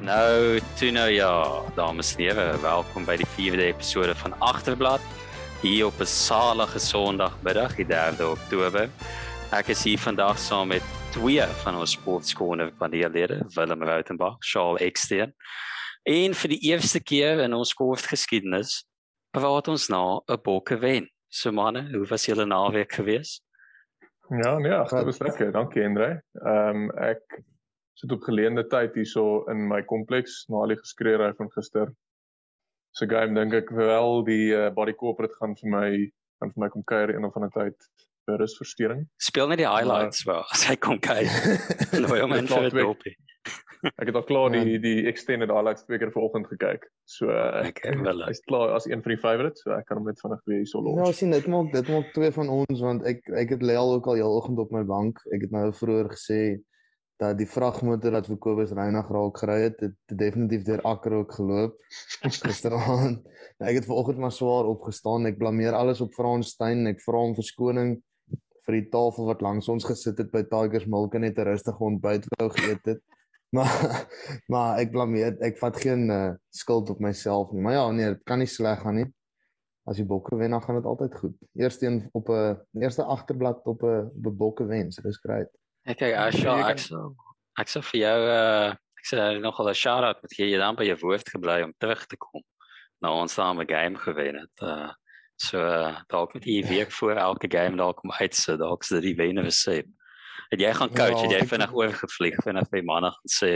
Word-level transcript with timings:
Nou, 0.00 0.60
toe 0.78 0.90
nou 0.90 1.10
ja, 1.12 1.62
dames 1.76 2.14
en 2.16 2.22
here, 2.24 2.44
welkom 2.62 3.04
by 3.04 3.18
die 3.20 3.26
4de 3.34 3.66
episode 3.66 4.14
van 4.16 4.32
Agterblad 4.40 5.02
hier 5.60 5.90
op 5.90 6.00
'n 6.00 6.08
salige 6.08 6.78
Sondagmiddag, 6.78 7.74
die 7.76 7.84
3de 7.84 8.24
Oktober. 8.24 8.88
Ek 9.52 9.68
is 9.68 9.84
hier 9.84 9.98
vandag 9.98 10.38
saam 10.38 10.68
met 10.68 10.82
twee 11.12 11.44
van 11.44 11.76
ons 11.76 11.90
sportskone 11.90 12.72
paneellede, 12.78 13.44
Willem 13.54 13.82
Rautenbach, 13.82 14.36
Charles 14.38 14.80
Eksteen. 14.80 15.34
En 16.02 16.34
vir 16.34 16.48
die 16.48 16.60
eerste 16.72 17.02
keer 17.02 17.38
in 17.38 17.54
ons 17.54 17.70
sportgeskiedenis 17.70 18.84
praat 19.30 19.68
ons 19.68 19.88
nou 19.88 20.22
'n 20.26 20.40
bokke 20.42 20.78
wen. 20.78 21.10
So 21.28 21.52
manne, 21.52 21.90
hoe 21.92 22.06
was 22.06 22.24
julle 22.24 22.46
naweek 22.46 22.92
geweest? 22.92 23.42
Ja, 24.30 24.58
nee, 24.58 24.78
dit 24.78 25.04
was 25.04 25.18
lekker. 25.18 25.52
Dankie, 25.52 25.84
Andre. 25.84 26.22
Ehm 26.32 26.76
um, 26.76 26.90
ek 26.90 27.42
sit 28.00 28.12
op 28.12 28.24
geleende 28.24 28.64
tyd 28.72 28.94
hierso 28.96 29.44
in 29.52 29.66
my 29.68 29.82
kompleks 29.88 30.44
na 30.48 30.62
al 30.64 30.72
die 30.72 30.80
geskreeery 30.80 31.32
van 31.36 31.50
gister. 31.56 31.92
So 32.96 33.06
game 33.06 33.36
dink 33.36 33.54
ek 33.54 33.72
wel 33.76 34.24
die 34.26 34.50
uh, 34.56 34.68
body 34.74 34.96
corporate 34.98 35.36
gaan 35.38 35.56
vir 35.58 35.74
my 35.74 35.88
gaan 36.40 36.54
vir 36.54 36.64
my 36.64 36.70
kom 36.72 36.84
kuier 36.88 37.12
een 37.14 37.26
of 37.28 37.36
ander 37.36 37.52
tyd 37.54 37.76
vir 38.26 38.40
rusversteuring. 38.40 39.04
Speel 39.20 39.50
net 39.52 39.60
die 39.60 39.68
highlights 39.68 40.24
maar 40.28 40.48
as 40.54 40.64
hy 40.70 40.78
kom 40.80 41.00
kuier. 41.02 41.28
nou 42.00 42.22
om 42.24 42.38
en 42.38 42.48
vir 42.48 42.80
dopie. 42.80 43.16
Ek 43.96 44.10
het 44.10 44.16
al 44.16 44.24
klaar 44.28 44.50
die 44.52 44.74
ja. 44.74 44.80
die 44.80 44.96
extended 45.08 45.52
highlights 45.52 45.86
twee 45.86 46.00
keer 46.00 46.10
vanoggend 46.12 46.48
gekyk. 46.50 46.88
So 47.08 47.32
ek 47.32 47.80
wel. 48.04 48.24
Hy's 48.28 48.42
klaar 48.48 48.74
as 48.76 48.88
een 48.88 49.04
van 49.04 49.14
die 49.14 49.20
favorites, 49.20 49.64
so 49.64 49.76
ek 49.76 49.86
kan 49.88 50.00
hom 50.00 50.08
net 50.08 50.20
vinnig 50.20 50.42
weer 50.48 50.60
hierso 50.60 50.82
los. 50.84 50.98
Ja, 51.00 51.12
sien 51.16 51.36
dit 51.36 51.48
maak 51.52 51.70
dit 51.76 51.92
maak 51.92 52.10
twee 52.16 52.32
van 52.36 52.52
ons 52.56 52.82
want 52.84 53.06
ek 53.08 53.22
ek 53.44 53.56
het 53.56 53.64
lê 53.64 53.76
al 53.80 53.94
ook 53.96 54.10
al 54.12 54.20
heel 54.20 54.36
oggend 54.40 54.60
op 54.60 54.74
my 54.76 54.84
bank. 54.88 55.22
Ek 55.36 55.46
het 55.46 55.54
nou 55.56 55.68
vroeër 55.76 56.12
gesê 56.16 56.42
dat 57.20 57.36
die 57.36 57.48
vragmotor 57.48 58.14
wat 58.16 58.28
vir 58.30 58.38
Kobus 58.40 58.70
Reinig 58.76 59.08
raak 59.12 59.40
gery 59.42 59.58
het, 59.66 59.82
het 59.84 60.18
definitief 60.22 60.64
deur 60.64 60.80
akker 60.88 61.18
ook 61.18 61.34
geloop 61.36 61.76
gisteraand. 62.46 63.20
Nou, 63.60 63.68
ek 63.68 63.82
het 63.82 63.88
vanoggend 63.88 64.22
maar 64.22 64.32
swaar 64.32 64.70
opgestaan. 64.70 65.28
Ek 65.28 65.36
blameer 65.40 65.76
alles 65.76 66.00
op 66.00 66.14
Frans 66.16 66.54
Steyn. 66.54 66.86
Ek 66.88 67.02
vra 67.04 67.20
hom 67.20 67.36
verskoning 67.36 67.98
vir 68.64 68.76
die 68.78 68.88
tafel 68.92 69.28
wat 69.28 69.44
langs 69.44 69.68
ons 69.72 69.84
gesit 69.88 70.18
het 70.20 70.32
by 70.32 70.46
Tigers 70.48 70.88
Milk 70.88 71.14
en 71.16 71.26
net 71.26 71.38
'n 71.38 71.48
rustige 71.50 71.84
ontbyt 71.84 72.28
wou 72.38 72.48
geëet 72.56 72.92
het. 72.94 73.04
Maar 73.52 74.06
maar 74.52 74.80
ek 74.80 74.92
blameer 74.96 75.36
ek 75.44 75.58
vat 75.60 75.76
geen 75.76 76.08
uh, 76.08 76.32
skuld 76.48 76.90
op 76.90 77.00
myself 77.04 77.52
nie. 77.52 77.60
Maar 77.60 77.76
ja, 77.76 77.90
nee, 77.90 78.12
dit 78.14 78.24
kan 78.24 78.38
nie 78.38 78.48
sleg 78.48 78.80
gaan 78.80 78.96
nie. 79.02 79.08
As 79.84 79.96
die 79.96 80.06
bokke 80.06 80.36
wen, 80.36 80.52
dan 80.56 80.62
gaan 80.62 80.76
dit 80.76 80.86
altyd 80.86 81.14
goed. 81.20 81.36
Eerste 81.52 81.86
een 81.86 82.08
op 82.12 82.28
'n 82.28 82.56
eerste 82.80 83.04
agterblad 83.04 83.66
op 83.66 83.82
'n 83.82 84.08
op 84.08 84.26
'n 84.26 84.36
bokke 84.36 84.64
wen, 84.64 84.92
so 84.92 85.02
dis 85.02 85.20
great. 85.20 85.59
Ek 85.88 86.00
kyk 86.02 86.16
as 86.16 86.36
jy 86.36 86.54
ek 86.68 86.80
sou 86.82 87.14
ek 87.60 87.68
sou 87.72 87.82
vir 87.92 88.00
jou 88.00 88.18
uh 88.28 88.70
ek 89.00 89.06
sê 89.08 89.26
nogal 89.40 89.70
'n 89.70 89.74
shout 89.74 90.04
out 90.04 90.22
met 90.22 90.32
jy 90.36 90.56
dan 90.60 90.76
by 90.76 90.84
jou 90.84 90.98
woord 91.06 91.28
gebly 91.32 91.62
om 91.64 91.72
terug 91.80 92.04
te 92.06 92.16
kom 92.20 92.42
na 93.00 93.12
ons 93.16 93.32
same 93.32 93.64
game 93.64 93.96
gewen 93.96 94.44
het. 94.44 94.56
Uh 94.62 94.90
so 95.40 95.56
uh, 95.56 95.96
dalk 96.12 96.34
met 96.36 96.44
die 96.44 96.60
week 96.68 96.92
voor 96.92 97.16
elke 97.16 97.48
game 97.48 97.76
dalk 97.76 97.96
kom 97.96 98.12
uit 98.12 98.34
so 98.36 98.58
dalk 98.60 98.84
se 98.84 99.00
die 99.00 99.16
wenne 99.16 99.48
sê. 99.48 99.80
Het 100.50 100.60
jy 100.60 100.72
gaan 100.76 100.92
coach, 100.92 101.16
ja, 101.16 101.22
het 101.22 101.32
jy 101.32 101.46
vinnig 101.48 101.72
oorgevlieg 101.72 102.36
vinnig 102.44 102.68
by 102.68 102.82
maandag 102.84 103.16
en 103.24 103.32
sê 103.32 103.52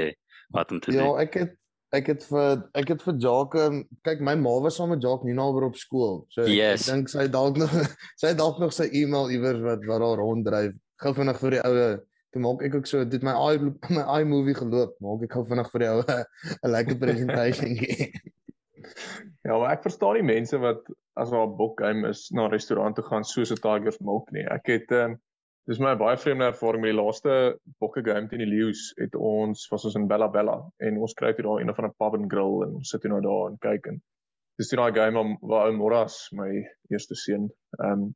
wat 0.57 0.73
om 0.73 0.81
te 0.81 0.95
ja, 0.95 1.03
doen? 1.03 1.11
Ja, 1.11 1.27
ek 1.27 1.37
het 1.43 1.53
ek 1.95 2.09
het 2.11 2.25
vir 2.27 2.65
ek 2.81 2.89
het 2.95 3.05
vir 3.05 3.19
Jake 3.21 3.67
kyk 4.07 4.25
my 4.25 4.35
ma 4.41 4.55
was 4.65 4.81
saam 4.81 4.95
met 4.95 5.05
nou 5.05 5.51
oor 5.53 5.69
op 5.69 5.77
skool. 5.77 6.25
So 6.31 6.49
yes. 6.49 6.89
ek 6.89 6.95
dink 6.95 7.13
sy 7.13 7.29
dalk 7.29 7.61
nog 7.61 7.77
sy 8.23 8.33
dalk 8.33 8.59
nog 8.59 8.73
sy 8.73 8.89
e-mail 8.89 9.31
iewers 9.31 9.61
wat 9.61 9.85
wat 9.85 10.01
daar 10.01 10.25
ronddryf. 10.25 10.75
Gou 11.05 11.15
vinnig 11.15 11.39
vir 11.43 11.59
die 11.59 11.63
oue 11.69 11.89
toe 12.35 12.43
maak 12.43 12.63
ek 12.67 12.79
ook 12.79 12.89
so 12.91 13.05
dit 13.09 13.25
my 13.27 13.35
i 13.55 13.59
my 13.97 14.05
i 14.19 14.25
movie 14.29 14.57
geloop 14.59 14.97
maak 15.05 15.25
ek 15.27 15.37
gou 15.37 15.45
vinnig 15.51 15.71
vir 15.75 15.87
jou 15.87 15.99
'n 16.15 16.73
lekker 16.77 17.01
presentation 17.03 17.77
gee. 17.83 18.11
Ja 19.45 19.59
maar 19.59 19.75
ek 19.75 19.87
verstaan 19.87 20.21
die 20.21 20.31
mense 20.35 20.59
wat 20.61 20.83
as 21.21 21.31
hulle 21.31 21.47
op 21.47 21.59
boek 21.59 21.81
game 21.81 22.09
is 22.11 22.27
na 22.33 22.49
'n 22.49 22.55
restaurant 22.57 22.97
toe 22.97 23.05
gaan 23.07 23.25
soos 23.25 23.53
'n 23.55 23.63
Tigers 23.63 24.01
Milk 24.01 24.31
nie. 24.33 24.47
Ek 24.59 24.67
het 24.67 24.93
um, 24.93 25.19
dis 25.71 25.81
my 25.81 25.95
baie 25.97 26.17
vreemde 26.21 26.45
ervaring 26.51 26.83
met 26.83 26.93
die 26.93 26.99
laaste 27.01 27.35
bokke 27.81 28.03
game 28.05 28.29
teen 28.29 28.43
die 28.45 28.51
Lions 28.51 28.91
het 29.01 29.15
ons 29.17 29.69
was 29.73 29.87
ons 29.89 29.97
in 30.01 30.09
Bella 30.11 30.29
Bella 30.29 30.59
en 30.85 30.99
ons 31.01 31.15
kry 31.17 31.33
dit 31.33 31.47
daar 31.47 31.63
een 31.63 31.75
van 31.75 31.87
'n 31.89 31.97
pub 32.03 32.19
and 32.19 32.31
grill 32.33 32.67
en 32.67 32.75
ons 32.81 32.91
sit 32.91 33.03
hier 33.03 33.13
nou 33.15 33.23
daar 33.25 33.47
en 33.51 33.57
kyk 33.59 33.87
en 33.93 34.03
dis 34.59 34.69
die 34.69 34.77
daai 34.77 34.93
game 34.93 35.39
waar 35.41 35.71
ou 35.71 35.73
Moras 35.73 36.29
my 36.33 36.51
eerste 36.91 37.15
seun 37.15 37.49
ehm 37.79 37.93
um, 37.93 38.15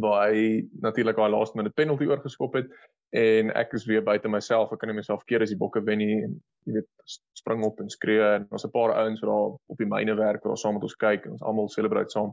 waar 0.00 0.30
hy 0.30 0.64
natuurlik 0.80 1.16
daai 1.16 1.30
laaste 1.30 1.56
minuut 1.56 1.74
penalty 1.74 2.06
oorgeskop 2.08 2.54
het 2.54 2.70
en 3.12 3.50
ek 3.60 3.74
is 3.76 3.84
weer 3.84 4.02
buite 4.04 4.28
myself. 4.28 4.72
Ek 4.72 4.80
kan 4.80 4.88
nie 4.88 4.96
myself 4.96 5.24
keer 5.28 5.44
as 5.44 5.52
die 5.52 5.58
bokke 5.60 5.82
wen 5.84 6.00
nie 6.00 6.14
en 6.24 6.38
jy 6.64 6.78
weet 6.78 6.88
spring 7.36 7.64
op 7.66 7.80
en 7.82 7.90
skree 7.92 8.22
en 8.38 8.46
ons 8.50 8.64
'n 8.64 8.72
paar 8.72 8.94
ouens 8.96 9.20
wat 9.20 9.30
daar 9.30 9.50
op 9.52 9.78
die 9.78 9.88
myne 9.88 10.14
werk 10.16 10.44
wat 10.44 10.58
saam 10.58 10.74
met 10.78 10.86
ons 10.88 10.96
kyk 10.96 11.26
en 11.26 11.32
ons 11.36 11.42
almal 11.42 11.68
celebrate 11.68 12.10
saam. 12.10 12.32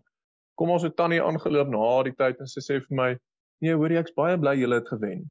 Kom 0.56 0.72
ons 0.72 0.84
het 0.84 0.95
tannie 0.95 1.22
aangeloop 1.23 1.68
na 1.68 2.03
die 2.03 2.16
tyd 2.16 2.39
en 2.39 2.47
sy 2.47 2.63
sê 2.63 2.79
vir 2.79 2.95
my: 2.95 3.18
"Nee, 3.62 3.75
hoor 3.75 3.91
jy 3.91 4.00
ek's 4.00 4.16
baie 4.16 4.38
bly 4.38 4.56
julle 4.56 4.79
het 4.79 4.88
gewen." 4.88 5.29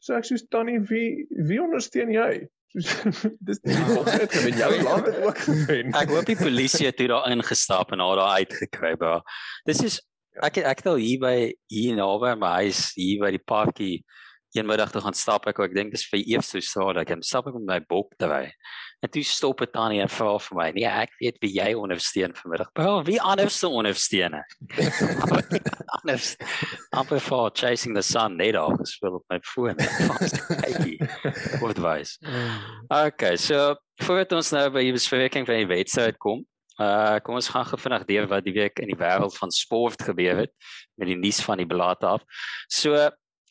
So 0.00 0.14
ek 0.14 0.24
sê 0.24 0.38
tannie, 0.50 0.78
wie 0.78 1.26
wie 1.48 1.60
ondersteun 1.62 2.10
jy? 2.14 2.48
dis 3.48 3.60
nie 3.62 3.74
volgens 3.74 4.34
gewen 4.34 4.56
jou 4.56 4.82
land 4.82 5.06
het 5.06 5.24
ook 5.24 5.38
gewen. 5.38 5.92
Ek 5.92 6.10
hoop 6.12 6.26
die 6.28 6.36
polisie 6.36 6.86
het 6.86 6.98
daar 6.98 7.30
ingestap 7.30 7.92
en 7.92 7.98
haar 7.98 8.16
daar 8.16 8.36
uitgekry, 8.44 8.94
bro. 8.96 9.22
Dis 9.64 9.82
is 9.82 10.00
ek 10.44 10.60
ek 10.62 10.82
het 10.84 10.86
al 10.86 11.00
hier 11.02 11.18
by 11.18 11.36
hier 11.66 11.96
naby 11.96 12.34
my 12.38 12.52
huis 12.62 12.92
hier 12.94 13.24
by 13.24 13.32
die 13.34 13.42
parkie 13.42 14.04
eenmiddag 14.58 14.92
toe 14.92 15.02
gaan 15.04 15.16
stap 15.16 15.46
ek 15.50 15.60
ek 15.64 15.74
dink 15.76 15.94
dis 15.94 16.04
vir 16.10 16.20
eers 16.20 16.52
so 16.68 16.86
dat 16.92 17.04
ek 17.04 17.14
hem 17.14 17.22
stap 17.26 17.48
ek 17.48 17.56
met 17.58 17.68
my 17.70 17.78
bok 17.90 18.12
daai 18.20 18.52
en 19.04 19.12
toe 19.14 19.22
stop 19.26 19.62
dit 19.62 19.72
dan 19.74 19.94
en 19.94 20.10
vra 20.10 20.34
vir 20.44 20.58
my 20.58 20.68
nee 20.76 20.90
ek 20.90 21.14
weet 21.22 21.38
wie 21.44 21.52
jy 21.54 21.68
ondersteun 21.78 22.34
vanmiddag. 22.36 22.72
Bro 22.78 23.04
wie 23.08 23.20
anders 23.22 23.58
se 23.58 23.70
ondersteun 23.70 24.38
anders 26.00 26.34
amper 26.96 27.22
for 27.22 27.50
chasing 27.54 27.94
the 27.94 28.02
sun 28.02 28.36
net 28.36 28.58
al 28.58 28.76
gespeel 28.76 29.20
op 29.20 29.24
my 29.30 29.40
foon. 29.46 29.78
What 31.62 31.76
advice 31.76 32.18
okay 32.90 33.36
so 33.36 33.74
voordat 34.02 34.36
ons 34.38 34.52
nou 34.54 34.68
by 34.74 34.86
die 34.86 34.94
bespreking 34.94 35.46
van 35.48 35.62
die 35.62 35.72
wedstryd 35.72 36.18
kom 36.22 36.46
Uh 36.78 37.18
kom 37.26 37.34
ons 37.34 37.48
gaan 37.50 37.66
gou 37.66 37.78
vinnig 37.82 38.04
deur 38.06 38.26
wat 38.30 38.44
die 38.46 38.54
week 38.54 38.78
in 38.78 38.92
die 38.92 38.98
wêreld 38.98 39.34
van 39.34 39.50
sport 39.50 39.98
gebeur 40.06 40.44
het 40.44 40.52
met 40.94 41.10
die 41.10 41.16
nuus 41.18 41.40
van 41.42 41.58
die 41.58 41.66
blad 41.66 42.04
af. 42.06 42.22
So 42.70 42.94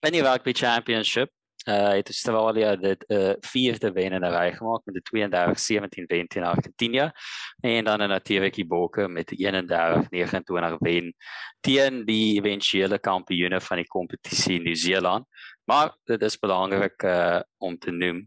in 0.02 0.12
die 0.12 0.22
rugby 0.22 0.54
championship 0.54 1.32
uh 1.68 1.92
het 1.92 2.08
Australia 2.08 2.76
dit 2.76 3.04
'n 3.08 3.14
uh, 3.14 3.34
vierde 3.40 3.92
wen 3.92 4.12
in 4.12 4.24
'n 4.24 4.32
ry 4.32 4.52
gemaak 4.52 4.82
met 4.86 4.96
'n 4.96 5.04
32-17 5.04 6.06
wen 6.08 6.28
teen 6.28 6.44
Argentinië 6.44 7.12
en 7.60 7.84
dan 7.84 8.02
'n 8.02 8.08
natuurlik 8.08 8.54
die 8.54 8.66
Bokke 8.66 9.08
met 9.08 9.32
'n 9.32 9.36
31-29 9.36 10.78
wen 10.80 11.16
teen 11.60 12.06
die 12.06 12.42
eventuele 12.42 13.00
kampioene 13.00 13.62
van 13.62 13.78
die 13.78 13.88
kompetisie 13.88 14.56
in 14.56 14.64
Nieu-Seeland. 14.64 15.26
Maar 15.68 15.92
dit 16.08 16.22
is 16.22 16.40
belangrik 16.40 17.04
uh 17.04 17.40
om 17.58 17.78
te 17.78 17.92
noem 17.92 18.22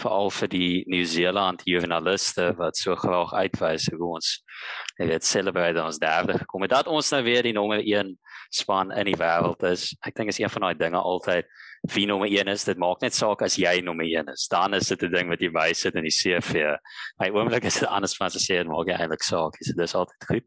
veral 0.00 0.30
vir 0.30 0.48
die 0.48 0.84
Nieu-Seeland 0.88 1.64
joernaliste 1.68 2.52
wat 2.56 2.78
so 2.78 2.94
graag 2.96 3.32
uitwys 3.34 3.88
hoe 3.92 4.12
ons 4.14 4.30
dit 4.96 5.24
celebrate 5.26 5.82
ons 5.82 5.98
derde 6.00 6.38
gekom 6.38 6.64
het 6.64 6.72
dat 6.72 6.88
ons 6.88 7.10
nou 7.12 7.22
weer 7.26 7.42
die 7.44 7.52
nommer 7.52 7.82
1 7.82 8.14
span 8.54 8.94
in 8.94 9.10
die 9.10 9.18
wêreld 9.18 9.66
is. 9.68 9.90
Ek 10.06 10.14
dink 10.16 10.32
is 10.32 10.40
een 10.40 10.52
van 10.52 10.68
daai 10.68 10.78
dinge 10.78 11.02
altyd 11.02 11.50
wie 11.94 12.06
nommer 12.06 12.28
1 12.28 12.48
is. 12.48 12.64
Dit 12.64 12.78
maak 12.78 13.00
net 13.04 13.14
saak 13.14 13.42
as 13.42 13.56
jy 13.60 13.80
nommer 13.84 14.06
1 14.06 14.32
is. 14.32 14.46
Dan 14.48 14.74
is 14.74 14.88
dit 14.88 15.02
'n 15.02 15.12
ding 15.12 15.28
wat 15.28 15.40
jy 15.40 15.50
bysit 15.50 15.94
in 15.94 16.04
die 16.04 16.10
CV. 16.14 16.76
My 17.18 17.30
oomblik 17.30 17.64
is 17.64 17.80
dit 17.80 17.88
anders 17.88 18.16
van 18.16 18.26
as 18.26 18.36
sê 18.36 18.64
maak 18.64 18.88
jy 18.88 18.96
eintlik 18.96 19.22
saak. 19.22 19.58
Dis 19.58 19.74
dis 19.74 19.94
altyd 19.94 20.28
goed. 20.28 20.46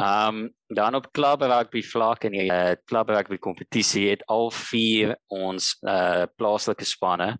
Ehm 0.00 0.28
um, 0.28 0.50
dan 0.74 0.94
op 0.94 1.12
klub 1.12 1.42
rugby 1.42 1.82
vlak 1.82 2.24
en 2.24 2.32
die 2.32 2.48
uh, 2.48 2.74
klub 2.86 3.08
rugby 3.08 3.36
kompetisie 3.36 4.08
het 4.10 4.22
al 4.26 4.50
vier 4.50 5.16
ons 5.28 5.76
uh, 5.82 6.24
plaaslike 6.36 6.84
spanne 6.84 7.36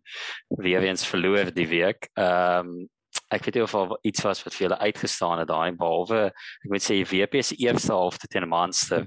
weer 0.49 0.83
eens 0.83 1.07
verloor 1.07 1.53
die 1.55 1.69
week. 1.69 2.11
Ehm 2.15 2.67
um, 2.67 2.89
ek 3.33 3.45
weet 3.45 3.55
nie 3.55 3.65
of 3.65 3.75
al 3.75 3.99
iets 4.09 4.23
was 4.25 4.43
wat 4.45 4.55
vir 4.55 4.67
julle 4.67 4.79
uitgestaan 4.79 5.41
het 5.43 5.49
daai 5.49 5.73
behalwe 5.77 6.31
ek 6.31 6.71
moet 6.73 6.85
sê 6.85 7.01
WP 7.05 7.43
se 7.45 7.57
eerste 7.61 7.93
helfte 7.93 8.29
teen 8.29 8.49
Munster 8.49 9.07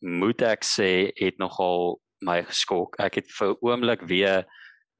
moet 0.00 0.42
ek 0.42 0.66
sê 0.66 1.12
het 1.18 1.38
nogal 1.42 1.96
my 2.20 2.42
geskok. 2.42 2.96
Ek 2.98 3.20
het 3.20 3.30
vir 3.38 3.54
'n 3.54 3.58
oomblik 3.60 4.02
weer 4.08 4.46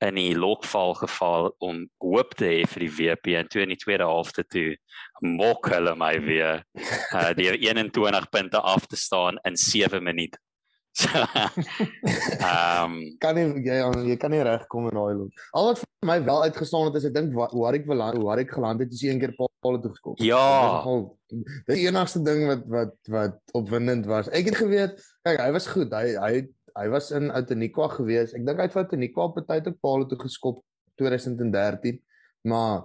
in 0.04 0.14
die 0.14 0.36
lokval 0.36 0.94
geval 0.94 1.54
om 1.58 1.86
hoop 2.04 2.34
te 2.36 2.44
hê 2.44 2.64
vir 2.68 2.84
die 2.84 2.92
WP 2.92 3.36
en 3.40 3.48
toe 3.48 3.62
in 3.62 3.72
die 3.72 3.80
tweede 3.80 4.04
helfte 4.04 4.44
toe 4.44 4.76
mok 5.24 5.70
hulle 5.72 5.94
my 5.96 6.14
weer 6.20 6.64
uh 7.14 7.32
deur 7.40 7.56
21 7.56 8.28
punte 8.28 8.60
af 8.60 8.86
te 8.86 8.96
staan 8.96 9.40
in 9.44 9.56
7 9.56 10.02
minute. 10.02 10.38
Ehm 12.40 12.84
um, 12.84 12.92
kan 13.20 13.36
nie 13.36 13.44
jy 13.64 13.76
jy 14.08 14.16
kan 14.20 14.32
nie 14.32 14.40
regkom 14.44 14.88
in 14.88 14.96
daai 14.96 15.16
loop. 15.18 15.42
Al 15.52 15.68
wat 15.70 15.80
vir 15.82 16.08
my 16.08 16.16
wel 16.24 16.46
uitgestaan 16.48 16.88
het 16.88 16.96
is 17.00 17.08
ek 17.08 17.16
dink 17.16 17.34
waar 17.36 17.76
ek 17.76 17.84
wil 17.88 18.00
waar 18.24 18.40
ek 18.40 18.54
geland 18.56 18.80
het 18.80 18.92
is 18.92 19.02
een 19.04 19.20
keer 19.20 19.34
paal 19.36 19.80
toe 19.82 19.92
gekom. 19.92 20.16
Ja. 20.24 20.84
Die 21.68 21.82
enigste 21.84 22.22
ding 22.24 22.46
wat 22.48 22.64
wat 22.72 22.96
wat 23.12 23.56
opwindend 23.60 24.08
was. 24.08 24.30
Ek 24.32 24.48
het 24.48 24.56
geweet, 24.56 24.96
kyk 25.26 25.42
hy 25.42 25.50
was 25.56 25.68
goed. 25.68 25.92
Hy 25.92 26.16
hy 26.16 26.46
hy 26.76 26.88
was 26.92 27.10
in 27.10 27.30
Outeniqua 27.30 27.88
gewees. 27.94 28.34
Ek 28.36 28.44
dink 28.46 28.58
hy 28.60 28.68
het 28.68 28.74
vir 28.74 28.84
Outeniqua 28.84 29.30
op 29.30 29.40
tyd 29.48 29.70
op 29.70 29.80
paal 29.80 30.06
toe 30.10 30.18
geskop 30.20 30.60
2013. 31.00 32.00
Maar 32.46 32.84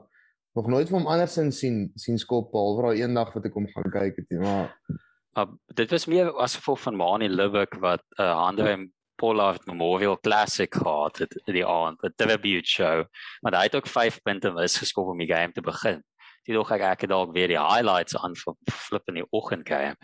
nog 0.54 0.68
nooit 0.68 0.90
van 0.90 1.00
hom 1.00 1.12
andersins 1.12 1.60
sien 1.60 1.92
sien 1.96 2.20
skop 2.20 2.52
behalwe 2.52 2.90
daai 2.90 3.04
eendag 3.06 3.32
wat 3.36 3.46
ek 3.48 3.56
hom 3.56 3.68
gaan 3.72 3.94
kyk 3.94 4.18
het, 4.20 4.34
maar 4.42 4.74
uh, 5.40 5.48
dit 5.80 5.94
was 5.96 6.08
meer 6.12 6.32
as 6.44 6.58
gevolg 6.60 6.82
van 6.88 6.98
Mani 7.00 7.30
Lubbock 7.32 7.78
wat 7.84 8.04
'n 8.18 8.24
uh, 8.24 8.48
Andre 8.48 8.90
Pollard 9.16 9.66
Memorial 9.70 10.18
Classic 10.20 10.74
gehad 10.74 11.18
het 11.18 11.36
die 11.46 11.66
aand, 11.66 12.04
'n 12.04 12.14
tribute 12.16 12.68
show, 12.68 13.06
maar 13.42 13.56
hy 13.56 13.64
het 13.70 13.76
ook 13.76 13.88
5 13.88 14.22
punte 14.22 14.52
mis 14.52 14.78
geskop 14.78 15.08
om 15.08 15.18
die 15.18 15.34
game 15.34 15.52
te 15.52 15.62
begin 15.62 16.04
die 16.48 16.56
dog 16.56 16.72
ek 16.74 16.82
ek 16.82 17.06
het 17.06 17.12
dalk 17.12 17.34
weer 17.36 17.52
die 17.52 17.60
highlights 17.60 18.18
aan 18.18 18.36
vir 18.38 18.56
flip 18.72 19.12
in 19.12 19.20
die 19.22 19.28
oggend 19.32 19.68
game. 19.68 19.96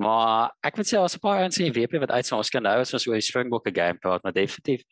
Maar 0.00 0.52
ek 0.64 0.78
moet 0.80 0.88
sê 0.88 0.98
as 1.00 1.16
'n 1.16 1.24
paar 1.24 1.44
ons 1.44 1.54
sien 1.54 1.72
WP 1.72 2.00
wat 2.00 2.14
uitsien 2.16 2.38
ons 2.38 2.50
kan 2.50 2.62
nou 2.62 2.78
as 2.80 2.94
ons 2.94 3.06
oor 3.06 3.20
die 3.20 3.28
Springbok 3.28 3.68
game 3.74 3.98
praat, 3.98 4.22
maar 4.24 4.32
definitief 4.32 4.82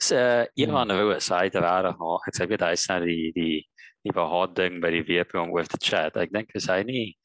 se 0.00 0.16
uh, 0.16 0.44
Ivan 0.56 0.90
hmm. 0.90 0.98
Roos 0.98 1.28
hy 1.28 1.44
het 1.44 1.52
daar 1.52 1.92
nog 1.98 2.26
ek 2.28 2.36
sê 2.36 2.48
dit 2.48 2.62
is 2.62 2.88
nou 2.88 3.00
die 3.04 3.32
die 3.34 3.66
die 4.06 4.14
behouding 4.14 4.80
by 4.80 4.90
die 4.94 5.02
WP 5.02 5.34
om 5.42 5.52
with 5.52 5.68
the 5.68 5.78
chat. 5.82 6.16
Ek 6.16 6.32
dink 6.32 6.52
is 6.54 6.68
hy 6.70 6.82
nie 6.86 7.16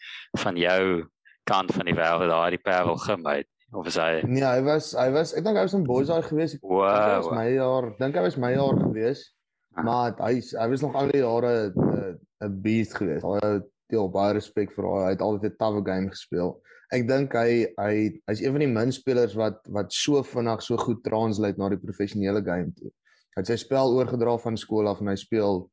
van 0.42 0.58
jou 0.58 1.06
kant 1.46 1.72
van 1.76 1.86
die 1.86 1.98
wêreld 1.98 2.32
daar 2.32 2.54
die 2.54 2.62
Pavel 2.62 2.98
gemait 2.98 3.48
of 3.72 3.88
is 3.88 3.98
hy 4.00 4.22
Nee, 4.28 4.44
hy 4.44 4.62
was 4.66 4.92
hy 4.98 5.10
was 5.14 5.36
ek 5.38 5.46
dink 5.46 5.60
hy 5.60 5.68
was 5.68 5.78
in 5.78 5.86
Boyside 5.88 6.26
geweest. 6.28 6.60
Wow. 6.64 6.90
Dit 6.90 7.14
was 7.22 7.32
my 7.38 7.48
jaar, 7.54 7.92
dink 8.00 8.18
hy 8.18 8.26
was 8.26 8.38
my 8.38 8.52
jaar 8.56 8.80
geweest. 8.82 9.32
Ah. 9.76 9.84
Maar 9.84 10.16
hy 10.28 10.40
hy 10.40 10.68
was 10.70 10.82
nog 10.82 10.96
al 10.96 11.12
die 11.12 11.22
jare 11.22 11.72
uh, 11.76 12.14
'n 12.48 12.62
beast 12.62 12.96
geweest. 12.96 13.24
Hy 13.24 13.40
het 13.42 13.70
ja, 13.92 14.08
baie 14.08 14.34
respek 14.34 14.72
vir 14.76 14.88
hom. 14.88 15.04
Hy 15.06 15.14
het 15.16 15.22
altyd 15.22 15.52
'n 15.52 15.58
tawe 15.58 15.82
game 15.86 16.10
gespeel. 16.10 16.62
Ek 16.92 17.08
dink 17.08 17.34
hy 17.34 17.68
hy 17.80 17.94
hy's 18.28 18.42
een 18.42 18.52
van 18.52 18.66
die 18.66 18.72
min 18.72 18.92
spelers 18.92 19.36
wat 19.40 19.62
wat 19.72 19.94
so 19.94 20.24
vinnig 20.24 20.62
so 20.62 20.78
goed 20.78 21.04
translate 21.04 21.58
na 21.58 21.70
die 21.70 21.80
professionele 21.80 22.42
game 22.44 22.74
toe. 22.76 22.92
Hy 23.36 23.40
het 23.40 23.48
sy 23.48 23.56
spel 23.56 23.96
oorgedra 23.96 24.38
van 24.38 24.58
skool 24.58 24.88
af 24.88 25.00
en 25.00 25.08
hy 25.08 25.16
speel 25.16 25.70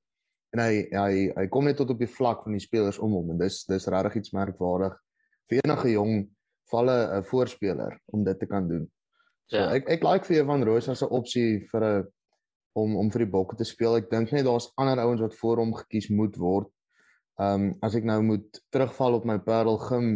en 0.54 0.62
hy 0.62 0.86
hy 0.92 1.32
hy 1.36 1.46
kom 1.50 1.64
net 1.64 1.76
tot 1.76 1.90
op 1.90 1.98
die 1.98 2.10
vlak 2.10 2.44
van 2.44 2.54
die 2.54 2.62
spelers 2.62 2.98
om 2.98 3.12
hom 3.12 3.32
en 3.34 3.38
dis 3.38 3.64
dis 3.66 3.88
regtig 3.90 4.20
iets 4.22 4.32
merkwaardig 4.32 4.94
vir 5.50 5.60
enige 5.64 5.90
jong 5.96 6.28
valle 6.70 6.96
'n 7.18 7.24
voorspeler 7.24 7.98
om 8.12 8.24
dit 8.24 8.38
te 8.38 8.46
kan 8.46 8.68
doen. 8.68 8.86
So 9.50 9.56
ja. 9.56 9.74
ek 9.74 9.88
ek 9.88 10.04
like 10.04 10.24
vir 10.24 10.42
Evan 10.42 10.62
Roos 10.62 10.88
as 10.88 11.02
'n 11.02 11.10
opsie 11.10 11.66
vir 11.72 11.82
'n 11.84 12.06
om 12.78 12.96
om 12.96 13.10
vir 13.12 13.24
die 13.24 13.32
Bokke 13.32 13.56
te 13.58 13.66
speel. 13.66 13.98
Ek 13.98 14.10
dink 14.10 14.32
net 14.34 14.46
daar's 14.46 14.70
ander 14.80 15.00
ouens 15.04 15.22
wat 15.24 15.36
voor 15.40 15.62
hom 15.62 15.74
gekies 15.82 16.10
moet 16.14 16.36
word. 16.40 16.70
Ehm 17.38 17.68
um, 17.68 17.68
as 17.86 17.94
ek 17.94 18.06
nou 18.08 18.18
moet 18.32 18.62
terugval 18.74 19.20
op 19.20 19.26
my 19.28 19.38
Parel 19.38 19.78
Gim 19.78 20.08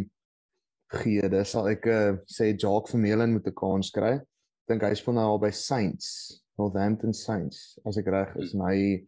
gee, 0.93 1.23
dan 1.29 1.45
sal 1.47 1.69
ek 1.71 1.87
uh, 1.89 2.15
sê 2.29 2.51
Jacques 2.51 2.91
Vermeulen 2.93 3.33
moet 3.33 3.47
'n 3.47 3.55
kans 3.55 3.91
kry. 3.95 4.17
Ek 4.19 4.73
dink 4.73 4.83
hy 4.83 4.93
speel 4.95 5.15
nou 5.17 5.29
al 5.31 5.39
by 5.39 5.51
Saints, 5.51 6.07
Northampton 6.59 7.13
Saints, 7.13 7.79
as 7.85 7.97
ek 7.97 8.11
reg 8.11 8.35
is. 8.43 8.53
Hy 8.53 9.07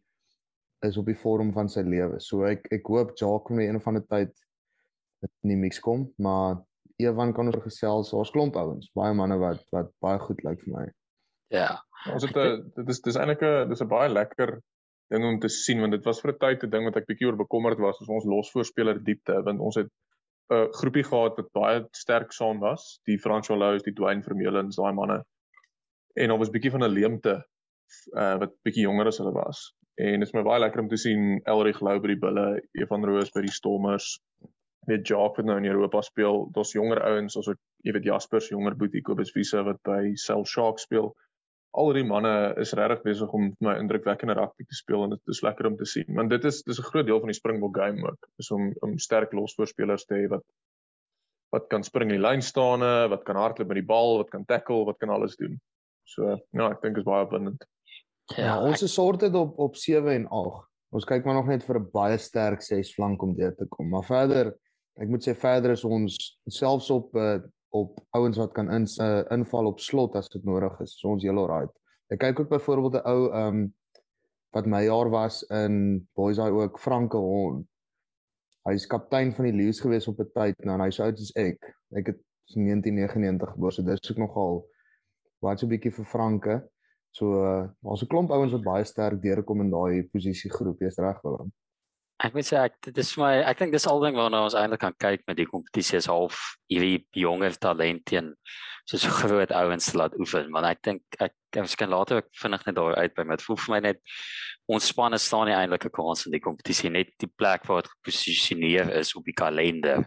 is 0.85 0.97
op 0.97 1.05
die 1.05 1.17
vorm 1.17 1.51
van 1.53 1.69
sy 1.69 1.83
lewe. 1.83 2.19
So 2.19 2.45
ek 2.47 2.67
ek 2.71 2.87
hoop 2.87 3.15
Jacques 3.15 3.47
kan 3.47 3.57
weer 3.57 3.73
een 3.73 3.81
van 3.81 3.99
die 3.99 4.07
tyd 4.07 4.33
in 5.43 5.53
die 5.55 5.59
mix 5.59 5.79
kom, 5.79 6.09
maar 6.17 6.61
Evan 7.01 7.33
kan 7.35 7.49
ons 7.51 7.63
gesels, 7.63 8.13
ons 8.15 8.31
klomp 8.31 8.55
ouens, 8.55 8.91
baie 8.95 9.13
manne 9.13 9.37
wat 9.41 9.63
wat 9.75 9.91
baie 10.03 10.19
goed 10.23 10.43
lyk 10.47 10.61
vir 10.63 10.73
my. 10.77 10.85
Ja. 11.51 11.69
Ons 12.13 12.25
het 12.27 12.37
'n 12.37 12.71
dit 12.75 12.89
is 12.89 13.01
dis 13.01 13.17
eintlik 13.17 13.43
'n 13.43 13.69
dis 13.69 13.81
'n 13.81 13.87
baie 13.87 14.09
lekker 14.09 14.59
ding 15.13 15.23
om 15.23 15.39
te 15.39 15.49
sien 15.49 15.79
want 15.79 15.91
dit 15.91 16.05
was 16.05 16.21
vir 16.21 16.31
'n 16.33 16.39
tyd 16.39 16.63
'n 16.63 16.69
ding 16.69 16.85
wat 16.85 16.97
ek 16.97 17.07
bietjie 17.07 17.27
oor 17.27 17.37
bekommerd 17.37 17.79
was 17.79 18.01
as 18.01 18.09
ons 18.09 18.25
losvoorspeler 18.25 19.03
diepte 19.03 19.41
want 19.47 19.59
ons 19.59 19.75
het 19.75 19.89
'n 20.53 20.69
groepie 20.79 21.03
gehad 21.03 21.37
wat 21.37 21.51
baie 21.53 21.87
sterk 21.91 22.31
saam 22.31 22.59
was, 22.59 22.99
die 23.05 23.17
François 23.17 23.57
Lous, 23.57 23.83
die 23.83 23.93
Dwayne 23.93 24.21
Vermeulen, 24.21 24.69
daai 24.69 24.93
manne. 24.93 25.23
En 26.15 26.31
ons 26.31 26.39
was 26.39 26.53
bietjie 26.53 26.71
van 26.71 26.83
'n 26.83 26.93
leemte 26.93 27.35
uh 28.13 28.37
wat 28.41 28.53
bietjie 28.63 28.85
jonger 28.85 29.07
as 29.07 29.17
hulle 29.17 29.33
was. 29.33 29.73
En 29.97 30.19
dit 30.19 30.27
is 30.27 30.33
my 30.33 30.43
baie 30.43 30.59
lekker 30.59 30.81
om 30.81 30.87
te 30.87 30.97
sien 30.97 31.41
Elrich 31.45 31.81
Lou 31.81 31.99
by 31.99 32.07
die 32.07 32.19
Bulle, 32.19 32.61
Evan 32.73 33.05
Roos 33.05 33.31
by 33.31 33.41
die 33.41 33.51
Stormers. 33.51 34.19
Met 34.87 35.07
Jacques 35.07 35.37
wat 35.37 35.45
nou 35.45 35.57
in 35.57 35.65
Europa 35.65 36.01
speel, 36.01 36.49
daar's 36.53 36.73
jonger 36.73 37.01
ouens, 37.01 37.35
het 37.35 37.59
jy 37.83 37.91
weet 37.93 38.03
Jaspers 38.03 38.49
jonger 38.49 38.75
boetie 38.75 39.01
Kobus 39.01 39.33
Wise 39.33 39.63
wat 39.63 39.81
by 39.83 40.13
Cell 40.13 40.45
Sharks 40.45 40.83
speel 40.83 41.15
al 41.75 41.93
die 41.93 42.05
manne 42.07 42.53
is 42.61 42.73
regtig 42.77 43.03
besig 43.03 43.33
om 43.35 43.49
my 43.63 43.75
indrukwekkende 43.79 44.35
rugby 44.37 44.65
te 44.65 44.77
speel 44.77 45.03
en 45.03 45.15
dit 45.15 45.33
is 45.33 45.41
lekker 45.45 45.67
om 45.69 45.75
te 45.77 45.87
sien. 45.89 46.07
Want 46.15 46.29
dit 46.29 46.45
is 46.45 46.63
dis 46.63 46.79
'n 46.79 46.89
groot 46.91 47.05
deel 47.05 47.19
van 47.19 47.31
die 47.31 47.39
Springbok 47.39 47.77
game 47.77 48.07
ook. 48.07 48.29
Is 48.39 48.51
om 48.51 48.73
om 48.81 48.97
sterk 48.97 49.33
losvoorspelers 49.33 50.05
te 50.05 50.15
hê 50.15 50.27
wat 50.29 50.43
wat 51.53 51.67
kan 51.69 51.83
spring 51.83 52.11
in 52.11 52.17
die 52.17 52.27
lyn 52.27 52.41
staan, 52.41 52.83
wat 53.09 53.23
kan 53.23 53.35
hardloop 53.35 53.67
met 53.67 53.79
die 53.79 53.87
bal, 53.87 54.17
wat 54.17 54.29
kan 54.29 54.45
tackle, 54.45 54.85
wat 54.85 54.97
kan 54.99 55.09
alles 55.09 55.35
doen. 55.35 55.59
So 56.03 56.37
ja, 56.51 56.69
ek 56.69 56.81
dink 56.81 56.97
is 56.97 57.07
baie 57.07 57.25
opwindend. 57.25 57.65
Ja, 58.35 58.43
ja 58.43 58.55
ons 58.61 58.83
is 58.85 58.93
sorted 58.93 59.35
op 59.35 59.59
op 59.59 59.75
7 59.75 60.11
en 60.13 60.27
8. 60.27 60.67
Ons 60.95 61.05
kyk 61.05 61.25
maar 61.25 61.39
nog 61.39 61.47
net 61.47 61.63
vir 61.63 61.79
'n 61.79 61.89
baie 61.91 62.17
sterk 62.17 62.61
6 62.61 62.93
flank 62.93 63.21
om 63.21 63.35
deur 63.35 63.55
te 63.55 63.65
kom. 63.67 63.89
Maar 63.89 64.03
verder, 64.03 64.53
ek 64.95 65.09
moet 65.09 65.27
sê 65.27 65.35
verder 65.35 65.71
is 65.71 65.83
ons 65.83 66.39
selfs 66.47 66.89
op 66.89 67.15
uh, 67.15 67.39
op 67.75 67.99
ouens 68.15 68.37
wat 68.37 68.53
kan 68.55 68.71
in 68.71 68.87
uh, 69.03 69.23
inval 69.35 69.65
op 69.71 69.79
slot 69.83 70.15
as 70.15 70.29
dit 70.31 70.43
nodig 70.47 70.79
is. 70.83 70.95
So 70.99 71.11
ons 71.15 71.23
heel 71.23 71.39
alright. 71.41 71.71
Ek 72.13 72.21
kyk 72.21 72.39
ook 72.39 72.51
byvoorbeeld 72.53 73.01
'n 73.01 73.07
ou 73.09 73.21
um 73.33 73.73
wat 74.55 74.67
my 74.71 74.85
jaar 74.85 75.09
was 75.09 75.43
in 75.51 76.07
Boys 76.15 76.37
Eye 76.39 76.51
ook 76.51 76.79
Franke 76.79 77.17
Hon. 77.17 77.65
Hy's 78.63 78.87
kaptein 78.87 79.33
van 79.35 79.49
die 79.49 79.53
Lions 79.53 79.81
gewees 79.83 80.07
op 80.07 80.19
'n 80.19 80.31
tyd 80.33 80.63
nou 80.63 80.77
en 80.77 80.85
hy's 80.85 80.99
oud 80.99 81.17
soos 81.19 81.33
ek. 81.35 81.59
Ek 81.91 82.07
het 82.13 82.21
1999 82.53 83.51
gebore, 83.51 83.71
so 83.71 83.83
dis 83.83 84.11
ook 84.11 84.17
nogal 84.17 84.63
wat 85.41 85.59
so 85.59 85.65
'n 85.65 85.69
bietjie 85.69 85.91
vir 85.91 86.05
Franke. 86.05 86.55
So 87.11 87.43
uh, 87.43 87.67
daar's 87.81 88.03
'n 88.03 88.07
klomp 88.07 88.31
ouens 88.31 88.51
wat 88.51 88.63
baie 88.63 88.83
sterk 88.83 89.21
deurkom 89.21 89.61
in 89.61 89.69
daai 89.69 90.07
posisie 90.11 90.51
groep, 90.51 90.79
jy's 90.79 90.97
reg 90.97 91.21
Willem. 91.21 91.51
Ek 92.23 92.33
moet 92.33 92.47
sê 92.47 92.55
ek 92.61 92.77
dit 92.87 92.97
is 92.97 93.11
vir 93.15 93.23
my 93.23 93.33
ek 93.51 93.59
dink 93.59 93.73
dis 93.75 93.87
al 93.91 93.99
ding 93.99 94.15
waarna 94.15 94.45
ons 94.45 94.55
eintlik 94.55 94.79
kan 94.85 94.95
kyk 95.03 95.25
met 95.27 95.37
die 95.37 95.49
kompetisie 95.49 95.97
is 95.99 96.07
half 96.07 96.55
hierdie 96.71 97.03
jonger 97.19 97.57
talent 97.59 98.05
teen 98.07 98.31
soos 98.87 99.05
groot 99.17 99.51
ouens 99.51 99.91
laat 99.97 100.15
oefen. 100.21 100.51
Want 100.53 100.69
ek 100.69 100.81
dink 100.85 101.19
ek 101.19 101.33
kan 101.51 101.91
later 101.91 102.21
ek 102.21 102.29
vinnig 102.39 102.65
net 102.67 102.75
daar 102.77 102.95
uit 102.99 103.15
by 103.15 103.25
met 103.27 103.43
voel 103.43 103.59
vir 103.63 103.73
my 103.73 103.79
net 103.89 104.01
ons 104.71 104.87
spanne 104.91 105.19
staan 105.21 105.49
nie 105.49 105.55
eintlik 105.55 105.85
'n 105.85 105.95
kans 105.95 106.25
in 106.25 106.31
die 106.31 106.43
kompetisie 106.43 106.89
net 106.89 107.11
die 107.19 107.31
plek 107.31 107.65
waar 107.67 107.81
dit 107.81 107.91
geposisioneer 107.91 108.89
is 109.01 109.15
op 109.15 109.25
die 109.25 109.35
kalender 109.35 110.05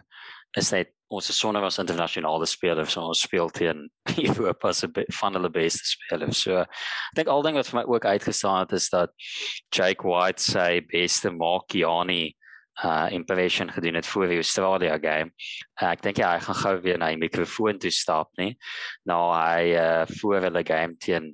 is 0.57 0.71
net 0.71 0.93
ons 1.09 1.29
is 1.29 1.37
sonder 1.41 1.65
ons 1.65 1.79
internasionale 1.81 2.45
spelers 2.49 2.93
so 2.93 3.01
ons 3.09 3.23
speel 3.25 3.49
teen 3.53 3.87
Europa 4.29 4.73
se 4.73 4.89
van 5.19 5.37
hulle 5.37 5.49
beste 5.53 5.87
spelers. 5.89 6.43
So 6.45 6.61
ek 6.61 7.15
dink 7.17 7.31
al 7.33 7.45
ding 7.45 7.57
wat 7.57 7.69
vir 7.69 7.81
my 7.81 7.85
ook 7.89 8.05
uitgestaan 8.05 8.65
het 8.65 8.75
is 8.77 8.89
dat 8.93 9.15
Jake 9.73 10.05
White 10.05 10.43
sy 10.43 10.83
beste 10.91 11.33
Markiani 11.33 12.35
uh 12.79 13.09
impression 13.11 13.71
gedoen 13.71 13.97
het 13.99 14.07
voor 14.07 14.29
die 14.31 14.39
Australia 14.39 14.95
game. 14.97 15.33
Uh, 15.81 15.89
ek 15.91 16.03
dink 16.05 16.21
ja, 16.21 16.31
hy 16.37 16.43
gaan 16.45 16.59
gou 16.61 16.75
weer 16.85 16.99
na 17.01 17.09
die 17.11 17.19
mikrofoon 17.19 17.79
toe 17.81 17.91
stap, 17.91 18.29
nee. 18.39 18.55
Nou 19.09 19.33
hy 19.33 19.73
uh 19.75 20.05
voor 20.21 20.47
hulle 20.47 20.63
game 20.63 20.95
teen 21.03 21.33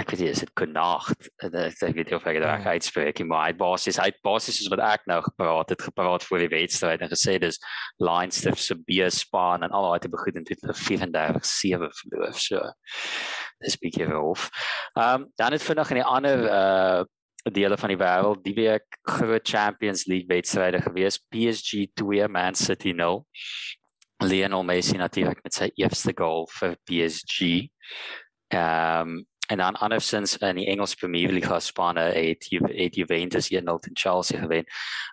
ek 0.00 0.10
weet 0.10 0.24
nie 0.24 0.30
is 0.32 0.42
dit 0.42 0.52
Connacht 0.58 1.28
ek 1.44 1.94
weet 1.94 2.10
nie 2.10 2.16
of 2.16 2.26
ek 2.26 2.38
dit 2.40 2.44
reg 2.44 2.66
uitspreek 2.66 3.20
nie 3.20 3.28
maar 3.30 3.48
hy 3.48 3.56
basies 3.58 4.00
hy 4.02 4.10
basies 4.26 4.60
is 4.64 4.70
wat 4.72 4.82
ek 4.82 5.06
nou 5.10 5.20
gepraat 5.22 5.70
het 5.70 5.84
gepraat 5.86 6.26
voor 6.26 6.42
die 6.42 6.50
wedstryd 6.52 7.04
en 7.04 7.12
gesê 7.12 7.38
dis 7.42 7.60
Leinster 8.02 8.56
se 8.58 8.74
B 8.74 9.06
span 9.14 9.62
en 9.62 9.74
al 9.74 9.90
daai 9.92 10.10
begin 10.10 10.42
in 10.42 10.48
dit 10.48 10.66
34-7 10.66 11.92
verloor 12.00 12.34
so 12.34 12.62
dis 13.62 13.78
bietjie 13.80 14.08
roof. 14.10 14.48
Ehm 14.98 15.24
um, 15.24 15.28
dan 15.38 15.52
het 15.52 15.62
vinnig 15.62 15.90
in 15.90 16.02
die 16.02 16.10
ander 16.16 16.48
uh 16.50 17.04
dele 17.52 17.76
van 17.76 17.90
die 17.92 18.00
wêreld 18.00 18.40
die 18.40 18.54
week 18.56 18.96
groot 19.04 19.44
Champions 19.44 20.06
League 20.08 20.30
wedstryde 20.32 20.80
gewees 20.80 21.18
PSG 21.28 21.90
2 21.92 22.28
Man 22.32 22.54
City 22.56 22.94
0 22.96 23.26
Lionel 24.24 24.64
Messi 24.64 24.96
natuurlik 24.96 25.42
met 25.44 25.52
sy 25.52 25.68
eerste 25.76 26.14
goal 26.16 26.48
vir 26.56 26.76
PSG. 26.88 27.68
Ehm 28.48 29.12
um, 29.12 29.22
en 29.50 29.58
dan 29.58 29.76
andersins 29.76 30.36
in 30.36 30.56
die 30.56 30.66
Engelse 30.66 30.96
Premier 30.96 31.32
League 31.32 31.60
spanne 31.60 32.00
het 32.00 32.46
het 32.50 32.94
Juventus 32.94 33.50
1-0 33.52 33.58
teen 33.80 33.96
Chelsea 33.96 34.40
gewen. 34.40 34.64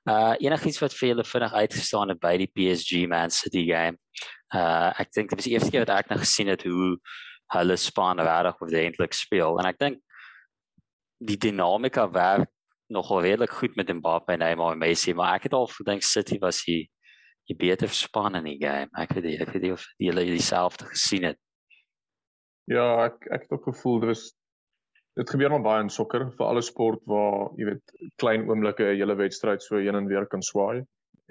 Uh 0.10 0.34
enigiets 0.40 0.80
wat 0.80 0.96
vir 0.96 1.08
julle 1.08 1.26
vinnig 1.28 1.54
uitgestaan 1.54 2.14
het 2.14 2.20
by 2.20 2.38
die 2.38 2.52
PSG 2.52 3.08
Man 3.12 3.32
City 3.32 3.66
game. 3.68 4.00
Uh 4.56 4.94
ek 5.00 5.12
dink 5.12 5.30
dit 5.30 5.38
was 5.38 5.50
die 5.50 5.54
eerste 5.58 5.72
keer 5.72 5.86
wat 5.86 5.98
ek 5.98 6.10
nou 6.10 6.20
gesien 6.22 6.48
het 6.48 6.64
hoe 6.64 6.96
hulle 7.52 7.78
spanne 7.78 8.24
regtig 8.24 8.64
ordentlik 8.64 9.14
speel 9.14 9.60
en 9.60 9.68
ek 9.68 9.80
dink 9.80 10.00
die 11.22 11.38
dinamika 11.38 12.08
werk 12.12 12.50
nogal 12.92 13.22
redelik 13.22 13.52
goed 13.52 13.76
met 13.76 13.92
Mbappe 13.94 14.34
en 14.34 14.40
Neymar 14.40 14.74
en 14.74 14.82
Messi, 14.82 15.14
maar 15.14 15.36
ek 15.36 15.48
het 15.48 15.54
al 15.56 15.68
gedink 15.72 16.04
City 16.04 16.40
was 16.40 16.64
die 16.68 16.90
die 17.50 17.56
beter 17.58 17.90
span 17.90 18.38
in 18.38 18.46
die 18.48 18.60
game. 18.62 18.88
Ek 18.96 19.16
weet 19.16 19.26
nie, 19.26 19.38
ek 19.42 19.50
weet 19.52 19.64
nie 19.66 19.72
of 19.74 19.84
julle 20.00 20.24
dieselfde 20.28 20.86
gesien 20.92 21.26
het. 21.28 21.40
Ja, 22.72 22.86
ek 23.06 23.28
ek 23.28 23.48
het 23.48 23.58
ook 23.58 23.68
gevoel 23.70 24.00
dit 24.04 24.12
was 24.14 24.24
dit 25.20 25.30
gebeur 25.34 25.52
maar 25.52 25.66
baie 25.66 25.84
in 25.84 25.92
sokker 25.92 26.30
vir 26.38 26.46
alle 26.48 26.64
sport 26.64 27.02
waar 27.12 27.50
jy 27.60 27.68
weet 27.72 27.96
klein 28.24 28.48
oomblikke 28.48 28.86
'n 28.88 29.00
hele 29.02 29.18
wedstryd 29.20 29.64
so 29.64 29.78
heen 29.78 30.00
en 30.00 30.08
weer 30.08 30.28
kan 30.34 30.42
swaai 30.42 30.86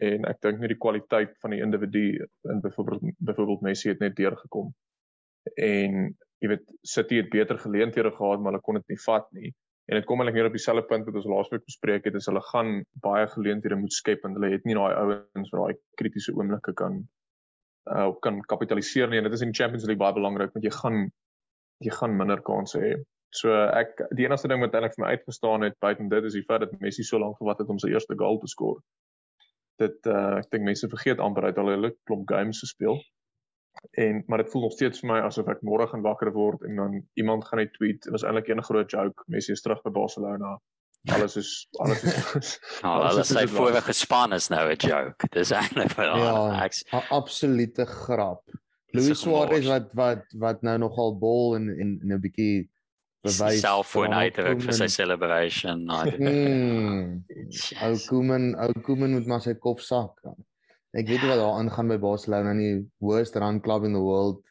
en 0.09 0.27
ek 0.29 0.41
dink 0.45 0.61
net 0.61 0.75
die 0.75 0.83
kwaliteit 0.85 1.33
van 1.41 1.55
die 1.57 1.63
individu 1.65 2.05
in 2.53 2.61
byvoorbeeld 2.61 3.17
byvoorbeeld 3.31 3.63
Messi 3.63 3.89
het 3.89 4.01
net 4.01 4.17
deurgekom. 4.17 4.75
En 5.57 6.15
jy 6.41 6.49
weet 6.49 6.73
City 6.83 7.17
het 7.17 7.31
beter 7.31 7.59
geleenthede 7.59 8.11
gehad 8.11 8.41
maar 8.41 8.53
hulle 8.53 8.63
kon 8.69 8.81
dit 8.81 8.89
nie 8.89 9.03
vat 9.07 9.33
nie 9.33 9.55
En 9.91 9.99
dit 9.99 10.07
kom 10.07 10.21
eintlik 10.23 10.37
neer 10.37 10.47
op 10.47 10.55
dieselfde 10.55 10.87
punt 10.87 11.09
wat 11.09 11.17
ons 11.19 11.25
laasweek 11.27 11.65
bespreek 11.67 12.05
het, 12.07 12.15
is 12.15 12.29
hulle 12.31 12.41
gaan 12.53 12.69
baie 13.03 13.25
geleenthede 13.33 13.79
moet 13.81 13.95
skep 13.97 14.23
en 14.27 14.37
hulle 14.37 14.53
het 14.53 14.69
nie 14.69 14.77
daai 14.79 14.93
ouens 14.95 15.51
wat 15.51 15.65
daai 15.65 15.81
kritiese 15.99 16.35
oomblikke 16.37 16.77
kan 16.79 17.01
uh 17.91 18.13
kan 18.23 18.39
kapitaliseer 18.53 19.11
nie. 19.11 19.19
En 19.19 19.27
dit 19.27 19.35
is 19.35 19.43
in 19.43 19.55
Champions 19.57 19.89
League 19.89 19.99
baie 19.99 20.15
belangrik 20.15 20.55
want 20.55 20.69
jy 20.69 20.71
gaan 20.77 21.01
jy 21.85 21.93
gaan 21.97 22.17
minder 22.17 22.43
kansse 22.45 22.81
hê. 22.83 22.95
So 23.35 23.55
ek 23.55 24.01
die 24.19 24.27
enigste 24.27 24.51
ding 24.51 24.63
wat 24.63 24.75
eintlik 24.75 24.97
vir 24.97 25.05
my 25.05 25.13
uitgestaan 25.15 25.65
het 25.67 25.79
buiten 25.85 26.11
dit 26.11 26.27
is 26.27 26.35
die 26.35 26.47
feit 26.49 26.65
dat 26.65 26.75
Messi 26.83 27.07
so 27.07 27.21
lank 27.23 27.39
gewag 27.39 27.63
het 27.63 27.71
om 27.71 27.79
sy 27.79 27.93
eerste 27.93 28.17
goal 28.19 28.41
te 28.43 28.51
skoor. 28.51 28.81
Dit 29.79 30.07
uh 30.11 30.41
ek 30.41 30.51
dink 30.51 30.67
mense 30.67 30.91
vergeet 30.91 31.23
amper 31.23 31.47
uit 31.49 31.61
al 31.63 31.73
hulle 31.75 31.95
klop 32.09 32.27
games 32.31 32.63
gespeel. 32.65 32.99
En 34.03 34.25
maar 34.27 34.43
dit 34.43 34.51
voel 34.51 34.67
nog 34.67 34.75
steeds 34.75 35.01
vir 35.01 35.13
my 35.13 35.21
asof 35.29 35.49
ek 35.53 35.63
môre 35.67 35.87
gaan 35.93 36.03
wakker 36.03 36.33
word 36.35 36.67
en 36.67 36.83
dan 36.83 36.99
iemand 37.23 37.47
gaan 37.47 37.63
net 37.63 37.73
tweet, 37.79 38.03
dit 38.03 38.13
was 38.13 38.27
eintlik 38.27 38.51
'n 38.51 38.67
groot 38.67 38.91
joke, 38.91 39.25
Messi 39.27 39.53
is 39.53 39.63
terug 39.63 39.83
by 39.87 39.95
Barcelona. 39.95 40.59
Alles 41.09 41.37
is 41.37 41.69
alles 41.79 42.03
is 42.35 42.59
nou, 42.83 42.97
alles 43.03 43.31
sy 43.31 43.47
vorige 43.47 43.93
span 43.93 44.33
is 44.33 44.51
nou 44.51 44.67
'n 44.69 44.77
joke. 44.77 45.31
Dis 45.31 45.55
eintlik 45.55 45.95
vir 45.95 46.05
ja, 46.05 46.67
'n 46.67 47.07
absolute 47.11 47.87
grap. 47.87 48.43
Luis 48.93 49.21
Suarez 49.21 49.67
wat 49.67 49.95
wat 49.95 50.25
wat 50.39 50.63
nou 50.67 50.77
nogal 50.79 51.17
bol 51.19 51.57
en 51.57 51.69
en 51.71 51.99
'n 52.03 52.21
bietjie 52.21 52.69
bewys 53.23 53.61
self 53.61 53.87
voor 53.95 54.09
'n 54.09 54.19
uitdruk 54.25 54.63
vir 54.63 54.73
sy 54.73 54.87
celebration. 54.87 55.89
Hmm. 55.89 57.25
Ou 57.85 57.95
Koeman, 58.09 58.55
ou 58.57 58.73
Koeman 58.83 59.13
moet 59.17 59.27
maar 59.27 59.43
sy 59.45 59.55
kop 59.55 59.81
sak. 59.81 60.21
Ek 60.93 61.07
weet 61.07 61.23
nie 61.23 61.31
wat 61.31 61.39
daar 61.39 61.59
aangaan 61.59 61.89
by 61.89 61.99
Barcelona 61.99 62.53
nie, 62.53 62.87
worst 62.99 63.37
run 63.37 63.61
club 63.61 63.85
in 63.85 63.93
the 63.93 64.03
world. 64.03 64.43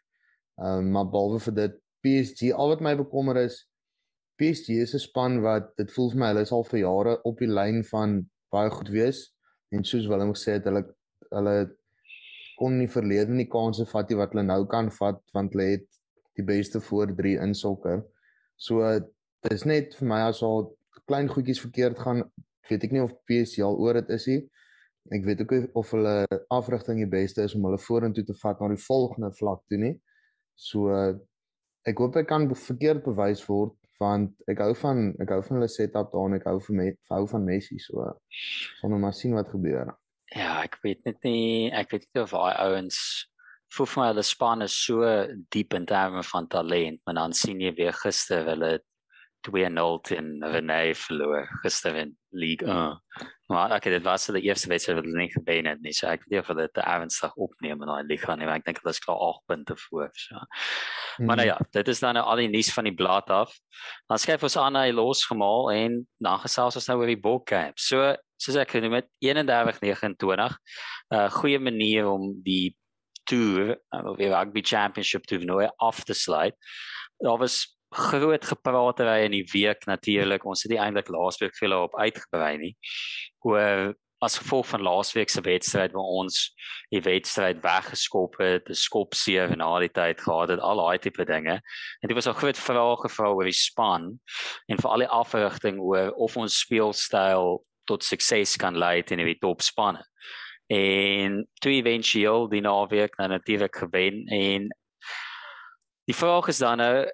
Ehm 0.59 0.85
um, 0.85 0.91
maar 0.91 1.09
behalwe 1.09 1.39
vir 1.39 1.55
dit 1.55 1.75
PSG, 2.03 2.53
al 2.53 2.67
wat 2.75 2.81
my 2.81 2.95
bekommer 2.95 3.37
is 3.37 3.65
PSG 4.39 4.79
is 4.85 4.93
'n 4.93 4.99
span 4.99 5.41
wat 5.41 5.75
dit 5.77 5.91
voel 5.91 6.11
vir 6.11 6.19
my 6.19 6.27
hulle 6.31 6.45
is 6.47 6.51
al 6.51 6.63
vir 6.63 6.79
jare 6.79 7.19
op 7.23 7.39
die 7.39 7.51
lyn 7.51 7.83
van 7.83 8.29
baie 8.51 8.69
goed 8.69 8.89
wees 8.89 9.33
en 9.69 9.83
soos 9.83 10.07
Willem 10.07 10.33
gesê 10.33 10.57
het, 10.57 10.63
hulle 10.63 10.85
hulle 11.29 11.55
kon 12.59 12.75
nie 12.79 12.89
verlede 12.91 13.33
nie 13.35 13.47
kansse 13.51 13.85
vat 13.93 14.11
nie 14.11 14.19
wat 14.19 14.35
hulle 14.35 14.45
nou 14.47 14.63
kan 14.71 14.91
vat 14.99 15.21
want 15.35 15.55
hulle 15.55 15.71
het 15.73 15.87
die 16.39 16.45
beste 16.45 16.81
voor 16.83 17.11
3 17.15 17.37
in 17.43 17.55
sokker. 17.55 18.03
So 18.59 18.83
dit 18.99 19.55
is 19.55 19.65
net 19.67 19.95
vir 19.99 20.07
my 20.11 20.21
as 20.27 20.43
al 20.43 20.69
klein 21.07 21.29
goedjies 21.31 21.61
verkeerd 21.63 21.99
gaan, 21.99 22.23
weet 22.69 22.85
ek 22.85 22.95
nie 22.95 23.03
of 23.03 23.15
PSG 23.27 23.63
al 23.65 23.79
oor 23.79 23.99
dit 24.01 24.11
is 24.15 24.27
nie. 24.29 24.41
Ek 25.15 25.25
weet 25.25 25.41
ook 25.41 25.55
of 25.79 25.91
hulle 25.95 26.15
afrigting 26.53 27.01
die 27.01 27.09
beste 27.09 27.47
is 27.47 27.55
om 27.57 27.65
hulle 27.65 27.79
vorentoe 27.81 28.25
te 28.27 28.35
vat 28.43 28.59
na 28.61 28.69
die 28.73 28.83
volgende 28.83 29.31
vlak 29.39 29.63
toe 29.71 29.79
nie. 29.81 29.95
So 30.59 30.91
ek 31.87 32.01
hoop 32.03 32.19
ek 32.19 32.27
kan 32.29 32.49
verkeerd 32.51 33.05
bewys 33.07 33.41
word 33.47 33.75
want 33.99 34.35
ek 34.51 34.61
hou 34.63 34.73
van 34.79 35.09
ek 35.19 35.33
hou 35.33 35.41
van 35.47 35.59
hulle 35.59 35.71
setup 35.71 36.13
daar 36.13 36.29
en 36.29 36.37
ek 36.37 36.45
hou 36.47 36.59
van 36.67 36.77
me, 36.79 36.91
hou 37.11 37.23
van 37.31 37.47
Messi 37.47 37.79
so 37.83 38.05
sal 38.79 38.93
nou 38.93 38.99
maar 39.01 39.15
sien 39.15 39.35
wat 39.35 39.51
gebeur. 39.51 39.91
Ja, 40.35 40.59
ek 40.63 40.77
weet 40.83 41.05
net 41.05 41.23
nie 41.25 41.71
ek 41.73 41.95
weet 41.95 42.05
nie 42.13 42.23
of 42.23 42.35
daai 42.35 42.53
ouens 42.67 42.99
voel 43.73 43.89
vir 43.89 44.01
my 44.01 44.11
hulle 44.11 44.25
span 44.25 44.65
is 44.65 44.75
so 44.75 45.05
diep 45.53 45.75
in 45.77 45.85
terme 45.89 46.23
van 46.25 46.47
talent, 46.49 47.01
maar 47.05 47.17
dan 47.19 47.35
sien 47.37 47.61
jy 47.61 47.73
weer 47.77 47.93
gister 47.93 48.47
hulle 48.49 48.79
2-0 49.47 49.99
teen 50.03 50.31
Rennes 50.43 50.99
verloor 51.05 51.45
gister 51.63 51.95
in 51.95 52.15
League 52.35 52.67
1. 52.67 52.97
Maar 53.49 53.77
ek 53.77 53.87
het 53.87 53.95
dit 53.95 54.03
was 54.03 54.27
hulle 54.27 54.41
eerste 54.43 54.67
wedstryd 54.69 54.97
wat 54.99 55.07
hulle 55.07 55.21
nie 55.21 55.31
gewen 55.31 55.69
het 55.69 55.79
nie. 55.81 55.93
So 55.95 56.09
ek 56.11 56.25
weet 56.25 56.33
nie 56.33 56.41
of 56.41 56.49
hulle 56.51 56.65
dit 56.67 56.81
ernstig 56.83 57.37
opneem 57.39 57.85
in 57.85 57.91
daai 57.91 58.09
liga 58.09 58.35
nie, 58.35 58.49
maar 58.49 58.59
ek 58.59 58.67
dink 58.67 58.81
hulle 58.81 58.93
is 58.93 59.01
klaar 59.05 59.21
8 59.29 59.45
punte 59.49 59.77
voor. 59.85 60.09
So. 60.25 60.41
Hmm. 61.15 61.29
Maar 61.29 61.39
nou 61.41 61.47
ja, 61.53 61.57
dit 61.79 61.93
is 61.93 62.03
dan 62.03 62.19
nou 62.19 62.25
al 62.25 62.43
die 62.43 62.51
nuus 62.51 62.73
van 62.75 62.89
die 62.89 62.95
blad 62.95 63.31
af. 63.31 63.55
Dan 64.11 64.21
skryf 64.21 64.43
ons 64.49 64.59
aan 64.59 64.81
hy 64.81 64.89
losgemaal 64.91 65.71
en 65.77 66.01
dan 66.19 66.43
gesels 66.43 66.81
ons 66.81 66.91
nou 66.91 66.99
oor 66.99 67.13
die 67.13 67.21
Bokcamp. 67.21 67.79
So 67.79 68.11
soos 68.39 68.57
ek 68.59 68.77
genoem 68.77 68.99
het 68.99 69.09
31-29. 69.23 70.55
'n 71.09 71.15
uh, 71.15 71.29
Goeie 71.39 71.59
manier 71.59 72.07
om 72.07 72.31
die 72.43 72.75
toer, 73.29 73.75
of 73.91 74.17
die 74.17 74.31
rugby 74.31 74.61
championship 74.65 75.27
toernooi 75.29 75.69
af 75.77 76.03
te 76.03 76.13
sluit. 76.13 76.55
Daar 77.19 77.37
was 77.37 77.67
groot 77.89 78.45
gepraatery 78.45 79.23
in 79.25 79.33
die 79.33 79.47
week 79.53 79.85
natuurlik. 79.85 80.45
Ons 80.45 80.63
het 80.63 80.71
nie 80.71 80.81
eintlik 80.81 81.09
laasweek 81.09 81.57
veel 81.57 81.73
op 81.73 81.97
uitgebrei 81.97 82.57
nie. 82.57 82.75
Oor 83.45 83.93
as 84.19 84.35
gevolg 84.37 84.67
van 84.67 84.83
laasweek 84.83 85.31
se 85.31 85.41
wedstryd 85.41 85.93
waar 85.95 86.11
ons 86.21 86.49
die 86.91 87.01
wedstryd 87.05 87.61
weggeskop 87.63 88.35
het, 88.39 88.69
'n 88.69 88.75
skop 88.75 89.15
seer 89.15 89.55
na 89.55 89.79
die 89.79 89.89
tyd 89.89 90.19
gehad 90.21 90.49
het, 90.49 90.59
al 90.59 90.77
daai 90.77 90.99
tipe 90.99 91.25
dinge. 91.25 91.61
En 92.01 92.07
dit 92.07 92.15
was 92.15 92.27
'n 92.27 92.39
groot 92.41 92.57
vraag 92.57 92.99
gevra 92.99 93.31
oor 93.31 93.43
die 93.43 93.53
span 93.53 94.19
en 94.67 94.77
vir 94.77 94.89
al 94.91 94.99
die 94.99 95.07
afrigting 95.07 95.79
oor 95.79 96.11
of 96.11 96.37
ons 96.37 96.59
speelstyl 96.59 97.63
tot 97.89 98.05
sukses 98.05 98.55
kan 98.61 98.77
lei 98.77 99.01
teen 99.03 99.23
die 99.25 99.39
topspanne. 99.41 100.03
En 100.69 101.41
toe 101.63 101.73
eventueel 101.79 102.47
die 102.51 102.61
naweek 102.61 103.17
nou 103.17 103.29
natuurlik 103.31 103.81
gewen 103.81 104.21
en 104.29 104.69
die 106.09 106.17
vraag 106.17 106.51
is 106.53 106.61
dan 106.61 106.77
nou 106.77 107.07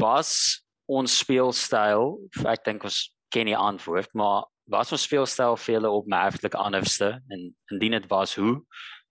was 0.00 0.64
ons 0.88 1.18
speelstyl 1.20 2.16
ek 2.48 2.64
dink 2.64 2.84
ons 2.88 3.02
ken 3.34 3.50
die 3.50 3.58
antwoord 3.58 4.12
maar 4.16 4.46
was 4.72 4.92
ons 4.96 5.04
speelstyl 5.04 5.58
vir 5.60 5.76
julle 5.76 5.92
opmerklik 5.92 6.54
anderste? 6.56 7.20
En 7.28 7.48
indien 7.72 7.98
dit 7.98 8.06
was 8.08 8.34
hoe? 8.40 8.62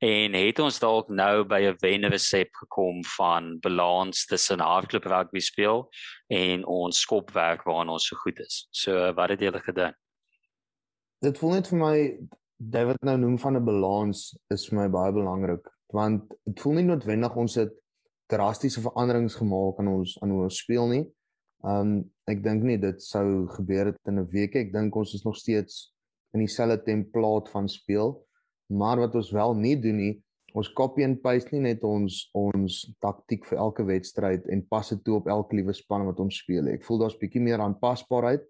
En 0.03 0.33
het 0.35 0.59
ons 0.59 0.79
dalk 0.81 1.09
nou 1.09 1.43
by 1.47 1.61
'n 1.69 1.77
wenne 1.79 2.09
resep 2.09 2.49
gekom 2.53 3.03
van 3.17 3.59
balans 3.59 4.25
tussen 4.25 4.59
hardloop 4.59 5.05
rugby 5.05 5.39
speel 5.39 5.89
en 6.27 6.65
ons 6.65 6.99
skopwerk 6.99 7.63
waaraan 7.63 7.89
ons 7.89 8.07
so 8.07 8.15
goed 8.15 8.39
is? 8.39 8.67
So 8.71 9.13
wat 9.13 9.29
het 9.29 9.39
julle 9.39 9.61
gedink 9.61 9.95
dit 11.23 11.37
voel 11.39 11.55
net 11.57 11.69
vir 11.71 11.79
my 11.79 11.97
David 12.57 12.99
nou 13.07 13.15
noem 13.17 13.37
van 13.39 13.57
'n 13.57 13.65
balans 13.65 14.35
is 14.51 14.67
vir 14.69 14.79
my 14.79 14.87
baie 14.89 15.11
belangrik 15.11 15.67
want 15.93 16.27
dit 16.45 16.59
voel 16.59 16.73
nie 16.73 16.89
noodwendig 16.89 17.35
ons 17.35 17.55
het 17.55 17.71
drastiese 18.31 18.81
veranderings 18.81 19.35
gemaak 19.35 19.79
aan 19.79 19.87
ons 19.87 20.17
aan 20.21 20.31
hoe 20.33 20.43
ons 20.47 20.57
speel 20.57 20.87
nie. 20.87 21.03
Um 21.63 22.03
ek 22.27 22.43
dink 22.43 22.63
nie 22.63 22.77
dit 22.77 23.01
sou 23.03 23.47
gebeur 23.55 23.91
het 23.91 23.97
in 24.07 24.19
'n 24.19 24.27
week. 24.31 24.55
Ek 24.55 24.73
dink 24.73 24.95
ons 24.95 25.13
is 25.13 25.23
nog 25.23 25.35
steeds 25.35 25.93
in 26.33 26.39
dieselfde 26.39 26.83
template 26.83 27.51
van 27.51 27.67
speel. 27.69 28.25
Maar 28.69 28.97
wat 28.97 29.15
ons 29.15 29.31
wel 29.31 29.53
nie 29.53 29.75
doen 29.75 29.97
nie, 29.97 30.23
ons 30.53 30.73
copy 30.73 31.03
and 31.03 31.21
paste 31.21 31.51
nie 31.51 31.61
net 31.61 31.83
ons 31.83 32.29
ons 32.33 32.95
taktik 32.99 33.45
vir 33.45 33.57
elke 33.57 33.83
wedstryd 33.83 34.47
en 34.47 34.65
pas 34.67 34.89
dit 34.89 35.03
toe 35.03 35.15
op 35.15 35.27
elke 35.27 35.55
liewe 35.55 35.73
span 35.73 36.05
wat 36.05 36.19
ons 36.19 36.37
speel. 36.37 36.67
Ek 36.67 36.83
voel 36.83 36.99
daar's 36.99 37.17
bietjie 37.17 37.41
meer 37.41 37.59
aanpasbaarheid 37.59 38.43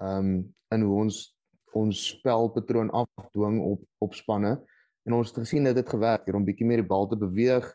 um 0.00 0.54
in 0.70 0.82
hoe 0.82 1.00
ons 1.00 1.37
ons 1.74 2.06
spelpatroon 2.08 2.90
afdwing 2.90 3.60
op 3.62 3.82
op 3.98 4.14
spanne 4.14 4.58
en 5.04 5.12
ons 5.12 5.28
het 5.28 5.38
gesien 5.38 5.64
dit 5.64 5.76
het 5.76 5.88
gewerk 5.88 6.24
hier 6.26 6.36
om 6.36 6.44
bietjie 6.44 6.66
meer 6.66 6.82
die 6.82 6.88
bal 6.88 7.08
te 7.08 7.16
beweeg 7.16 7.68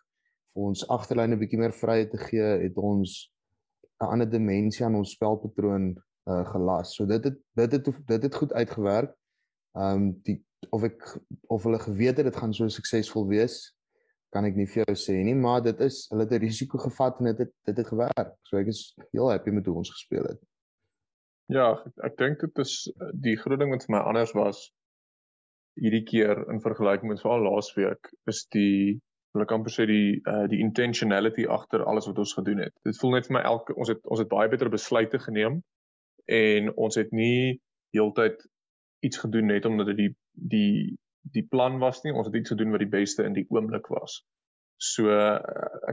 vir 0.54 0.70
ons 0.70 0.86
agterlyne 0.94 1.38
bietjie 1.42 1.60
meer 1.60 1.74
vryheid 1.74 2.12
te 2.14 2.22
gee, 2.22 2.50
het 2.64 2.78
ons 2.78 3.34
'n 4.02 4.06
ander 4.06 4.30
dimensie 4.30 4.86
aan 4.86 4.96
ons 4.96 5.14
spelpatroon 5.16 5.94
uh, 6.28 6.46
gelas. 6.52 6.96
So 6.96 7.06
dit 7.06 7.24
het 7.24 7.38
dit 7.56 7.72
het 7.72 7.86
dit 8.08 8.24
het 8.24 8.36
goed 8.36 8.54
uitgewerk. 8.54 9.14
Ehm 9.74 9.96
um, 9.96 10.20
die 10.24 10.44
of 10.70 10.84
ek 10.84 11.20
of 11.48 11.64
hulle 11.64 11.80
geweet 11.80 12.18
het 12.18 12.26
dit 12.26 12.36
gaan 12.36 12.54
so 12.54 12.68
suksesvol 12.68 13.28
wees, 13.28 13.74
kan 14.32 14.46
ek 14.46 14.56
nie 14.56 14.68
vir 14.68 14.84
jou 14.86 14.96
sê 14.96 15.18
nie, 15.24 15.36
maar 15.36 15.62
dit 15.62 15.80
is 15.82 16.08
hulle 16.10 16.24
het 16.24 16.32
'n 16.32 16.46
risiko 16.46 16.78
gevat 16.78 17.20
en 17.20 17.26
dit 17.26 17.38
het 17.38 17.54
dit 17.66 17.78
het 17.78 17.88
gewerk. 17.88 18.36
So 18.44 18.58
ek 18.58 18.68
is 18.68 18.96
heel 19.12 19.30
happy 19.30 19.50
met 19.50 19.66
hoe 19.66 19.76
ons 19.76 19.92
gespeel 19.92 20.24
het. 20.24 20.42
Ja, 21.54 21.74
ek, 21.78 21.98
ek 22.08 22.16
dink 22.18 22.42
dit 22.42 22.62
is 22.64 22.78
die 23.26 23.36
groot 23.38 23.62
ding 23.62 23.74
wat 23.74 23.86
vir 23.86 23.96
my 23.98 24.02
anders 24.10 24.34
was 24.38 24.64
hierdie 25.80 26.04
keer 26.06 26.40
in 26.54 26.62
vergelyking 26.62 27.10
met 27.12 27.22
veral 27.22 27.46
laasweek 27.48 28.10
is 28.30 28.44
die 28.54 29.02
hulle 29.34 29.46
kan 29.50 29.64
presies 29.66 29.90
die 29.90 30.10
uh, 30.30 30.46
die 30.50 30.62
intentionality 30.62 31.48
agter 31.50 31.86
alles 31.90 32.08
wat 32.10 32.20
ons 32.22 32.36
gedoen 32.38 32.62
het. 32.66 32.74
Dit 32.86 33.00
voel 33.02 33.16
net 33.18 33.30
vir 33.30 33.40
my 33.40 33.44
elke 33.50 33.76
ons 33.78 33.90
het 33.90 34.02
ons 34.06 34.22
het 34.22 34.30
baie 34.30 34.50
beter 34.52 34.70
besluite 34.74 35.22
geneem 35.22 35.62
en 36.30 36.70
ons 36.74 36.98
het 37.00 37.14
nie 37.14 37.60
heeltyd 37.98 38.44
iets 39.06 39.22
gedoen 39.26 39.50
net 39.50 39.66
omdat 39.70 39.92
dit 39.94 40.04
die 40.04 40.12
die 40.54 40.76
die 41.34 41.46
plan 41.50 41.80
was 41.82 42.04
nie. 42.04 42.14
Ons 42.14 42.30
het 42.30 42.38
iets 42.38 42.54
gedoen 42.54 42.74
wat 42.76 42.84
die 42.84 42.94
beste 42.94 43.26
in 43.26 43.38
die 43.38 43.48
oomblik 43.50 43.90
was. 43.94 44.22
So 44.78 45.10
uh, 45.10 45.40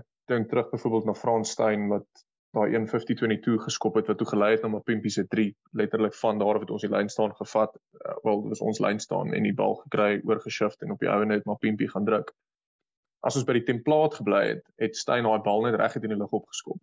ek 0.00 0.04
dink 0.30 0.50
terug 0.50 0.72
byvoorbeeld 0.72 1.08
na 1.08 1.16
Fransstein 1.16 1.88
wat 1.92 2.08
daai 2.56 2.70
150-22 2.74 3.62
geskop 3.64 3.94
het 3.94 4.06
wat 4.10 4.18
toe 4.18 4.26
gelei 4.26 4.50
het 4.52 4.62
na 4.62 4.68
Mapimpi 4.68 5.10
se 5.10 5.26
3 5.26 5.56
letterlik 5.72 6.14
van 6.14 6.38
daar 6.38 6.54
af 6.54 6.64
het 6.66 6.70
ons 6.70 6.82
die 6.82 6.90
lyn 6.90 7.08
staan 7.08 7.34
gevat 7.36 7.76
uh, 7.76 8.14
wel 8.22 8.48
dis 8.48 8.60
ons 8.60 8.80
lyn 8.82 8.98
staan 8.98 9.34
en 9.34 9.42
die 9.42 9.54
bal 9.54 9.74
gekry 9.84 10.20
oorgeshift 10.24 10.82
en 10.82 10.90
op 10.90 10.98
die 11.04 11.10
ou 11.10 11.24
net 11.24 11.44
Mapimpi 11.44 11.88
gaan 11.88 12.04
druk 12.04 12.34
as 13.26 13.36
ons 13.36 13.46
by 13.48 13.58
die 13.58 13.66
template 13.68 14.20
gebly 14.20 14.40
het, 14.54 14.62
het 14.80 14.96
Steyn 14.96 15.28
daai 15.28 15.42
bal 15.44 15.66
net 15.66 15.76
reg 15.80 15.96
in 15.98 16.08
die 16.08 16.16
lug 16.16 16.32
opgeskop. 16.36 16.80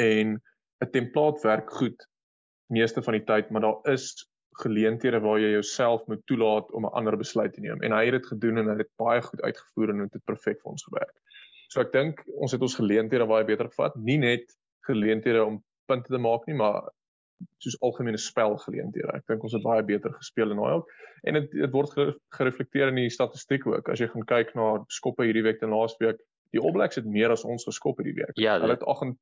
En 0.00 0.36
'n 0.84 0.90
template 0.92 1.46
werk 1.46 1.70
goed 1.72 2.06
meeste 2.72 3.02
van 3.02 3.16
die 3.18 3.24
tyd, 3.24 3.50
maar 3.50 3.62
daar 3.62 3.92
is 3.92 4.28
geleenthede 4.60 5.20
waar 5.20 5.38
jy 5.38 5.50
jouself 5.50 6.06
moet 6.06 6.26
toelaat 6.26 6.70
om 6.72 6.84
'n 6.84 6.94
ander 6.98 7.16
besluit 7.16 7.52
te 7.52 7.60
neem. 7.60 7.82
En 7.82 7.92
hy 7.92 8.04
het 8.04 8.12
dit 8.12 8.26
gedoen 8.26 8.58
en 8.58 8.68
hy 8.68 8.76
het 8.76 8.90
baie 8.96 9.22
goed 9.22 9.42
uitgevoer 9.42 9.90
en 9.90 10.08
dit 10.08 10.24
perfek 10.24 10.60
vir 10.60 10.70
ons 10.70 10.84
gewerk. 10.84 11.16
So 11.74 11.82
ek 11.82 11.90
dink 11.94 12.20
ons 12.38 12.52
het 12.54 12.62
ons 12.62 12.76
geleenthede 12.78 13.26
baie 13.26 13.46
beter 13.48 13.66
gevat, 13.66 13.96
nie 13.98 14.20
net 14.22 14.52
geleenthede 14.86 15.42
om 15.42 15.58
punte 15.90 16.12
te 16.12 16.20
maak 16.22 16.44
nie, 16.46 16.54
maar 16.54 16.84
soos 17.58 17.74
algemene 17.82 18.20
spelgeleenthede. 18.20 19.10
Ek 19.18 19.26
dink 19.32 19.42
ons 19.44 19.56
het 19.56 19.64
baie 19.64 19.82
beter 19.86 20.14
gespeel 20.14 20.54
in 20.54 20.60
daai 20.62 20.78
ook. 20.78 20.92
En 21.26 21.40
dit 21.40 21.56
dit 21.56 21.74
word 21.74 21.96
gereflekteer 22.36 22.92
in 22.92 23.00
die 23.02 23.10
statistiek 23.10 23.66
ook. 23.66 23.90
As 23.90 24.00
jy 24.00 24.06
gaan 24.12 24.26
kyk 24.30 24.54
na 24.54 24.68
skoppe 24.92 25.26
hierdie 25.26 25.42
week 25.46 25.64
en 25.66 25.74
laasweek, 25.74 26.22
die 26.54 26.62
All 26.62 26.76
Blacks 26.76 27.00
het 27.00 27.10
meer 27.10 27.34
as 27.34 27.42
ons 27.42 27.66
geskop 27.66 27.98
hierdie 27.98 28.20
week. 28.20 28.36
Ja, 28.38 28.60
hulle 28.62 28.78
het 28.78 28.86
8 28.86 29.16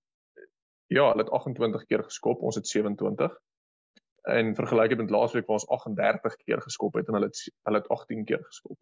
Ja, 0.92 1.06
hulle 1.08 1.24
het 1.24 1.32
28 1.32 1.86
keer 1.88 2.02
geskop, 2.04 2.42
ons 2.44 2.58
het 2.60 2.68
27. 2.68 3.32
En 4.28 4.52
vergelyk 4.54 4.92
met 5.00 5.14
laasweek 5.14 5.46
waar 5.48 5.62
ons 5.62 5.70
38 5.72 6.36
keer 6.44 6.60
geskop 6.60 6.98
het 7.00 7.08
en 7.08 7.16
hulle 7.16 7.30
het 7.32 7.40
hulle 7.64 7.80
het 7.80 7.88
18 7.96 8.26
keer 8.28 8.44
geskop. 8.44 8.76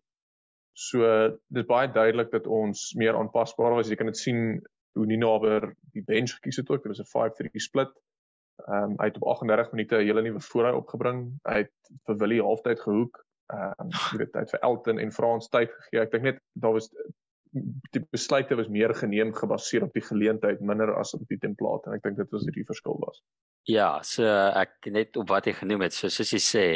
So 0.72 1.06
dis 1.48 1.66
baie 1.66 1.90
duidelik 1.92 2.30
dat 2.30 2.46
ons 2.46 2.92
meer 2.96 3.16
aanpasbaar 3.18 3.74
was. 3.74 3.88
Jy 3.88 3.98
kan 4.00 4.10
dit 4.10 4.18
sien 4.18 4.60
hoe 4.98 5.06
Nino 5.06 5.34
aber 5.34 5.72
die 5.94 6.04
bench 6.06 6.36
gekies 6.38 6.60
het 6.62 6.70
ook. 6.70 6.82
Dit 6.82 6.96
was 6.96 7.02
'n 7.02 7.10
5-3 7.10 7.60
split. 7.60 7.92
Ehm 8.66 8.90
um, 8.90 8.94
hy 8.98 9.08
het 9.08 9.16
op 9.16 9.28
38 9.28 9.72
minute 9.72 9.96
'n 9.96 10.06
hele 10.06 10.22
nuwe 10.22 10.40
voorraai 10.40 10.74
opgebring. 10.74 11.32
Hy 11.48 11.58
het 11.64 11.74
vir 12.06 12.16
Willie 12.16 12.42
halftyd 12.42 12.80
gehoek. 12.80 13.24
Ehm 13.52 13.72
um, 13.78 13.90
hy 13.90 14.26
het 14.32 14.50
vir 14.50 14.60
Elton 14.62 14.98
en 14.98 15.12
Frans 15.12 15.48
tyd 15.48 15.70
gegee. 15.70 16.00
Ek 16.00 16.10
dink 16.10 16.22
net 16.22 16.40
daar 16.52 16.72
was 16.72 16.90
die 17.90 18.02
besluite 18.10 18.54
was 18.54 18.68
meer 18.68 18.94
geneem 18.94 19.32
gebaseer 19.34 19.82
op 19.82 19.92
die 19.92 20.04
geleentheid 20.06 20.60
minder 20.60 20.94
as 20.94 21.14
op 21.14 21.26
die 21.28 21.38
template 21.38 21.90
en 21.90 21.96
ek 21.96 22.04
dink 22.04 22.20
dit 22.20 22.30
was 22.30 22.46
die 22.46 22.66
verskil 22.66 22.98
was. 23.02 23.22
Ja, 23.68 24.02
so 24.06 24.24
ek 24.56 24.86
net 24.94 25.16
op 25.20 25.28
wat 25.28 25.48
jy 25.50 25.56
genoem 25.58 25.82
het, 25.88 25.96
so 25.96 26.08
soos 26.08 26.30
jy 26.32 26.40
sê, 26.40 26.66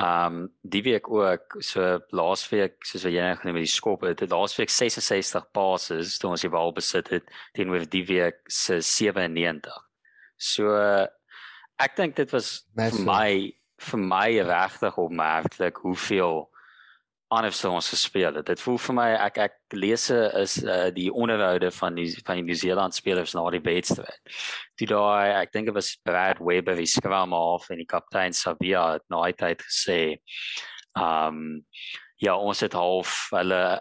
ehm 0.00 0.34
um, 0.34 0.48
die 0.62 0.82
week 0.86 1.08
ook 1.10 1.56
so 1.66 1.98
laasweek 2.16 2.84
soos 2.86 3.04
wat 3.04 3.12
jy 3.12 3.24
nou 3.24 3.36
genoem 3.40 3.60
het 3.60 3.66
die 3.66 3.74
skop 3.74 4.04
het 4.06 4.22
laasweek 4.30 4.72
66 4.72 5.48
passes 5.56 6.18
toe 6.18 6.30
ons 6.30 6.44
die 6.46 6.52
bal 6.52 6.72
besit 6.76 7.10
het 7.12 7.28
teenoor 7.56 7.84
die 7.90 8.04
week 8.08 8.40
se 8.46 8.80
97 8.80 9.76
so 10.36 10.72
ek 11.80 11.96
dink 11.96 12.16
dit 12.16 12.32
was 12.32 12.52
vir 12.76 13.02
my 13.04 13.32
vir 13.90 14.02
my 14.12 14.28
regtig 14.44 14.96
opmerklik 15.00 15.82
hoeveel 15.84 16.48
anders 17.30 17.64
ons 17.64 17.88
gespeel 17.88 18.34
het. 18.34 18.46
Dit 18.46 18.62
voel 18.62 18.78
vir 18.82 18.96
my 18.96 19.08
ek 19.26 19.36
ek 19.44 19.56
lees 19.78 20.08
is 20.10 20.56
uh, 20.64 20.88
die 20.94 21.08
onderhoude 21.14 21.70
van 21.74 21.98
die 21.98 22.08
van 22.26 22.40
die 22.40 22.46
New 22.48 22.58
Zealand 22.58 22.96
spelers 22.96 23.34
na 23.38 23.44
die 23.54 23.62
wedstryd. 23.62 24.18
Die 24.80 24.88
daai 24.90 25.36
ek 25.38 25.52
dink 25.54 25.70
dit 25.70 25.76
was 25.76 25.94
Brad 26.02 26.42
Weber 26.42 26.78
wie 26.78 26.88
skram 26.90 27.34
af 27.36 27.70
en 27.70 27.82
die 27.82 27.88
kaptein 27.88 28.34
Sabia 28.34 28.96
het 28.96 29.06
na 29.10 29.22
hy 29.26 29.32
tyd 29.38 29.62
gesê. 29.62 30.00
Um 30.98 31.62
ja, 32.20 32.34
ons 32.36 32.60
het 32.60 32.74
half 32.76 33.30
hulle 33.32 33.80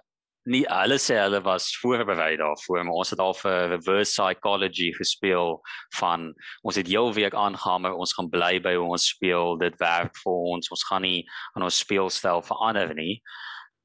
nie 0.49 0.63
hulle 0.65 0.97
sê 1.01 1.17
hulle 1.21 1.41
was 1.45 1.69
voorberei 1.81 2.33
daarvoor, 2.41 2.83
maar 2.85 3.01
ons 3.03 3.13
het 3.13 3.21
al 3.21 3.35
vir 3.37 3.73
reverse 3.75 4.15
psychology 4.17 4.89
gespeel 4.97 5.59
van 5.99 6.31
ons 6.65 6.79
het 6.79 6.89
heel 6.89 7.13
week 7.13 7.37
aangaan, 7.37 7.83
maar 7.85 7.97
ons 8.01 8.15
gaan 8.17 8.29
bly 8.33 8.55
by 8.65 8.73
hoe 8.79 8.87
ons 8.97 9.09
speel, 9.13 9.57
dit 9.61 9.77
werk 9.81 10.17
vir 10.23 10.39
ons. 10.53 10.71
Ons 10.73 10.87
gaan 10.89 11.05
nie 11.05 11.21
aan 11.53 11.67
ons 11.67 11.81
speelstyl 11.83 12.41
verander 12.45 12.95
nie. 12.97 13.19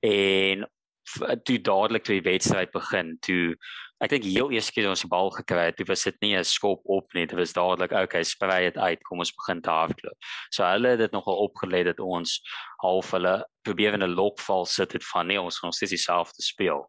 En 0.04 0.64
toe 1.44 1.58
dadelik 1.60 2.04
toe 2.04 2.16
die 2.16 2.30
wedstryd 2.30 2.72
begin, 2.72 3.16
toe 3.20 3.56
ek 4.02 4.10
dink 4.10 4.24
heel 4.26 4.50
eers 4.52 4.70
keer 4.74 4.88
ons 4.90 5.04
die 5.04 5.08
bal 5.08 5.30
gekry 5.30 5.68
het, 5.70 5.80
was 5.88 6.04
dit 6.04 6.16
nie 6.22 6.34
'n 6.36 6.44
skop 6.44 6.82
op 6.84 7.14
nie, 7.14 7.26
dit 7.26 7.38
was 7.38 7.52
dadelik 7.52 7.92
okay, 7.92 8.22
sprei 8.22 8.70
dit 8.70 8.76
uit, 8.76 9.02
kom 9.04 9.18
ons 9.18 9.32
begin 9.32 9.62
te 9.62 9.70
hardloop. 9.70 10.18
So 10.50 10.64
hulle 10.64 10.88
het 10.88 10.98
dit 10.98 11.12
nogal 11.12 11.48
opgelê 11.48 11.84
dat 11.84 12.00
ons 12.00 12.40
half 12.82 13.10
hulle 13.12 13.44
probeer 13.62 13.94
in 13.94 14.02
'n 14.02 14.14
lokval 14.14 14.66
sit 14.66 14.92
het 14.92 15.04
van 15.04 15.26
nee, 15.26 15.40
ons 15.40 15.58
gaan 15.58 15.72
steeds 15.72 15.92
dieselfde 15.92 16.42
speel. 16.42 16.86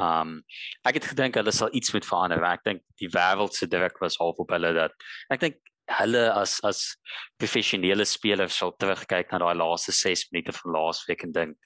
Um 0.00 0.42
ek 0.84 0.94
het 0.94 1.04
gedink 1.04 1.34
hulle 1.34 1.52
sal 1.52 1.68
iets 1.72 1.92
moet 1.92 2.06
verander. 2.06 2.44
Ek 2.44 2.64
dink 2.64 2.82
die 3.00 3.10
wêreld 3.12 3.52
se 3.52 3.66
druk 3.66 3.98
was 4.00 4.16
half 4.16 4.38
op 4.38 4.50
hulle 4.50 4.72
dat 4.72 4.92
ek 5.30 5.40
dink 5.40 5.56
hulle 5.98 6.30
as 6.32 6.60
as 6.64 6.96
professionele 7.36 8.04
spelers 8.04 8.56
sal 8.56 8.72
terugkyk 8.72 9.32
na 9.32 9.38
daai 9.38 9.54
laaste 9.54 9.92
6 9.92 10.30
minute 10.32 10.52
van 10.52 10.72
laasweek 10.72 11.24
en 11.24 11.32
dink 11.32 11.56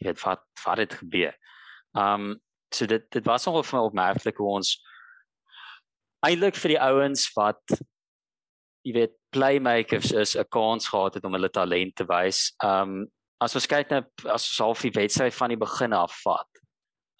jy 0.00 0.10
weet 0.10 0.22
wat 0.24 0.44
wat 0.64 0.78
het 0.78 0.94
gebeur. 1.00 1.34
Um 1.94 2.40
so 2.74 2.86
dit 2.86 3.04
dit 3.10 3.24
was 3.26 3.46
nogal 3.46 3.62
vir 3.62 3.78
my 3.78 3.84
opmerklik 3.86 4.36
hoe 4.36 4.50
ons 4.58 4.74
eintlik 6.26 6.58
vir 6.60 6.74
die 6.74 6.82
ouens 6.82 7.26
wat 7.36 7.80
jy 8.86 8.94
weet 8.96 9.16
playmakers 9.34 10.12
is 10.12 10.36
'n 10.36 10.48
kans 10.50 10.88
gehad 10.88 11.14
het 11.14 11.24
om 11.24 11.32
hulle 11.32 11.50
talent 11.50 11.96
te 11.96 12.04
wys. 12.04 12.52
Um 12.64 13.06
as 13.40 13.54
ons 13.54 13.66
kyk 13.66 13.90
na 13.90 14.02
as 14.26 14.48
ons 14.50 14.58
half 14.58 14.82
die 14.82 14.92
wedstryd 14.92 15.34
van 15.34 15.48
die 15.48 15.56
begin 15.60 15.92
af 15.92 16.12
vat. 16.24 16.48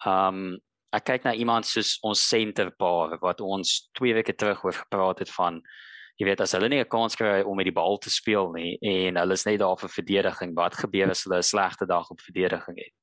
Um 0.05 0.57
ek 0.93 1.05
kyk 1.05 1.23
na 1.23 1.33
iemand 1.33 1.65
soos 1.65 1.97
ons 2.03 2.27
senterpaar 2.27 3.17
wat 3.21 3.41
ons 3.41 3.89
2 3.93 4.13
weke 4.13 4.33
terug 4.33 4.63
oor 4.65 4.73
gepraat 4.73 5.19
het 5.19 5.29
van 5.31 5.61
jy 6.19 6.27
weet 6.27 6.41
as 6.41 6.51
hulle 6.51 6.69
nie 6.69 6.81
'n 6.81 6.89
kans 6.89 7.15
kry 7.15 7.41
om 7.41 7.55
met 7.57 7.65
die 7.65 7.73
bal 7.73 7.97
te 7.97 8.09
speel 8.09 8.51
nie 8.51 8.77
en 8.81 9.15
hulle 9.15 9.33
is 9.33 9.45
net 9.45 9.59
daar 9.59 9.77
vir 9.77 9.89
verdediging, 9.89 10.55
wat 10.55 10.75
gebeur 10.75 11.09
as 11.09 11.23
hulle 11.23 11.37
'n 11.37 11.43
slegte 11.43 11.87
dag 11.87 12.09
op 12.11 12.21
verdediging 12.21 12.77
het? 12.77 12.93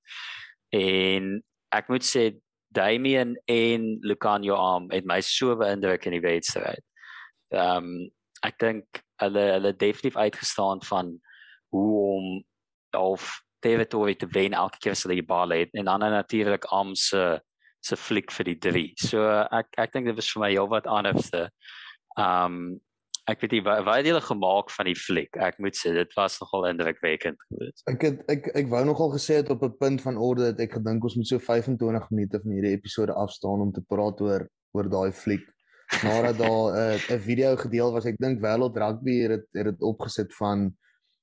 En 0.72 1.42
ek 1.74 1.88
moet 1.88 2.04
sê 2.04 2.30
Damian 2.74 3.36
en 3.48 3.98
Lucanio 4.04 4.54
Arm 4.54 4.90
het 4.92 5.06
my 5.08 5.20
so 5.24 5.56
beïndruk 5.56 6.06
in 6.06 6.18
die 6.18 6.24
wedstryd. 6.24 6.84
Ehm 7.54 7.90
um, 7.90 7.90
ek 8.46 8.54
dink 8.62 9.00
hulle 9.18 9.44
hulle 9.56 9.72
definitief 9.74 10.16
uitgestaan 10.16 10.78
van 10.86 11.08
hoe 11.74 11.94
om 12.14 12.26
of 12.94 13.40
territory 13.66 14.14
te 14.14 14.28
wen 14.30 14.54
elke 14.54 14.78
keer 14.78 14.94
as 14.94 15.02
hulle 15.02 15.16
die 15.18 15.26
bal 15.26 15.50
het 15.50 15.72
en 15.74 15.88
dan 15.90 16.04
natuurlik 16.06 16.68
Arm 16.70 16.94
se 16.94 17.40
se 17.80 17.96
fliek 17.96 18.30
vir 18.34 18.44
die 18.44 18.58
3. 18.58 18.84
So 18.98 19.24
ek 19.54 19.74
ek 19.78 19.92
dink 19.94 20.10
dit 20.10 20.18
was 20.18 20.30
vir 20.34 20.44
my 20.44 20.50
heelwat 20.52 20.86
anderste. 20.86 21.48
Ehm 22.18 22.44
um, 22.44 22.60
ek 23.28 23.42
weet 23.42 23.54
nie 23.56 23.62
wat 23.66 23.84
wat 23.86 24.00
het 24.00 24.08
julle 24.08 24.24
gemaak 24.24 24.72
van 24.74 24.88
die 24.88 24.96
fliek? 24.98 25.36
Ek 25.48 25.58
moet 25.62 25.76
sê 25.76 25.92
dit 25.96 26.14
was 26.16 26.38
nogal 26.42 26.68
indrukwekkend 26.70 27.40
geweest. 27.46 27.84
Ek 27.90 28.06
het 28.06 28.24
ek 28.32 28.50
ek 28.62 28.70
wou 28.72 28.82
nogal 28.88 29.12
gesê 29.14 29.40
het 29.42 29.52
op 29.54 29.62
'n 29.64 29.76
punt 29.80 30.02
van 30.06 30.16
orde 30.16 30.50
dat 30.52 30.60
ek 30.66 30.78
gedink 30.78 31.04
ons 31.04 31.16
moet 31.16 31.28
so 31.28 31.38
25 31.38 32.10
minute 32.10 32.40
van 32.40 32.52
hierdie 32.52 32.74
episode 32.76 33.12
afstaan 33.12 33.60
om 33.66 33.72
te 33.72 33.84
praat 33.84 34.20
oor 34.20 34.48
oor 34.72 34.88
daai 34.88 35.12
fliek. 35.12 35.46
Nadat 36.04 36.38
daar 36.38 36.64
'n 36.76 37.12
uh, 37.12 37.20
video 37.20 37.56
gedeel 37.56 37.92
was, 37.92 38.06
ek 38.06 38.18
dink 38.18 38.40
Wêreld 38.40 38.76
Rugby 38.76 39.20
het 39.28 39.46
het 39.52 39.64
dit 39.64 39.82
opgesit 39.82 40.34
van 40.34 40.72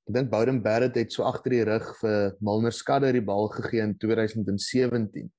ek 0.08 0.14
dink 0.14 0.30
Bowden 0.30 0.62
Barrett 0.62 0.96
het 0.96 1.12
so 1.12 1.24
agter 1.24 1.52
die 1.52 1.64
rug 1.66 1.96
vir 2.02 2.36
Milner 2.40 2.72
Skadder 2.72 3.14
die 3.14 3.26
bal 3.26 3.50
gegee 3.50 3.82
in 3.82 3.98
2017 3.98 5.32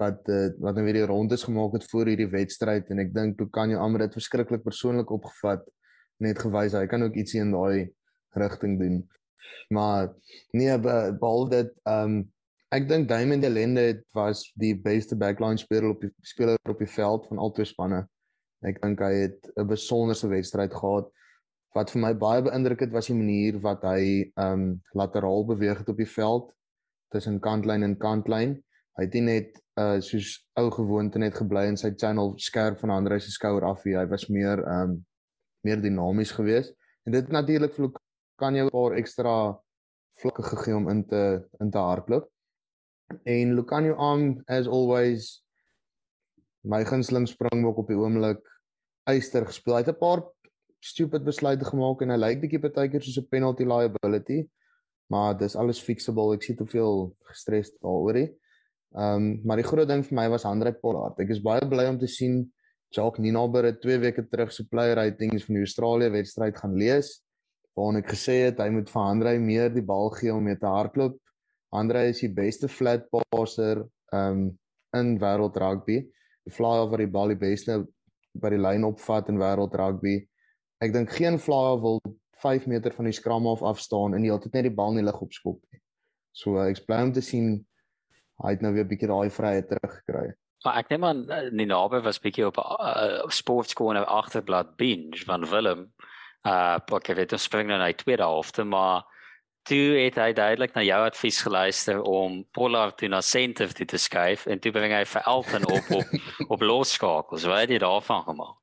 wat 0.00 0.28
uh, 0.32 0.48
wat 0.64 0.78
nou 0.78 0.84
weer 0.86 1.02
die 1.02 1.08
rondes 1.10 1.44
gemaak 1.46 1.76
het 1.76 1.86
voor 1.90 2.08
hierdie 2.10 2.30
wedstryd 2.32 2.90
en 2.90 3.02
ek 3.04 3.14
dink 3.14 3.40
Lucanio 3.40 3.80
Amr 3.84 4.06
het 4.06 4.16
verskriklik 4.16 4.64
persoonlik 4.64 5.10
opgevat 5.12 5.66
net 6.24 6.40
gewys 6.40 6.76
hy 6.76 6.86
kan 6.88 7.04
ook 7.04 7.16
ietsie 7.20 7.40
in 7.42 7.52
daai 7.54 7.90
rigting 8.38 8.78
doen. 8.80 9.00
Maar 9.68 10.12
nee 10.56 10.76
behalwe 10.78 11.50
dit 11.56 11.72
ehm 11.84 12.20
um, 12.20 12.20
ek 12.70 12.84
dink 12.86 13.08
Diamond 13.10 13.42
Delende 13.42 14.04
was 14.14 14.44
die 14.54 14.76
beste 14.78 15.16
backline 15.18 15.58
speler 15.58 15.90
op 15.90 16.04
die 16.04 16.12
speler 16.22 16.58
op 16.70 16.78
die 16.78 16.90
veld 16.90 17.26
van 17.26 17.40
al 17.42 17.50
twee 17.56 17.66
spanne. 17.66 18.04
Ek 18.62 18.78
dink 18.82 19.00
hy 19.02 19.14
het 19.24 19.50
'n 19.56 19.66
besonderse 19.66 20.28
wedstryd 20.28 20.74
gehad. 20.74 21.10
Wat 21.74 21.90
vir 21.90 22.00
my 22.02 22.12
baie 22.14 22.42
beïndruk 22.42 22.80
het 22.80 22.92
was 22.92 23.06
die 23.10 23.16
manier 23.16 23.58
wat 23.58 23.82
hy 23.82 24.30
ehm 24.36 24.52
um, 24.52 24.80
lateraal 24.94 25.46
beweeg 25.46 25.78
het 25.82 25.88
op 25.88 25.96
die 25.96 26.12
veld 26.14 26.52
tussen 27.10 27.40
kantlyn 27.40 27.82
en 27.82 27.98
kantlyn. 27.98 28.62
Hy 28.96 29.04
het 29.08 29.14
net 29.24 29.62
uh 29.80 30.00
soos 30.04 30.34
ou 30.60 30.68
gewoonte 30.74 31.18
net 31.18 31.36
gebly 31.38 31.66
in 31.70 31.78
sy 31.80 31.92
channel 31.96 32.34
skerp 32.38 32.80
van 32.82 32.92
Andre 32.96 33.20
se 33.20 33.32
skouer 33.32 33.64
af 33.64 33.84
hier. 33.86 34.00
Hy 34.00 34.06
was 34.10 34.28
meer 34.28 34.62
um 34.66 34.98
meer 35.66 35.80
dinamies 35.80 36.32
geweest. 36.36 36.74
En 37.06 37.12
dit 37.12 37.28
natuurlik 37.28 37.74
vir 37.76 37.90
kan 38.40 38.56
jou 38.56 38.66
'n 38.66 38.70
paar 38.70 38.96
ekstra 38.96 39.34
vlakke 40.20 40.42
gegee 40.42 40.76
om 40.76 40.88
in 40.88 41.04
te 41.04 41.42
in 41.60 41.70
te 41.70 41.78
hardloop. 41.78 42.28
En 43.24 43.54
Lucanio 43.54 43.94
Arm 43.94 44.42
as 44.46 44.68
always 44.68 45.42
my 46.62 46.84
gunsteling 46.84 47.28
springbok 47.28 47.78
op 47.78 47.88
die 47.88 47.96
oomblik 47.96 48.40
eyster 49.08 49.46
gespeel. 49.46 49.74
Hy 49.74 49.84
het 49.84 49.94
'n 49.94 49.98
paar 49.98 50.22
stupid 50.80 51.24
besluite 51.24 51.64
gemaak 51.64 52.02
en 52.02 52.10
hy 52.10 52.16
lyk 52.16 52.40
bietjie 52.40 52.60
partykeer 52.60 53.02
soos 53.02 53.18
'n 53.18 53.28
penalty 53.28 53.64
liability, 53.64 54.48
maar 55.08 55.36
dis 55.36 55.56
alles 55.56 55.80
fixable. 55.80 56.34
Ek 56.34 56.42
sien 56.42 56.56
te 56.56 56.66
veel 56.66 57.16
gestres 57.28 57.70
daaroor. 57.80 58.28
Ehm 58.90 59.16
um, 59.16 59.40
maar 59.46 59.60
die 59.60 59.66
groot 59.66 59.88
ding 59.88 60.02
vir 60.02 60.16
my 60.18 60.28
was 60.32 60.44
Andre 60.44 60.72
Pollard. 60.74 61.18
Ek 61.22 61.30
is 61.30 61.42
baie 61.42 61.62
bly 61.68 61.86
om 61.86 61.98
te 61.98 62.08
sien 62.10 62.42
Jacques 62.90 63.22
Ninaber 63.22 63.68
het 63.68 63.78
2 63.84 64.00
weke 64.02 64.24
terug 64.26 64.50
se 64.52 64.64
player 64.66 64.96
ratings 64.98 65.44
van 65.46 65.60
die 65.60 65.62
Australië 65.62 66.10
wedstryd 66.10 66.56
gaan 66.58 66.74
lees 66.74 67.20
waarin 67.78 68.00
ek 68.00 68.10
gesê 68.10 68.34
het 68.48 68.58
hy 68.58 68.66
moet 68.74 68.90
vir 68.90 69.02
Andre 69.02 69.36
meer 69.38 69.70
die 69.70 69.84
bal 69.86 70.10
gee 70.16 70.32
om 70.34 70.42
mee 70.42 70.58
te 70.58 70.66
hardloop. 70.66 71.20
Andre 71.70 72.08
is 72.10 72.24
die 72.24 72.32
beste 72.34 72.68
flat 72.68 73.06
passer 73.12 73.84
ehm 74.12 74.42
um, 74.42 74.50
in 74.98 75.14
wêreld 75.22 75.54
rugby. 75.62 76.00
Die 76.42 76.50
fly 76.50 76.80
over 76.82 76.98
die 76.98 77.06
bal 77.06 77.30
die 77.30 77.38
beste 77.38 77.84
by 78.42 78.50
die 78.50 78.58
lyn 78.58 78.88
opvat 78.88 79.30
in 79.30 79.38
wêreld 79.38 79.74
rugby. 79.78 80.16
Ek 80.82 80.90
dink 80.90 81.14
geen 81.14 81.38
flyer 81.38 81.78
wil 81.78 82.02
5 82.42 82.66
meter 82.66 82.90
van 82.96 83.06
die 83.06 83.14
skram 83.14 83.46
af 83.46 83.62
afstaan 83.62 84.16
en 84.18 84.26
heeltyd 84.26 84.56
net 84.56 84.66
die 84.66 84.74
bal 84.74 84.96
in 84.96 85.04
die 85.04 85.06
lug 85.06 85.22
opskop 85.22 85.60
nie. 85.70 85.78
So 86.34 86.58
ek 86.64 86.82
bly 86.88 87.04
om 87.06 87.14
te 87.14 87.22
sien 87.22 87.60
hy 88.42 88.54
het 88.56 88.62
nou 88.64 88.72
weer 88.72 88.84
'n 88.84 88.92
bietjie 88.92 89.08
daai 89.08 89.30
vryheid 89.30 89.68
teruggekry. 89.68 90.34
Maar 90.64 90.76
ek 90.76 90.88
neem 90.90 91.04
aan 91.04 91.26
die 91.56 91.66
naby 91.66 92.00
was 92.04 92.20
bietjie 92.20 92.46
op 92.46 92.56
'n 92.56 92.66
uh, 92.80 93.28
sportskool 93.28 93.94
en 93.94 94.06
agterblad 94.06 94.76
binge 94.76 95.24
van 95.24 95.48
Willem 95.48 95.90
Uh 96.46 96.78
ok, 96.88 97.12
weet 97.14 97.34
ons 97.36 97.44
spring 97.44 97.68
nou 97.68 97.76
na 97.76 97.90
die 97.90 97.98
tweede 98.00 98.24
helfte, 98.24 98.64
maar 98.64 99.04
toe 99.68 99.98
het 99.98 100.16
hy 100.16 100.30
duidelik 100.32 100.72
na 100.72 100.82
jou 100.86 101.00
advies 101.04 101.42
geluister 101.44 102.00
om 102.00 102.38
Pollard 102.56 102.96
toe 102.96 103.10
na 103.12 103.20
center 103.20 103.68
toe 103.76 103.84
te 103.86 104.00
skuif 104.00 104.46
en 104.48 104.58
toe 104.58 104.72
bring 104.72 104.94
hy 104.96 105.02
vir 105.04 105.26
Elton 105.28 105.66
op 105.68 105.90
op 105.98 106.14
op 106.56 106.64
loskakels. 106.64 107.44
Wat 107.44 107.66
het 107.66 107.74
jy 107.76 107.82
daarvan 107.84 108.24
gemaak? 108.24 108.56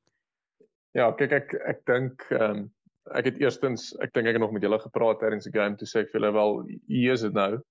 Ja, 0.98 1.12
kyk 1.14 1.36
ek 1.38 1.54
ek 1.76 1.86
dink 1.86 2.26
ehm 2.34 2.50
um, 2.50 2.66
ek 3.14 3.30
het 3.30 3.38
eerstens 3.40 3.92
ek 4.02 4.10
dink 4.12 4.26
ek 4.26 4.34
het 4.36 4.42
nog 4.42 4.50
met 4.52 4.66
julle 4.66 4.82
gepraat 4.82 5.22
tydens 5.22 5.46
die 5.46 5.54
game 5.54 5.78
toe 5.78 5.86
sê 5.88 6.02
ek 6.02 6.10
vir 6.10 6.18
hulle 6.18 6.34
wel 6.34 6.58
hier 6.90 7.14
is 7.14 7.22
dit 7.24 7.32
nou 7.32 7.62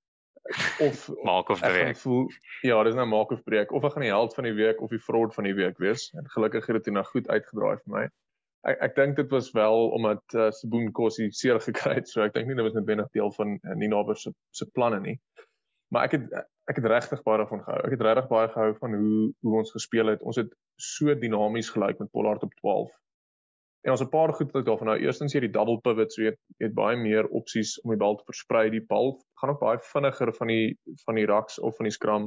of 0.83 1.07
maak 1.23 1.49
of 1.53 1.59
breek. 1.63 1.97
Voel, 2.03 2.27
ja, 2.65 2.77
dis 2.87 2.95
nou 2.95 3.07
maak 3.09 3.31
of 3.35 3.43
breek 3.43 3.73
of 3.75 3.83
ek 3.87 3.97
gaan 3.97 4.07
die 4.07 4.13
held 4.13 4.35
van 4.37 4.47
die 4.49 4.55
week 4.57 4.81
of 4.81 4.93
die 4.93 5.01
fraud 5.01 5.35
van 5.35 5.49
die 5.49 5.57
week 5.57 5.77
wees 5.83 6.09
en 6.17 6.29
gelukkig 6.35 6.69
het 6.69 6.83
dit 6.83 6.93
nou 6.93 7.05
goed 7.07 7.27
uitgedraai 7.27 7.75
vir 7.83 7.93
my 7.97 8.07
ek 8.67 8.83
ek 8.87 8.95
dink 8.97 9.17
dit 9.19 9.31
was 9.31 9.49
wel 9.55 9.89
omdat 9.95 10.35
uh, 10.35 10.49
Seboon 10.51 10.91
Kossie 10.95 11.29
seer 11.35 11.59
gekry 11.63 11.97
het, 11.99 12.11
so 12.11 12.23
ek 12.25 12.35
dink 12.35 12.49
nie 12.49 12.57
dit 12.57 12.65
was 12.65 12.75
noodwendig 12.75 13.09
deel 13.15 13.31
van 13.37 13.57
uh, 13.57 13.75
Ninaber 13.79 14.19
se 14.19 14.33
se 14.55 14.67
planne 14.73 14.99
nie. 15.03 15.17
Maar 15.93 16.09
ek 16.09 16.17
het 16.17 16.39
ek 16.67 16.81
het 16.81 16.89
regtig 16.91 17.21
baie 17.23 17.39
daarvan 17.39 17.61
gehou. 17.63 17.79
Ek 17.87 17.93
het 17.95 18.01
regtig 18.03 18.25
baie 18.31 18.47
gehou 18.51 18.71
van 18.81 18.95
hoe 18.99 19.19
hoe 19.45 19.59
ons 19.61 19.71
gespeel 19.71 20.11
het. 20.11 20.23
Ons 20.27 20.39
het 20.41 20.49
so 20.75 21.13
dinamies 21.15 21.71
gelyk 21.71 22.01
met 22.03 22.11
Pollard 22.11 22.43
op 22.43 22.55
12. 22.59 22.91
En 23.87 23.93
ons 23.95 24.01
'n 24.03 24.09
paar 24.11 24.33
goed 24.35 24.51
wat 24.51 24.65
daarvan 24.65 24.87
nou 24.87 24.97
eerstens 24.99 25.33
hier 25.33 25.45
die 25.45 25.55
double 25.57 25.79
pivot, 25.79 26.11
so 26.11 26.21
jy 26.21 26.31
het, 26.33 26.39
jy 26.59 26.65
het 26.67 26.73
baie 26.75 26.97
meer 26.99 27.27
opsies 27.39 27.77
om 27.83 27.93
die 27.93 27.99
bal 28.01 28.17
te 28.17 28.25
versprei. 28.27 28.69
Die 28.69 28.83
bal 28.83 29.13
gaan 29.39 29.53
ook 29.53 29.61
baie 29.61 29.79
vinniger 29.79 30.33
van 30.35 30.47
die 30.47 30.77
van 31.05 31.15
die 31.15 31.25
raks 31.25 31.59
of 31.59 31.77
van 31.77 31.87
die 31.87 31.93
scrum 31.95 32.25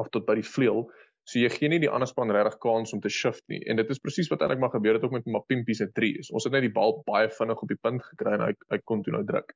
af 0.00 0.08
tot 0.08 0.24
by 0.26 0.38
die 0.40 0.48
vleuel. 0.54 0.86
So 1.28 1.38
jy 1.38 1.50
gee 1.52 1.68
nie 1.68 1.80
die 1.82 1.90
ander 1.90 2.08
span 2.08 2.32
regtig 2.32 2.56
kans 2.64 2.94
om 2.96 3.02
te 3.04 3.12
shift 3.12 3.44
nie. 3.52 3.60
En 3.68 3.76
dit 3.76 3.90
is 3.90 4.00
presies 4.00 4.32
wat 4.32 4.40
eintlik 4.40 4.64
maar 4.64 4.72
gebeur 4.72 4.96
het 4.96 5.04
ook 5.04 5.12
met 5.18 5.26
Mapimpi 5.26 5.74
se 5.74 5.90
3's. 6.00 6.32
Ons 6.32 6.48
het 6.48 6.56
net 6.56 6.64
die 6.64 6.72
bal 6.72 7.02
baie 7.04 7.28
vinnig 7.28 7.62
op 7.62 7.68
die 7.68 7.80
punt 7.82 8.02
gekry 8.08 8.32
en 8.38 8.48
hy 8.48 8.52
hy 8.72 8.78
kon 8.84 9.02
toe 9.02 9.12
nou 9.12 9.24
druk. 9.28 9.52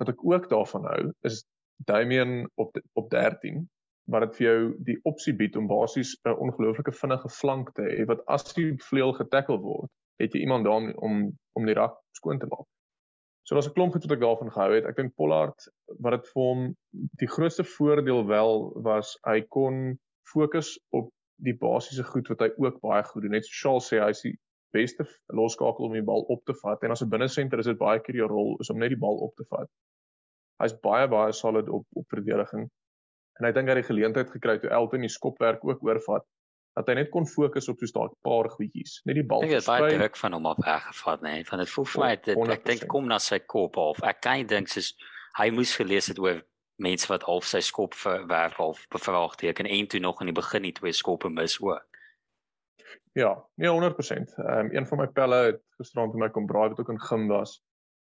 Wat 0.00 0.08
ek 0.16 0.24
ook 0.24 0.48
daarvan 0.48 0.88
hou 0.94 1.02
is 1.28 1.44
Damian 1.84 2.46
op 2.56 2.80
op 2.96 3.10
13 3.10 3.66
wat 4.10 4.24
dit 4.24 4.38
vir 4.40 4.46
jou 4.46 4.60
die 4.86 4.96
opsie 5.04 5.34
bied 5.36 5.56
om 5.56 5.68
basies 5.68 6.16
'n 6.24 6.40
ongelooflike 6.46 6.92
vinnige 6.92 7.28
flank 7.28 7.74
te 7.76 7.82
hê 7.82 8.06
wat 8.06 8.24
as 8.26 8.48
die 8.54 8.72
vleuel 8.88 9.12
getackle 9.12 9.60
word, 9.60 9.90
het 10.20 10.34
jy 10.34 10.44
iemand 10.44 10.64
daar 10.64 10.92
om 10.94 11.32
om 11.52 11.66
die 11.68 11.76
rak 11.76 11.98
skoon 12.16 12.38
te 12.38 12.48
maak. 12.48 12.66
So 13.42 13.54
daar's 13.54 13.68
'n 13.68 13.74
klomp 13.76 13.92
goed 13.92 14.04
wat 14.06 14.16
ek 14.16 14.24
daarvan 14.24 14.52
gehou 14.52 14.74
het. 14.74 14.84
Ek 14.84 14.96
dink 14.96 15.14
Pollard 15.14 15.68
wat 16.00 16.12
dit 16.12 16.28
vir 16.32 16.42
hom 16.42 16.60
die 17.22 17.28
grootste 17.34 17.64
voordeel 17.64 18.26
wel 18.26 18.72
was 18.82 19.18
hy 19.26 19.40
kon 19.56 19.98
fokus 20.32 20.78
op 20.90 21.10
die 21.36 21.56
basiese 21.64 22.04
goed 22.04 22.28
wat 22.28 22.40
hy 22.40 22.50
ook 22.56 22.80
baie 22.80 23.02
goed 23.04 23.22
doen. 23.22 23.34
Net 23.36 23.46
so 23.46 23.52
Charles 23.60 23.88
sê 23.90 23.98
hy 23.98 24.10
is 24.10 24.22
die 24.22 24.36
beste 24.72 25.04
loskakel 25.28 25.88
om 25.88 25.92
die 25.92 26.06
bal 26.10 26.22
op 26.34 26.44
te 26.44 26.54
vat 26.62 26.82
en 26.82 26.90
as 26.90 27.02
'n 27.02 27.10
binnesenter 27.10 27.58
is 27.58 27.66
dit 27.66 27.78
baie 27.78 28.00
keer 28.00 28.20
die 28.20 28.30
rol 28.34 28.56
is 28.60 28.70
om 28.70 28.78
net 28.78 28.94
die 28.94 29.02
bal 29.06 29.18
op 29.26 29.34
te 29.36 29.44
vat. 29.50 29.68
Hy's 30.62 30.78
baie 30.88 31.08
baie 31.08 31.32
solid 31.32 31.68
op 31.68 31.86
op 31.92 32.06
verdediging. 32.08 32.70
En 33.40 33.46
ek 33.48 33.54
dink 33.54 33.68
hy 33.68 33.74
het 33.74 33.82
die 33.82 33.92
geleentheid 33.92 34.30
gekry 34.30 34.58
toe 34.58 34.70
Elton 34.70 35.00
die 35.00 35.08
skopwerk 35.08 35.64
ook 35.64 35.82
oorvat 35.82 36.24
dat 36.74 36.88
hy 36.88 36.94
net 36.94 37.10
kon 37.12 37.26
fokus 37.28 37.68
op 37.68 37.80
so 37.80 38.04
'n 38.04 38.14
paar 38.24 38.48
goedjies, 38.50 39.00
net 39.04 39.14
die 39.14 39.24
bal. 39.24 39.42
Ek 39.44 39.50
het 39.50 39.66
baie 39.66 39.96
druk 39.96 40.16
van 40.16 40.32
hom 40.32 40.46
af 40.46 40.56
weggevat, 40.56 41.20
nee, 41.22 41.44
van 41.44 41.58
dit 41.58 41.70
voel 41.70 41.84
vir 41.84 42.00
my 42.04 42.16
dit 42.16 42.48
ek 42.48 42.64
dink 42.64 42.86
kom 42.86 43.06
na 43.06 43.18
sy 43.18 43.38
kop 43.38 43.76
af. 43.76 44.02
Ek 44.02 44.20
kan 44.20 44.46
dink 44.46 44.68
soos 44.68 44.94
hy 45.38 45.50
moes 45.50 45.76
gelees 45.76 46.08
het 46.08 46.18
oor 46.18 46.42
mense 46.76 47.08
wat 47.08 47.22
half 47.22 47.44
sy 47.44 47.60
skop 47.60 47.94
verwerf 47.94 48.58
of 48.60 48.86
bevraagteken 48.88 49.66
en 49.66 49.86
toe 49.86 50.00
nog 50.00 50.20
in 50.20 50.26
die 50.32 50.40
begin 50.40 50.62
nie 50.62 50.72
twee 50.72 50.92
skoppe 50.92 51.28
mis 51.28 51.60
ook. 51.60 51.84
Ja, 53.12 53.36
nee 53.56 53.68
100%. 53.68 54.34
Ehm 54.38 54.58
um, 54.58 54.72
een 54.72 54.86
van 54.86 54.98
my 54.98 55.06
pelle 55.06 55.36
het 55.44 55.60
gisterand 55.78 56.14
met 56.14 56.22
my 56.22 56.30
kom 56.30 56.46
braai 56.46 56.68
wat 56.68 56.80
ook 56.80 56.88
in 56.88 57.00
gim 57.00 57.28
was 57.28 57.60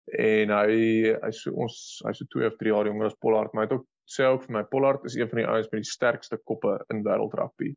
en 0.06 0.50
hy 0.54 1.14
hy 1.22 1.32
so 1.32 1.52
ons 1.52 2.02
hy 2.06 2.14
so 2.14 2.26
2 2.26 2.48
of 2.48 2.58
3 2.62 2.74
jaar 2.74 2.90
jonger 2.90 3.06
as 3.10 3.18
Pollard, 3.22 3.54
maar 3.54 3.66
hy 3.66 3.70
het 3.70 3.78
ook 3.80 3.88
sê 4.06 4.28
ook 4.30 4.46
vir 4.46 4.54
my 4.58 4.64
Pollard 4.70 5.06
is 5.06 5.16
een 5.16 5.30
van 5.30 5.42
die 5.42 5.48
ouens 5.48 5.70
met 5.72 5.82
die 5.82 5.92
sterkste 5.92 6.38
koppe 6.38 6.78
in 6.94 7.04
wêreld 7.06 7.34
rugby. 7.38 7.74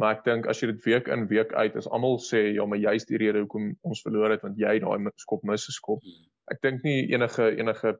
Maar 0.00 0.16
ek 0.16 0.24
dink 0.24 0.46
as 0.48 0.62
jy 0.62 0.70
dit 0.70 0.84
week 0.86 1.08
in 1.12 1.26
week 1.28 1.52
uit 1.52 1.74
is 1.76 1.88
almal 1.88 2.16
sê 2.24 2.46
ja, 2.56 2.64
maar 2.66 2.80
jy's 2.80 3.04
die 3.08 3.20
rede 3.20 3.42
hoekom 3.44 3.74
ons 3.84 4.00
verloor 4.04 4.32
het 4.32 4.44
want 4.46 4.60
jy 4.60 4.78
daai 4.80 5.10
skop 5.20 5.44
mis 5.48 5.66
geskop. 5.68 6.00
Hmm. 6.00 6.30
Ek 6.52 6.62
dink 6.64 6.86
nie 6.86 7.10
enige 7.12 7.50
enige 7.58 7.98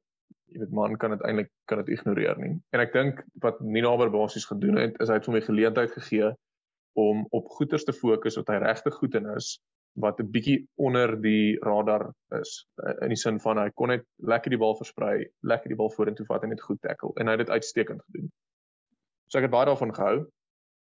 jy 0.52 0.60
weet 0.60 0.72
man 0.76 0.96
kan 1.00 1.12
dit 1.14 1.24
eintlik 1.28 1.50
kan 1.68 1.82
dit 1.82 1.92
ignoreer 1.96 2.40
nie. 2.40 2.54
En 2.72 2.80
ek 2.84 2.94
dink 2.96 3.20
wat 3.44 3.60
Ninaber 3.60 4.10
basies 4.12 4.48
gedoen 4.48 4.80
het 4.80 4.96
is 5.00 5.12
hy 5.12 5.20
het 5.20 5.28
hom 5.28 5.36
die 5.36 5.44
geleentheid 5.44 5.92
gegee 5.92 6.32
om 7.00 7.26
op 7.32 7.52
goeters 7.58 7.84
te 7.88 7.94
fokus 7.96 8.36
wat 8.40 8.50
hy 8.52 8.58
regtig 8.64 8.96
goed 9.00 9.16
in 9.20 9.28
is 9.36 9.54
wat 10.00 10.20
'n 10.20 10.30
bietjie 10.32 10.58
onder 10.80 11.20
die 11.20 11.58
radar 11.60 12.12
is 12.40 12.66
in 13.02 13.12
die 13.12 13.20
sin 13.20 13.40
van 13.40 13.58
hy 13.58 13.70
kon 13.74 13.88
net 13.88 14.04
lekker 14.16 14.50
die 14.50 14.58
bal 14.58 14.76
versprei, 14.76 15.26
lekker 15.42 15.68
die 15.68 15.76
bal 15.76 15.90
vorentoe 15.90 16.26
vat 16.26 16.42
en 16.42 16.48
net 16.48 16.64
goed 16.64 16.80
tackle 16.80 17.12
en 17.20 17.26
hy 17.26 17.36
het 17.36 17.44
dit 17.46 17.56
uitstekend 17.56 18.00
gedoen. 18.06 18.30
So 19.28 19.38
ek 19.38 19.48
het 19.48 19.52
baie 19.52 19.66
daarvan 19.66 19.94
gehou 19.94 20.16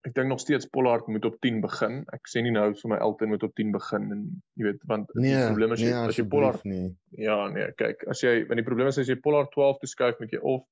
ek 0.02 0.14
dink 0.16 0.28
nog 0.28 0.40
steeds 0.42 0.66
Pollard 0.66 1.06
moet 1.06 1.24
op 1.24 1.36
10 1.40 1.60
begin. 1.62 2.00
Ek 2.10 2.26
sê 2.30 2.42
nie 2.42 2.52
nou 2.54 2.68
vir 2.74 2.90
my 2.90 2.98
Elton 3.06 3.30
moet 3.30 3.42
op 3.46 3.54
10 3.58 3.70
begin 3.74 4.08
en 4.14 4.22
jy 4.58 4.66
weet 4.66 4.86
want 4.90 5.10
nee, 5.14 5.30
die 5.30 5.50
probleem 5.52 5.74
is 5.76 5.82
nee, 5.84 5.94
as 5.94 6.18
jy 6.18 6.24
Pollard 6.32 6.64
nie. 6.66 6.86
Ja, 7.22 7.36
nee, 7.52 7.68
kyk, 7.78 8.02
as 8.10 8.22
jy 8.24 8.40
want 8.48 8.58
die 8.58 8.66
probleem 8.66 8.90
is 8.90 8.98
as 8.98 9.10
jy 9.10 9.18
Pollard 9.22 9.52
12 9.54 9.82
toeskuif 9.84 10.22
met 10.22 10.34
jy 10.34 10.40
of 10.42 10.64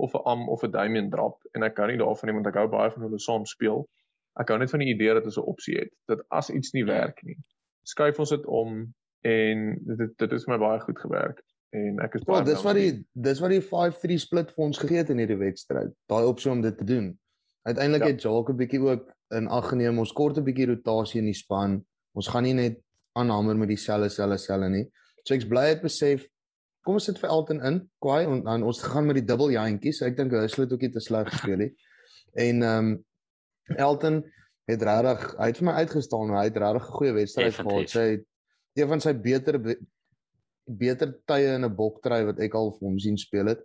of 0.00 0.14
'n 0.14 0.24
Am 0.30 0.48
of 0.48 0.64
'n 0.64 0.72
Damian 0.72 1.10
drop 1.10 1.44
en 1.52 1.62
ek 1.62 1.74
kan 1.74 1.92
nie 1.92 2.00
daarvan 2.00 2.30
nie 2.30 2.36
want 2.40 2.46
ek 2.50 2.60
hou 2.62 2.68
baie 2.68 2.90
van 2.90 3.02
hulle 3.06 3.20
saam 3.20 3.44
speel. 3.46 3.84
Ek 4.40 4.48
hou 4.48 4.58
net 4.58 4.70
van 4.70 4.80
die 4.80 4.94
idee 4.94 5.14
dat 5.14 5.24
ons 5.24 5.38
'n 5.38 5.50
opsie 5.52 5.76
het 5.78 5.92
dat 6.08 6.24
as 6.30 6.50
iets 6.50 6.72
nie 6.72 6.84
werk 6.84 7.22
nie, 7.22 7.36
skuif 7.84 8.18
ons 8.18 8.30
dit 8.30 8.46
om 8.46 8.94
en 9.22 9.58
dit 9.86 10.18
dit, 10.18 10.32
is 10.32 10.46
my 10.46 10.58
baie 10.58 10.80
goed 10.80 10.98
gewerk 10.98 11.42
en 11.70 12.00
ek 12.00 12.14
is 12.14 12.24
baie 12.24 12.40
well, 12.40 12.48
dis 12.48 12.62
wat 12.62 12.74
die 12.74 13.04
dis 13.12 13.40
wat 13.40 13.50
die 13.50 13.60
5-3 13.60 14.18
split 14.18 14.50
vir 14.50 14.64
ons 14.64 14.78
gegee 14.78 14.96
het 15.04 15.10
in 15.10 15.18
hierdie 15.18 15.38
wedstryd. 15.38 15.92
Daai 16.08 16.24
opsie 16.24 16.50
om 16.50 16.60
dit 16.60 16.78
te 16.78 16.84
doen. 16.84 17.12
Uiteindelik 17.64 18.04
ja. 18.04 18.12
het 18.12 18.22
Jacques 18.22 18.54
'n 18.54 18.60
bietjie 18.60 18.80
ook 18.80 19.10
in 19.34 19.48
ag 19.48 19.68
geneem 19.68 19.98
ons 19.98 20.12
kort 20.12 20.36
'n 20.38 20.44
bietjie 20.44 20.66
rotasie 20.66 21.20
in 21.20 21.30
die 21.30 21.36
span. 21.36 21.84
Ons 22.12 22.28
gaan 22.28 22.42
nie 22.42 22.54
net 22.54 22.80
aanhamer 23.12 23.56
met 23.56 23.68
dieselfde 23.68 24.08
selle 24.08 24.38
selle 24.38 24.68
nie. 24.68 24.84
So 25.24 25.34
ek's 25.34 25.48
bly 25.48 25.68
het 25.72 25.82
besef 25.82 26.28
kom 26.84 26.98
ons 26.98 27.06
sit 27.08 27.18
vir 27.18 27.30
Elton 27.32 27.62
in, 27.64 27.80
kwaai 28.04 28.26
en 28.26 28.44
dan 28.44 28.62
ons 28.62 28.82
gaan 28.82 29.06
met 29.08 29.16
die 29.16 29.24
dubbel 29.24 29.54
jantjies. 29.54 30.02
Ek 30.04 30.16
dink 30.18 30.34
hy 30.36 30.44
het 30.44 30.72
ook 30.72 30.84
nie 30.84 30.92
te 30.92 31.00
sleg 31.00 31.30
gespeel 31.32 31.56
nie. 31.64 31.72
En 32.34 32.62
ehm 32.62 32.92
um, 32.92 33.04
Elton 33.80 34.20
het 34.68 34.82
regtig 34.82 35.24
hy 35.38 35.46
het 35.48 35.58
vir 35.60 35.68
my 35.70 35.74
uitgestaan. 35.80 36.36
Hy 36.36 36.44
het 36.50 36.56
regtig 36.60 36.88
'n 36.88 36.96
goeie 36.98 37.12
wedstryd 37.16 37.54
gehad. 37.54 37.90
Sy 37.90 38.06
het 38.10 38.24
een 38.74 38.88
van 38.88 39.00
sy 39.00 39.12
beter 39.14 39.60
beter 40.64 41.14
tye 41.26 41.54
in 41.56 41.64
'n 41.64 41.76
boktrui 41.76 42.24
wat 42.24 42.38
ek 42.40 42.54
al 42.54 42.70
vir 42.72 42.88
hom 42.88 42.98
sien 42.98 43.16
speel 43.16 43.46
het. 43.46 43.64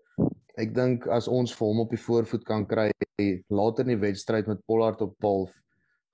Ek 0.60 0.74
dink 0.76 1.08
as 1.08 1.30
ons 1.32 1.54
vir 1.56 1.68
hom 1.68 1.84
op 1.86 1.94
die 1.94 2.02
voorvoet 2.02 2.44
kan 2.48 2.66
kry 2.68 2.90
later 3.50 3.86
in 3.86 3.94
die 3.94 4.02
wedstryd 4.02 4.48
met 4.48 4.64
Pollard 4.68 5.02
op 5.02 5.16
12 5.24 5.54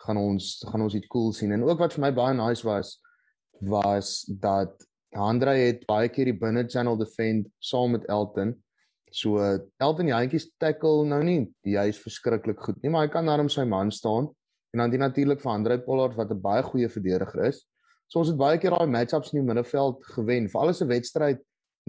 gaan 0.06 0.20
ons 0.22 0.50
gaan 0.70 0.84
ons 0.86 0.96
iets 0.98 1.10
cool 1.10 1.32
sien 1.34 1.54
en 1.56 1.64
ook 1.66 1.80
wat 1.82 1.96
vir 1.96 2.04
my 2.04 2.12
baie 2.14 2.36
nice 2.38 2.66
was 2.66 3.00
was 3.66 4.20
dat 4.42 4.76
Andre 5.16 5.54
het 5.56 5.86
baie 5.88 6.10
keer 6.12 6.28
die 6.28 6.38
binne 6.38 6.66
channel 6.68 6.98
defend 7.00 7.48
saam 7.64 7.94
met 7.96 8.04
Elton. 8.12 8.52
So 9.16 9.40
Elton 9.80 10.10
jantjies 10.12 10.50
tackle 10.60 11.06
nou 11.08 11.22
nie 11.24 11.46
die 11.64 11.78
hy 11.80 11.88
is 11.94 12.02
verskriklik 12.04 12.60
goed 12.60 12.82
nie, 12.84 12.92
maar 12.92 13.08
hy 13.08 13.14
kan 13.14 13.26
daarom 13.26 13.50
sy 13.50 13.64
man 13.64 13.94
staan 13.96 14.28
en 14.76 14.84
dan 14.84 14.92
die 14.92 15.00
natuurlik 15.00 15.40
vir 15.40 15.54
Andre 15.54 15.80
Pollard 15.80 16.18
wat 16.20 16.32
'n 16.36 16.42
baie 16.42 16.64
goeie 16.64 16.90
verdediger 16.92 17.48
is. 17.48 17.64
So 18.08 18.20
ons 18.20 18.30
het 18.30 18.38
baie 18.38 18.58
keer 18.60 18.76
daai 18.76 18.92
matchups 18.92 19.32
in 19.34 19.40
die 19.40 19.48
middelveld 19.48 20.04
gewen. 20.14 20.50
Vir 20.50 20.62
alles 20.62 20.82
'n 20.82 20.92
wedstryd 20.92 21.40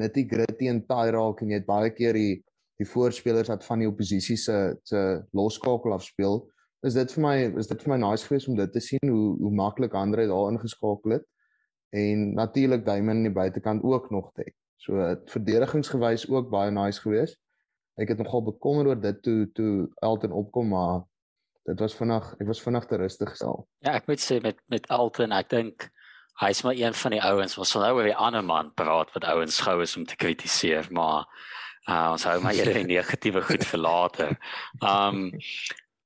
nitty 0.01 0.27
gritty 0.29 0.69
en 0.71 0.83
taai 0.87 1.11
raak 1.15 1.41
en 1.43 1.53
jy 1.53 1.61
het 1.61 1.69
baie 1.69 1.93
keer 1.95 2.17
die 2.17 2.43
die 2.77 2.89
voorspelers 2.89 3.49
wat 3.49 3.65
van 3.65 3.81
die 3.81 3.89
oppositie 3.89 4.37
se 4.37 4.57
se 4.85 5.03
loskakel 5.33 5.95
afspeel. 5.97 6.43
Is 6.85 6.95
dit 6.95 7.13
vir 7.17 7.25
my 7.25 7.37
is 7.63 7.71
dit 7.71 7.83
vir 7.83 7.95
my 7.95 7.99
nice 8.03 8.27
geweest 8.29 8.51
om 8.53 8.59
dit 8.59 8.73
te 8.73 8.83
sien 8.85 9.09
hoe 9.09 9.37
hoe 9.41 9.53
maklik 9.63 9.97
Andre 9.97 10.27
daar 10.29 10.53
ingeskakel 10.53 11.17
het 11.17 11.25
en 11.97 12.35
natuurlik 12.35 12.85
Diamond 12.85 13.17
aan 13.17 13.29
die 13.29 13.33
buitekant 13.33 13.83
ook 13.83 14.11
nog 14.11 14.31
te. 14.35 14.51
So 14.77 15.17
verdedigingsgewys 15.33 16.29
ook 16.29 16.51
baie 16.51 16.71
nice 16.71 17.01
geweest. 17.01 17.39
Ek 17.97 18.13
het 18.13 18.19
nogal 18.21 18.43
bekommer 18.45 18.93
oor 18.93 19.01
dit 19.01 19.23
toe 19.23 19.47
toe 19.57 19.89
Elton 20.05 20.33
opkom 20.37 20.69
maar 20.69 21.07
dit 21.67 21.81
was 21.81 21.97
vinnig 21.97 22.29
ek 22.37 22.47
was 22.47 22.63
vinnig 22.63 22.85
te 22.87 23.01
rustig 23.01 23.33
gestel. 23.33 23.65
Ja, 23.81 23.97
ek 23.97 24.07
moet 24.11 24.21
sê 24.21 24.41
met 24.45 24.61
met 24.69 24.87
Elton 24.93 25.33
ek 25.33 25.49
dink 25.51 25.89
hy 26.41 26.51
is 26.53 26.63
maar 26.63 26.77
een 26.77 26.95
van 26.95 27.11
die 27.11 27.23
ouens 27.23 27.57
wat 27.57 27.67
sal 27.67 27.83
nou 27.83 27.95
weer 27.97 28.13
'n 28.13 28.25
ander 28.29 28.45
man 28.45 28.75
praat 28.75 29.13
wat 29.15 29.25
ouens 29.25 29.61
gou 29.61 29.81
is 29.83 29.97
om 29.97 30.05
te 30.05 30.17
kritiseer 30.17 30.87
maar 30.91 31.25
Uh, 31.87 32.09
ons 32.17 32.25
hou 32.27 32.41
maar 32.43 32.57
eerder 32.59 32.83
negatiewe 32.91 33.43
goed 33.47 33.63
vir 33.63 33.79
later. 33.79 34.33
Um 34.83 35.29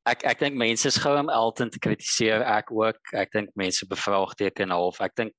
ek 0.08 0.24
ek 0.28 0.42
dink 0.42 0.58
mense 0.60 0.88
is 0.88 0.98
gou 1.00 1.12
om 1.16 1.30
Elton 1.32 1.70
te 1.72 1.80
kritiseer 1.80 2.44
ek 2.44 2.68
ook. 2.74 3.00
Ek 3.16 3.32
dink 3.32 3.54
mense 3.56 3.88
bevraagteken 3.88 4.74
half. 4.76 5.00
Ek 5.00 5.16
dink 5.16 5.32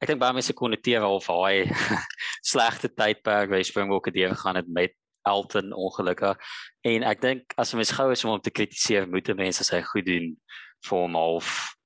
ek 0.00 0.08
dink 0.08 0.22
baie 0.22 0.32
mense 0.32 0.56
konnoteer 0.56 1.04
half 1.04 1.28
hy 1.28 1.68
slegte 2.52 2.88
tydperk 2.88 3.52
waar 3.52 3.64
Springbok 3.68 4.08
het 4.08 4.16
gegaan 4.32 4.62
het 4.62 4.72
met 4.72 4.96
Elton 5.28 5.76
ongelukkig. 5.76 6.40
En 6.88 7.04
ek 7.12 7.20
dink 7.20 7.54
as 7.60 7.74
mens 7.76 7.92
gou 7.92 8.08
is 8.16 8.24
om 8.24 8.32
hom 8.32 8.40
te 8.40 8.50
kritiseer, 8.50 9.04
moet 9.06 9.28
mense 9.36 9.64
sy 9.64 9.82
goed 9.92 10.08
doen 10.08 10.32
vir 10.88 11.04
hom 11.04 11.20
half 11.20 11.76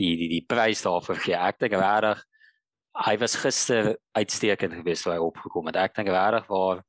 die 0.00 0.14
die 0.16 0.28
die 0.28 0.44
prys 0.48 0.82
daarvoor 0.84 1.20
gee. 1.22 1.36
Ek 1.36 1.58
dink 1.60 1.76
regtig 1.76 2.22
hy 2.92 3.14
was 3.16 3.38
gister 3.40 3.94
uitstekend 4.18 4.74
geweest 4.76 5.06
toe 5.06 5.14
hy 5.14 5.20
opgekom 5.24 5.70
het. 5.70 5.78
Ek 5.80 5.94
dink 5.96 6.10
regtig 6.12 6.48
waar 6.50 6.82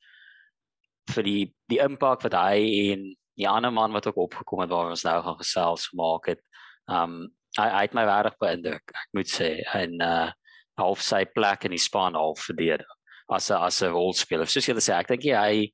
vir 1.13 1.27
die 1.27 1.43
die 1.71 1.81
impak 1.83 2.23
wat 2.27 2.35
hy 2.37 2.63
en 2.93 3.07
die 3.39 3.49
ander 3.49 3.71
man 3.73 3.95
wat 3.95 4.07
ook 4.07 4.19
opgekom 4.27 4.63
het 4.63 4.71
waar 4.71 4.91
ons 4.91 5.05
nou 5.07 5.17
gaan 5.23 5.39
gesels 5.39 5.87
gemaak 5.91 6.33
het. 6.33 6.43
Um 6.91 7.31
hy 7.57 7.67
hy 7.69 7.81
het 7.85 7.93
my 7.97 8.05
regtig 8.09 8.39
beïndruk. 8.41 8.95
Ek 9.03 9.09
moet 9.17 9.29
sê 9.29 9.51
en 9.73 9.99
uh 10.01 10.31
half 10.79 11.03
sy 11.05 11.21
plek 11.29 11.67
in 11.67 11.75
die 11.75 11.81
span 11.81 12.15
half 12.17 12.47
verdedig 12.47 12.89
as 13.29 13.51
'n 13.51 13.61
as 13.61 13.81
'n 13.83 13.93
rolspeler. 13.93 14.47
Soos 14.49 14.67
jy 14.67 14.73
sê, 14.73 14.93
ek 14.97 15.07
dink 15.07 15.23
hy 15.23 15.71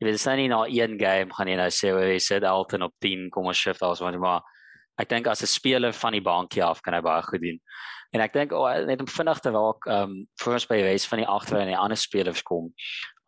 jy 0.00 0.04
weet 0.04 0.20
sy 0.20 0.36
nie 0.36 0.48
na 0.48 0.64
een 0.68 0.98
game 0.98 1.32
gaan 1.32 1.48
jy 1.48 1.56
nou 1.56 1.70
sê 1.70 1.92
hy 1.94 2.18
sê 2.18 2.42
Elton 2.42 2.82
op 2.82 2.94
10 3.00 3.30
kom 3.30 3.46
ons 3.46 3.56
shift 3.56 3.82
as 3.82 4.00
wat 4.00 4.18
maar 4.18 4.42
ek 4.98 5.08
dink 5.08 5.26
as 5.26 5.42
'n 5.42 5.50
speler 5.50 5.92
van 5.92 6.12
die 6.12 6.22
bankie 6.22 6.64
af 6.64 6.82
kan 6.82 6.94
hy 6.94 7.00
baie 7.00 7.22
goed 7.22 7.40
doen. 7.40 7.58
En 8.14 8.20
ek 8.20 8.32
dink 8.32 8.52
oh, 8.52 8.68
net 8.86 9.00
om 9.00 9.10
vinnig 9.10 9.40
te 9.40 9.50
raak 9.50 9.86
ehm 9.86 10.02
um, 10.02 10.26
vir 10.40 10.52
ons 10.54 10.66
by 10.66 10.76
die 10.76 10.86
res 10.86 11.06
van 11.06 11.18
die 11.18 11.28
agter 11.28 11.58
en 11.58 11.72
die 11.72 11.78
ander 11.78 11.98
spelers 11.98 12.42
kom 12.42 12.72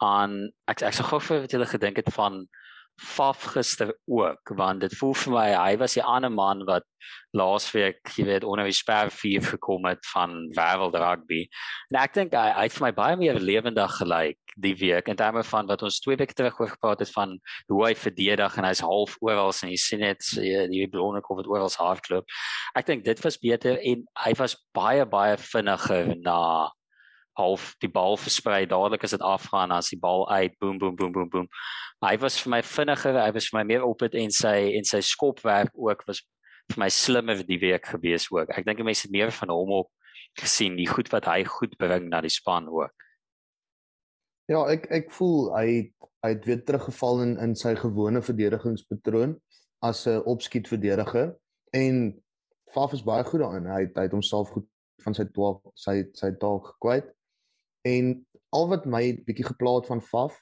aan 0.02 0.52
ek 0.68 0.82
ek 0.82 0.94
sou 0.94 1.06
gou 1.08 1.20
vir 1.20 1.40
wat 1.44 1.52
julle 1.52 1.66
gedink 1.66 1.96
het 1.96 2.12
van 2.14 2.44
Faf 2.96 3.42
gister 3.52 3.92
ook 4.08 4.52
want 4.56 4.80
dit 4.80 4.94
voel 4.96 5.14
vir 5.22 5.32
my 5.34 5.48
hy 5.52 5.76
was 5.80 5.96
die 5.98 6.04
ander 6.04 6.32
man 6.32 6.64
wat 6.68 6.86
laasweek 7.36 8.00
jy 8.16 8.24
weet 8.28 8.44
onder 8.46 8.66
die 8.68 8.76
sper 8.76 9.10
4 9.12 9.44
gekom 9.52 9.86
het 9.88 10.00
van 10.14 10.46
wêreld 10.56 10.96
rugby. 10.96 11.42
En 11.92 12.00
ek 12.00 12.14
dink 12.16 12.34
hy, 12.36 12.48
hy 12.56 12.64
het 12.68 12.80
my 12.82 12.92
baie 12.96 13.18
meer 13.20 13.40
lewendig 13.40 13.98
gelyk 14.00 14.40
die 14.56 14.72
week 14.80 15.10
in 15.12 15.18
terme 15.20 15.42
van 15.44 15.68
wat 15.68 15.82
ons 15.84 16.00
twee 16.00 16.16
weke 16.16 16.34
terug 16.36 16.56
oor 16.60 16.72
gepraat 16.72 17.02
het 17.04 17.12
van 17.12 17.36
hoe 17.68 17.82
hy 17.84 17.92
verdedig 17.98 18.56
en 18.56 18.68
hy's 18.68 18.80
half 18.84 19.18
oral 19.20 19.52
en 19.52 19.72
jy 19.74 19.80
sien 19.80 20.00
net 20.00 20.24
die 20.72 20.88
blonde 20.88 21.20
kom 21.24 21.36
wat 21.40 21.50
oral 21.50 21.72
hardloop. 21.76 22.32
Ek 22.78 22.88
dink 22.88 23.04
dit 23.04 23.20
was 23.24 23.40
beter 23.42 23.76
en 23.76 24.06
hy 24.24 24.32
was 24.40 24.56
baie 24.76 25.04
baie 25.04 25.36
vinniger 25.40 26.14
na 26.24 26.40
half 27.36 27.74
die 27.80 27.90
bal 27.92 28.16
versprei 28.16 28.64
dadelik 28.66 29.04
as 29.04 29.14
dit 29.16 29.24
afgaan 29.24 29.72
as 29.72 29.90
die 29.92 30.00
bal 30.00 30.24
uit 30.30 30.56
boem 30.60 30.78
boem 30.78 30.96
boem 30.96 31.12
boem 31.12 31.28
boem 31.28 31.48
hy 32.04 32.16
was 32.20 32.38
vir 32.42 32.50
my 32.56 32.62
vinniger 32.62 33.20
hy 33.20 33.30
was 33.36 33.50
vir 33.50 33.60
my 33.60 33.66
meer 33.72 33.84
op 33.84 33.98
dit 34.04 34.14
en 34.22 34.32
sy 34.32 34.56
en 34.78 34.88
sy 34.88 35.00
skopwerk 35.00 35.72
ook 35.74 36.06
was 36.08 36.22
vir 36.72 36.82
my 36.82 36.88
slimmer 36.90 37.42
die 37.46 37.58
week 37.62 37.86
gewees 37.94 38.26
ook. 38.32 38.50
Ek 38.50 38.66
dink 38.66 38.82
mense 38.84 39.06
het 39.06 39.14
meer 39.14 39.32
van 39.34 39.52
hom 39.54 39.72
op 39.82 39.90
gesien 40.40 40.76
die 40.76 40.88
goed 40.90 41.10
wat 41.14 41.28
hy 41.30 41.44
goed 41.48 41.76
bring 41.80 42.10
na 42.10 42.20
die 42.24 42.32
span 42.32 42.68
ook. 42.72 42.92
Ja 44.50 44.62
ek 44.70 44.86
ek 44.94 45.10
voel 45.14 45.50
hy 45.56 45.68
hy 46.24 46.30
het 46.32 46.46
weer 46.46 46.62
teruggeval 46.66 47.22
in 47.24 47.34
in 47.42 47.54
sy 47.58 47.74
gewone 47.78 48.22
verdedigingspatroon 48.22 49.36
as 49.86 50.06
'n 50.06 50.22
opskiet 50.26 50.68
verdediger 50.68 51.36
en 51.72 52.22
Faf 52.74 52.92
is 52.92 53.02
baie 53.02 53.22
goed 53.24 53.40
daarin. 53.40 53.66
Hy 53.70 53.86
hy 53.94 54.02
het 54.02 54.12
homself 54.12 54.50
goed 54.50 54.66
van 55.04 55.14
sy 55.14 55.24
12 55.24 55.60
sy 55.74 56.04
sy 56.18 56.32
taak 56.34 56.74
gekwyt 56.74 57.12
En 57.86 58.12
al 58.56 58.68
wat 58.72 58.86
my 58.90 59.02
bietjie 59.26 59.46
geplaat 59.46 59.88
van 59.90 60.02
Faf 60.02 60.38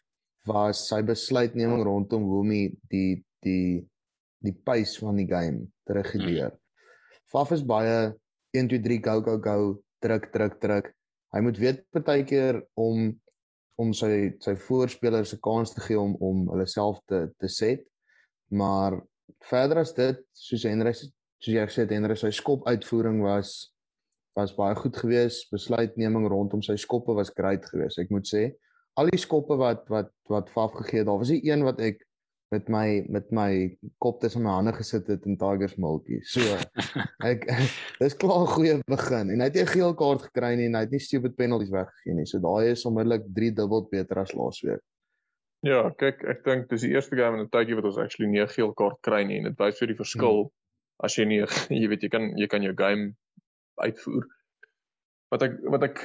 was 0.48 0.84
sy 0.88 1.00
besluitneming 1.06 1.82
rondom 1.84 2.26
hoe 2.28 2.42
om 2.42 2.52
die 2.92 3.14
die 3.44 3.84
die 4.44 4.52
pace 4.64 5.00
van 5.00 5.16
die 5.16 5.28
game 5.28 5.64
te 5.88 5.96
reguleer. 5.96 6.52
Hmm. 6.52 6.60
Faf 7.32 7.52
is 7.56 7.64
baie 7.64 8.12
1 8.56 8.68
2 8.70 8.82
3 8.84 9.00
go 9.04 9.20
go 9.24 9.38
go 9.40 9.58
druk 10.04 10.30
druk 10.32 10.60
druk. 10.60 10.90
Hy 11.34 11.40
moet 11.42 11.60
weet 11.60 11.84
partykeer 11.96 12.60
om 12.78 13.12
om 13.80 13.90
sy 13.96 14.36
sy 14.44 14.54
voorspelers 14.68 15.34
'n 15.34 15.42
kans 15.42 15.74
te 15.74 15.80
gee 15.80 15.98
om 15.98 16.14
om 16.20 16.46
hulle 16.52 16.66
self 16.66 17.00
te 17.08 17.26
te 17.40 17.48
set. 17.48 17.82
Maar 18.52 19.00
verder 19.50 19.78
as 19.78 19.92
dit, 19.94 20.20
soos 20.32 20.62
Henry 20.62 20.92
soos 20.92 21.12
jy 21.44 21.64
gesê 21.66 21.82
het, 21.84 21.90
Henry 21.90 22.16
sy 22.16 22.30
skop 22.30 22.66
uitvoering 22.68 23.20
was 23.22 23.73
was 24.34 24.54
baie 24.54 24.74
goed 24.74 24.96
geweest. 24.96 25.50
Besluitneming 25.50 26.26
rondom 26.28 26.62
sy 26.62 26.76
skoppe 26.80 27.14
was 27.14 27.32
great 27.34 27.66
geweest. 27.70 27.98
Ek 28.02 28.10
moet 28.10 28.28
sê, 28.28 28.48
al 28.98 29.10
die 29.10 29.20
skoppe 29.20 29.56
wat 29.58 29.86
wat 29.92 30.12
wat 30.30 30.50
Faf 30.50 30.74
gegee 30.80 31.02
het, 31.02 31.08
daar 31.08 31.20
was 31.22 31.32
nie 31.34 31.42
een 31.46 31.64
wat 31.66 31.80
ek 31.82 32.02
met 32.54 32.68
my 32.70 32.86
met 33.10 33.30
my 33.34 33.50
kop 34.02 34.20
tussen 34.22 34.44
my 34.44 34.54
hande 34.58 34.74
gesit 34.76 35.08
het 35.10 35.26
in 35.26 35.38
Tigers 35.40 35.76
Milky. 35.80 36.20
So 36.28 36.40
ek 37.30 37.46
dis 38.00 38.16
klaar 38.20 38.44
'n 38.44 38.54
goeie 38.54 38.76
begin 38.90 39.30
en 39.34 39.42
hy 39.42 39.50
het 39.50 39.60
'n 39.62 39.72
geel 39.74 39.94
kaart 39.98 40.28
gekry 40.28 40.54
nie 40.56 40.68
en 40.70 40.78
hy 40.78 40.84
het 40.86 40.94
nie 40.94 41.02
stupid 41.02 41.36
penalties 41.36 41.72
weggegee 41.74 42.14
nie. 42.14 42.26
So 42.26 42.38
daai 42.38 42.72
is 42.72 42.84
onmiddellik 42.86 43.26
3 43.34 43.54
dubbel 43.60 43.88
beter 43.90 44.22
as 44.22 44.34
laasweek. 44.34 44.82
Ja, 45.64 45.88
kyk, 45.96 46.20
ek 46.28 46.44
dink 46.44 46.68
dis 46.68 46.84
die 46.84 46.92
eerste 46.92 47.16
game 47.16 47.38
in 47.38 47.46
'n 47.46 47.50
tydjie 47.50 47.76
wat 47.76 47.88
ons 47.88 47.98
actually 47.98 48.30
nie 48.30 48.42
'n 48.42 48.48
geel 48.52 48.72
kaart 48.74 49.00
kry 49.00 49.24
nie 49.24 49.38
en 49.38 49.50
dit 49.50 49.58
wys 49.58 49.78
vir 49.78 49.88
die 49.88 50.00
verskil 50.02 50.44
hmm. 50.44 50.52
as 51.04 51.16
jy 51.16 51.24
nie 51.24 51.40
jy 51.80 51.88
weet 51.88 52.02
jy 52.02 52.10
kan 52.10 52.32
jy 52.36 52.46
kan 52.46 52.62
jou 52.62 52.74
game 52.76 53.14
uitvoer. 53.76 54.26
Wat 55.32 55.42
ek 55.42 55.60
wat 55.74 55.82
ek 55.82 56.02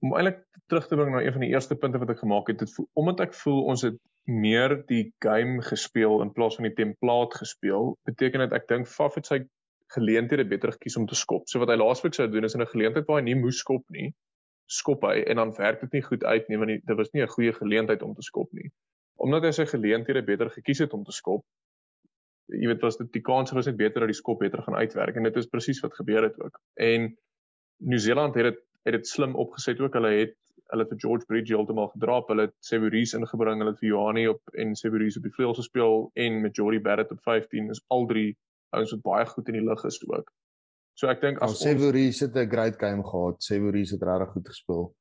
om 0.00 0.14
eintlik 0.16 0.40
terug 0.72 0.86
te 0.88 0.96
bring 0.96 1.12
na 1.12 1.20
een 1.20 1.34
van 1.36 1.44
die 1.44 1.52
eerste 1.52 1.76
punte 1.76 1.98
wat 2.00 2.10
ek 2.14 2.22
gemaak 2.22 2.48
het, 2.48 2.58
dit 2.62 2.88
omdat 2.98 3.20
ek 3.26 3.34
voel 3.42 3.64
ons 3.72 3.82
het 3.84 3.98
meer 4.30 4.76
die 4.88 5.10
game 5.24 5.62
gespeel 5.66 6.20
in 6.24 6.32
plaas 6.32 6.56
van 6.56 6.68
die 6.68 6.76
template 6.76 7.40
gespeel, 7.42 7.94
beteken 8.08 8.44
dit 8.46 8.54
ek 8.56 8.68
dink 8.70 8.88
Faf 8.88 9.18
het 9.18 9.28
sy 9.28 9.40
geleenthede 9.94 10.46
beter 10.46 10.72
gekies 10.76 10.96
om 11.00 11.06
te 11.10 11.18
skop. 11.18 11.48
So 11.50 11.60
wat 11.62 11.72
hy 11.72 11.78
laasweek 11.80 12.14
sou 12.14 12.28
doen 12.30 12.46
is 12.46 12.54
in 12.54 12.62
'n 12.62 12.72
geleentheid 12.72 13.08
waar 13.08 13.18
hy 13.20 13.24
nie 13.26 13.40
moes 13.40 13.58
skop 13.58 13.82
nie, 13.90 14.12
skop 14.70 15.02
hy 15.02 15.24
en 15.26 15.36
dan 15.36 15.54
werk 15.56 15.80
dit 15.80 15.98
nie 15.98 16.02
goed 16.02 16.24
uit 16.24 16.48
nie 16.48 16.58
want 16.58 16.86
dit 16.86 16.96
was 16.96 17.10
nie 17.12 17.22
'n 17.22 17.34
goeie 17.34 17.52
geleentheid 17.52 18.02
om 18.02 18.14
te 18.14 18.22
skop 18.22 18.52
nie. 18.52 18.70
Omdat 19.18 19.42
hy 19.42 19.50
sy 19.50 19.66
geleenthede 19.66 20.22
beter 20.22 20.50
gekies 20.50 20.78
het 20.78 20.92
om 20.92 21.04
te 21.04 21.12
skop, 21.12 21.44
jy 22.52 22.66
weet 22.70 22.82
was 22.84 22.98
dit 22.98 23.12
die 23.12 23.22
kans 23.24 23.52
was 23.56 23.66
net 23.66 23.78
beter 23.78 24.04
dat 24.04 24.10
die 24.12 24.18
skop 24.18 24.40
beter 24.42 24.62
gaan 24.62 24.78
uitwerk 24.78 25.16
en 25.16 25.28
dit 25.28 25.36
is 25.36 25.50
presies 25.50 25.80
wat 25.84 25.94
gebeur 25.94 26.22
het 26.26 26.38
ook. 26.40 26.60
En 26.74 27.12
Nieu-Seeland 27.80 28.34
het 28.34 28.50
dit 28.50 28.60
het 28.88 28.96
dit 28.96 29.08
slim 29.08 29.34
opgeset 29.36 29.80
ook. 29.80 29.94
Hulle 29.98 30.12
het 30.16 30.36
hulle 30.70 30.84
het 30.86 30.92
vir 30.94 31.00
George 31.02 31.26
Bridge 31.26 31.54
heeltemal 31.54 31.88
gedraap. 31.94 32.28
Hulle 32.30 32.46
het 32.48 32.54
Severies 32.64 33.12
ingebring, 33.18 33.58
hulle 33.58 33.74
het 33.74 33.80
vir 33.82 33.88
Johanni 33.90 34.26
op 34.30 34.54
en 34.62 34.76
Severies 34.78 35.18
op 35.18 35.26
die 35.26 35.32
vleuel 35.34 35.56
gespeel 35.58 35.96
en 36.24 36.40
met 36.44 36.56
Jordi 36.56 36.80
Barrett 36.80 37.10
op 37.10 37.22
15 37.26 37.70
is 37.74 37.82
al 37.88 38.06
drie 38.06 38.36
ouens 38.76 38.94
wat 38.94 39.02
baie 39.02 39.26
goed 39.26 39.50
in 39.50 39.58
die 39.58 39.66
lug 39.66 39.82
is 39.84 39.98
ook. 40.06 40.30
So 40.94 41.10
ek 41.10 41.20
dink 41.24 41.42
as 41.42 41.56
oh, 41.56 41.58
Severies 41.58 42.20
het 42.20 42.36
'n 42.36 42.50
great 42.50 42.78
game 42.78 43.04
gehad. 43.04 43.42
Severies 43.42 43.90
het 43.90 44.02
regtig 44.02 44.32
goed 44.36 44.48
gespeel. 44.48 44.94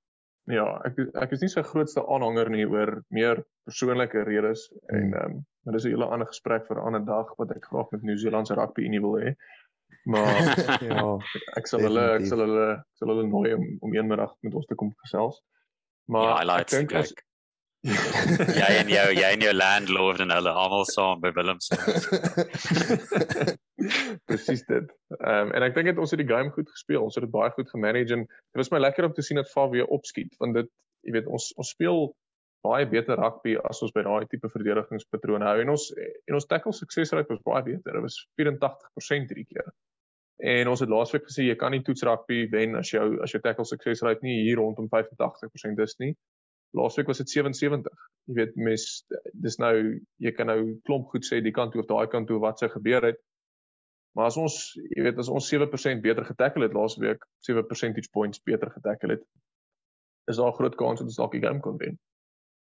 Ja, 0.50 0.66
ek 0.88 0.98
ek 1.14 1.34
is 1.36 1.44
nie 1.44 1.52
sy 1.54 1.62
grootste 1.62 2.02
aanhanger 2.02 2.50
nie 2.50 2.66
oor 2.66 2.96
meer 3.14 3.44
persoonlike 3.70 4.24
redes 4.26 4.66
hmm. 4.90 4.98
en 4.98 5.14
ehm 5.14 5.38
um, 5.38 5.46
maar 5.66 5.76
dis 5.76 5.86
'n 5.86 5.94
hele 5.94 6.08
ander 6.10 6.28
gesprek 6.28 6.66
vir 6.68 6.78
'n 6.80 6.86
ander 6.90 7.06
dag 7.06 7.34
wat 7.38 7.52
ek 7.54 7.66
graag 7.70 7.92
met 7.92 8.04
Nieu-Seelandse 8.04 8.56
rugby 8.58 8.88
unie 8.90 9.02
wil 9.02 9.20
hê. 9.22 9.36
Maar 10.10 10.40
ja, 10.90 11.04
ek 11.60 11.68
sal 11.68 11.84
hulle 11.86 12.06
ek 12.16 12.26
sal 12.26 12.42
hulle 12.46 12.68
ek 12.80 13.02
sal 13.02 13.14
hulle 13.14 13.28
nooi 13.28 13.54
om 13.54 13.66
om 13.86 13.94
eenmiddag 13.94 14.34
met 14.42 14.56
ons 14.56 14.66
te 14.66 14.76
kom 14.76 14.94
gesels. 15.04 15.42
Maar 16.10 16.46
ja, 16.46 16.58
ek 16.64 16.74
dink 16.74 16.94
as 16.98 17.14
ja 17.82 18.68
en 18.76 18.90
jou 18.92 19.06
jy 19.16 19.28
en 19.34 19.44
jou 19.44 19.52
landlord 19.56 20.20
en 20.20 20.34
hulle 20.36 20.52
almal 20.52 20.86
saam 20.90 21.22
by 21.24 21.32
Willemse. 21.36 21.78
Presies 24.28 24.66
dit. 24.68 24.90
Ehm 25.16 25.48
um, 25.48 25.54
en 25.56 25.64
ek 25.64 25.78
dink 25.78 25.88
dit 25.88 26.02
ons 26.04 26.12
het 26.12 26.20
die 26.20 26.28
game 26.28 26.52
goed 26.56 26.68
gespeel. 26.68 27.06
Ons 27.06 27.16
het 27.16 27.24
dit 27.24 27.32
baie 27.32 27.54
goed 27.56 27.70
gemanage 27.72 28.18
en 28.18 28.26
dit 28.28 28.60
was 28.60 28.72
my 28.74 28.82
lekker 28.84 29.08
om 29.08 29.14
te 29.16 29.24
sien 29.24 29.40
dat 29.40 29.52
Fav 29.52 29.72
weer 29.72 29.88
opskiet 29.88 30.36
want 30.44 30.60
dit 30.60 30.72
jy 31.08 31.16
weet 31.16 31.30
ons 31.32 31.54
ons 31.56 31.72
speel 31.76 32.10
baie 32.68 32.88
beter 32.92 33.16
rugby 33.16 33.56
as 33.70 33.80
ons 33.86 33.96
by 33.96 34.04
daai 34.04 34.28
tipe 34.28 34.52
verdedigingspatrone 34.52 35.48
hou 35.48 35.62
en 35.64 35.72
ons 35.76 35.86
en 35.96 36.40
ons 36.42 36.50
tackle 36.52 36.76
suksesrate 36.76 37.32
was 37.32 37.46
baie 37.48 37.64
beter. 37.70 37.96
Dit 37.96 38.04
was 38.10 38.20
84% 38.42 39.32
hierdie 39.32 39.48
keer. 39.54 39.72
En 40.52 40.68
ons 40.72 40.84
het 40.84 40.92
laasweek 40.92 41.24
gesê 41.28 41.48
jy 41.48 41.56
kan 41.60 41.72
nie 41.72 41.80
toets 41.88 42.04
rugby 42.08 42.44
wen 42.52 42.76
as 42.80 42.92
jou 42.92 43.08
as 43.24 43.32
jou 43.32 43.40
tackle 43.44 43.68
suksesrate 43.72 44.28
nie 44.28 44.42
hier 44.44 44.60
rondom 44.60 44.92
85% 44.92 45.88
is 45.88 45.96
nie 46.04 46.12
laasweek 46.78 47.08
was 47.08 47.18
dit 47.18 47.30
77. 47.30 48.08
Jy 48.30 48.36
weet 48.38 48.56
mes 48.56 48.86
dis 49.34 49.58
nou 49.58 49.74
jy 50.22 50.32
kan 50.38 50.50
nou 50.52 50.76
klomp 50.86 51.10
goed 51.14 51.26
sê 51.26 51.42
die 51.42 51.56
kant 51.56 51.74
toe 51.74 51.82
of 51.82 51.90
daai 51.90 52.08
kant 52.12 52.30
toe 52.30 52.40
wat 52.40 52.60
se 52.60 52.70
gebeur 52.70 53.10
het. 53.10 53.20
Maar 54.18 54.30
as 54.32 54.38
ons 54.42 54.58
jy 54.76 55.06
weet 55.06 55.20
as 55.22 55.30
ons 55.30 55.50
7% 55.54 56.04
beter 56.06 56.26
getackle 56.26 56.68
het 56.68 56.78
laasweek, 56.78 57.26
7 57.46 57.66
percentage 57.68 58.12
points 58.14 58.42
beter 58.46 58.72
getackle 58.74 59.18
het, 59.18 59.26
is 60.30 60.38
daar 60.38 60.52
'n 60.52 60.58
groot 60.60 60.76
kans 60.76 61.00
dat 61.00 61.08
ons 61.08 61.20
dalk 61.22 61.32
die 61.32 61.46
game 61.46 61.60
kon 61.60 61.78
wen. 61.78 62.00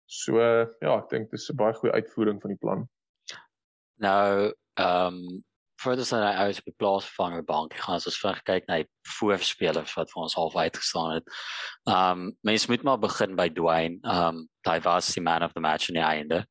So 0.07 0.39
ja, 0.41 0.99
ek 0.99 1.09
dink 1.11 1.31
dis 1.31 1.51
'n 1.51 1.57
baie 1.57 1.75
goeie 1.75 1.93
uitvoering 1.93 2.41
van 2.41 2.51
die 2.51 2.61
plan. 2.61 2.89
Nou, 4.01 4.53
ehm 4.75 5.15
um, 5.15 5.43
voordat 5.83 6.07
sy 6.07 6.19
nou 6.21 6.33
uit 6.47 6.59
op 6.61 6.69
die 6.69 6.77
plaas 6.79 7.07
van 7.17 7.37
die 7.37 7.47
bank 7.47 7.75
gaan 7.83 7.99
ons 7.99 8.19
vir 8.23 8.41
kyk 8.47 8.69
na 8.69 8.79
die 8.83 8.89
voorspelers 9.19 9.95
wat 9.99 10.13
vir 10.13 10.23
ons 10.25 10.37
half 10.39 10.57
uitgestaan 10.57 11.17
het. 11.17 11.33
Um 11.91 12.29
mens 12.47 12.69
moet 12.71 12.85
maar 12.87 13.01
begin 13.03 13.35
by 13.39 13.49
Dwayne. 13.55 13.99
Um 14.07 14.45
hy 14.69 14.79
was 14.85 15.11
die 15.17 15.25
man 15.25 15.43
of 15.43 15.55
the 15.57 15.63
match 15.65 15.91
in 15.91 15.99
die 15.99 16.07
einde. 16.07 16.45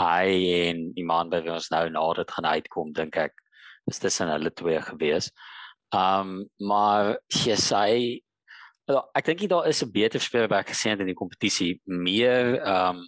Hy 0.00 0.32
en 0.68 0.88
die 0.96 1.04
man 1.04 1.32
by 1.32 1.42
wie 1.44 1.52
ons 1.52 1.70
nou 1.74 1.84
na 1.92 2.06
dit 2.16 2.32
gaan 2.36 2.48
uitkom 2.48 2.94
dink 2.96 3.20
ek 3.20 3.36
is 3.88 4.00
zijn 4.00 4.32
hulle 4.32 4.52
twee 4.52 4.80
gewees. 4.80 5.30
Um 5.94 6.48
maar 6.60 7.18
jy 7.28 7.56
sê 7.56 7.84
ek 8.88 9.26
dink 9.26 9.48
daar 9.48 9.68
is 9.68 9.82
'n 9.82 9.92
beter 9.92 10.20
speler 10.20 10.48
by 10.48 10.62
gesien 10.62 11.00
in 11.00 11.12
die 11.12 11.18
kompetisie 11.18 11.80
meer 11.84 12.56
um 12.64 13.04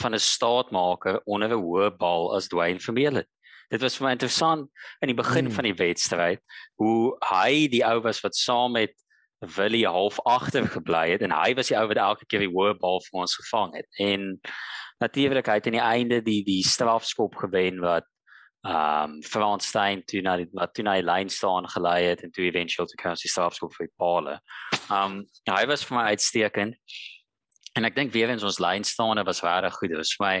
van 0.00 0.14
'n 0.14 0.18
staatmaker 0.18 1.20
onder 1.24 1.48
'n 1.48 1.62
hoë 1.62 1.96
bal 1.96 2.34
as 2.36 2.48
Dwayne 2.48 2.80
Vermeulen 2.80 3.22
het 3.22 3.33
dit 3.74 3.82
was 3.82 3.96
vir 3.98 4.06
my 4.06 4.12
interessant 4.14 4.68
in 5.02 5.10
die 5.10 5.18
begin 5.18 5.48
mm. 5.48 5.56
van 5.56 5.66
die 5.66 5.78
wedstryd 5.78 6.42
hoe 6.80 7.14
hy 7.30 7.66
die 7.72 7.82
ou 7.86 7.98
was 8.04 8.22
wat 8.24 8.38
saam 8.38 8.76
met 8.78 8.94
Willie 9.56 9.84
half 9.86 10.20
agter 10.24 10.68
gebly 10.70 11.10
het 11.10 11.24
en 11.26 11.34
hy 11.34 11.52
was 11.58 11.72
die 11.72 11.78
ou 11.78 11.84
wat 11.90 12.00
elke 12.00 12.28
keer 12.30 12.46
die 12.46 12.52
hoë 12.52 12.76
bal 12.80 13.02
vir 13.04 13.24
ons 13.24 13.36
gevang 13.42 13.74
het. 13.76 13.88
En 14.00 14.34
natuurlik 15.02 15.50
hy 15.50 15.58
het 15.58 15.68
aan 15.68 15.78
die 15.78 15.84
einde 15.84 16.20
die 16.24 16.42
die 16.46 16.62
strafskop 16.64 17.36
gewen 17.42 17.82
wat 17.84 18.08
ehm 18.64 19.18
um, 19.18 19.22
Frans 19.22 19.66
Stein 19.68 20.00
toe 20.08 20.22
na 20.24 20.38
die 20.40 20.46
wat 20.56 20.72
toe 20.72 20.86
na 20.86 20.94
die 20.96 21.04
lyn 21.04 21.28
staan 21.28 21.66
gelei 21.68 21.98
het 22.06 22.22
en 22.24 22.30
toe 22.32 22.46
eventueel 22.46 22.88
te 22.88 22.96
kan 22.96 23.18
sy 23.20 23.28
strafskop 23.28 23.74
vir 23.76 23.90
Paul. 24.00 24.30
Ehm 24.30 25.02
um, 25.02 25.18
hy 25.50 25.66
was 25.68 25.84
vir 25.84 25.98
my 25.98 26.06
uitstekend. 26.14 26.78
En 27.76 27.84
ek 27.84 27.96
dink 27.98 28.14
weer 28.14 28.30
eens 28.32 28.46
ons 28.46 28.62
lyn 28.62 28.86
staan 28.86 29.20
was 29.26 29.42
regtig 29.44 29.76
goed. 29.76 29.92
Dit 29.92 30.00
was 30.00 30.14
vir 30.16 30.24
my 30.26 30.36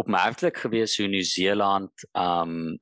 opmerklik 0.00 0.62
geweest 0.64 1.00
hoe 1.00 1.10
Nieu-Seeland 1.10 2.06
ehm 2.12 2.54
um, 2.54 2.78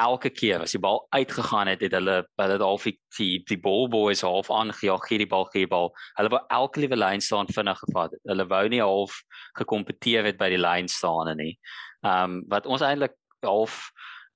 elke 0.00 0.30
keer 0.32 0.62
as 0.64 0.72
die 0.72 0.80
bal 0.80 1.02
uitgegaan 1.12 1.68
het, 1.68 1.82
het 1.84 1.92
hulle 1.92 2.22
hulle 2.40 2.54
het 2.56 2.64
half 2.64 2.86
die 3.18 3.42
die 3.48 3.58
ball 3.60 3.88
boys 3.92 4.22
half 4.24 4.50
aangejaag, 4.50 5.04
gee 5.08 5.20
die 5.20 5.28
bal, 5.28 5.44
gee 5.52 5.66
die 5.66 5.70
bal. 5.70 5.90
Hulle 6.16 6.32
wou 6.32 6.40
elke 6.56 6.80
liewe 6.80 6.96
lyn 6.96 7.20
staan 7.20 7.50
vinnig 7.52 7.78
gevat 7.84 8.14
het. 8.16 8.22
Hulle 8.30 8.46
wou 8.48 8.62
nie 8.72 8.80
half 8.80 9.18
gekompeteer 9.58 10.30
het 10.30 10.38
by 10.40 10.48
die 10.54 10.60
lyn 10.60 10.88
staan 10.88 11.34
nie. 11.36 11.56
Ehm 12.00 12.38
um, 12.38 12.38
wat 12.48 12.66
ons 12.66 12.84
eintlik 12.86 13.16
half 13.44 13.90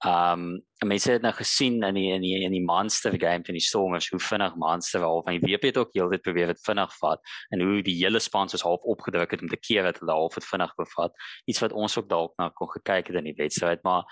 Ehm 0.05 0.40
um, 0.40 0.88
mense 0.88 1.12
het 1.12 1.23
nou 1.25 1.33
gesien 1.33 1.79
in 1.83 1.97
die 1.97 2.11
in 2.12 2.21
die 2.21 2.35
in 2.45 2.53
die 2.53 2.64
monster 2.64 3.14
game 3.21 3.45
van 3.45 3.57
die 3.57 3.62
Stormers 3.64 4.11
hoe 4.12 4.19
vinnig 4.21 4.55
monster 4.61 5.01
van 5.01 5.38
die 5.38 5.40
WP 5.40 5.71
het 5.71 5.79
ook 5.81 5.95
heeltyd 5.97 6.23
probeer 6.23 6.51
dit 6.53 6.61
vinnig 6.67 6.97
vat 6.99 7.21
en 7.57 7.62
hoe 7.64 7.79
die 7.83 7.95
hele 8.03 8.21
span 8.21 8.51
soos 8.53 8.67
half 8.69 8.83
opgedruk 8.83 9.31
het 9.33 9.40
om 9.43 9.49
te 9.49 9.57
keer 9.57 9.88
dat 9.88 10.03
hulle 10.03 10.12
half 10.12 10.35
het 10.35 10.45
vinnig 10.45 10.75
bevat. 10.77 11.17
Iets 11.49 11.62
wat 11.64 11.73
ons 11.73 11.97
ook 11.99 12.09
dalk 12.09 12.35
na 12.37 12.51
kon 12.53 12.69
gekyk 12.69 13.09
het 13.09 13.17
in 13.17 13.31
die 13.31 13.38
wedstryd, 13.38 13.81
maar 13.83 14.05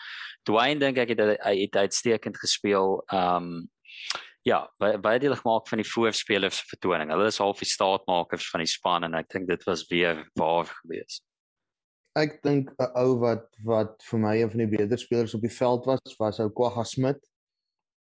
Dwayne 0.49 0.81
dink 0.81 0.97
ek 1.03 1.13
het 1.13 1.21
hy 1.45 1.57
het 1.61 1.77
uitstekend 1.77 2.41
gespeel. 2.41 3.03
Ehm 3.13 3.51
um, 3.53 3.69
ja, 4.49 4.63
baie 4.81 4.99
baie 4.99 5.21
deel 5.21 5.37
gemaak 5.37 5.69
van 5.69 5.79
die 5.79 5.91
voorspelers 5.91 6.63
vertoning. 6.71 7.13
Hulle 7.13 7.29
is 7.29 7.39
half 7.39 7.61
die 7.61 7.69
staatmakers 7.69 8.49
van 8.51 8.65
die 8.65 8.73
span 8.73 9.05
en 9.05 9.21
ek 9.21 9.29
dink 9.29 9.47
dit 9.53 9.69
was 9.69 9.85
weer 9.93 10.25
waar 10.41 10.73
geweest 10.81 11.23
ek 12.19 12.43
dink 12.45 12.71
'n 12.77 12.91
ou 12.99 13.19
wat 13.23 13.49
wat 13.65 14.03
vir 14.11 14.19
my 14.21 14.35
een 14.37 14.51
van 14.51 14.65
die 14.65 14.73
beter 14.77 14.99
spelers 14.99 15.35
op 15.35 15.41
die 15.41 15.57
veld 15.57 15.87
was, 15.87 16.17
was 16.19 16.41
ou 16.41 16.51
Kwagga 16.51 16.85
Smit. 16.85 17.21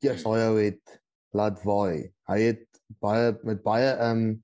Eers 0.01 0.23
hy 0.23 0.39
ou 0.47 0.57
het 0.57 0.99
laat 1.35 1.59
waai. 1.63 2.11
Hy 2.29 2.39
het 2.41 2.65
baie 3.01 3.33
met 3.43 3.63
baie 3.63 3.91
ehm 3.95 4.11
um, 4.17 4.43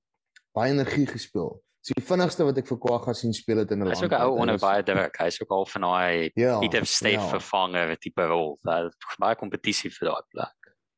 baie 0.56 0.72
energie 0.72 1.08
gespeel. 1.08 1.62
Dis 1.86 1.94
die 1.98 2.06
vinnigste 2.06 2.46
wat 2.46 2.58
ek 2.58 2.68
vir 2.70 2.80
Kwagga 2.82 3.14
sien 3.14 3.34
speel 3.34 3.64
het 3.64 3.72
in 3.72 3.82
'n 3.82 3.90
land. 3.90 3.98
Hy's 3.98 4.06
ook 4.06 4.18
'n 4.18 4.22
ou 4.22 4.38
onder 4.42 4.60
baie 4.60 4.84
druk. 4.84 5.18
Hy's 5.18 5.42
ook 5.42 5.52
al 5.52 5.66
van 5.66 5.82
daai 5.82 6.32
ja, 6.36 6.60
Pieter 6.60 6.86
Steef 6.86 7.22
ja. 7.22 7.30
vervanger 7.30 7.98
tipe 7.98 8.26
rol. 8.26 8.58
Daar 8.62 8.92
baie 9.20 9.36
kompetisie 9.36 9.90
vir 9.90 10.10
daai 10.10 10.24
plek. 10.30 10.56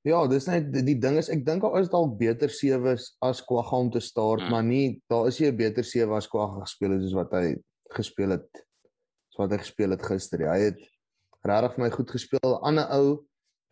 Ja, 0.07 0.27
dis 0.27 0.45
net 0.47 0.71
die, 0.71 0.83
die 0.83 0.99
ding 0.99 1.17
is 1.17 1.29
ek 1.29 1.45
dink 1.45 1.61
daar 1.61 1.79
is 1.81 1.89
dalk 1.89 2.17
beter 2.17 2.49
sewes 2.49 3.15
as 3.19 3.41
Kwagga 3.43 3.77
om 3.77 3.91
te 3.91 3.99
start, 3.99 4.41
mm. 4.41 4.49
maar 4.49 4.63
nie 4.63 5.01
daar 5.09 5.27
is 5.27 5.39
nie 5.39 5.51
'n 5.51 5.57
beter 5.57 5.83
sewe 5.83 6.15
as 6.15 6.27
Kwagga 6.27 6.61
gespeel 6.63 6.91
het 6.91 7.01
soos 7.01 7.13
wat 7.13 7.31
hy 7.31 7.55
gespeel 7.93 8.35
het 8.35 8.65
so 9.29 9.43
wat 9.43 9.51
hy 9.51 9.61
gespeel 9.61 9.93
het 9.93 10.05
gister. 10.05 10.43
Hy 10.49 10.59
het 10.71 10.79
regtig 11.45 11.75
vir 11.75 11.83
my 11.83 11.89
goed 11.93 12.11
gespeel. 12.11 12.53
Ander 12.65 12.89
ou 12.97 13.07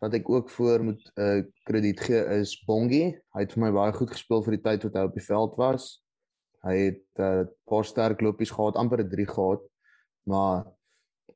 wat 0.04 0.14
ek 0.14 0.28
ook 0.30 0.50
voor 0.50 0.84
moet 0.84 1.02
'n 1.16 1.20
uh, 1.20 1.44
krediet 1.64 2.00
gee 2.00 2.22
is 2.40 2.56
Bongie. 2.66 3.18
Hy 3.34 3.40
het 3.40 3.52
vir 3.52 3.62
my 3.62 3.72
baie 3.72 3.92
goed 3.92 4.10
gespeel 4.10 4.42
vir 4.44 4.56
die 4.56 4.62
tyd 4.62 4.84
wat 4.84 4.94
hy 4.94 5.04
op 5.08 5.14
die 5.14 5.26
veld 5.26 5.56
was. 5.56 6.02
Hy 6.62 6.76
het 6.76 7.04
'n 7.18 7.22
uh, 7.22 7.44
paar 7.64 7.84
sterk 7.84 8.20
lopies 8.20 8.50
gehad, 8.50 8.76
amper 8.76 9.00
'n 9.02 9.10
3 9.10 9.26
gehad. 9.26 9.62
Maar 10.26 10.64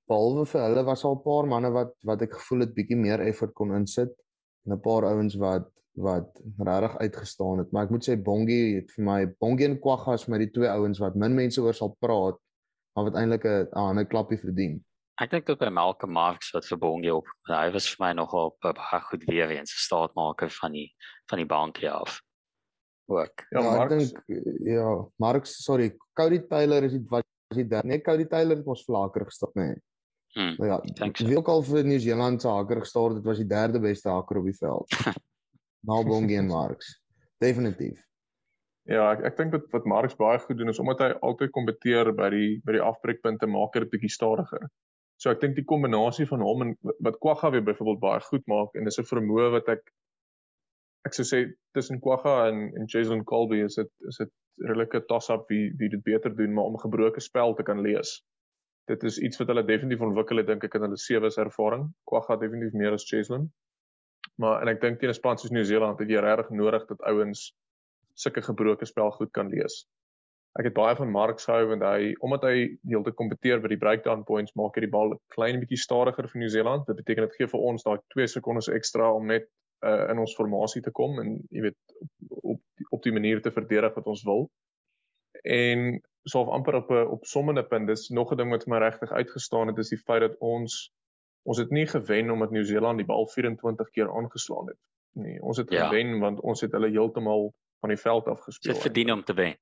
behalwe 0.07 0.47
vir 0.47 0.61
hulle 0.61 0.85
was 0.85 1.05
al 1.05 1.17
'n 1.17 1.23
paar 1.23 1.47
manne 1.47 1.71
wat 1.71 1.95
wat 2.05 2.23
ek 2.23 2.33
gevoel 2.33 2.61
het 2.61 2.75
bietjie 2.75 2.97
meer 2.97 3.21
effort 3.21 3.55
kon 3.55 3.75
insit 3.75 4.13
en 4.67 4.73
'n 4.73 4.81
paar 4.81 5.05
ouens 5.05 5.35
wat 5.35 5.69
wat 5.95 6.41
regtig 6.59 6.99
uitgestaan 6.99 7.59
het. 7.59 7.73
Maar 7.73 7.85
ek 7.85 7.91
moet 7.91 8.09
sê 8.09 8.17
Bongie 8.17 8.77
het 8.77 8.91
vir 8.93 9.05
my 9.05 9.27
Bongie 9.27 9.69
en 9.69 9.81
Kwagga 9.81 10.15
is 10.15 10.29
my 10.29 10.39
die 10.39 10.51
twee 10.51 10.69
ouens 10.69 10.99
wat 10.99 11.17
min 11.17 11.35
mense 11.35 11.61
oor 11.61 11.75
sal 11.75 11.97
praat 12.01 12.39
maar 12.95 13.05
wat 13.11 13.17
eintlik 13.17 13.45
'n 13.45 13.99
'n 13.99 14.07
klapie 14.07 14.39
verdien. 14.39 14.85
Ek 15.21 15.31
dink 15.31 15.49
ook 15.49 15.59
by 15.59 15.69
Malcolm 15.69 16.13
Marx 16.13 16.51
wat 16.51 16.65
vir 16.65 16.79
Bongie 16.79 17.15
op. 17.15 17.27
Hy 17.49 17.71
was 17.75 17.89
vir 17.93 18.07
my 18.07 18.13
nog 18.13 18.33
op 18.33 18.57
baie 18.61 19.01
goed 19.11 19.25
weer 19.25 19.51
eens 19.51 19.75
staatmaker 19.85 20.51
van 20.51 20.73
die 20.73 20.89
van 21.29 21.39
die 21.39 21.47
bank 21.47 21.85
af. 21.85 22.23
Ook. 23.07 23.45
Ja, 23.51 23.61
ja 23.61 23.71
Marx, 23.77 23.93
ek 23.93 23.99
dink 23.99 24.65
ja, 24.65 25.09
Marx, 25.17 25.65
sorry, 25.65 25.97
Cody 26.15 26.41
Taylor 26.49 26.83
is 26.83 26.93
dit 26.93 27.09
wat 27.09 27.25
is 27.51 27.57
dit 27.57 27.71
daar? 27.71 27.85
Nee, 27.85 28.01
Cody 28.01 28.25
Taylor 28.25 28.57
het 28.57 28.67
ons 28.67 28.85
vlaker 28.85 29.25
gestap, 29.25 29.55
nê. 29.55 29.67
Nee. 29.67 29.83
Hmm, 30.31 30.55
ja, 30.63 30.77
wie 31.27 31.37
ook 31.37 31.49
al 31.49 31.63
vir 31.67 31.85
New 31.85 31.99
Zealand 31.99 32.43
se 32.43 32.49
haker 32.49 32.81
gestart 32.85 33.17
het, 33.19 33.25
was 33.25 33.41
die 33.43 33.49
derde 33.51 33.81
beste 33.83 34.09
haker 34.09 34.39
op 34.39 34.45
die 34.47 34.57
veld. 34.57 34.95
Na 35.87 36.03
Bongie 36.07 36.39
en 36.39 36.47
Marx. 36.47 37.01
Definitief. 37.43 38.05
Ja, 38.91 39.05
ek 39.15 39.21
ek 39.29 39.37
dink 39.39 39.53
wat 39.55 39.67
wat 39.71 39.85
Marx 39.87 40.17
baie 40.19 40.39
goed 40.43 40.59
doen 40.59 40.73
is 40.73 40.81
omdat 40.83 41.03
hy 41.05 41.11
altyd 41.27 41.53
kompeteer 41.55 42.09
by 42.21 42.31
die 42.35 42.49
by 42.67 42.75
die 42.75 42.83
afbreekpunte 42.83 43.47
maak 43.47 43.77
dit 43.77 43.85
'n 43.87 43.93
bietjie 43.93 44.11
stadiger. 44.11 44.67
So 45.23 45.31
ek 45.31 45.41
dink 45.45 45.55
die 45.55 45.67
kombinasie 45.73 46.27
van 46.27 46.43
hom 46.43 46.63
en 46.65 46.73
wat 47.07 47.21
Kwagga 47.23 47.51
weer 47.55 47.63
byvoorbeeld 47.69 48.01
baie 48.03 48.21
goed 48.27 48.47
maak 48.51 48.75
en 48.75 48.89
dis 48.89 48.99
'n 48.99 49.11
vermoë 49.13 49.51
wat 49.55 49.69
ek 49.77 49.83
ek 51.07 51.15
sou 51.15 51.27
sê 51.29 51.41
tussen 51.75 52.01
Kwagga 52.01 52.49
en 52.49 52.59
en 52.81 52.91
Jason 52.95 53.23
Colby 53.25 53.61
is 53.69 53.79
dit 53.79 53.91
is 54.09 54.19
dit 54.25 54.33
redelike 54.67 55.05
toss-up 55.07 55.47
wie 55.55 55.71
wie 55.79 55.89
dit 55.95 56.03
beter 56.03 56.35
doen 56.37 56.55
maar 56.55 56.65
om 56.73 56.83
gebroke 56.87 57.21
spel 57.21 57.55
te 57.55 57.63
kan 57.63 57.83
lees. 57.83 58.25
Dit 58.89 59.05
is 59.05 59.19
iets 59.19 59.39
wat 59.39 59.49
hulle 59.55 59.67
definitief 59.67 60.03
ontwikkel 60.03 60.43
het 60.43 60.47
dink 60.47 60.65
ek 60.65 60.75
in 60.75 60.89
hulle 60.89 60.99
sewe 60.99 61.31
se 61.31 61.41
ervaring. 61.41 61.87
Kwagga 62.11 62.37
definitief 62.37 62.75
meer 62.75 62.99
as 62.99 63.07
Jason. 63.07 63.53
Maar 64.37 64.63
en 64.63 64.69
ek 64.75 64.81
dink 64.81 64.99
teen 64.99 65.11
'n 65.11 65.15
span 65.15 65.39
soos 65.39 65.53
Nieu-Seeland 65.55 65.99
het 66.01 66.09
jy 66.09 66.21
regtig 66.21 66.51
nodig 66.51 66.87
dat 66.89 67.01
ouens 67.07 67.53
sulke 68.15 68.43
gebroke 68.43 68.87
spel 68.87 69.11
goed 69.11 69.33
kan 69.33 69.49
lees. 69.49 69.85
Ek 70.59 70.67
het 70.67 70.75
baie 70.75 70.97
van 70.99 71.11
Mark 71.11 71.41
gehou 71.41 71.69
want 71.71 71.85
hy 71.87 72.15
omdat 72.27 72.43
hy 72.43 72.55
heeltyd 72.91 73.15
kompeteer 73.15 73.61
by 73.63 73.71
die 73.71 73.79
breakdown 73.79 74.25
points 74.27 74.55
maak 74.59 74.75
hy 74.75 74.87
die 74.87 74.91
bal 74.91 75.15
klein 75.35 75.61
bietjie 75.63 75.79
stadiger 75.79 76.27
vir 76.29 76.43
Nieu-Seeland. 76.43 76.87
Dit 76.89 76.99
beteken 77.03 77.29
dit 77.29 77.37
gee 77.39 77.51
vir 77.53 77.67
ons 77.71 77.87
daai 77.87 77.99
2 78.17 78.27
sekondes 78.35 78.71
ekstra 78.75 79.13
om 79.15 79.31
net 79.31 79.47
uh, 79.87 80.11
in 80.11 80.19
ons 80.19 80.35
formasie 80.35 80.83
te 80.83 80.91
kom 80.91 81.21
en 81.23 81.37
jy 81.55 81.69
weet 81.69 81.79
op 82.31 82.41
op 82.57 82.61
die, 82.77 82.87
op 82.91 83.03
die 83.07 83.15
manier 83.15 83.43
te 83.43 83.55
verdedig 83.55 83.95
wat 83.95 84.11
ons 84.11 84.25
wil. 84.27 84.49
En 85.47 86.01
so 86.29 86.43
of 86.43 86.51
amper 86.53 86.75
op 86.75 86.91
'n 86.91 87.07
opsommende 87.15 87.65
punt 87.65 87.87
dis 87.87 88.09
nog 88.09 88.33
'n 88.33 88.37
ding 88.37 88.51
wat 88.51 88.65
vir 88.65 88.75
my 88.75 88.79
regtig 88.79 89.11
uitgestaan 89.11 89.69
het 89.69 89.79
is 89.79 89.95
die 89.95 90.03
feit 90.03 90.21
dat 90.21 90.37
ons 90.39 90.93
ons 91.43 91.59
het 91.59 91.71
nie 91.71 91.87
gewen 91.87 92.31
omdat 92.31 92.51
Nieu-Seeland 92.51 92.99
die 92.99 93.07
bal 93.07 93.27
24 93.27 93.91
keer 93.91 94.11
aangeslaan 94.13 94.67
het. 94.67 94.79
Nee, 95.13 95.43
ons 95.43 95.57
het 95.57 95.71
ja. 95.71 95.89
gewen 95.89 96.19
want 96.21 96.41
ons 96.41 96.61
het 96.61 96.73
hulle 96.73 96.91
heeltemal 96.91 97.53
van 97.81 97.93
die 97.93 98.01
veld 98.01 98.29
af 98.29 98.43
gespeel. 98.47 98.73
Dit 98.73 98.83
verdien 98.83 99.13
om 99.13 99.25
te 99.25 99.35
wen. 99.35 99.57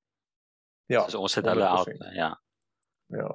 Ja. 0.89 1.05
So 1.09 1.21
ons 1.27 1.37
het 1.39 1.47
hulle 1.47 1.67
out, 1.67 1.93
ja. 2.17 2.33
Ja. 3.15 3.29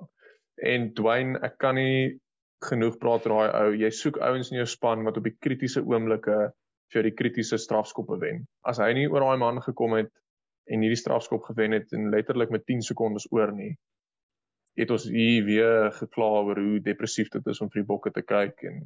En 0.55 0.91
Dwayne, 0.93 1.39
ek 1.45 1.57
kan 1.61 1.77
nie 1.77 2.19
genoeg 2.63 2.97
praat 3.01 3.25
oor 3.27 3.35
daai 3.35 3.61
ou. 3.61 3.77
Jy 3.77 3.89
soek 3.93 4.19
ouens 4.23 4.51
in 4.51 4.59
jou 4.61 4.67
span 4.69 5.05
wat 5.07 5.17
op 5.19 5.27
die 5.27 5.35
kritiese 5.35 5.83
oomblikke 5.83 6.51
vir 6.93 7.07
die 7.07 7.15
kritiese 7.17 7.57
strafskoppe 7.57 8.19
wen. 8.21 8.43
As 8.67 8.81
hy 8.81 8.91
nie 8.97 9.07
oor 9.09 9.25
daai 9.25 9.39
man 9.41 9.61
gekom 9.65 9.97
het 9.97 10.11
en 10.71 10.83
hierdie 10.85 10.99
strafskop 10.99 11.43
gewen 11.49 11.75
het 11.75 11.91
en 11.95 12.11
letterlik 12.13 12.53
met 12.53 12.65
10 12.69 12.85
sekondes 12.87 13.25
oor 13.35 13.51
nie, 13.51 13.73
het 14.79 14.91
ons 14.93 15.05
hier 15.09 15.45
weer 15.45 15.91
gekla 15.93 16.29
oor 16.47 16.59
hoe 16.59 16.79
depressief 16.83 17.29
dit 17.33 17.49
is 17.51 17.61
om 17.61 17.69
vir 17.73 17.83
die 17.83 17.89
bokke 17.89 18.13
te 18.13 18.23
kyk 18.25 18.63
en 18.69 18.79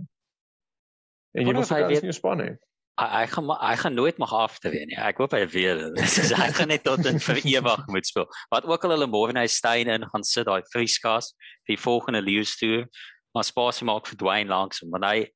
en 1.37 1.45
jy 1.45 1.53
moet 1.53 1.71
hy 1.71 1.83
weet 1.91 2.07
nie 2.07 2.15
span 2.15 2.41
nie 2.41 2.53
hy 2.97 3.25
gaan 3.29 3.49
hy 3.61 3.75
gaan 3.77 3.93
nooit 3.93 4.17
mag 4.17 4.33
af 4.33 4.57
te 4.59 4.71
wen 4.73 4.89
nie. 4.89 4.97
Ek 4.97 5.19
hoop 5.21 5.35
hy 5.37 5.43
weet 5.53 5.81
dit. 5.83 5.97
Dis 6.01 6.31
hy 6.33 6.49
gaan 6.57 6.71
net 6.73 6.83
tot 6.87 7.05
in 7.05 7.19
vir 7.21 7.39
ewig 7.43 7.83
moet 7.93 8.09
speel. 8.09 8.25
Wat 8.53 8.65
ook 8.65 8.87
al 8.87 8.95
hulle 8.95 9.09
môre 9.09 9.35
in 9.35 9.41
hy 9.41 9.45
stein 9.51 9.91
in 9.93 10.05
gaan 10.09 10.25
sit 10.25 10.47
daai 10.49 10.65
vrieskas 10.73 11.33
vir 11.67 11.75
die 11.75 11.81
volgende 11.81 12.23
leeu's 12.25 12.55
toe. 12.57 12.87
Maar 13.35 13.45
spasie 13.45 13.85
maak 13.85 14.09
vir 14.09 14.17
Dwayne 14.17 14.49
langs 14.49 14.81
want 14.81 15.05
hy 15.05 15.27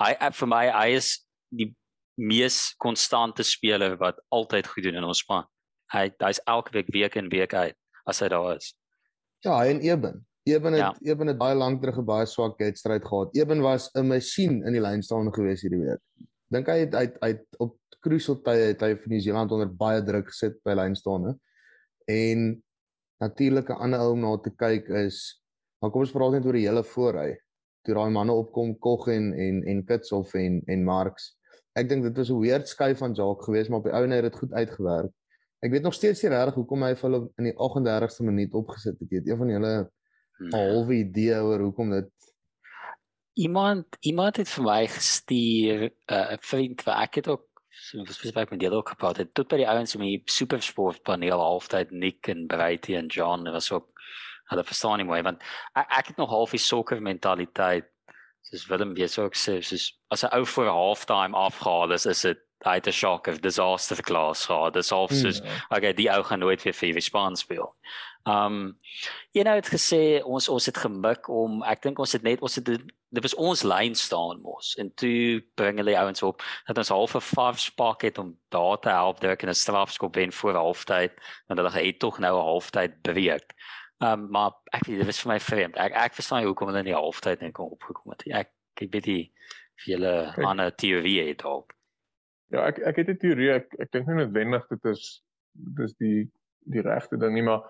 hy 0.00 0.30
vir 0.40 0.48
my 0.48 0.64
hy 0.72 0.86
is 0.96 1.10
die 1.52 1.68
mees 2.18 2.72
konstante 2.80 3.44
speler 3.44 3.98
wat 4.00 4.16
altyd 4.34 4.70
goed 4.72 4.88
doen 4.88 5.02
in 5.02 5.10
ons 5.10 5.20
span. 5.26 5.44
Hy 5.92 6.08
hy's 6.24 6.40
elke 6.48 6.72
week 6.78 6.88
week 6.94 7.20
in 7.20 7.28
week 7.28 7.52
uit 7.52 7.76
as 8.08 8.24
hy 8.24 8.32
daar 8.32 8.56
is. 8.56 8.72
Ja, 9.44 9.60
en 9.68 9.84
Eben. 9.84 10.24
Eben 10.48 10.72
het 10.72 10.80
ja. 10.80 10.94
Eben 11.04 11.28
het 11.28 11.36
baie 11.36 11.54
lank 11.54 11.82
terug 11.82 12.00
'n 12.00 12.08
baie 12.08 12.26
swak 12.26 12.56
wedstryd 12.56 13.04
gehad. 13.04 13.36
Eben 13.36 13.60
was 13.60 13.90
'n 13.92 14.08
masjien 14.08 14.64
in 14.64 14.72
die 14.72 14.80
lyn 14.80 15.02
staan 15.02 15.28
gewees 15.28 15.60
hierdie 15.60 15.84
week 15.84 16.00
dink 16.50 16.66
hy 16.66 16.78
het 16.84 16.94
hy 16.94 17.04
het, 17.06 17.18
hy 17.22 17.28
het 17.34 17.58
op 17.58 17.76
crucial 18.04 18.38
tye 18.44 18.70
het 18.72 18.82
hy 18.82 18.94
vir 18.94 19.12
New 19.12 19.20
Zealand 19.20 19.52
onder 19.52 19.68
baie 19.68 20.02
druk 20.04 20.30
gesit 20.30 20.58
by 20.64 20.76
lynstaande. 20.78 21.34
En 22.08 22.62
natuurlik 23.20 23.70
'n 23.70 23.82
ander 23.84 24.00
ou 24.00 24.12
om 24.12 24.20
na 24.20 24.36
te 24.36 24.50
kyk 24.50 24.88
is 24.88 25.42
maar 25.80 25.90
kom 25.90 26.02
ons 26.02 26.12
praat 26.12 26.32
net 26.32 26.46
oor 26.46 26.58
die 26.58 26.66
hele 26.66 26.84
voorry. 26.84 27.38
Toe 27.86 27.94
daai 27.94 28.10
manne 28.10 28.32
opkom 28.32 28.78
Kog 28.78 29.08
en 29.08 29.32
en 29.34 29.62
en 29.64 29.84
Kitshof 29.84 30.34
en 30.34 30.62
en 30.66 30.84
Marx. 30.84 31.36
Ek 31.78 31.88
dink 31.88 32.02
dit 32.02 32.16
was 32.16 32.30
'n 32.30 32.40
weird 32.40 32.68
skuif 32.68 32.98
van 32.98 33.14
Jacques 33.14 33.44
geweest, 33.44 33.70
maar 33.70 33.78
op 33.78 33.84
die 33.84 33.94
ou 33.94 34.04
en 34.04 34.10
het 34.10 34.22
dit 34.22 34.36
goed 34.36 34.52
uitgewerk. 34.52 35.12
Ek 35.60 35.70
weet 35.70 35.82
nog 35.82 35.94
steeds 35.94 36.22
nie 36.22 36.30
regtig 36.30 36.54
hoekom 36.54 36.82
hy 36.82 36.94
hulle 36.94 37.30
in 37.36 37.44
die 37.44 37.54
38ste 37.54 38.22
minuut 38.22 38.52
opgesit 38.54 38.98
het. 38.98 39.02
Ek 39.02 39.10
het 39.10 39.28
een 39.28 39.36
van 39.36 39.48
julle 39.48 39.74
'n 39.78 39.88
nee. 40.38 40.50
halwe 40.50 40.94
idee 40.94 41.42
oor 41.42 41.60
hoekom 41.60 41.90
dit 41.90 42.10
iemand 43.38 43.96
iemand 44.00 44.36
het 44.36 44.48
vir 44.50 44.64
my 44.64 44.86
gestuur 44.90 45.82
'n 45.86 45.92
uh, 46.14 46.38
vriend 46.40 46.82
wat 46.82 46.96
ek 47.06 47.14
het 47.20 47.28
ook 47.28 47.44
so 47.68 48.04
spesifiek 48.04 48.50
met 48.50 48.60
julle 48.60 48.76
ook 48.76 48.88
gepraat 48.88 49.16
het 49.16 49.34
tot 49.34 49.48
by 49.48 49.60
die 49.62 49.68
ouens 49.68 49.94
om 49.94 50.02
die 50.02 50.22
supersport 50.24 51.02
paneel 51.02 51.38
halftyd 51.38 51.90
Nick 51.90 52.28
en 52.28 52.46
Brady 52.46 52.96
en 52.96 53.06
John 53.06 53.50
was 53.50 53.70
ook 53.72 53.86
hulle 54.50 54.64
verstaan 54.64 54.98
nie 54.98 55.06
mooi 55.06 55.22
want 55.22 55.42
ek, 55.72 55.86
ek 56.00 56.06
het 56.06 56.16
nog 56.16 56.34
half 56.34 56.50
die 56.50 56.62
sokker 56.62 57.02
mentaliteit 57.02 57.86
soos 58.42 58.66
Willem 58.66 58.94
Bees 58.94 59.18
ook 59.18 59.38
sê 59.38 59.60
soos 59.62 59.86
as 60.10 60.24
'n 60.24 60.34
ou 60.34 60.44
voor 60.46 60.66
halftime 60.66 61.36
afgehaal 61.36 61.92
is 61.92 62.06
is 62.06 62.20
dit 62.20 62.44
uit 62.66 62.86
'n 62.86 62.92
shock 62.92 63.26
of 63.26 63.40
disaster 63.40 64.02
class 64.02 64.46
gehad 64.46 64.74
dis 64.74 64.92
al 64.92 65.08
soos 65.08 65.40
mm. 65.40 65.48
okay 65.70 65.92
die 65.92 66.10
ou 66.10 66.22
gaan 66.22 66.38
nooit 66.38 66.62
weer 66.62 66.74
vir 66.74 66.92
die 66.92 67.08
span 67.10 67.36
speel 67.36 67.74
Um 68.28 68.76
jy 69.32 69.42
nou 69.46 69.54
het 69.56 69.68
gesê 69.70 70.22
ons 70.24 70.48
ons 70.48 70.66
het 70.66 70.76
gemik 70.76 71.28
om 71.28 71.62
ek 71.62 71.82
dink 71.82 71.98
ons 71.98 72.12
het 72.12 72.22
net 72.22 72.42
ons 72.42 72.56
het 72.58 72.66
dit 73.08 73.22
was 73.22 73.34
ons 73.34 73.62
lyn 73.62 73.94
staan 73.94 74.40
mos 74.44 74.74
en 74.76 74.90
toe 74.94 75.40
bring 75.56 75.80
hulle 75.80 75.96
ouens 75.98 76.22
op 76.22 76.42
dat 76.66 76.78
ons 76.78 76.92
half 76.92 77.14
'n 77.14 77.20
faf 77.20 77.58
spak 77.58 78.02
het 78.02 78.18
om 78.18 78.36
daar 78.48 78.78
te 78.78 78.88
help 78.88 79.20
deur 79.20 79.42
in 79.42 79.48
'n 79.48 79.54
strafskop 79.54 80.14
wen 80.14 80.32
voor 80.32 80.54
halftyd 80.54 81.12
en 81.46 81.56
hulle 81.56 81.70
het 81.70 81.98
tog 81.98 82.18
nou 82.18 82.34
'n 82.36 82.48
halftyd 82.50 83.02
breek. 83.02 83.54
Um 83.98 84.30
maar 84.30 84.52
ek 84.72 84.84
dit 84.84 85.06
was 85.06 85.20
vir 85.20 85.32
my 85.32 85.40
vreemd. 85.40 85.76
Ek 85.76 85.92
ek 85.92 86.14
verstaan 86.14 86.44
hoekom 86.44 86.66
hulle 86.66 86.78
in 86.78 86.92
die 86.92 86.94
halftyd 86.94 87.40
net 87.40 87.52
kom 87.52 87.70
opgekom 87.70 88.12
het. 88.12 88.22
Ek 88.26 88.50
ek 88.80 88.92
weet 88.92 89.06
nie 89.06 89.32
vir 89.76 89.94
julle 89.94 90.34
ander 90.46 90.74
teorie 90.74 91.28
het 91.28 91.44
ook. 91.44 91.72
Ja, 92.50 92.66
ek 92.66 92.78
ek 92.78 92.96
het 92.96 93.08
'n 93.08 93.16
teorie. 93.16 93.50
Ek 93.50 93.74
ek 93.78 93.92
dink 93.92 94.06
nie 94.06 94.14
noodwendig 94.14 94.68
dit 94.68 94.84
is 94.84 95.24
dis 95.52 95.94
die 95.98 96.30
die 96.68 96.82
regte 96.82 97.16
ding 97.16 97.32
nie, 97.32 97.42
maar 97.42 97.64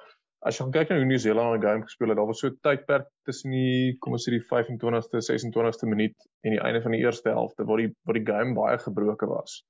as 0.46 0.58
jy 0.58 0.66
kyk 0.74 0.90
na 0.90 0.98
hoe 1.00 1.08
New 1.08 1.18
Zealand 1.18 1.56
'n 1.56 1.66
game 1.66 1.82
gespeel 1.82 2.08
het, 2.08 2.18
daar 2.18 2.26
was 2.26 2.40
so 2.40 2.48
'n 2.48 2.58
tydperk 2.62 3.08
tussen 3.24 3.50
die 3.50 3.96
kom 3.98 4.12
ons 4.12 4.28
sê 4.28 4.30
die 4.30 4.44
25ste, 4.50 5.20
26ste 5.20 5.86
minuut 5.86 6.16
en 6.44 6.50
die 6.52 6.60
einde 6.60 6.82
van 6.82 6.92
die 6.92 7.00
eerste 7.00 7.30
helfte 7.30 7.64
waar 7.64 7.82
die 7.82 7.94
waar 8.04 8.18
die 8.18 8.26
game 8.32 8.54
baie 8.54 8.78
gebroke 8.78 9.26
was. 9.26 9.64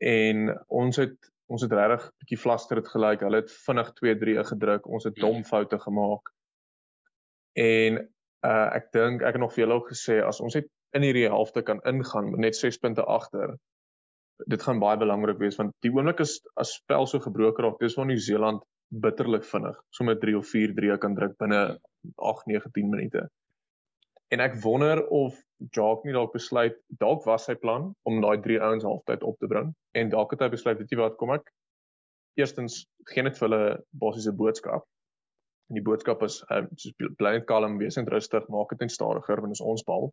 En 0.00 0.52
ons 0.68 0.96
het 0.96 1.16
ons 1.46 1.62
het 1.62 1.72
regtig 1.72 2.10
bietjie 2.18 2.38
flaster 2.38 2.76
het 2.76 2.88
gelyk. 2.88 3.20
Hulle 3.20 3.42
het 3.42 3.52
vinnig 3.52 3.92
2-3 4.00 4.44
gedruk. 4.48 4.86
Ons 4.86 5.04
het 5.04 5.16
dom 5.16 5.44
foute 5.44 5.78
gemaak. 5.78 6.32
En 7.52 8.00
uh 8.44 8.68
ek 8.76 8.92
dink 8.92 9.22
ek 9.22 9.36
het 9.36 9.40
nog 9.40 9.52
vir 9.52 9.64
julle 9.64 9.78
ook 9.80 9.92
gesê 9.92 10.20
as 10.24 10.40
ons 10.40 10.54
net 10.54 10.68
in 10.92 11.02
hierdie 11.02 11.28
helfte 11.28 11.62
kan 11.62 11.80
ingaan 11.84 12.34
net 12.40 12.56
6 12.56 12.78
punte 12.78 13.02
agter, 13.02 13.56
dit 14.46 14.62
gaan 14.62 14.80
baie 14.82 14.98
belangrik 14.98 15.38
wees 15.38 15.56
want 15.56 15.72
die 15.82 15.90
oomblik 15.90 16.20
is 16.20 16.40
as 16.60 16.74
spel 16.80 17.06
so 17.06 17.18
gebroke 17.18 17.62
raak, 17.62 17.78
dis 17.80 17.96
waar 17.96 18.06
New 18.06 18.20
Zealand 18.20 18.62
bitterlik 19.02 19.44
vinnig, 19.48 19.78
sommer 19.90 20.18
3 20.20 20.36
of 20.38 20.46
4 20.50 20.74
3 20.76 20.98
kan 21.02 21.16
druk 21.16 21.34
binne 21.40 21.62
8 22.16 22.46
9 22.50 22.70
10 22.76 22.90
minute. 22.90 23.26
En 24.34 24.40
ek 24.40 24.56
wonder 24.62 25.02
of 25.14 25.36
Jacques 25.74 26.04
nie 26.04 26.14
dalk 26.16 26.32
besluit 26.34 26.76
dalk 27.00 27.26
was 27.28 27.46
sy 27.48 27.54
plan 27.60 27.92
om 28.08 28.20
daai 28.24 28.40
3 28.42 28.60
ouens 28.68 28.86
halftyd 28.86 29.22
op 29.22 29.38
te 29.38 29.50
bring 29.50 29.70
en 29.98 30.10
dalk 30.10 30.34
het 30.34 30.42
hy 30.44 30.50
besluit 30.54 30.80
weet 30.80 30.90
jy 30.90 30.98
wat 31.00 31.18
kom 31.20 31.34
ek 31.36 31.50
eerstens 32.40 32.82
geen 33.12 33.28
net 33.28 33.38
vir 33.38 33.46
hulle 33.48 33.64
basiese 34.02 34.34
boodskap. 34.34 34.86
En 35.70 35.78
die 35.78 35.84
boodskap 35.86 36.22
is 36.26 36.40
uh, 36.50 36.64
soos 36.76 36.96
bly 37.18 37.36
net 37.36 37.46
kalm, 37.48 37.78
wees 37.78 37.96
net 37.96 38.10
rustig, 38.12 38.48
maak 38.52 38.74
dit 38.74 38.82
net 38.84 38.92
stadiger 38.92 39.42
want 39.44 39.54
is 39.54 39.62
ons 39.64 39.86
bal 39.86 40.10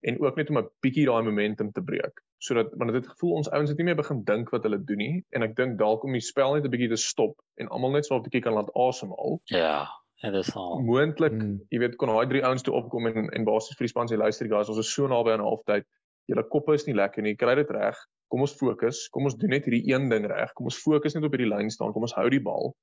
en 0.00 0.20
ook 0.20 0.36
net 0.36 0.50
om 0.50 0.58
'n 0.58 0.68
bietjie 0.80 1.06
daai 1.06 1.22
momentum 1.22 1.72
te 1.72 1.82
breek 1.82 2.22
sodat 2.40 2.72
want 2.80 2.92
dit 2.92 3.02
het 3.02 3.12
gevoel 3.12 3.34
ons 3.40 3.50
ouens 3.50 3.68
het 3.68 3.78
nie 3.78 3.84
meer 3.84 3.96
begin 3.96 4.22
dink 4.24 4.50
wat 4.54 4.64
hulle 4.64 4.78
doen 4.84 5.00
nie 5.02 5.24
en 5.36 5.44
ek 5.44 5.56
dink 5.56 5.78
dalk 5.78 6.04
om 6.04 6.12
die 6.16 6.24
spel 6.24 6.54
net 6.54 6.64
'n 6.64 6.72
bietjie 6.72 6.88
te 6.92 6.96
stop 6.96 7.36
en 7.60 7.68
almal 7.68 7.92
net 7.92 8.06
so 8.06 8.16
'n 8.16 8.24
bietjie 8.24 8.42
kan 8.42 8.56
laat 8.56 8.70
asemhaal. 8.74 9.40
Ja, 9.44 9.88
en 10.22 10.32
dit 10.32 10.46
is 10.46 10.54
al 10.54 10.80
moontlik, 10.80 11.32
hmm. 11.32 11.60
jy 11.68 11.78
weet 11.78 11.96
kon 11.96 12.08
daai 12.08 12.28
drie 12.28 12.44
ouens 12.44 12.62
toe 12.62 12.74
opkom 12.74 13.06
en 13.06 13.28
en 13.28 13.44
basies 13.44 13.76
vir 13.76 13.86
die 13.86 13.92
span 13.92 14.08
sê 14.08 14.16
luister 14.16 14.48
guys, 14.48 14.68
ons 14.68 14.78
is 14.78 14.92
so 14.94 15.06
naby 15.06 15.32
aan 15.32 15.44
halftyd. 15.44 15.86
Julle 16.28 16.48
koppe 16.48 16.74
is 16.74 16.86
nie 16.86 16.94
lekker 16.94 17.22
nie. 17.22 17.36
Kry 17.36 17.54
dit 17.54 17.70
reg. 17.70 17.96
Kom 18.30 18.40
ons 18.40 18.54
fokus. 18.54 19.08
Kom 19.08 19.24
ons 19.24 19.34
doen 19.34 19.50
net 19.50 19.64
hierdie 19.66 19.92
een 19.92 20.08
ding 20.08 20.26
reg. 20.30 20.52
Kom 20.54 20.68
ons 20.70 20.78
fokus 20.78 21.14
net 21.14 21.24
op 21.24 21.32
hierdie 21.34 21.50
lyn 21.50 21.70
staan. 21.70 21.92
Kom 21.92 22.02
ons 22.02 22.14
hou 22.14 22.28
die 22.30 22.40
bal 22.40 22.74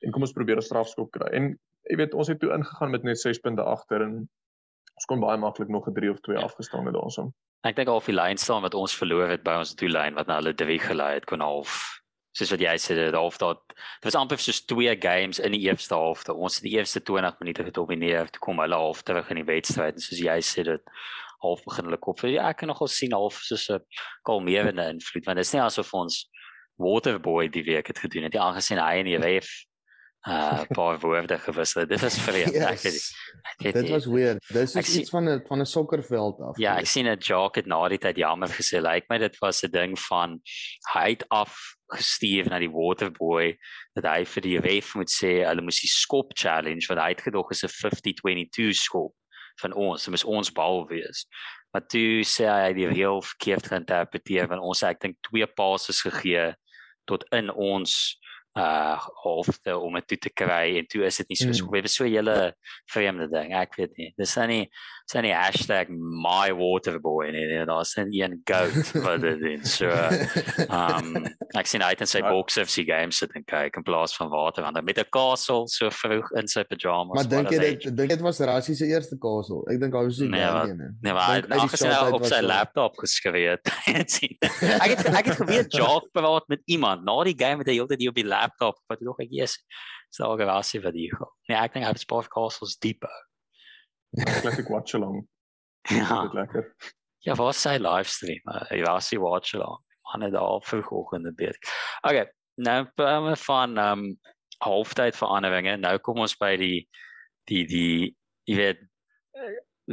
en 0.00 0.12
kom 0.12 0.22
ons 0.22 0.32
probeer 0.32 0.56
'n 0.56 0.62
strafskop 0.62 1.10
kry. 1.12 1.28
En 1.32 1.56
jy 1.88 1.96
weet 1.96 2.14
ons 2.14 2.28
het 2.28 2.40
toe 2.40 2.52
ingegaan 2.52 2.90
met 2.90 3.02
net 3.04 3.18
6 3.18 3.38
punte 3.38 3.62
agter 3.62 4.02
en 4.02 4.28
ons 5.00 5.08
kon 5.08 5.22
baie 5.22 5.38
maklik 5.40 5.68
nog 5.72 5.88
'n 5.88 5.94
3 5.94 6.10
of 6.10 6.20
2 6.20 6.36
ja. 6.36 6.42
afgestaan 6.44 6.84
het 6.84 6.94
daaroor. 6.94 7.32
Ek 7.64 7.76
dink 7.76 7.88
al 7.88 8.00
die 8.00 8.14
lyn 8.14 8.36
staan 8.36 8.62
wat 8.62 8.74
ons 8.74 8.96
verloor 8.96 9.28
het 9.28 9.42
by 9.42 9.58
ons 9.60 9.74
doellyn 9.74 10.14
wat 10.14 10.26
na 10.26 10.40
hulle 10.40 10.54
3 10.54 10.78
gelei 10.78 11.14
het 11.14 11.24
kon 11.24 11.40
half 11.40 12.00
soos 12.32 12.52
wat 12.54 12.62
jy 12.62 12.74
sê 12.78 12.94
dit 12.94 13.14
half 13.14 13.38
dat 13.38 13.60
dit 13.74 14.06
was 14.06 14.14
amper 14.14 14.38
soos 14.38 14.62
twee 14.64 14.92
games 14.96 15.38
in 15.38 15.52
die 15.52 15.64
eerste 15.66 15.94
helfte. 15.94 16.34
Ons 16.34 16.60
het 16.60 16.68
die 16.68 16.76
eerste 16.78 17.02
20 17.02 17.40
minute 17.40 17.64
gedomeineer 17.64 18.30
te 18.30 18.38
kom 18.38 18.60
hulle 18.62 18.76
half 18.76 19.02
terug 19.02 19.30
in 19.30 19.40
die 19.42 19.48
wedstryd 19.48 19.98
en 19.98 20.04
soos 20.04 20.20
jy 20.20 20.38
sê 20.40 20.64
dit 20.68 20.92
half 21.40 21.64
begin 21.64 21.88
hulle 21.88 21.98
kop. 21.98 22.20
Ja, 22.28 22.48
ek 22.48 22.60
kan 22.62 22.68
nogal 22.68 22.88
sien 22.88 23.16
half 23.16 23.40
soos 23.42 23.68
'n 23.70 23.80
kalmerende 24.22 24.86
invloed 24.88 25.26
want 25.26 25.36
dit 25.36 25.46
is 25.46 25.54
nie 25.54 25.62
asof 25.62 25.94
ons 25.94 26.28
Waterboy 26.80 27.48
die 27.48 27.64
week 27.64 27.88
het 27.88 27.98
gedoen 27.98 28.22
het. 28.22 28.32
Die 28.32 28.40
aangesien 28.40 28.78
hy 28.78 29.00
in 29.00 29.06
die 29.06 29.18
ref 29.18 29.48
uh 30.28 30.62
paar 30.68 30.98
woorde 31.00 31.38
gewissel. 31.38 31.86
Dit 31.86 32.02
is 32.02 32.18
vreemd. 32.18 32.52
yes. 32.52 32.64
ek 33.56 33.62
het, 33.64 33.74
dit 33.74 33.88
was 33.88 34.06
weird. 34.06 34.44
Dis 34.52 34.74
is 34.74 34.96
iets 34.98 35.10
van 35.10 35.28
'n 35.28 35.40
van 35.48 35.60
'n 35.60 35.66
sokkerveld 35.66 36.40
af. 36.40 36.58
Ja, 36.58 36.76
ek 36.76 36.86
sien 36.86 37.08
'n 37.08 37.16
jock 37.18 37.56
het 37.56 37.66
na 37.66 37.88
die 37.88 37.98
tyd 37.98 38.16
jammer 38.16 38.48
gesê. 38.48 38.80
Lyk 38.80 38.92
like 38.92 39.06
my 39.08 39.18
dit 39.18 39.38
was 39.38 39.62
'n 39.64 39.70
ding 39.70 39.98
van 39.98 40.40
hy 40.92 41.08
het 41.16 41.24
af 41.28 41.56
gestuur 41.88 42.48
na 42.48 42.58
die 42.58 42.70
waterboy 42.70 43.56
dat 43.94 44.04
hy 44.04 44.24
vir 44.24 44.42
die 44.42 44.60
ref 44.60 44.94
moet 44.94 45.10
sê 45.10 45.44
hulle 45.46 45.62
moes 45.62 45.80
die 45.80 45.90
skop 45.90 46.32
challenge 46.34 46.86
wat 46.88 46.98
hy 46.98 47.08
het 47.08 47.22
gedog 47.22 47.50
is 47.50 47.64
'n 47.64 47.72
50-22 47.72 48.74
skop 48.74 49.14
van 49.60 49.72
ons. 49.72 50.04
Dit 50.04 50.10
moet 50.10 50.24
ons 50.24 50.52
bal 50.52 50.86
wees. 50.88 51.26
Maar 51.72 51.86
toe 51.86 52.24
sê 52.26 52.44
hy 52.44 52.72
die 52.72 52.88
reël 52.88 53.22
verkeerd 53.22 53.66
geïnterpreteer 53.66 54.48
want 54.48 54.60
ons 54.60 54.80
het 54.80 54.90
ek 54.90 55.00
dink 55.00 55.16
twee 55.22 55.46
passes 55.46 56.02
gegee 56.02 56.54
tot 57.06 57.24
in 57.32 57.50
ons 57.50 58.19
uh 58.58 58.98
halfte 59.22 59.76
om 59.78 59.94
dit 59.94 60.06
toe 60.06 60.18
te 60.18 60.30
kry 60.34 60.76
en 60.80 60.86
toe 60.90 61.04
is 61.06 61.20
dit 61.22 61.28
nie 61.28 61.36
so 61.38 61.46
mm. 61.46 61.70
was 61.70 61.94
so 61.94 62.04
hele 62.04 62.52
vreemde 62.90 63.28
ding 63.30 63.54
ek 63.54 63.76
weet 63.78 63.96
nie. 63.96 64.10
Dis 64.18 64.36
nou 64.36 64.46
nie 64.50 64.64
is 65.10 65.14
nie 65.22 65.34
hashtag 65.34 65.90
my 65.90 66.50
waterboy 66.54 67.30
nie 67.34 67.46
en 67.58 67.66
daar's 67.70 67.96
'n 67.98 68.10
een 68.10 68.40
goat 68.44 68.92
wat 69.04 69.20
dit 69.20 69.42
in 69.54 69.64
so 69.64 69.90
um 70.70 71.26
ek 71.58 71.66
sien 71.66 71.82
het 71.82 72.00
in 72.00 72.06
sy 72.06 72.20
box 72.22 72.58
of 72.58 72.70
sy 72.70 72.84
games 72.84 73.18
sit 73.18 73.30
en 73.34 73.44
kyk 73.44 73.76
in 73.76 73.82
plaas 73.82 74.16
van 74.16 74.30
water 74.30 74.62
want 74.62 74.82
met 74.82 74.98
'n 74.98 75.10
castle 75.10 75.68
so 75.68 75.90
vroeg 75.90 76.30
in 76.38 76.48
sy 76.48 76.64
pyjamas 76.64 77.14
maar 77.14 77.28
dink 77.28 77.50
jy 77.50 77.58
dit 77.58 77.96
dink 77.96 78.10
dit 78.10 78.20
was 78.20 78.40
Rassie 78.40 78.74
se 78.74 78.86
eerste 78.86 79.16
castle? 79.18 79.62
Ek 79.70 79.80
dink 79.80 79.94
hy 79.94 80.04
was 80.06 80.18
nie 80.18 80.28
nee, 80.32 80.50
wat, 80.54 80.72
nee. 80.76 81.14
maar 81.14 81.28
hy 81.30 81.58
het 81.60 81.72
gesien 81.74 82.14
op 82.16 82.26
sy 82.28 82.40
laptop 82.44 82.98
sien. 84.10 84.36
Ek 84.40 84.94
het 84.94 85.06
ek 85.10 85.30
het 85.30 85.40
geweet 85.42 85.76
Jock 85.76 86.10
praat 86.16 86.48
met 86.52 86.62
iemand 86.70 87.04
na 87.06 87.16
die 87.28 87.36
game 87.38 87.62
het 87.62 87.70
hy 87.70 87.78
heeltyd 87.78 88.06
op 88.10 88.18
die 88.18 88.26
laptop 88.40 88.80
wat 88.88 89.04
nog 89.04 89.20
ek 89.22 89.36
is 89.46 89.60
so 90.10 90.32
Rassie 90.34 90.80
vir 90.82 90.96
die 90.96 91.10
nee 91.48 91.58
ek 91.58 91.76
dink 91.76 91.86
hy 91.86 91.92
het 91.92 92.02
sport 92.02 92.32
castles 92.32 92.78
dieper 92.80 93.12
Classic 94.10 94.68
watch 94.68 94.94
along. 94.94 95.28
Ja. 95.82 96.30
lekker. 96.32 96.74
Ja, 97.18 97.34
wat 97.34 97.54
sy 97.54 97.76
livestream. 97.78 98.42
Hy 98.70 98.80
was 98.86 99.10
sy 99.10 99.18
watch 99.20 99.54
along. 99.54 99.78
Man 100.10 100.26
het 100.26 100.34
al 100.34 100.62
vroegoggend 100.66 101.28
in 101.28 101.36
bed. 101.38 101.58
Okay, 102.02 102.26
nou 102.58 102.78
praat 102.96 103.28
ons 103.30 103.44
van 103.46 103.78
um, 103.78 104.04
halftyd 104.64 105.16
veranderinge. 105.16 105.76
Nou 105.80 105.98
kom 106.02 106.22
ons 106.24 106.36
by 106.40 106.54
die 106.60 106.88
die 107.50 107.64
die 107.68 108.16
jy 108.48 108.56
weet 108.58 108.82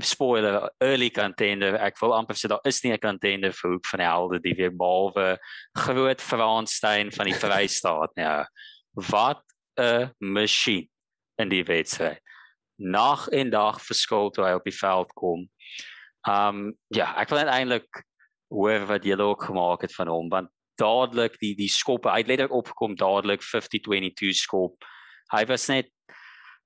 spoiler 0.02 0.70
early 0.80 1.10
contender. 1.10 1.76
Ek 1.82 1.98
wil 2.02 2.14
amper 2.14 2.36
sê 2.36 2.50
daar 2.50 2.66
is 2.66 2.84
nie 2.84 2.93
'n 2.93 3.00
contender 3.00 3.54
vir 3.54 3.72
hoek 3.72 3.86
van 3.86 4.00
die 4.00 4.08
helde 4.08 4.39
die 4.39 4.56
weer 4.56 4.72
behalwe 4.72 5.38
groot 5.74 6.22
Fransstein 6.22 7.12
van 7.12 7.26
die 7.26 7.39
Vrystaat. 7.43 8.12
Ja. 8.16 8.45
Wat 8.93 9.43
'n 9.80 10.12
masjien 10.20 10.89
in 11.38 11.50
die 11.50 11.64
wedstryd 11.64 12.22
nag 12.78 13.28
en 13.28 13.50
dag 13.50 13.80
verskil 13.82 14.30
toe 14.30 14.45
hy 14.45 14.54
op 14.58 14.68
die 14.68 14.76
veld 14.76 15.14
kom. 15.18 15.48
Um 16.30 16.76
ja, 16.93 17.10
ek 17.18 17.32
wil 17.34 17.50
eintlik 17.50 18.04
hoor 18.54 18.86
wat 18.89 19.06
julle 19.08 19.26
ook 19.32 19.48
gemaak 19.50 19.84
het 19.88 19.95
van 19.95 20.12
hom 20.12 20.30
want 20.32 20.52
dadelik 20.78 21.39
die 21.41 21.56
die 21.58 21.72
skoppe, 21.74 22.12
hy 22.12 22.22
het 22.22 22.30
letterlik 22.30 22.54
opgekom 22.54 22.93
dadelik 22.95 23.41
50-22 23.41 24.38
skop. 24.38 24.86
Hy 25.34 25.43
was 25.50 25.66
net 25.72 25.89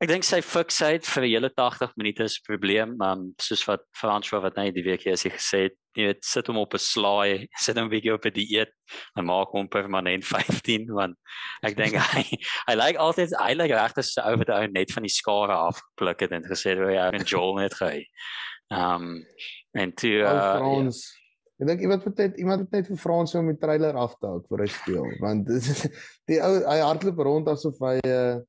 ek 0.01 0.09
dink 0.09 0.25
sy 0.25 0.39
fiksheid 0.41 1.05
vir 1.05 1.25
die 1.27 1.31
hele 1.35 1.49
80 1.53 1.91
minute 1.99 2.25
is 2.25 2.39
'n 2.39 2.45
probleem, 2.47 2.95
um 3.05 3.35
soos 3.37 3.61
wat 3.67 3.83
Frans 3.93 4.31
wat 4.33 4.57
net 4.57 4.73
die 4.73 4.83
week 4.83 5.05
hier 5.05 5.15
gesê 5.15 5.69
het, 5.69 5.75
jy 5.95 6.07
weet 6.09 6.25
sit 6.25 6.47
hom 6.47 6.57
op 6.57 6.73
'n 6.73 6.81
slaai, 6.81 7.47
sit 7.65 7.77
hom 7.77 7.89
bietjie 7.89 8.13
op 8.13 8.25
'n 8.25 8.33
dieet 8.33 8.73
en 9.15 9.25
maak 9.25 9.53
hom 9.53 9.69
permanent 9.69 10.25
15 10.33 10.89
want 10.89 11.15
ek 11.63 11.77
dink 11.77 11.95
hy 12.15 12.25
hy 12.67 12.75
lyk 12.75 12.97
altyd 12.97 13.37
hy 13.37 13.53
lyk 13.53 13.77
regtig 13.77 14.05
so 14.05 14.25
oor 14.25 14.45
die 14.45 14.57
ou 14.57 14.67
net 14.67 14.91
van 14.91 15.05
die 15.05 15.13
skare 15.13 15.53
afgepluk 15.69 16.25
het 16.25 16.31
en 16.31 16.49
gesê 16.49 16.75
hoe 16.75 16.89
hy 16.89 16.97
en 16.97 17.25
Joel 17.25 17.57
net 17.61 17.73
gey. 17.77 18.05
Um 18.73 19.25
en 19.77 19.93
toe 19.93 20.25
uh, 20.25 20.57
Frans 20.57 21.05
ja. 21.05 21.17
Ek 21.61 21.67
dink 21.67 21.81
iemand 21.85 22.03
het 22.03 22.17
net 22.17 22.37
iemand 22.41 22.63
het 22.65 22.71
net 22.73 22.87
vir 22.89 22.97
Frans 22.97 23.35
om 23.37 23.45
die 23.51 23.59
trailer 23.61 23.93
af 23.93 24.15
te 24.17 24.25
hou 24.25 24.39
vir 24.49 24.63
hy 24.63 24.69
speel 24.73 25.11
want 25.21 25.45
die 26.25 26.39
ou 26.41 26.55
hy 26.65 26.79
hardloop 26.81 27.21
rond 27.21 27.51
asof 27.53 27.77
hy 27.85 27.99
uh, 28.01 28.39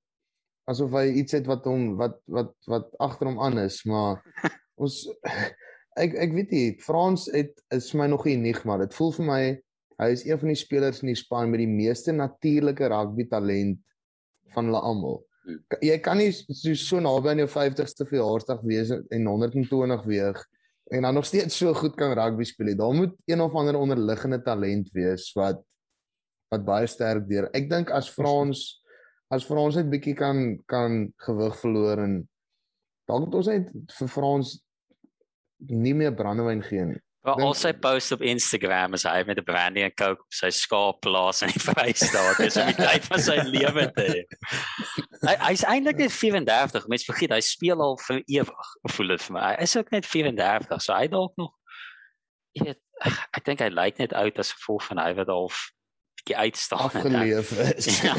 asof 0.71 0.95
hy 0.95 1.09
iets 1.23 1.35
het 1.39 1.49
wat 1.51 1.65
hom 1.67 1.97
wat 1.99 2.21
wat 2.31 2.55
wat 2.71 2.93
agter 3.03 3.31
hom 3.31 3.41
aan 3.43 3.59
is 3.65 3.83
maar 3.89 4.23
ons 4.83 5.05
ek 5.99 6.15
ek 6.27 6.33
weet 6.37 6.55
nie 6.55 6.69
Frans 6.81 7.27
het 7.35 7.59
is 7.75 7.93
my 7.95 8.07
nog 8.07 8.27
'n 8.27 8.39
enigma. 8.39 8.79
Dit 8.79 8.95
voel 8.95 9.13
vir 9.13 9.27
my 9.27 9.43
Hy 10.03 10.09
is 10.11 10.25
een 10.27 10.39
van 10.41 10.51
die 10.51 10.59
spelers 10.59 11.03
in 11.03 11.13
die 11.13 11.19
span 11.19 11.51
met 11.53 11.61
die 11.63 11.71
meeste 11.71 12.15
natuurlike 12.17 12.89
rugby 12.91 13.27
talent 13.31 13.79
van 14.55 14.69
hulle 14.69 14.81
almal. 14.83 15.21
Hmm. 15.47 15.61
Jy 15.83 15.99
kan 16.03 16.19
nie 16.19 16.31
so, 16.33 16.75
so 16.79 17.03
naby 17.03 17.33
aan 17.33 17.43
jou 17.43 17.51
50ste 17.51 18.07
verjaarsdag 18.09 18.65
wees 18.67 18.93
en 18.93 19.29
120 19.31 20.07
weeg 20.09 20.43
en 20.93 21.07
dan 21.07 21.17
nog 21.17 21.27
steeds 21.27 21.57
so 21.57 21.73
goed 21.75 21.95
kan 21.97 22.15
rugby 22.19 22.45
speel. 22.45 22.75
Daar 22.77 22.95
moet 22.95 23.15
een 23.31 23.41
of 23.41 23.55
ander 23.55 23.79
onderliggende 23.79 24.43
talent 24.43 24.91
wees 24.97 25.31
wat 25.39 25.63
wat 26.53 26.67
baie 26.67 26.87
sterk 26.91 27.25
deur. 27.31 27.47
Ek 27.57 27.71
dink 27.71 27.91
as 27.97 28.11
Frans 28.13 28.82
as 29.33 29.47
Frans 29.49 29.79
net 29.79 29.89
bietjie 29.93 30.17
kan 30.19 30.43
kan 30.71 31.07
gewig 31.27 31.57
verloor 31.63 32.03
en 32.03 32.19
dalk 33.09 33.27
moet 33.27 33.39
ons 33.41 33.49
net 33.53 33.73
vir 33.99 34.11
Frans 34.13 34.59
nie 35.71 35.95
meer 35.95 36.15
brandewyn 36.15 36.63
gee 36.67 36.85
nie. 36.91 37.01
Wel 37.23 37.39
al 37.47 37.53
sy 37.55 37.71
post 37.79 38.11
op 38.17 38.23
Instagram 38.27 38.97
is 38.99 39.05
hy 39.07 39.23
met 39.29 39.39
'n 39.39 39.47
brandy 39.47 39.85
en 39.87 39.95
coke 39.95 40.25
op 40.25 40.35
sy 40.35 40.51
skaapplaas 40.51 41.45
in 41.47 41.53
die 41.55 41.63
Vrystaat. 41.69 42.41
Dis 42.43 42.59
om 42.59 42.67
die 42.67 42.79
tyd 42.81 43.07
van 43.07 43.23
sy 43.23 43.37
lewe 43.47 43.85
te 43.95 44.07
hê. 44.09 44.23
Hy 45.23 45.37
hy's 45.47 45.63
eintlik 45.63 46.03
net 46.03 46.13
34. 46.13 46.89
Mense 46.91 47.07
vergeet 47.07 47.37
hy 47.37 47.41
speel 47.47 47.85
al 47.85 47.95
vir 48.09 48.25
ewig. 48.27 48.73
Voel 48.97 49.15
dit 49.15 49.27
vir 49.29 49.37
my. 49.39 49.45
Hy 49.53 49.69
is 49.69 49.77
ook 49.79 49.95
net 49.95 50.09
34, 50.11 50.83
so 50.83 50.99
hy 50.99 51.07
dalk 51.15 51.39
nog 51.39 51.55
weet 52.59 52.81
ek 53.09 53.45
dink 53.47 53.63
hy 53.65 53.71
lyk 53.73 54.03
net 54.03 54.13
oud 54.19 54.41
as 54.43 54.53
gevolg 54.57 54.85
van 54.91 55.01
hy 55.01 55.13
wat 55.17 55.31
al 55.33 55.49
bietjie 56.23 56.37
uitstaan 56.39 56.89
het. 56.89 56.95
Afgeleef 56.95 57.53
is. 57.77 58.01
Ja. 58.07 58.17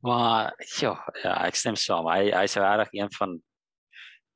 maar 0.00 0.54
ja, 0.80 0.92
ja, 1.22 1.32
ek 1.46 1.56
stem 1.58 1.76
saam. 1.76 2.06
Hy 2.08 2.30
hy's 2.32 2.54
regtig 2.60 2.92
een 3.00 3.10
van 3.18 3.34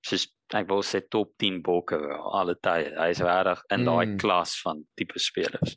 soos 0.05 0.27
ek 0.57 0.69
wou 0.71 0.81
sê 0.83 1.03
top 1.13 1.35
10 1.41 1.61
bokke 1.63 1.99
alle 2.33 2.55
tye. 2.65 2.91
Hy's 2.97 3.21
regtig 3.25 3.63
in 3.75 3.85
daai 3.85 4.07
Mm. 4.07 4.17
klas 4.19 4.57
van 4.65 4.83
tipe 4.97 5.19
spelers. 5.21 5.77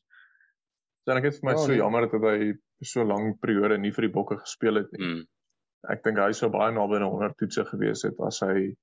So 1.06 1.16
ek 1.18 1.24
het 1.28 1.39
vir 1.39 1.47
my 1.49 1.52
Ja, 1.54 1.58
so 1.58 1.68
nee. 1.72 1.78
jammer 1.78 2.08
dat 2.08 2.22
hy 2.22 2.54
so 2.84 3.04
lank 3.04 3.39
periode 3.41 3.78
nie 3.80 3.91
vir 3.91 4.08
die 4.08 4.14
Bokke 4.14 4.38
gespeel 4.39 4.76
het 4.82 4.91
nie. 4.93 5.06
Mm. 5.06 5.26
Ek 5.91 6.04
dink 6.04 6.18
hy 6.18 6.32
sou 6.34 6.49
baie 6.49 6.72
naby 6.72 6.95
aan 6.99 7.08
100 7.10 7.38
toetse 7.38 7.66
gewees 7.66 8.04
het 8.04 8.20
as 8.28 8.39
hy 8.41 8.74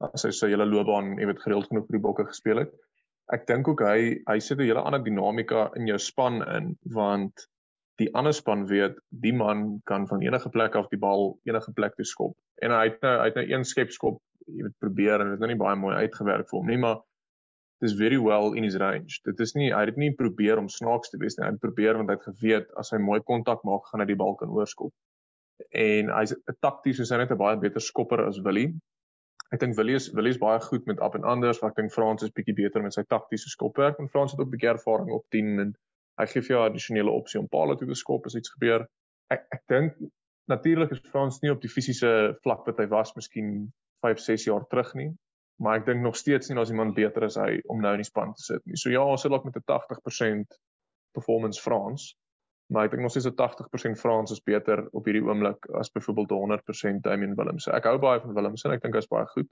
as 0.00 0.24
hy 0.24 0.30
sy 0.30 0.46
hele 0.52 0.64
loopbaan, 0.66 1.16
jy 1.18 1.26
weet, 1.26 1.40
gereeld 1.42 1.66
genoeg 1.68 1.86
vir 1.88 1.96
die 1.98 2.02
Bokke 2.04 2.24
gespeel 2.28 2.58
het. 2.62 2.72
Ek 3.32 3.46
dink 3.46 3.68
ook 3.68 3.82
hy 3.84 4.00
hy 4.28 4.38
sit 4.40 4.58
'n 4.58 4.68
hele 4.68 4.82
ander 4.82 5.02
dinamika 5.04 5.70
in 5.76 5.86
jou 5.86 5.98
span 5.98 6.42
in 6.56 6.76
want 6.98 7.48
die 7.98 8.08
ander 8.14 8.32
span 8.32 8.66
weet 8.70 8.96
die 9.10 9.34
man 9.34 9.80
kan 9.90 10.06
van 10.06 10.22
enige 10.22 10.50
plek 10.54 10.76
af 10.78 10.88
die 10.88 11.00
bal 11.02 11.38
enige 11.50 11.72
plek 11.72 11.96
toe 11.96 12.06
skop. 12.06 12.36
En 12.62 12.70
hy 12.70 12.84
het 12.88 13.02
nou 13.02 13.14
hy 13.18 13.26
het 13.26 13.38
nou 13.40 13.46
een 13.50 13.64
skepskop, 13.64 14.20
jy 14.46 14.62
weet, 14.62 14.78
probeer 14.84 15.20
en 15.20 15.30
dit 15.30 15.36
het 15.36 15.44
nou 15.44 15.50
nie 15.52 15.60
baie 15.60 15.76
mooi 15.76 15.94
uitgewerk 15.96 16.48
vir 16.50 16.58
hom 16.58 16.70
nie, 16.70 16.78
maar 16.84 17.02
dis 17.82 17.94
very 17.98 18.18
well 18.18 18.54
in 18.58 18.66
his 18.66 18.78
range. 18.82 19.20
Dit 19.26 19.40
is 19.40 19.54
nie 19.54 19.70
hy 19.72 19.84
het 19.84 19.94
dit 19.94 20.02
nie 20.04 20.14
probeer 20.18 20.58
om 20.58 20.70
snaaks 20.72 21.10
te 21.12 21.20
wees 21.22 21.38
nie. 21.38 21.46
Hy 21.46 21.52
het 21.52 21.62
probeer 21.62 21.98
want 21.98 22.10
hy 22.10 22.16
het 22.18 22.30
geweet 22.30 22.72
as 22.80 22.94
hy 22.94 23.02
mooi 23.02 23.20
kontak 23.26 23.64
maak, 23.66 23.86
gaan 23.90 24.02
hy 24.02 24.08
die 24.10 24.18
bal 24.18 24.38
kan 24.40 24.54
oorskop. 24.54 24.94
En 25.74 26.10
hy's 26.14 26.34
'n 26.34 26.58
takties 26.62 27.00
is 27.04 27.10
hy 27.10 27.18
net 27.18 27.34
'n 27.34 27.38
baie 27.38 27.58
beter 27.58 27.82
skopper 27.82 28.24
as 28.26 28.40
Willie. 28.46 28.72
Ek 29.54 29.60
dink 29.62 29.76
Willie 29.78 29.96
is 29.96 30.10
Willie 30.12 30.34
is 30.34 30.40
baie 30.40 30.60
goed 30.60 30.84
met 30.90 31.00
up 31.04 31.14
en 31.16 31.24
anders, 31.24 31.60
maar 31.60 31.72
ek 31.72 31.78
dink 31.80 31.92
Frans 31.94 32.24
is 32.26 32.34
bietjie 32.36 32.56
beter 32.58 32.82
met 32.84 32.96
sy 32.96 33.04
taktiese 33.08 33.48
skopwerk. 33.48 34.00
En 34.02 34.10
Frans 34.12 34.34
het 34.34 34.42
ook 34.42 34.50
bietjie 34.52 34.74
ervaring 34.74 35.08
op 35.16 35.24
10 35.34 35.62
en 35.64 35.70
hy 36.20 36.26
gee 36.32 36.44
vir 36.44 36.54
jou 36.54 36.62
addisionele 36.66 37.14
opsie 37.14 37.40
om 37.40 37.48
paal 37.48 37.72
toe 37.78 37.88
te 37.88 37.96
skop 37.96 38.28
as 38.28 38.36
iets 38.36 38.52
gebeur. 38.56 38.84
Ek 39.32 39.46
ek 39.54 39.64
dink 39.72 39.96
natuurlik 40.52 40.92
is 40.92 41.00
Frans 41.12 41.40
nie 41.42 41.52
op 41.54 41.62
die 41.64 41.72
fisiese 41.72 42.12
vlak 42.44 42.66
wat 42.68 42.82
hy 42.82 42.88
was 42.92 43.14
miskien 43.16 43.50
5, 44.04 44.20
6 44.26 44.46
jaar 44.50 44.68
terug 44.68 44.92
nie, 45.00 45.10
maar 45.64 45.80
ek 45.80 45.88
dink 45.88 46.04
nog 46.04 46.16
steeds 46.16 46.48
nie 46.48 46.56
daar's 46.58 46.72
iemand 46.72 46.96
beter 46.96 47.26
as 47.26 47.40
hy 47.40 47.58
om 47.72 47.80
nou 47.84 47.94
in 47.96 48.04
die 48.04 48.08
span 48.08 48.34
te 48.36 48.44
sit 48.44 48.64
nie. 48.66 48.76
So 48.76 48.92
ja, 48.92 49.04
ons 49.04 49.24
sit 49.24 49.32
dalk 49.32 49.48
met 49.48 49.56
'n 49.56 49.64
80% 49.64 50.58
performance 51.16 51.60
Frans, 51.60 52.12
maar 52.72 52.84
ek 52.84 52.90
dink 52.90 53.02
nog 53.02 53.10
steeds 53.10 53.26
'n 53.26 53.34
80% 53.34 53.98
Frans 53.98 54.30
is 54.30 54.42
beter 54.42 54.88
op 54.92 55.04
hierdie 55.04 55.24
oomblik 55.24 55.66
as 55.74 55.90
byvoorbeeld 55.92 56.30
'n 56.30 56.34
100% 56.34 57.02
Damian 57.02 57.34
Willemse. 57.34 57.70
Ek 57.72 57.84
hou 57.84 57.98
baie 57.98 58.20
van 58.20 58.34
Willemse 58.34 58.68
en 58.68 58.74
ek 58.74 58.82
dink 58.82 58.94
hy's 58.94 59.06
baie 59.08 59.26
goed. 59.26 59.50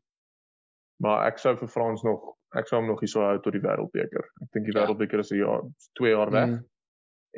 Maar 1.03 1.27
ek 1.27 1.39
sou 1.39 1.57
vir 1.57 1.69
Frans 1.69 2.03
nog 2.03 2.35
ek 2.57 2.67
sou 2.69 2.81
hom 2.81 2.89
nog 2.89 3.01
hierso 3.01 3.21
hou 3.21 3.39
tot 3.41 3.53
die 3.53 3.61
wêreldbeker. 3.61 4.25
Ek 4.43 4.51
dink 4.53 4.65
die 4.67 4.73
Ja. 4.75 4.81
wêreldbeker 4.87 5.19
is 5.19 5.31
'n 5.33 5.37
jaar 5.39 5.61
2 5.95 6.11
jaar 6.11 6.31
weg 6.31 6.49
Mm, 6.49 6.65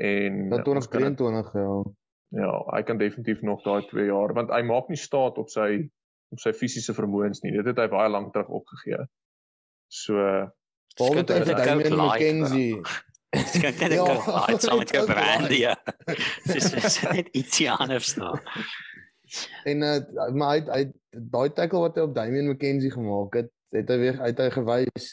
en 0.05 0.49
Dat 0.49 0.68
ons 0.68 0.89
kan 0.89 1.01
dit- 1.03 1.16
2023 1.16 1.53
ja. 1.55 1.83
Ja, 2.31 2.62
hy 2.76 2.83
kan 2.83 2.99
definitief 2.99 3.41
nog 3.43 3.62
daai 3.62 3.83
2 3.89 4.07
jaar 4.07 4.33
want 4.35 4.51
hy 4.51 4.62
maak 4.62 4.89
nie 4.89 4.97
staat 4.99 5.39
op 5.39 5.49
sy 5.49 5.91
op 6.31 6.39
sy 6.39 6.53
fisiese 6.53 6.93
vermoëns 6.95 7.41
nie. 7.43 7.53
Dit 7.53 7.64
het 7.64 7.76
hy 7.79 7.89
baie 7.89 8.09
lank 8.09 8.33
terug 8.33 8.49
opgegee. 8.49 9.07
So 9.87 10.12
Behalwe 10.99 11.24
dit 11.24 11.29
hy 11.29 11.51
ook 11.53 11.64
Damian 11.64 11.97
like, 11.97 12.83
McKenzie. 13.31 13.61
Skink 13.61 13.81
net 13.81 13.93
'n 13.93 14.31
laat 14.33 14.62
saam 14.62 14.79
met 14.79 14.91
jou 14.91 15.07
dit 15.07 15.16
is 15.16 15.39
like. 15.41 15.59
ja. 15.59 15.74
Dis 16.53 16.70
dis 16.70 16.99
net 17.12 17.29
ietsie 17.37 17.70
anders 17.70 18.14
nou. 18.16 18.35
En 19.68 19.83
uh, 19.85 19.99
maar 20.33 20.55
hy 20.57 20.61
hy 20.72 20.83
daai 21.12 21.51
tackle 21.53 21.81
wat 21.85 21.97
hy 21.97 22.03
op 22.09 22.14
Damian 22.16 22.49
McKenzie 22.49 22.91
gemaak 22.95 23.35
het, 23.37 23.51
het 23.76 23.89
hy 23.93 23.99
weer 23.99 24.20
uit 24.20 24.39
hy 24.39 24.51
gewys. 24.51 25.09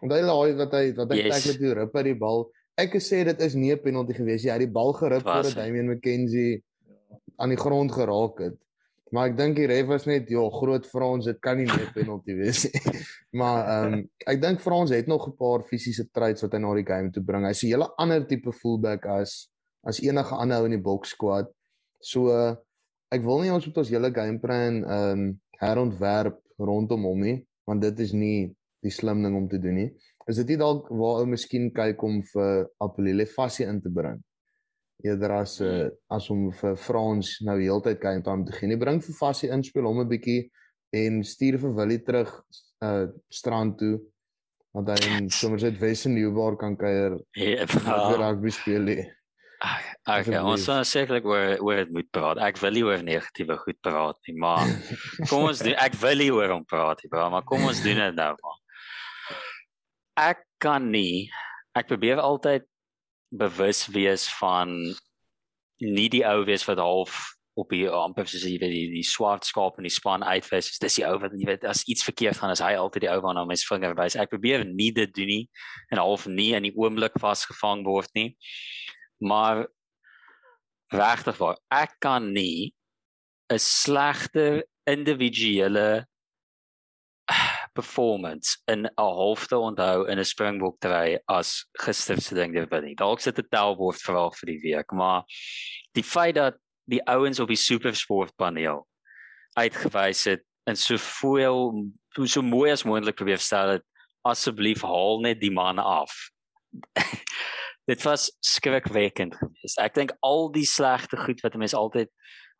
Onthou 0.00 0.22
daai 0.24 0.54
wat 0.62 0.72
hy 0.78 0.84
wat 0.96 1.12
hy 1.12 1.18
Yes. 1.20 1.34
tackle 1.36 1.58
toe 1.58 1.74
rip 1.74 1.96
uit 1.96 2.04
die 2.04 2.16
bal. 2.16 2.46
Ek 2.78 2.94
gesê 2.94 3.24
dit 3.26 3.40
is 3.42 3.54
nie 3.54 3.72
'n 3.74 3.82
penalty 3.82 4.14
gewees 4.14 4.42
nie. 4.44 4.50
Hy 4.52 4.56
het 4.58 4.66
die 4.68 4.72
bal 4.78 4.92
gerip 4.96 5.22
voordat? 5.26 5.54
Damian 5.54 5.90
McKenzie 5.92 6.62
aan 7.38 7.50
die 7.52 7.58
grond 7.60 7.92
geraak 7.92 8.38
het. 8.40 8.56
Maar 9.14 9.30
ek 9.30 9.36
dink 9.38 9.56
die 9.56 9.66
ref 9.70 9.86
was 9.88 10.04
net 10.08 10.28
ja, 10.28 10.42
groot 10.52 10.86
Frans, 10.86 11.28
dit 11.30 11.38
kan 11.40 11.56
nie 11.56 11.66
net 11.68 11.94
penalty 11.94 12.34
wees 12.36 12.66
nie. 12.68 12.82
maar 13.40 13.60
ehm 13.64 13.94
um, 13.98 14.02
ek 14.28 14.40
dink 14.42 14.60
Frans 14.60 14.92
het 14.92 15.08
nog 15.08 15.28
'n 15.28 15.36
paar 15.36 15.64
fisiese 15.64 16.08
traits 16.12 16.44
wat 16.44 16.52
hy 16.52 16.60
na 16.60 16.74
die 16.74 16.86
game 16.86 17.10
toe 17.10 17.22
bring. 17.24 17.46
Hy's 17.46 17.62
'n 17.64 17.72
hele 17.72 17.88
ander 17.96 18.26
tipe 18.26 18.52
fullback 18.52 19.06
as 19.06 19.48
as 19.86 20.00
enige 20.04 20.34
ander 20.34 20.60
ou 20.60 20.68
in 20.68 20.76
die 20.76 20.86
box 20.90 21.14
squad. 21.16 21.48
So 22.00 22.28
uh, 22.28 22.56
ek 23.10 23.24
wil 23.24 23.40
nie 23.40 23.52
ons 23.52 23.66
met 23.66 23.78
ons 23.78 23.90
hele 23.90 24.12
game 24.12 24.38
plan 24.38 24.84
ehm 24.84 25.12
um, 25.12 25.40
herontwerp 25.58 26.38
rondom 26.58 27.02
hom 27.04 27.20
nie, 27.20 27.46
want 27.66 27.82
dit 27.82 27.98
is 28.00 28.12
nie 28.12 28.54
die 28.82 28.90
slim 28.94 29.22
ding 29.22 29.34
om 29.36 29.48
te 29.48 29.58
doen 29.58 29.74
nie. 29.74 29.90
Is 30.28 30.36
dit 30.36 30.52
nie 30.52 30.60
dalk 30.60 30.88
waar 30.92 31.22
ou 31.22 31.26
miskien 31.26 31.70
kyk 31.74 32.02
om 32.04 32.20
vir 32.22 32.68
Apolile 32.84 33.26
Fassie 33.26 33.66
in 33.66 33.80
te 33.80 33.90
bring? 33.90 34.20
Eerder 35.04 35.36
as 35.38 35.60
uh, 35.62 35.88
as 36.10 36.26
om 36.34 36.48
vir 36.58 36.76
Frans 36.76 37.36
nou 37.46 37.58
heeltyd 37.60 38.00
game 38.02 38.22
time 38.26 38.46
te 38.46 38.52
gee. 38.56 38.66
Nie 38.66 38.80
bring 38.80 38.98
vir 39.04 39.14
Fassie 39.14 39.50
in 39.54 39.62
speel 39.62 39.86
hom 39.86 40.00
'n 40.02 40.08
bietjie 40.10 40.50
en 40.92 41.22
stuur 41.22 41.58
vir 41.62 41.76
Willie 41.76 42.02
terug 42.02 42.32
uh 42.82 43.06
strand 43.30 43.78
toe 43.78 43.98
want 44.74 44.90
hy 44.92 45.18
in 45.18 45.30
Somerset 45.30 45.78
West 45.80 46.06
en 46.06 46.14
Newbar 46.14 46.56
kan 46.58 46.76
kuier 46.76 47.18
Ja, 47.34 47.66
weer 48.10 48.20
rugby 48.22 48.50
speel 48.50 48.84
nie. 48.90 49.04
Ag, 49.58 49.86
okay, 50.06 50.38
ons 50.38 50.62
sal 50.68 50.84
sekerlik 50.86 51.26
oor 51.26 51.56
oor 51.66 51.80
dit 51.82 51.90
moet 51.96 52.06
praat. 52.14 52.38
Ek 52.46 52.60
wil 52.62 52.76
nie 52.76 52.84
oor 52.86 53.02
negatiewe 53.02 53.56
goed 53.58 53.78
praat 53.82 54.18
nie, 54.28 54.36
maar 54.38 54.70
kom 55.30 55.48
ons 55.48 55.62
doen 55.66 55.74
ek 55.74 55.98
wil 55.98 56.22
nie 56.22 56.30
oor 56.34 56.54
hom 56.54 56.66
praat 56.68 57.02
nie, 57.02 57.10
bro, 57.10 57.26
maar 57.32 57.46
kom 57.48 57.66
ons 57.66 57.82
doen 57.82 57.98
dit 57.98 58.18
nou 58.18 58.32
maar. 58.38 58.58
Ek 60.28 60.44
kan 60.62 60.86
nie 60.90 61.26
ek 61.78 61.90
probeer 61.90 62.22
altyd 62.22 62.66
bewus 63.30 63.86
wees 63.92 64.28
van 64.38 64.72
nie 65.78 66.08
die 66.10 66.24
ou 66.26 66.44
wees 66.48 66.64
wat 66.66 66.80
half 66.82 67.38
op 67.58 67.72
die 67.74 67.88
amper 67.90 68.28
soos 68.30 68.44
jy 68.46 68.54
weet 68.60 68.70
die, 68.70 68.86
die 68.92 69.06
swart 69.06 69.46
skaap 69.46 69.80
in 69.80 69.86
die 69.88 69.92
span 69.92 70.22
uitwys. 70.22 70.70
Dis 70.78 70.98
die 71.00 71.06
ou 71.06 71.16
wat 71.18 71.34
jy 71.34 71.48
weet 71.48 71.66
as 71.66 71.82
iets 71.90 72.06
verkeerd 72.06 72.38
gaan 72.38 72.54
is 72.54 72.62
hy 72.62 72.74
altyd 72.78 73.06
die 73.06 73.10
ou 73.10 73.18
waarna 73.24 73.42
mens 73.48 73.66
vinger 73.66 73.96
wys. 73.98 74.16
Ek 74.18 74.30
probeer 74.30 74.62
nie 74.68 74.92
dit 74.94 75.10
doen 75.14 75.30
nie 75.32 75.42
en 75.90 76.02
half 76.02 76.28
nie 76.30 76.52
in 76.58 76.68
die 76.68 76.74
oomblik 76.78 77.18
vasgevang 77.18 77.82
word 77.86 78.12
nie. 78.18 78.30
Maar 79.18 79.66
regtig 80.94 81.40
waar, 81.42 81.58
ek 81.74 81.98
kan 82.00 82.30
nie 82.32 82.72
'n 83.50 83.58
slegte 83.58 84.64
individuele 84.86 86.06
performance 87.78 88.58
in 88.66 88.86
'n 88.86 88.90
halfte 88.96 89.56
onthou 89.56 90.06
in 90.10 90.18
'n 90.18 90.24
Springbok 90.24 90.80
try 90.80 91.18
as 91.28 91.66
gister 91.84 92.20
se 92.20 92.34
ding 92.34 92.52
dit 92.54 92.82
nie. 92.82 92.94
Dalk 92.94 93.20
sit 93.20 93.38
'n 93.38 93.48
tellbord 93.50 94.00
verwag 94.02 94.34
vir 94.38 94.46
die 94.52 94.62
week, 94.62 94.92
maar 94.92 95.22
die 95.94 96.02
feit 96.02 96.34
dat 96.34 96.56
die 96.86 97.02
ouens 97.06 97.40
op 97.40 97.48
die 97.48 97.62
Supersport 97.68 98.36
paneel 98.36 98.86
uitgewys 99.54 100.24
het 100.24 100.42
en 100.66 100.76
soveel 100.76 101.92
so 102.24 102.42
mooi 102.42 102.70
as 102.70 102.84
moontlik 102.84 103.16
probeer 103.16 103.38
stel 103.38 103.68
het 103.68 103.84
asseblief 104.22 104.82
haal 104.82 105.20
net 105.20 105.40
die 105.40 105.52
man 105.52 105.78
af. 105.78 106.12
dit 107.90 108.02
was 108.02 108.36
skrikwekkend 108.40 109.34
geweest. 109.34 109.78
Ek 109.78 109.94
dink 109.94 110.12
al 110.20 110.50
die 110.52 110.66
slegte 110.66 111.16
goed 111.16 111.40
wat 111.40 111.54
mense 111.54 111.76
altyd 111.76 112.10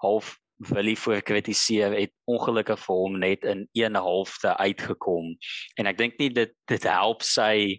half 0.04 0.38
wil 0.58 0.94
voor 0.96 1.22
kritiseer 1.22 1.94
het 1.94 2.12
ongelukkig 2.26 2.80
vir 2.82 2.94
hom 2.94 3.18
net 3.18 3.44
in 3.44 3.68
een 3.72 3.94
halfte 3.94 4.56
uitgekom. 4.56 5.36
En 5.78 5.86
ek 5.86 5.98
dink 5.98 6.18
nie 6.18 6.30
dit 6.34 6.54
dit 6.66 6.88
help 6.88 7.22
sy 7.22 7.78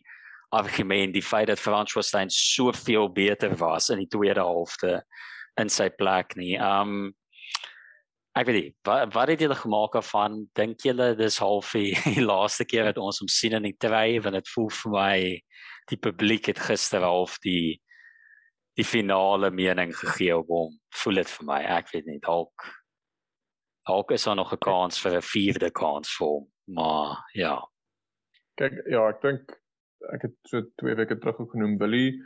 argument 0.55 1.13
die 1.13 1.23
feit 1.23 1.47
dat 1.47 1.61
François 1.61 2.07
Stein 2.07 2.31
soveel 2.33 3.11
beter 3.13 3.55
was 3.59 3.89
in 3.89 3.99
die 4.01 4.09
tweede 4.09 4.41
halfte 4.41 5.03
in 5.59 5.69
sy 5.69 5.89
plek 5.89 6.35
nie. 6.39 6.55
Um 6.57 7.11
ek 8.37 8.47
weet 8.47 8.57
nie 8.59 8.71
wat 8.87 9.13
wat 9.13 9.31
het 9.33 9.41
julle 9.43 9.57
gemaak 9.57 9.97
van 10.05 10.39
dink 10.55 10.85
julle 10.85 11.11
dis 11.17 11.39
half 11.41 11.73
die, 11.75 11.91
die 12.15 12.23
laaste 12.23 12.65
keer 12.65 12.87
wat 12.87 13.01
ons 13.01 13.19
hom 13.19 13.27
sien 13.31 13.57
in 13.57 13.67
die 13.67 13.77
twy 13.77 14.19
want 14.23 14.37
dit 14.37 14.51
voel 14.53 14.69
vir 14.79 14.93
my 14.95 15.15
die 15.89 15.99
publiek 15.99 16.51
het 16.51 16.61
gister 16.69 17.03
half 17.03 17.39
die 17.43 17.81
die 18.79 18.87
finale 18.87 19.51
mening 19.51 19.91
gegee 19.95 20.37
op 20.37 20.47
hom. 20.53 20.75
Voel 21.01 21.21
dit 21.21 21.31
vir 21.37 21.47
my? 21.49 21.59
Ek 21.79 21.91
weet 21.93 22.07
nie 22.07 22.19
dalk 22.23 22.69
dalk 23.89 24.11
is 24.13 24.23
daar 24.27 24.37
nog 24.37 24.53
'n 24.53 24.63
kans 24.63 25.01
vir 25.01 25.17
'n 25.17 25.29
vierde 25.33 25.71
kans 25.71 26.09
vir 26.17 26.27
hom 26.27 26.45
maar 26.69 27.23
ja. 27.33 27.57
Kyk 28.59 28.73
ja 28.91 29.07
ek 29.09 29.21
dink 29.21 29.55
ek 30.13 30.21
het 30.27 30.35
so 30.51 30.61
twee 30.79 30.95
weke 30.95 31.17
terug 31.19 31.39
ook 31.39 31.55
genoem 31.55 31.77
Willie 31.77 32.19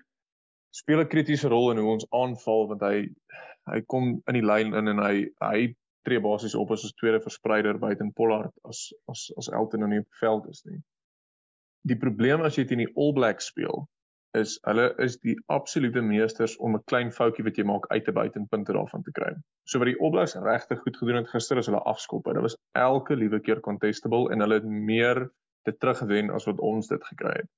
speel 0.76 1.00
'n 1.02 1.08
kritiese 1.08 1.50
rol 1.50 1.72
in 1.72 1.78
hoe 1.78 1.94
ons 1.94 2.08
aanval 2.12 2.68
want 2.68 2.82
hy 2.82 3.08
hy 3.72 3.82
kom 3.88 4.22
in 4.28 4.34
die 4.40 4.46
lyn 4.46 4.74
in 4.74 4.88
en 4.88 5.00
hy 5.00 5.16
hy 5.42 5.76
tree 6.04 6.20
basies 6.20 6.56
op 6.56 6.72
as 6.72 6.84
ons 6.84 6.98
tweede 7.00 7.22
verspreider 7.24 7.80
buiten 7.80 8.14
Pollard 8.14 8.52
as 8.70 8.92
as 9.08 9.32
as 9.38 9.50
Elton 9.50 9.84
in 9.84 9.98
die 9.98 10.06
veld 10.20 10.50
is 10.50 10.64
nie. 10.66 10.82
Die 11.88 12.00
probleem 12.00 12.42
as 12.42 12.58
jy 12.58 12.66
teen 12.66 12.84
die 12.84 12.94
All 12.96 13.14
Blacks 13.14 13.48
speel 13.54 13.88
is 14.38 14.56
hulle 14.66 14.88
is 15.04 15.20
die 15.22 15.36
absolute 15.54 16.02
meesters 16.02 16.56
om 16.58 16.76
'n 16.76 16.84
klein 16.92 17.12
foutjie 17.12 17.46
wat 17.46 17.58
jy 17.58 17.66
maak 17.70 17.86
uit 17.92 18.06
te 18.06 18.12
buiten 18.12 18.48
punte 18.48 18.74
daarvan 18.74 19.04
te 19.04 19.12
kry. 19.12 19.34
So 19.64 19.80
wat 19.80 19.92
die 19.92 20.10
Blacks 20.10 20.36
regtig 20.36 20.82
goed 20.82 20.98
gedoen 20.98 21.22
het 21.22 21.30
gister 21.30 21.58
is 21.58 21.70
hulle 21.70 21.84
afskoppe. 21.94 22.34
Dit 22.34 22.42
was 22.42 22.58
elke 22.72 23.16
liewe 23.16 23.40
keer 23.40 23.60
contestable 23.60 24.32
en 24.32 24.40
hulle 24.40 24.54
het 24.54 24.66
meer 24.66 25.30
dit 25.64 25.80
teruggewen 25.80 26.30
as 26.30 26.46
wat 26.46 26.60
ons 26.60 26.88
dit 26.88 27.04
gekry 27.04 27.36
het. 27.36 27.50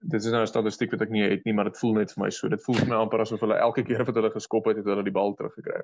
Dit 0.00 0.24
is 0.24 0.30
nou 0.30 0.42
'n 0.42 0.46
statistiek 0.46 0.90
wat 0.90 1.02
ek 1.02 1.10
nie 1.10 1.22
het 1.22 1.44
nie, 1.44 1.54
maar 1.54 1.64
dit 1.64 1.78
voel 1.78 1.94
net 1.94 2.12
vir 2.12 2.24
my 2.24 2.30
so. 2.30 2.48
Dit 2.48 2.62
voel 2.62 2.74
vir 2.74 2.88
my 2.88 2.96
amper 2.96 3.20
asof 3.20 3.40
hulle 3.40 3.56
elke 3.56 3.82
keer 3.82 4.04
wat 4.04 4.14
hulle 4.14 4.30
geskop 4.30 4.66
het, 4.66 4.76
het 4.76 4.84
hulle 4.84 5.04
die 5.04 5.12
bal 5.12 5.34
teruggekry. 5.34 5.82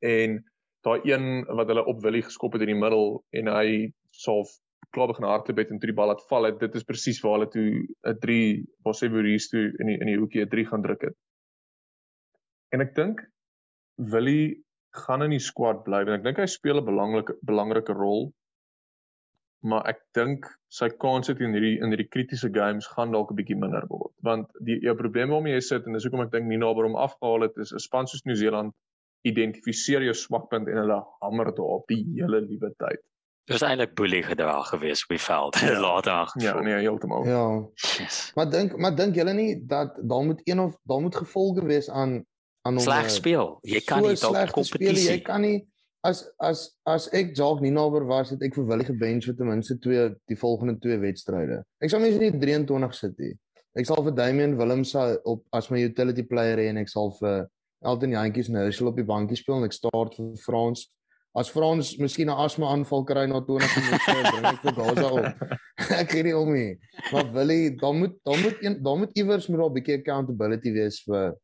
En 0.00 0.44
daai 0.84 1.00
een 1.04 1.44
wat 1.44 1.66
hulle 1.66 1.84
op 1.84 2.02
Willie 2.02 2.22
geskop 2.22 2.52
het 2.52 2.62
in 2.62 2.72
die 2.72 2.80
middel 2.80 3.24
en 3.30 3.46
hy 3.46 3.92
sal 4.10 4.46
klaar 4.94 5.10
begin 5.10 5.26
hardloop 5.28 5.60
het 5.60 5.72
en 5.72 5.80
toe 5.80 5.90
die 5.90 5.96
bal 5.98 6.10
laat 6.12 6.24
val 6.30 6.48
het 6.48 6.60
dit 6.62 6.78
is 6.80 6.86
presies 6.88 7.20
waar 7.24 7.38
hulle 7.38 7.50
toe 7.52 7.68
'n 8.12 8.18
3 8.26 8.64
Boseburis 8.86 9.48
toe 9.52 9.64
in 9.68 9.90
die 9.90 9.98
in 10.00 10.10
die 10.12 10.18
hoekie 10.20 10.44
'n 10.44 10.52
3 10.54 10.66
gaan 10.70 10.86
druk 10.86 11.02
het. 11.08 11.16
En 12.72 12.80
ek 12.80 12.94
dink 12.94 13.26
Willie 14.14 14.64
gaan 15.06 15.22
in 15.22 15.34
die 15.36 15.42
squad 15.42 15.84
bly 15.84 16.02
en 16.06 16.18
ek 16.18 16.24
dink 16.24 16.38
hy 16.38 16.46
speel 16.46 16.80
'n 16.80 16.86
belangrike 16.86 17.36
belangrike 17.42 17.92
rol. 17.92 18.32
Maar 19.62 19.86
ek 19.94 20.00
dink 20.14 20.46
sy 20.68 20.88
kans 20.88 21.28
het 21.28 21.40
in 21.40 21.54
hierdie 21.56 21.78
in 21.80 21.90
hierdie 21.90 22.10
kritiese 22.16 22.50
games 22.52 22.86
gaan 22.96 23.12
dalk 23.12 23.30
'n 23.30 23.38
bietjie 23.42 23.60
minder 23.60 23.86
word 23.88 24.12
want 24.28 24.50
die 24.60 24.80
jou 24.80 24.94
probleem 24.96 25.30
waarmee 25.30 25.54
jy 25.54 25.60
sit 25.60 25.86
en 25.86 25.92
dis 25.92 26.04
hoekom 26.04 26.24
ek 26.26 26.32
dink 26.32 26.46
nie 26.48 26.60
naby 26.60 26.82
hom 26.86 26.96
afgehaal 26.96 27.46
het 27.48 27.56
is 27.64 27.72
'n 27.72 27.84
span 27.86 28.06
soos 28.06 28.24
Nieu-Seeland 28.24 28.74
identifiseer 29.24 30.04
jou 30.04 30.14
swakpunt 30.14 30.68
en 30.68 30.80
hulle 30.82 31.00
hamer 31.22 31.50
dit 31.50 31.60
op 31.64 31.86
die 31.88 32.02
hele 32.18 32.40
liewe 32.44 32.70
tyd. 32.78 33.00
Dit 33.44 33.60
was 33.60 33.68
eintlik 33.68 33.94
boelie 33.94 34.22
gedrag 34.22 34.68
gewees 34.68 35.02
op 35.02 35.08
die 35.08 35.20
veld. 35.20 35.58
Ja. 35.64 35.80
Later 35.80 36.26
gevoel. 36.26 36.48
Ja, 36.48 36.60
nee, 36.60 36.74
heeltemal. 36.74 37.26
Ja. 37.26 37.68
Yes. 37.74 38.30
Maar 38.34 38.50
dink 38.50 38.76
maar 38.76 38.96
dink 38.96 39.14
julle 39.14 39.32
nie 39.32 39.66
dat 39.66 39.98
daar 40.00 40.24
moet 40.24 40.40
een 40.44 40.60
of 40.60 40.78
daar 40.82 41.00
moet 41.00 41.16
gevolge 41.16 41.64
wees 41.66 41.90
aan 41.90 42.24
aan 42.62 42.74
ons 42.74 42.82
sleg 42.82 43.10
speel. 43.10 43.58
Jy 43.60 43.80
kan 43.84 44.00
so 44.00 44.08
nie 44.08 44.20
dalk 44.20 44.52
kompetisie. 44.56 45.10
Jy 45.10 45.20
kan 45.20 45.40
nie 45.44 45.58
as 46.00 46.24
as 46.40 46.64
as 46.88 47.08
ek 47.12 47.36
Jacques 47.36 47.60
Ninaber 47.60 48.06
was 48.08 48.32
het 48.32 48.42
ek 48.42 48.56
vir 48.56 48.66
Willie 48.68 48.88
gebench 48.88 49.28
vir 49.28 49.36
ten 49.36 49.48
minste 49.48 49.76
twee 49.78 50.08
die 50.30 50.38
volgende 50.40 50.78
twee 50.80 50.96
wedstryde. 51.00 51.62
Ek 51.84 51.92
sal 51.92 52.00
mens 52.00 52.16
nie 52.20 52.32
23 52.32 52.96
sit 52.96 53.18
nie. 53.20 53.34
Ek 53.76 53.88
sal 53.88 54.00
vir 54.06 54.16
Damian 54.16 54.56
Willems 54.56 54.94
op 55.24 55.44
as 55.52 55.68
my 55.72 55.82
utility 55.84 56.24
player 56.24 56.60
hê 56.60 56.70
en 56.72 56.80
ek 56.80 56.88
sal 56.92 57.12
vir 57.20 57.44
Elton 57.84 58.16
Jantjies 58.16 58.48
nou 58.48 58.64
sal 58.72 58.88
op 58.88 58.96
die 58.96 59.04
bankie 59.08 59.36
speel 59.36 59.60
en 59.60 59.68
ek 59.68 59.76
start 59.76 60.16
vir 60.16 60.32
Frans. 60.40 60.86
As 61.34 61.50
Frans 61.50 61.96
miskien 61.98 62.30
'n 62.30 62.38
asma 62.38 62.70
aanval 62.70 63.04
kry 63.04 63.26
na 63.26 63.40
20 63.40 63.66
minute, 63.76 64.04
bring 64.30 64.44
ek 64.46 64.60
vir 64.62 64.74
Gaza 64.78 65.08
op. 65.10 65.24
ek 66.02 66.12
weet 66.14 66.24
nie 66.28 66.36
om 66.36 66.52
nie. 66.54 66.78
Maar 67.10 67.32
Willie, 67.34 67.74
dan 67.74 67.98
moet 67.98 68.14
dan 68.22 68.40
moet 68.40 68.62
een 68.62 68.82
dan 68.82 68.98
moet 68.98 69.16
iewers 69.18 69.48
moet 69.48 69.58
daar 69.58 69.70
'n 69.70 69.74
bietjie 69.74 69.98
accountability 69.98 70.72
wees 70.72 71.02
vir 71.02 71.34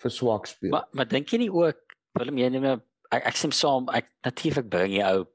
vir 0.00 0.10
swak 0.10 0.46
speel. 0.46 0.70
Maar 0.70 0.88
maar 0.92 1.08
dink 1.08 1.28
jy 1.28 1.38
nie 1.44 1.52
ook 1.52 1.76
Willem 2.16 2.38
jy 2.38 2.48
neem 2.48 2.64
ek 3.12 3.22
ek 3.30 3.36
sê 3.36 3.52
saam 3.52 3.88
ek 3.92 4.08
natuurlik 4.24 4.68
bring 4.70 4.96
jy 4.96 5.04
ou 5.12 5.26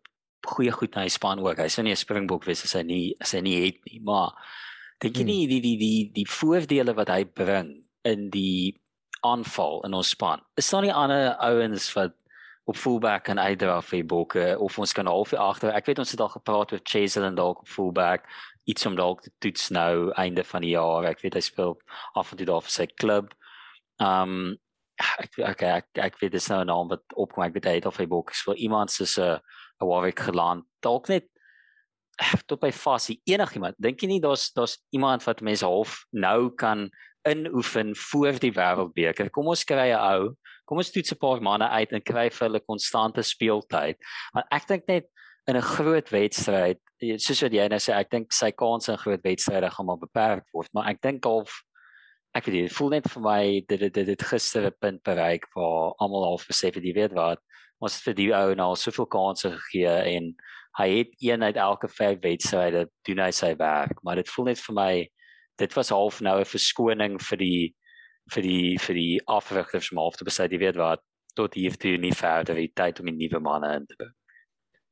goeie 0.48 0.72
goed 0.72 0.96
na 0.96 1.06
die 1.06 1.14
span 1.14 1.40
ook. 1.40 1.62
Hy's 1.62 1.78
nie 1.78 1.94
'n 1.94 1.96
springbok 1.96 2.46
wees 2.46 2.64
as 2.64 2.74
hy 2.74 2.84
nie 2.84 3.16
as 3.22 3.32
hy 3.32 3.42
nie 3.42 3.66
het 3.66 3.78
nie, 3.86 4.00
maar 4.02 4.34
dink 5.00 5.16
jy 5.16 5.22
hmm. 5.22 5.32
nie 5.32 5.48
die 5.48 5.62
die 5.62 5.78
die 5.78 6.12
die 6.14 6.26
voordele 6.26 6.96
wat 6.96 7.10
hy 7.10 7.24
bring 7.26 7.84
in 8.04 8.30
die 8.30 8.74
aanval 9.22 9.84
in 9.86 9.94
ons 9.94 10.10
span. 10.16 10.42
Is 10.58 10.70
daar 10.70 10.82
nie 10.82 10.94
ander 10.94 11.36
ouens 11.38 11.94
wat 11.94 12.16
op 12.70 12.78
fullback 12.78 13.28
en 13.34 13.40
uitdra 13.42 13.80
vir 13.82 14.06
Bokke 14.06 14.46
of 14.62 14.78
ons 14.78 14.94
kan 14.94 15.08
half 15.10 15.34
agter. 15.34 15.72
Ek 15.74 15.88
weet 15.90 16.02
ons 16.04 16.12
het 16.14 16.22
al 16.22 16.30
gepraat 16.36 16.76
met 16.76 16.86
Chazelle 16.86 17.32
en 17.32 17.38
dalk 17.38 17.64
op 17.64 17.70
fullback 17.70 18.28
iets 18.70 18.86
om 18.86 18.98
dalk 18.98 19.24
te 19.26 19.32
toets 19.42 19.70
nou 19.74 20.12
einde 20.22 20.44
van 20.46 20.62
die 20.62 20.76
jaar. 20.76 21.08
Ek 21.10 21.24
weet 21.24 21.40
hy 21.40 21.42
speel 21.42 21.80
af 22.20 22.32
en 22.32 22.38
toe 22.38 22.50
daar 22.50 22.66
vir 22.66 22.76
sy 22.76 22.86
klub. 23.02 23.34
Um 23.98 24.58
ek 25.00 25.40
okay, 25.40 25.80
ek 25.80 26.02
ek 26.10 26.20
weet 26.22 26.36
dis 26.36 26.50
nou 26.52 26.62
'n 26.62 26.70
naam 26.70 26.90
wat 26.92 27.04
opkom. 27.16 27.44
Ek 27.44 27.56
weet 27.58 27.66
hy 27.66 27.76
het 27.80 27.90
of 27.90 27.98
hy 27.98 28.06
Bokke 28.06 28.36
speel 28.36 28.62
iemand 28.62 28.92
soos 28.92 29.18
'n 29.18 29.22
uh, 29.22 29.40
'n 29.82 29.88
Warwick 29.88 30.20
geland. 30.20 30.66
Dalk 30.84 31.10
net 31.10 31.26
tot 32.50 32.60
by 32.60 32.72
fasie 32.72 33.22
enigiemand. 33.26 33.76
Dink 33.80 34.02
jy 34.02 34.08
nie 34.08 34.22
daar's 34.22 34.52
daar's 34.54 34.78
iemand 34.92 35.24
wat 35.24 35.42
mense 35.42 35.66
half 35.66 36.06
nou 36.12 36.52
kan 36.54 36.90
inoefen 37.28 37.96
voor 37.96 38.40
die 38.40 38.52
wêreldbeker. 38.56 39.30
Kom 39.30 39.48
ons 39.48 39.64
kry 39.64 39.92
'n 39.92 40.00
ou, 40.00 40.36
kom 40.66 40.78
ons 40.78 40.92
toets 40.92 41.12
'n 41.12 41.18
paar 41.18 41.42
manne 41.42 41.68
uit 41.70 41.92
en 41.92 42.02
kry 42.02 42.30
vir 42.30 42.48
hulle 42.48 42.60
konstante 42.60 43.24
speeltyd. 43.24 43.98
Want 44.34 44.46
ek 44.52 44.68
dink 44.68 44.88
net 44.88 45.06
in 45.48 45.58
'n 45.58 45.62
groot 45.62 46.10
wedstryd, 46.10 46.80
soos 47.18 47.42
wat 47.42 47.54
jy 47.54 47.68
nou 47.68 47.80
sê, 47.80 47.94
ek 47.94 48.10
dink 48.10 48.32
sy 48.34 48.52
kanse 48.52 48.92
in 48.92 48.98
groot 48.98 49.24
wedstryde 49.24 49.70
gaan 49.72 49.86
maar 49.86 49.98
beperk 49.98 50.46
word, 50.54 50.70
maar 50.74 50.88
ek 50.90 51.02
dink 51.02 51.26
al 51.26 51.46
ek 52.36 52.46
weet 52.46 52.54
nie, 52.54 52.70
voel 52.70 52.90
net 52.90 53.08
vir 53.10 53.22
my 53.22 53.66
dit 53.68 53.80
dit 53.80 54.06
dit 54.06 54.22
gister 54.22 54.68
'n 54.68 54.80
punt 54.80 55.04
bereik 55.04 55.46
waar 55.56 55.94
almal 56.00 56.24
al 56.24 56.42
besef 56.48 56.76
het 56.76 56.84
jy 56.84 56.94
weet 56.94 57.14
wat 57.14 57.40
ons 57.82 58.02
vir 58.04 58.14
die 58.14 58.32
ou 58.36 58.56
nou 58.56 58.76
soveel 58.76 59.08
kansse 59.08 59.50
gegee 59.50 60.16
en 60.16 60.36
hy 60.78 60.90
het 61.00 61.10
een 61.20 61.44
uit 61.44 61.58
elke 61.58 61.88
vyf 61.88 62.20
wedstryde 62.22 62.88
doen 63.08 63.20
hy 63.20 63.32
sy 63.32 63.56
werk, 63.56 63.98
maar 64.04 64.16
dit 64.16 64.30
voel 64.30 64.46
net 64.46 64.60
vir 64.60 64.76
my 64.76 64.94
dit 65.60 65.74
was 65.76 65.90
half 65.90 66.22
nou 66.22 66.40
'n 66.40 66.46
verskoning 66.46 67.20
vir 67.22 67.38
die 67.38 67.76
vir 68.34 68.44
die 68.44 68.78
vir 68.78 68.96
die 68.96 69.22
afrigters 69.26 69.92
om 69.92 70.02
half 70.04 70.16
te 70.18 70.28
besluit 70.28 70.52
jy 70.52 70.60
weet 70.60 70.80
wat 70.80 71.04
tot 71.36 71.54
hier 71.54 71.76
toe 71.78 71.98
nie 71.98 72.16
verder 72.16 72.56
die 72.56 72.72
tyd 72.74 73.00
om 73.00 73.08
'n 73.08 73.18
nuwe 73.18 73.40
manne 73.40 73.76
in 73.76 73.86
te 73.86 73.96
bring. 73.96 74.16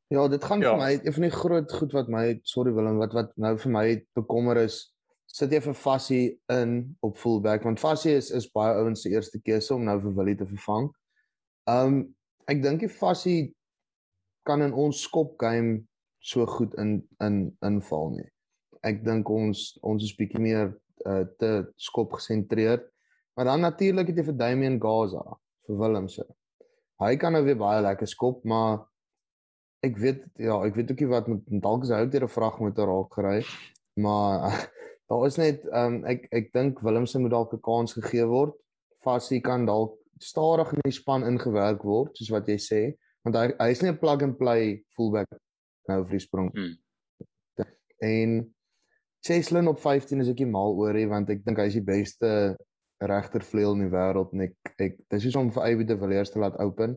Ja, 0.09 0.27
dit 0.27 0.43
gaan 0.43 0.61
ja. 0.61 0.71
vir 0.71 0.77
my 0.77 0.91
een 1.03 1.13
van 1.13 1.21
die 1.21 1.37
groot 1.39 1.71
goed 1.71 1.91
wat 1.93 2.07
my 2.07 2.39
sorry 2.43 2.73
Willem 2.73 2.97
wat 2.97 3.13
wat 3.13 3.31
nou 3.37 3.57
vir 3.57 3.71
my 3.71 4.05
bekommer 4.15 4.57
is 4.57 4.93
sit 5.25 5.51
jy 5.51 5.61
vir 5.61 5.73
Fassie 5.73 6.39
in 6.49 6.95
op 7.01 7.17
fullback 7.17 7.63
want 7.63 7.79
Fassie 7.79 8.15
is 8.15 8.31
is 8.31 8.51
baie 8.51 8.75
ouens 8.75 9.01
se 9.01 9.09
eerste 9.09 9.41
keuse 9.41 9.73
om 9.73 9.83
nou 9.83 9.99
vir 10.01 10.15
Willie 10.15 10.35
te 10.35 10.45
vervang. 10.45 10.91
Um 11.67 12.15
ek 12.47 12.63
dink 12.63 12.79
die 12.79 12.89
Fassie 12.89 13.55
kan 14.45 14.61
in 14.61 14.73
ons 14.73 15.01
skop 15.01 15.37
game 15.39 15.87
so 16.19 16.45
goed 16.45 16.73
in 16.75 17.07
in 17.19 17.57
inval 17.61 18.09
nie 18.15 18.31
ek 18.87 19.03
dink 19.05 19.29
ons 19.29 19.77
ons 19.85 20.03
is 20.03 20.15
bietjie 20.17 20.41
meer 20.41 20.71
uh, 21.05 21.23
te 21.39 21.51
skop 21.77 22.17
gesentreerd. 22.17 22.87
Maar 23.37 23.51
dan 23.51 23.65
natuurlik 23.67 24.09
het 24.11 24.17
jy 24.17 24.27
vir 24.31 24.37
Damian 24.37 24.79
Gaza, 24.81 25.23
vir 25.67 25.79
Willemse. 25.81 26.25
Hy 26.97 27.13
kan 27.21 27.35
nou 27.37 27.43
weer 27.45 27.59
baie 27.59 27.83
lekker 27.85 28.09
skop, 28.09 28.41
maar 28.49 28.79
ek 29.85 29.99
weet 30.01 30.23
ja, 30.41 30.57
ek 30.65 30.77
weet 30.77 30.93
ookie 30.93 31.09
wat 31.11 31.27
met 31.29 31.45
dalk 31.61 31.85
is 31.85 31.91
hy 31.93 32.01
ook 32.01 32.13
deur 32.15 32.25
'n 32.25 32.33
vragmotor 32.33 32.89
raak 32.89 33.13
gery, 33.13 33.43
maar 34.01 34.65
daar 35.09 35.25
is 35.27 35.37
net 35.37 35.65
um, 35.69 36.01
ek 36.09 36.25
ek 36.33 36.49
dink 36.53 36.81
Willemse 36.81 37.21
moet 37.21 37.35
dalk 37.35 37.53
'n 37.53 37.61
kans 37.61 37.93
gegee 37.93 38.25
word. 38.25 38.57
Fasie 39.05 39.41
kan 39.41 39.65
dalk 39.65 39.93
stadig 40.19 40.73
in 40.73 40.81
die 40.83 40.97
span 40.97 41.23
ingewerk 41.23 41.83
word, 41.85 42.17
soos 42.17 42.33
wat 42.33 42.49
jy 42.49 42.57
sê, 42.57 42.81
want 43.23 43.37
hy 43.37 43.53
hy 43.59 43.69
is 43.71 43.81
nie 43.81 43.91
'n 43.91 44.01
plug 44.01 44.23
and 44.23 44.37
play 44.37 44.83
fullback 44.97 45.29
nou 45.87 46.03
vir 46.03 46.17
die 46.17 46.25
sprong. 46.25 46.49
Hmm. 46.57 46.75
En 48.01 48.53
Cheslin 49.27 49.67
op 49.67 49.81
15 49.83 50.23
is 50.23 50.31
ek 50.31 50.41
nie 50.43 50.51
mal 50.51 50.75
oor 50.79 50.95
nie 50.97 51.07
want 51.09 51.29
ek 51.33 51.43
dink 51.45 51.59
hy 51.59 51.67
is 51.71 51.77
die 51.79 51.85
beste 51.85 52.31
regtervleuel 53.03 53.75
in 53.77 53.85
die 53.85 53.93
wêreld 53.93 54.33
en 54.33 54.47
ek 54.47 54.73
ek 54.81 54.97
dis 55.13 55.27
is 55.29 55.37
om 55.37 55.51
vir 55.53 55.69
Ivy 55.73 55.85
de 55.89 55.97
Villiers 55.99 56.33
te 56.33 56.41
laat 56.41 56.57
open. 56.63 56.95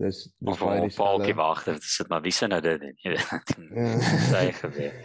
Dis 0.00 0.22
dis 0.38 0.60
baie 0.62 0.84
die 0.86 0.94
Falkie 0.94 1.34
wag, 1.38 1.64
dit 1.66 1.86
sit 1.86 2.10
maar 2.10 2.22
wie 2.24 2.34
se 2.34 2.48
nou 2.50 2.60
dit 2.64 2.86
nie. 2.86 3.16
Sy 4.30 4.46
gebeur. 4.60 5.02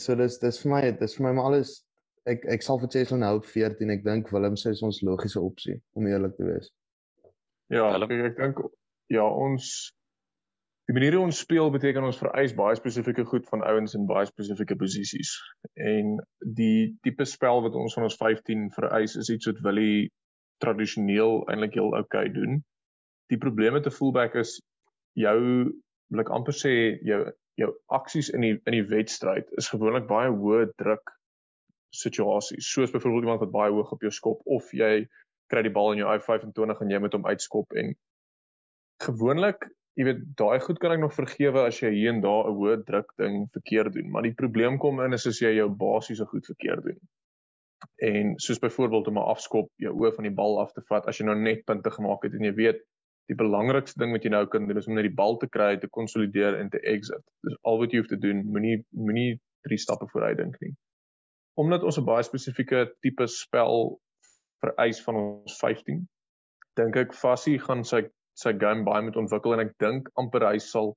So 0.00 0.16
dis 0.18 0.38
dis 0.42 0.62
vir 0.62 0.72
my 0.72 0.84
dis 0.98 1.18
vir 1.18 1.28
my 1.28 1.34
maar 1.36 1.52
alles 1.52 1.76
ek 2.30 2.46
ek 2.56 2.64
sal 2.64 2.80
vir 2.82 2.90
Cheslin 2.94 3.26
hou 3.26 3.36
op 3.42 3.50
14. 3.50 3.92
Ek 3.94 4.06
dink 4.06 4.32
Willem 4.32 4.56
sê 4.60 4.72
is 4.74 4.82
ons 4.86 5.02
logiese 5.06 5.42
opsie 5.42 5.76
om 5.98 6.08
eerlik 6.08 6.38
te 6.38 6.48
wees. 6.48 6.70
Ja, 7.72 7.90
ek, 7.96 8.16
ek 8.30 8.40
dink 8.40 8.64
ja, 9.12 9.24
ons 9.26 9.92
Die 10.84 10.92
manier 10.92 11.14
hoe 11.16 11.24
ons 11.24 11.38
speel 11.40 11.70
beteken 11.72 12.04
ons 12.04 12.18
vereis 12.20 12.52
baie 12.54 12.76
spesifieke 12.76 13.24
goed 13.24 13.46
van 13.48 13.62
ouens 13.64 13.94
in 13.96 14.04
baie 14.06 14.26
spesifieke 14.28 14.76
posisies. 14.76 15.32
En 15.80 16.18
die 16.58 16.92
tipe 17.06 17.24
spel 17.24 17.62
wat 17.64 17.78
ons 17.80 17.96
van 17.96 18.04
ons 18.04 18.18
15 18.20 18.68
vereis 18.74 19.16
is 19.16 19.30
iets 19.32 19.48
wat 19.48 19.62
Willie 19.64 20.10
tradisioneel 20.60 21.40
eintlik 21.48 21.78
heel 21.80 21.96
oukei 21.96 22.28
doen. 22.32 22.62
die 23.32 23.38
probleem 23.40 23.72
met 23.72 23.86
'n 23.86 23.96
fullback 23.98 24.34
is 24.34 24.60
jou 25.16 25.40
wil 26.10 26.20
ek 26.20 26.30
amper 26.30 26.52
sê 26.52 26.72
jou 27.10 27.20
jou 27.60 27.70
aksies 27.98 28.28
in 28.28 28.40
die 28.40 28.54
in 28.66 28.76
die 28.76 28.88
wedstryd 28.90 29.48
is 29.62 29.70
gewoonlik 29.72 30.06
baie 30.06 30.30
hoë 30.30 30.66
druk 30.76 31.12
situasies. 31.94 32.72
Soos 32.72 32.90
byvoorbeeld 32.90 33.22
iemand 33.22 33.40
wat 33.40 33.54
baie 33.54 33.72
hoog 33.72 33.92
op 33.92 34.02
jou 34.02 34.10
skop 34.10 34.42
of 34.44 34.72
jy 34.72 35.06
kry 35.52 35.62
die 35.62 35.72
bal 35.72 35.92
in 35.92 35.98
jou 35.98 36.10
I25 36.16 36.82
en 36.82 36.90
jy 36.90 36.98
moet 36.98 37.12
hom 37.12 37.26
uitskop 37.26 37.72
en 37.72 37.94
gewoonlik 39.06 39.68
jy 39.98 40.06
weet 40.08 40.22
daai 40.38 40.58
goed 40.62 40.80
kan 40.82 40.94
ek 40.94 41.02
nog 41.02 41.14
vergewe 41.14 41.66
as 41.68 41.78
jy 41.82 41.92
hier 41.94 42.12
en 42.12 42.22
daar 42.24 42.48
'n 42.50 42.56
hoë 42.58 42.78
druk 42.86 43.12
ding 43.20 43.44
verkeerd 43.56 43.94
doen, 43.94 44.10
maar 44.10 44.26
die 44.26 44.34
probleem 44.40 44.78
kom 44.78 45.00
in 45.00 45.12
is 45.12 45.26
as 45.26 45.40
jy 45.40 45.54
jou 45.56 45.68
basiese 45.68 46.26
goed 46.26 46.46
verkeerd 46.46 46.82
doen. 46.88 46.98
En 48.02 48.34
soos 48.40 48.58
byvoorbeeld 48.58 49.06
om 49.08 49.18
'n 49.18 49.30
afskop 49.34 49.70
jou 49.78 49.92
oë 49.94 50.14
van 50.16 50.24
die 50.24 50.34
bal 50.34 50.60
af 50.60 50.72
te 50.72 50.82
vat 50.88 51.06
as 51.06 51.18
jy 51.18 51.26
nou 51.26 51.36
net 51.38 51.64
punte 51.64 51.90
gemaak 51.90 52.24
het 52.24 52.34
en 52.34 52.44
jy 52.44 52.54
weet 52.54 52.82
die 53.30 53.36
belangrikste 53.36 53.98
ding 53.98 54.12
wat 54.12 54.24
jy 54.24 54.30
nou 54.30 54.46
kan 54.46 54.66
doen 54.66 54.76
is 54.76 54.86
om 54.86 54.94
net 54.94 55.06
die 55.08 55.18
bal 55.22 55.38
te 55.40 55.48
kry, 55.48 55.76
te 55.80 55.88
konsolideer 55.88 56.58
en 56.60 56.70
te 56.70 56.80
exit. 56.80 57.22
Dis 57.46 57.56
al 57.62 57.78
wat 57.78 57.92
jy 57.92 58.02
hoef 58.02 58.10
te 58.10 58.20
doen, 58.20 58.44
moenie 58.44 58.84
moenie 58.90 59.40
drie 59.62 59.78
stappe 59.78 60.08
vooruit 60.12 60.36
dink 60.36 60.58
nie. 60.60 60.74
Omdat 61.56 61.82
ons 61.82 61.98
'n 61.98 62.04
baie 62.04 62.22
spesifieke 62.22 62.92
tipe 63.00 63.26
spel 63.26 64.00
vereis 64.60 65.00
van 65.04 65.14
ons 65.14 65.58
15, 65.58 66.08
dink 66.76 66.96
ek 66.96 67.14
Fassie 67.14 67.58
gaan 67.58 67.84
sy 67.84 68.02
sy 68.38 68.52
game 68.58 68.84
baie 68.86 69.02
moet 69.06 69.16
ontwikkel 69.20 69.54
en 69.54 69.64
ek 69.66 69.74
dink 69.82 70.10
amper 70.20 70.46
hy 70.48 70.58
sal 70.62 70.94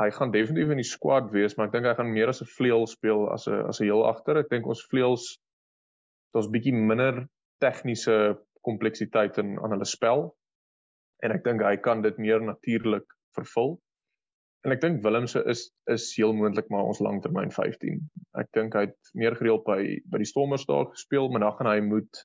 hy 0.00 0.08
gaan 0.10 0.32
definitief 0.34 0.72
in 0.74 0.80
die 0.82 0.88
squad 0.88 1.30
wees, 1.32 1.54
maar 1.56 1.68
ek 1.68 1.76
dink 1.76 1.86
hy 1.86 1.94
gaan 1.94 2.12
meer 2.12 2.32
as 2.32 2.42
'n 2.42 2.50
vleuel 2.50 2.86
speel 2.90 3.28
as 3.32 3.46
'n 3.48 3.68
as 3.68 3.80
'n 3.80 3.86
heel 3.86 4.02
agter. 4.06 4.38
Ek 4.38 4.50
dink 4.50 4.66
ons 4.66 4.82
vleuels 4.90 5.38
daar's 6.34 6.50
bietjie 6.50 6.74
minder 6.74 7.28
tegniese 7.62 8.36
kompleksiteit 8.66 9.38
in 9.38 9.58
aan 9.58 9.70
hulle 9.76 9.86
spel 9.86 10.34
en 11.22 11.32
ek 11.32 11.44
dink 11.44 11.62
hy 11.62 11.76
kan 11.76 12.02
dit 12.02 12.18
meer 12.18 12.42
natuurlik 12.42 13.06
vervul. 13.36 13.78
En 14.64 14.72
ek 14.72 14.80
dink 14.80 15.02
Willem 15.04 15.26
se 15.26 15.42
is 15.46 15.70
is 15.92 16.08
heel 16.16 16.32
moontlik 16.32 16.70
maar 16.70 16.88
ons 16.88 17.00
langtermyn 17.04 17.52
15. 17.52 18.00
Ek 18.40 18.48
dink 18.56 18.74
hy 18.74 18.86
het 18.88 19.12
meer 19.14 19.36
gereeld 19.36 19.64
by 19.64 20.00
by 20.10 20.18
die 20.18 20.28
Stormers 20.28 20.66
daar 20.66 20.88
gespeel, 20.90 21.28
maar 21.28 21.40
dan 21.40 21.56
gaan 21.58 21.70
hy 21.70 21.80
moet 21.80 22.24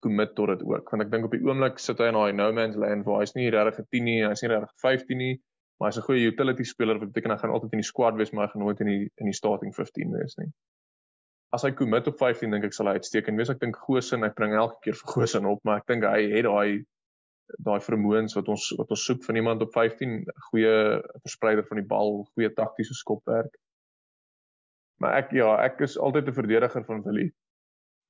commit 0.00 0.34
tot 0.34 0.52
dit 0.52 0.62
ook 0.62 0.90
want 0.92 1.04
ek 1.04 1.10
dink 1.12 1.26
op 1.26 1.34
die 1.34 1.44
oomblik 1.46 1.80
sit 1.82 2.00
hy 2.02 2.08
in 2.12 2.18
daai 2.18 2.32
no 2.40 2.48
man's 2.56 2.78
land 2.82 3.06
waar 3.06 3.22
hy's 3.22 3.34
nie 3.36 3.50
regtig 3.54 3.80
'n 3.82 3.88
10 3.96 4.04
nie, 4.08 4.18
hy's 4.24 4.42
nie 4.44 4.50
regtig 4.52 4.74
15 4.84 5.18
nie, 5.18 5.34
maar 5.78 5.90
hy's 5.90 5.98
'n 6.00 6.06
goeie 6.08 6.30
utility 6.32 6.66
speler 6.70 6.98
wat 6.98 7.12
beteken 7.12 7.34
hy 7.34 7.38
gaan 7.42 7.54
altyd 7.56 7.76
in 7.76 7.82
die 7.84 7.90
squad 7.90 8.18
wees 8.20 8.32
maar 8.32 8.46
hy 8.46 8.52
gaan 8.52 8.64
nooit 8.66 8.80
in 8.84 8.90
die 8.92 9.04
in 9.16 9.30
die 9.30 9.38
starting 9.40 9.74
15 9.74 10.14
wees 10.18 10.36
nie. 10.38 10.50
As 11.52 11.64
hy 11.64 11.72
commit 11.72 12.08
op 12.08 12.18
15 12.20 12.50
dink 12.50 12.64
ek 12.64 12.76
sal 12.76 12.90
hy 12.90 12.98
uitstekend 13.00 13.38
wees. 13.40 13.50
Ek 13.50 13.60
dink 13.60 13.76
Gosen, 13.76 14.24
ek 14.24 14.34
bring 14.36 14.52
elke 14.52 14.76
keer 14.84 14.96
vir 15.00 15.12
Gosen 15.14 15.46
op, 15.46 15.60
maar 15.64 15.78
ek 15.80 15.86
dink 15.88 16.04
hy 16.04 16.22
het 16.34 16.44
daai 16.44 16.84
daai 17.64 17.80
vermoëns 17.80 18.36
wat 18.36 18.48
ons 18.52 18.64
wat 18.76 18.90
ons 18.90 19.04
soek 19.08 19.24
van 19.24 19.36
iemand 19.40 19.62
op 19.64 19.72
15, 19.72 20.18
goeie 20.50 20.74
verspreider 21.24 21.64
van 21.64 21.80
die 21.80 21.88
bal, 21.94 22.26
goeie 22.34 22.50
taktiese 22.52 22.94
skopwerk. 22.94 23.54
Maar 25.00 25.22
ek 25.22 25.32
ja, 25.32 25.54
ek 25.64 25.80
is 25.80 25.96
altyd 25.98 26.28
'n 26.28 26.40
verdediger 26.40 26.84
van 26.84 27.02
Willie 27.06 27.32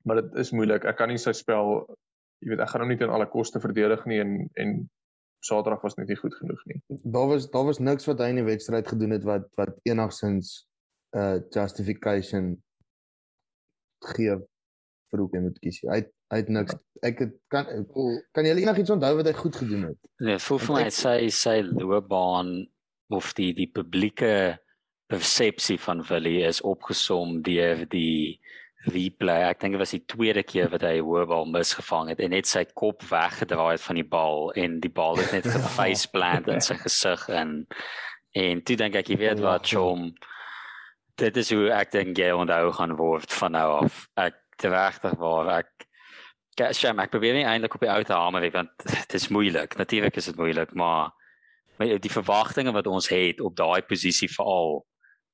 maar 0.09 0.23
dit 0.23 0.39
is 0.41 0.53
moeilik. 0.57 0.87
Ek 0.89 0.97
kan 0.97 1.11
nie 1.13 1.21
sy 1.21 1.35
spel, 1.37 1.83
jy 2.41 2.53
weet, 2.53 2.63
ek 2.65 2.73
gaan 2.73 2.85
hom 2.85 2.93
nie 2.93 2.99
teen 3.01 3.13
alle 3.13 3.29
koste 3.31 3.61
verdedig 3.63 4.07
nie 4.11 4.23
en 4.25 4.39
en 4.63 4.79
Saterdag 5.45 5.85
was 5.87 5.95
net 5.95 6.09
nie 6.11 6.19
goed 6.19 6.35
genoeg 6.35 6.63
nie. 6.67 6.81
Daar 7.15 7.29
was 7.31 7.47
daar 7.53 7.67
was 7.69 7.79
niks 7.79 8.09
wat 8.11 8.19
hy 8.25 8.33
in 8.33 8.41
die 8.41 8.49
wedstryd 8.49 8.89
gedoen 8.91 9.15
het 9.15 9.27
wat 9.29 9.47
wat 9.61 9.77
enigsins 9.87 10.65
'n 11.15 11.19
uh, 11.21 11.37
justification 11.55 12.57
gee 14.15 14.35
vir 15.11 15.23
hoe 15.23 15.29
hy 15.33 15.43
moet 15.45 15.61
kies. 15.63 15.79
Hy 15.87 16.01
hy 16.33 16.41
het 16.43 16.51
niks. 16.53 16.75
Ek 17.07 17.23
het, 17.23 17.37
kan 17.53 17.69
kan 18.35 18.49
jy 18.49 18.57
enigiets 18.59 18.91
onthou 18.91 19.15
wat 19.21 19.31
hy 19.31 19.37
goed 19.39 19.57
gedoen 19.63 19.85
het? 19.93 20.11
Nee, 20.21 20.39
voel 20.39 20.59
vir 20.65 20.75
my 20.75 20.89
sy 20.91 21.19
sy 21.31 21.61
loopbaan 21.63 22.51
of 23.15 23.31
die 23.39 23.53
die 23.57 23.71
publieke 23.71 24.59
persepsie 25.09 25.79
van 25.81 26.03
Willie 26.11 26.43
is 26.45 26.61
opgesom 26.61 27.39
deur 27.47 27.87
die 27.89 28.41
replay. 28.87 29.43
Ek 29.49 29.61
dink 29.61 29.75
dit 29.75 29.83
was 29.83 29.95
die 29.95 30.05
tweede 30.07 30.43
keer 30.47 30.71
wat 30.71 30.83
hy 30.87 30.99
'n 30.99 31.07
hoë 31.07 31.27
bal 31.27 31.47
misgevang 31.47 32.09
het 32.09 32.21
en 32.21 32.31
net 32.31 32.47
sy 32.47 32.65
kop 32.65 33.03
weggedraai 33.03 33.73
het 33.77 33.83
van 33.83 33.97
die 33.97 34.07
bal 34.07 34.53
en 34.53 34.81
die 34.81 34.93
bal 34.93 35.17
het 35.17 35.33
net 35.33 35.47
geface 35.57 36.09
plant 36.11 36.49
in 36.49 36.61
sy 36.61 36.75
gesig 36.75 37.29
en 37.29 37.67
en 38.35 38.63
toe 38.63 38.77
dink 38.77 38.95
ek 38.95 39.09
jy 39.09 39.17
weet 39.19 39.41
wat 39.41 39.67
Chom 39.67 40.13
dit 41.19 41.37
is 41.37 41.51
hoe 41.51 41.71
ek 41.75 41.91
dink 41.91 42.19
jy 42.19 42.31
onthou 42.31 42.73
gaan 42.73 42.95
word 42.97 43.33
van 43.41 43.53
nou 43.53 43.69
af. 43.83 44.07
Ek 44.17 44.39
regtig 44.63 45.19
waar 45.19 45.59
ek 45.59 45.71
Gasham 46.59 46.99
ek 46.99 47.13
probeer 47.13 47.37
nie 47.37 47.47
eintlik 47.47 47.77
op 47.77 47.85
die 47.85 47.91
ou 47.91 48.03
te 48.03 48.15
hamer 48.15 48.51
want 48.51 48.71
dit 48.83 49.15
is 49.15 49.29
moeilik. 49.31 49.77
Natuurlik 49.79 50.17
is 50.19 50.27
dit 50.31 50.37
moeilik, 50.37 50.75
maar 50.75 51.13
die 51.79 52.11
verwagtinge 52.11 52.73
wat 52.75 52.87
ons 52.91 53.09
het 53.13 53.41
op 53.41 53.55
daai 53.57 53.83
posisie 53.87 54.29
veral 54.33 54.81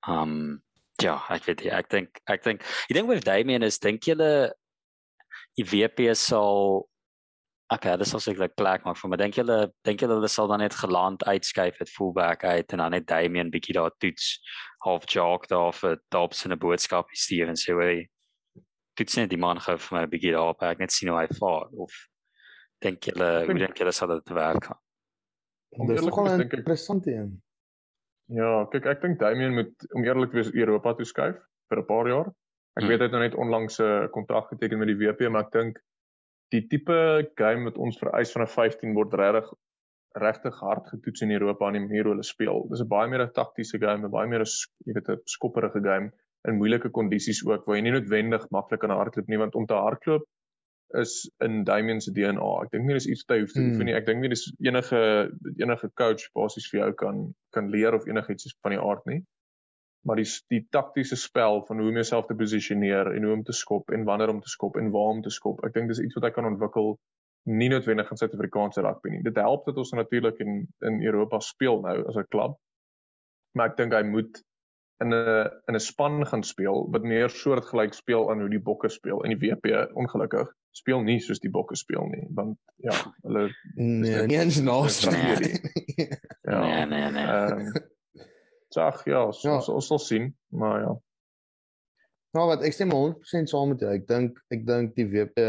um 0.09 0.61
Ja, 1.03 1.19
ek 1.35 1.47
weet 1.49 1.65
ek 1.75 1.89
dink 1.91 2.21
ek 2.31 2.45
dink 2.45 2.63
ek 2.63 2.95
dink 2.95 3.09
wat 3.09 3.25
Damian 3.27 3.67
is 3.67 3.81
dink 3.83 4.07
julle 4.07 4.53
die 5.59 5.67
WP 5.67 6.15
sal 6.15 6.87
okay, 7.73 7.97
dis 7.97 8.15
also 8.15 8.33
like 8.39 8.55
plek 8.57 8.85
maar 8.85 8.95
vir 8.95 9.11
my 9.11 9.19
dink 9.19 9.35
julle 9.41 9.59
dink 9.87 10.03
julle 10.05 10.21
hulle 10.21 10.31
sal 10.31 10.49
dan 10.51 10.63
net 10.63 10.77
geland 10.79 11.25
uitskuif 11.27 11.81
het 11.83 11.91
fullback 11.91 12.45
uit 12.45 12.73
en 12.73 12.83
dan 12.85 12.95
net 12.95 13.09
Damian 13.11 13.51
bietjie 13.51 13.75
daar 13.75 13.95
toets 13.99 14.39
half 14.87 15.07
jog 15.11 15.49
daar 15.51 15.73
vir 15.75 15.99
Dobbs 16.15 16.45
in 16.45 16.53
'n 16.53 16.63
boodskap 16.63 17.11
stuur 17.11 17.49
en 17.49 17.59
sê 17.59 17.75
hy 17.75 18.07
toets 18.95 19.17
net 19.17 19.31
die 19.31 19.41
man 19.41 19.59
gou 19.59 19.77
vir 19.77 19.99
my 19.99 20.07
bietjie 20.07 20.33
daar 20.33 20.55
op 20.55 20.63
ek 20.63 20.79
net 20.79 20.93
sien 20.93 21.11
hoe 21.11 21.19
hy 21.19 21.29
vaar 21.41 21.67
of 21.75 21.93
dink 22.85 23.01
julle 23.11 23.31
hoe 23.47 23.59
dink 23.59 23.79
julle 23.79 23.93
sal 23.93 24.09
dit 24.09 24.35
werk? 24.37 24.71
Dis 25.89 26.05
nogal 26.07 26.37
'n 26.37 26.41
interessante 26.43 27.11
een. 27.11 27.43
Ja, 28.33 28.64
kyk 28.72 28.87
ek 28.87 29.03
dink 29.03 29.18
Damian 29.20 29.55
moet 29.55 29.85
om 29.93 30.05
eerlik 30.05 30.31
te 30.33 30.41
wees 30.41 30.53
Europa 30.55 30.95
toe 30.95 31.05
skuif 31.05 31.37
vir 31.68 31.79
'n 31.81 31.87
paar 31.87 32.09
jaar. 32.09 32.29
Ek 32.77 32.83
hmm. 32.83 32.89
weet 32.89 33.01
hy 33.01 33.05
het 33.05 33.12
nou 33.12 33.22
net 33.22 33.35
onlangs 33.35 33.81
'n 33.81 34.09
kontrak 34.11 34.49
geteken 34.49 34.79
met 34.79 34.89
die 34.89 34.97
WP, 34.97 35.29
maar 35.29 35.45
ek 35.45 35.53
dink 35.53 35.79
die 36.51 36.66
tipe 36.68 37.31
game 37.37 37.64
wat 37.64 37.77
ons 37.77 37.99
vereis 37.99 38.33
van 38.33 38.43
'n 38.43 38.55
15 38.55 38.95
word 38.95 39.14
regtig 39.14 39.53
regtig 40.14 40.61
hard 40.61 40.87
getoets 40.89 41.22
in 41.22 41.33
Europa 41.33 41.66
aan 41.66 41.72
die 41.72 41.87
manier 41.87 42.05
hoe 42.05 42.12
hulle 42.14 42.22
speel. 42.22 42.68
Dis 42.70 42.81
'n 42.81 42.89
baie 42.89 43.09
meer 43.09 43.22
'n 43.22 43.33
taktiese 43.33 43.79
game, 43.79 44.09
baie 44.09 44.29
meer 44.29 44.41
'n 44.41 44.53
jy 44.87 44.95
weet 44.95 45.09
'n 45.09 45.20
skopperige 45.25 45.83
game 45.83 46.12
in 46.49 46.57
moeilike 46.57 46.91
kondisies 46.91 47.45
ook 47.47 47.66
waar 47.66 47.77
jy 47.77 47.83
nie 47.83 47.97
noodwendig 47.97 48.49
maklik 48.51 48.81
kan 48.81 48.91
hardloop 48.91 49.29
nie 49.29 49.39
want 49.39 49.55
om 49.55 49.66
te 49.66 49.75
hardloop 49.75 50.25
is 51.01 51.31
in 51.45 51.65
Damian 51.65 52.01
se 52.01 52.13
DNA. 52.13 52.51
Ek 52.65 52.73
dink 52.73 52.87
nie 52.87 52.97
dis 52.97 53.09
iets 53.11 53.25
wat 53.25 53.37
hy 53.37 53.41
hoef 53.43 53.55
te 53.55 53.63
oefen 53.63 53.81
hmm. 53.81 53.89
nie. 53.89 53.97
Ek 53.99 54.07
dink 54.09 54.23
nie 54.23 54.31
dis 54.33 54.45
enige 54.63 55.01
enige 55.63 55.91
coach 56.01 56.27
basies 56.37 56.69
vir 56.71 56.81
jou 56.81 56.91
kan 57.05 57.25
kan 57.57 57.71
leer 57.73 57.97
of 57.97 58.07
enigiets 58.11 58.55
van 58.63 58.77
die 58.77 58.83
aard 58.83 59.07
nie. 59.11 59.21
Maar 60.05 60.21
die 60.21 60.29
die 60.53 60.63
taktiese 60.77 61.17
spel 61.21 61.63
van 61.69 61.81
hoe 61.81 61.91
om 61.91 62.01
jouself 62.01 62.29
te 62.29 62.39
posisioneer 62.39 63.13
en 63.15 63.27
hoe 63.27 63.35
om 63.39 63.45
te 63.45 63.57
skop 63.57 63.93
en 63.97 64.07
wanneer 64.09 64.35
om 64.35 64.41
te 64.45 64.53
skop 64.53 64.79
en 64.81 64.93
waar 64.95 65.17
om 65.17 65.23
te 65.25 65.33
skop. 65.35 65.65
Ek 65.67 65.77
dink 65.77 65.93
dis 65.93 66.03
iets 66.05 66.19
wat 66.19 66.29
hy 66.29 66.33
kan 66.37 66.49
ontwikkel 66.51 66.97
nie 67.45 67.69
noodwendig 67.69 68.11
in 68.11 68.21
Suid-Afrikaanse 68.21 68.85
rugby 68.85 69.13
nie. 69.13 69.23
Dit 69.25 69.37
help 69.41 69.67
dat 69.69 69.79
ons 69.81 69.93
natuurlik 69.97 70.41
in 70.45 70.65
in 70.89 71.01
Europa 71.05 71.41
speel 71.45 71.81
nou 71.85 72.01
as 72.09 72.19
'n 72.21 72.29
klub. 72.31 72.59
Maar 73.55 73.73
ek 73.73 73.77
dink 73.77 73.93
hy 73.93 74.03
moet 74.03 74.43
in 75.03 75.13
'n 75.13 75.51
in 75.69 75.75
'n 75.75 75.81
span 75.81 76.27
gaan 76.27 76.43
speel 76.43 76.87
wat 76.91 77.03
meer 77.03 77.29
soortgelyk 77.29 77.95
speel 77.95 78.31
aan 78.31 78.41
hoe 78.41 78.51
die 78.51 78.67
bokke 78.71 78.89
speel 78.89 79.25
in 79.25 79.37
die 79.37 79.41
WP 79.43 79.91
ongelukkig 79.95 80.53
speel 80.75 81.03
nie 81.07 81.20
soos 81.22 81.41
die 81.43 81.53
bokke 81.55 81.77
speel 81.79 82.09
nie 82.11 82.27
want 82.35 82.59
ja 82.83 82.97
hulle 83.22 83.49
nee 83.79 84.27
nie 84.29 84.39
eens 84.39 84.61
naaste 84.64 85.12
nee. 85.14 85.59
ja. 86.43 86.61
Nee 86.61 86.87
nee 86.91 87.11
nee. 87.14 87.27
Ehm 87.27 87.93
sag 88.75 89.05
ja 89.07 89.25
ons 89.29 89.43
ja. 89.43 89.59
ons 89.59 89.87
sal 89.87 90.03
sien 90.03 90.33
maar 90.51 90.81
ja. 90.83 90.93
Nou 92.35 92.49
wat 92.51 92.64
ek 92.66 92.75
sê 92.75 92.87
maar 92.89 93.12
100% 93.12 93.51
saam 93.51 93.70
met 93.70 93.83
jou. 93.85 93.91
Ek 93.95 94.07
dink 94.11 94.41
ek 94.55 94.64
dink 94.66 94.97
die 94.99 95.07
WP 95.07 95.45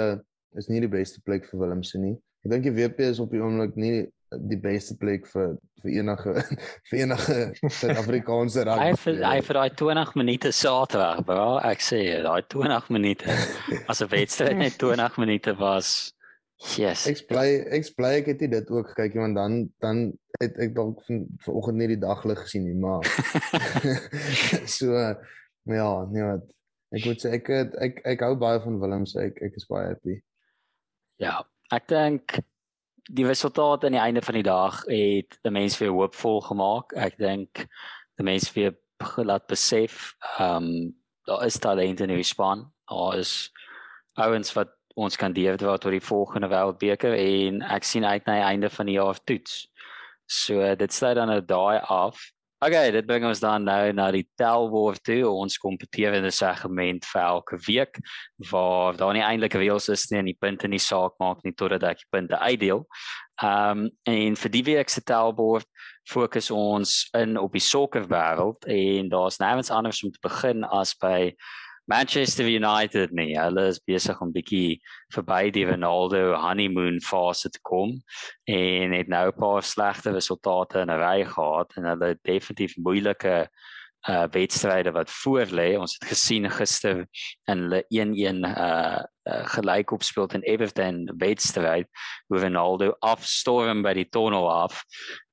is 0.59 0.69
nie 0.69 0.83
die 0.83 0.91
beste 0.91 1.21
plek 1.25 1.47
vir 1.49 1.63
Willemse 1.63 1.99
nie. 2.01 2.13
Ek 2.45 2.53
dink 2.53 2.67
die 2.67 2.75
WP 2.75 3.07
is 3.09 3.21
op 3.23 3.33
die 3.33 3.41
oomblik 3.41 3.73
nie 3.79 4.05
die 4.39 4.57
beste 4.59 4.97
plek 4.99 5.27
vir 5.31 5.55
vir 5.83 5.91
enige 5.99 6.33
vir 6.89 6.99
enige 6.99 7.37
Suid-Afrikaanse 7.61 8.63
rugby. 8.67 8.89
Hy 8.89 8.97
vir 9.03 9.21
hy 9.23 9.37
vir 9.47 9.59
daai 9.59 9.69
20 9.83 10.17
minute 10.19 10.51
Saterdag, 10.55 11.23
bro. 11.27 11.47
Ek 11.63 11.83
sê 11.85 12.01
daai 12.25 12.41
20 12.51 12.91
minute 12.95 13.37
as 13.91 14.01
'n 14.01 14.11
wedstryd 14.11 14.59
net 14.61 14.77
20 14.81 15.19
minute 15.21 15.55
was. 15.61 16.11
Yes. 16.79 17.03
Ek 17.11 17.25
bly 17.27 17.47
ek 17.75 17.89
bly 17.97 18.11
ek 18.21 18.29
het 18.31 18.43
dit 18.47 18.69
ook 18.71 18.93
gekyk 18.93 19.17
want 19.19 19.35
dan 19.35 19.57
dan 19.83 20.05
het 20.39 20.55
ek 20.59 20.75
dalk 20.75 21.03
vanoggend 21.07 21.77
nie 21.79 21.89
die 21.93 22.01
daglig 22.01 22.39
gesien 22.43 22.63
nie, 22.67 22.75
maar 22.79 23.03
so 24.77 24.95
ja, 24.95 25.89
nee 26.11 26.23
wat. 26.23 26.47
Ek 26.95 27.03
moet 27.09 27.19
sê 27.19 27.35
ek 27.35 27.51
het, 27.51 27.75
ek 27.81 27.99
ek 28.07 28.23
hou 28.23 28.35
baie 28.39 28.61
van 28.63 28.79
Willem 28.79 29.05
se 29.09 29.27
ek 29.27 29.41
ek 29.43 29.59
is 29.59 29.67
baie 29.67 29.91
happy. 29.91 30.19
Ja, 31.19 31.41
ek 31.75 31.89
dink 31.91 32.39
die 33.11 33.25
resultaat 33.25 33.83
aan 33.85 33.91
die 33.91 34.01
einde 34.01 34.21
van 34.21 34.33
die 34.33 34.43
dag 34.43 34.81
het 34.85 35.39
'n 35.43 35.51
mens 35.51 35.77
weer 35.77 35.91
hoopvol 35.91 36.41
gemaak. 36.41 36.93
Ek 36.93 37.17
dink 37.17 37.67
die 38.15 38.23
mens 38.23 38.53
weer 38.53 38.75
laat 39.15 39.47
besef, 39.47 40.15
ehm 40.37 40.63
um, 40.63 40.95
daar 41.23 41.45
is 41.45 41.59
talent 41.59 41.99
in 41.99 42.07
die 42.07 42.23
span. 42.23 42.71
Daar 42.85 43.17
is 43.17 43.51
ouens 44.13 44.53
wat 44.53 44.69
ons 44.95 45.15
kan 45.15 45.33
deur 45.33 45.57
tot 45.57 45.81
die 45.91 46.01
volgende 46.01 46.47
wêreldbeker 46.47 47.13
en 47.13 47.61
ek 47.61 47.83
sien 47.83 48.05
uit 48.05 48.25
na 48.25 48.33
die 48.33 48.43
einde 48.43 48.69
van 48.69 48.85
die 48.85 48.95
jaar 48.95 49.19
toets. 49.23 49.71
So 50.25 50.75
dit 50.75 50.93
sluit 50.93 51.15
dan 51.15 51.27
nou 51.27 51.41
daai 51.45 51.79
af. 51.79 52.31
Okay, 52.65 52.89
dit 52.89 53.05
bring 53.05 53.21
ons 53.27 53.37
dan 53.43 53.61
nou 53.67 53.91
na 53.93 54.07
die 54.09 54.23
telbord 54.41 54.97
toe, 55.05 55.19
ons 55.29 55.59
kompeterende 55.61 56.31
segment 56.33 57.03
vir 57.05 57.21
elke 57.21 57.59
week 57.67 57.99
waar 58.49 58.97
daar 58.97 59.13
nie 59.13 59.21
eintlik 59.21 59.53
reëls 59.59 59.85
is 59.93 60.07
nie 60.09 60.17
en 60.23 60.31
die 60.31 60.39
punte 60.41 60.65
nie 60.71 60.81
saak 60.81 61.13
maak 61.21 61.43
nie 61.45 61.53
totdat 61.53 61.85
ek 61.91 62.01
die 62.01 62.09
punte 62.15 62.39
uitdeel. 62.41 62.81
Ehm 63.43 63.83
um, 63.83 63.91
en 64.09 64.39
vir 64.41 64.53
die 64.55 64.63
week 64.71 64.89
se 64.89 65.03
telbord 65.05 65.69
fokus 66.09 66.49
ons 66.55 66.95
in 67.19 67.37
op 67.37 67.53
die 67.53 67.61
sokkerwêreld 67.61 68.65
en 68.65 69.13
daar's 69.13 69.37
nêrens 69.43 69.69
anders 69.69 70.01
om 70.01 70.15
te 70.15 70.25
begin 70.25 70.65
as 70.65 70.95
by 70.97 71.35
Manchester 71.87 72.47
United 72.49 73.11
nie. 73.13 73.35
Hulle 73.37 73.67
is 73.69 73.79
besig 73.85 74.21
om 74.21 74.33
bietjie 74.33 74.79
verby 75.13 75.51
die 75.53 75.65
Ronaldo 75.69 76.33
honeymoon 76.33 76.97
fase 77.05 77.51
te 77.53 77.61
kom 77.61 77.99
en 78.49 78.95
het 78.97 79.07
nou 79.07 79.27
'n 79.29 79.39
paar 79.39 79.63
slegte 79.63 80.11
resultate 80.11 80.81
in 80.81 80.89
'n 80.89 80.99
ry 80.99 81.25
gehad 81.25 81.73
en 81.77 81.85
hulle 81.85 82.17
definitief 82.23 82.77
moeilike 82.77 83.47
uh 84.09 84.25
wedstryde 84.31 84.91
wat 84.91 85.09
voor 85.09 85.45
lê. 85.45 85.77
Ons 85.77 85.97
het 85.99 86.09
gesien 86.09 86.49
gister 86.49 87.07
in 87.49 87.57
hulle 87.57 87.83
1-1 87.89 88.45
uh, 88.45 89.01
uh 89.23 89.45
gelyk 89.55 89.91
opspeel 89.91 90.27
teen 90.27 90.43
Everton 90.43 91.13
wedstryd 91.17 91.87
hoe 92.27 92.39
Ronaldo 92.39 92.93
afstorm 92.99 93.81
by 93.81 93.93
die 93.93 94.09
tunnel 94.09 94.51
af. 94.51 94.83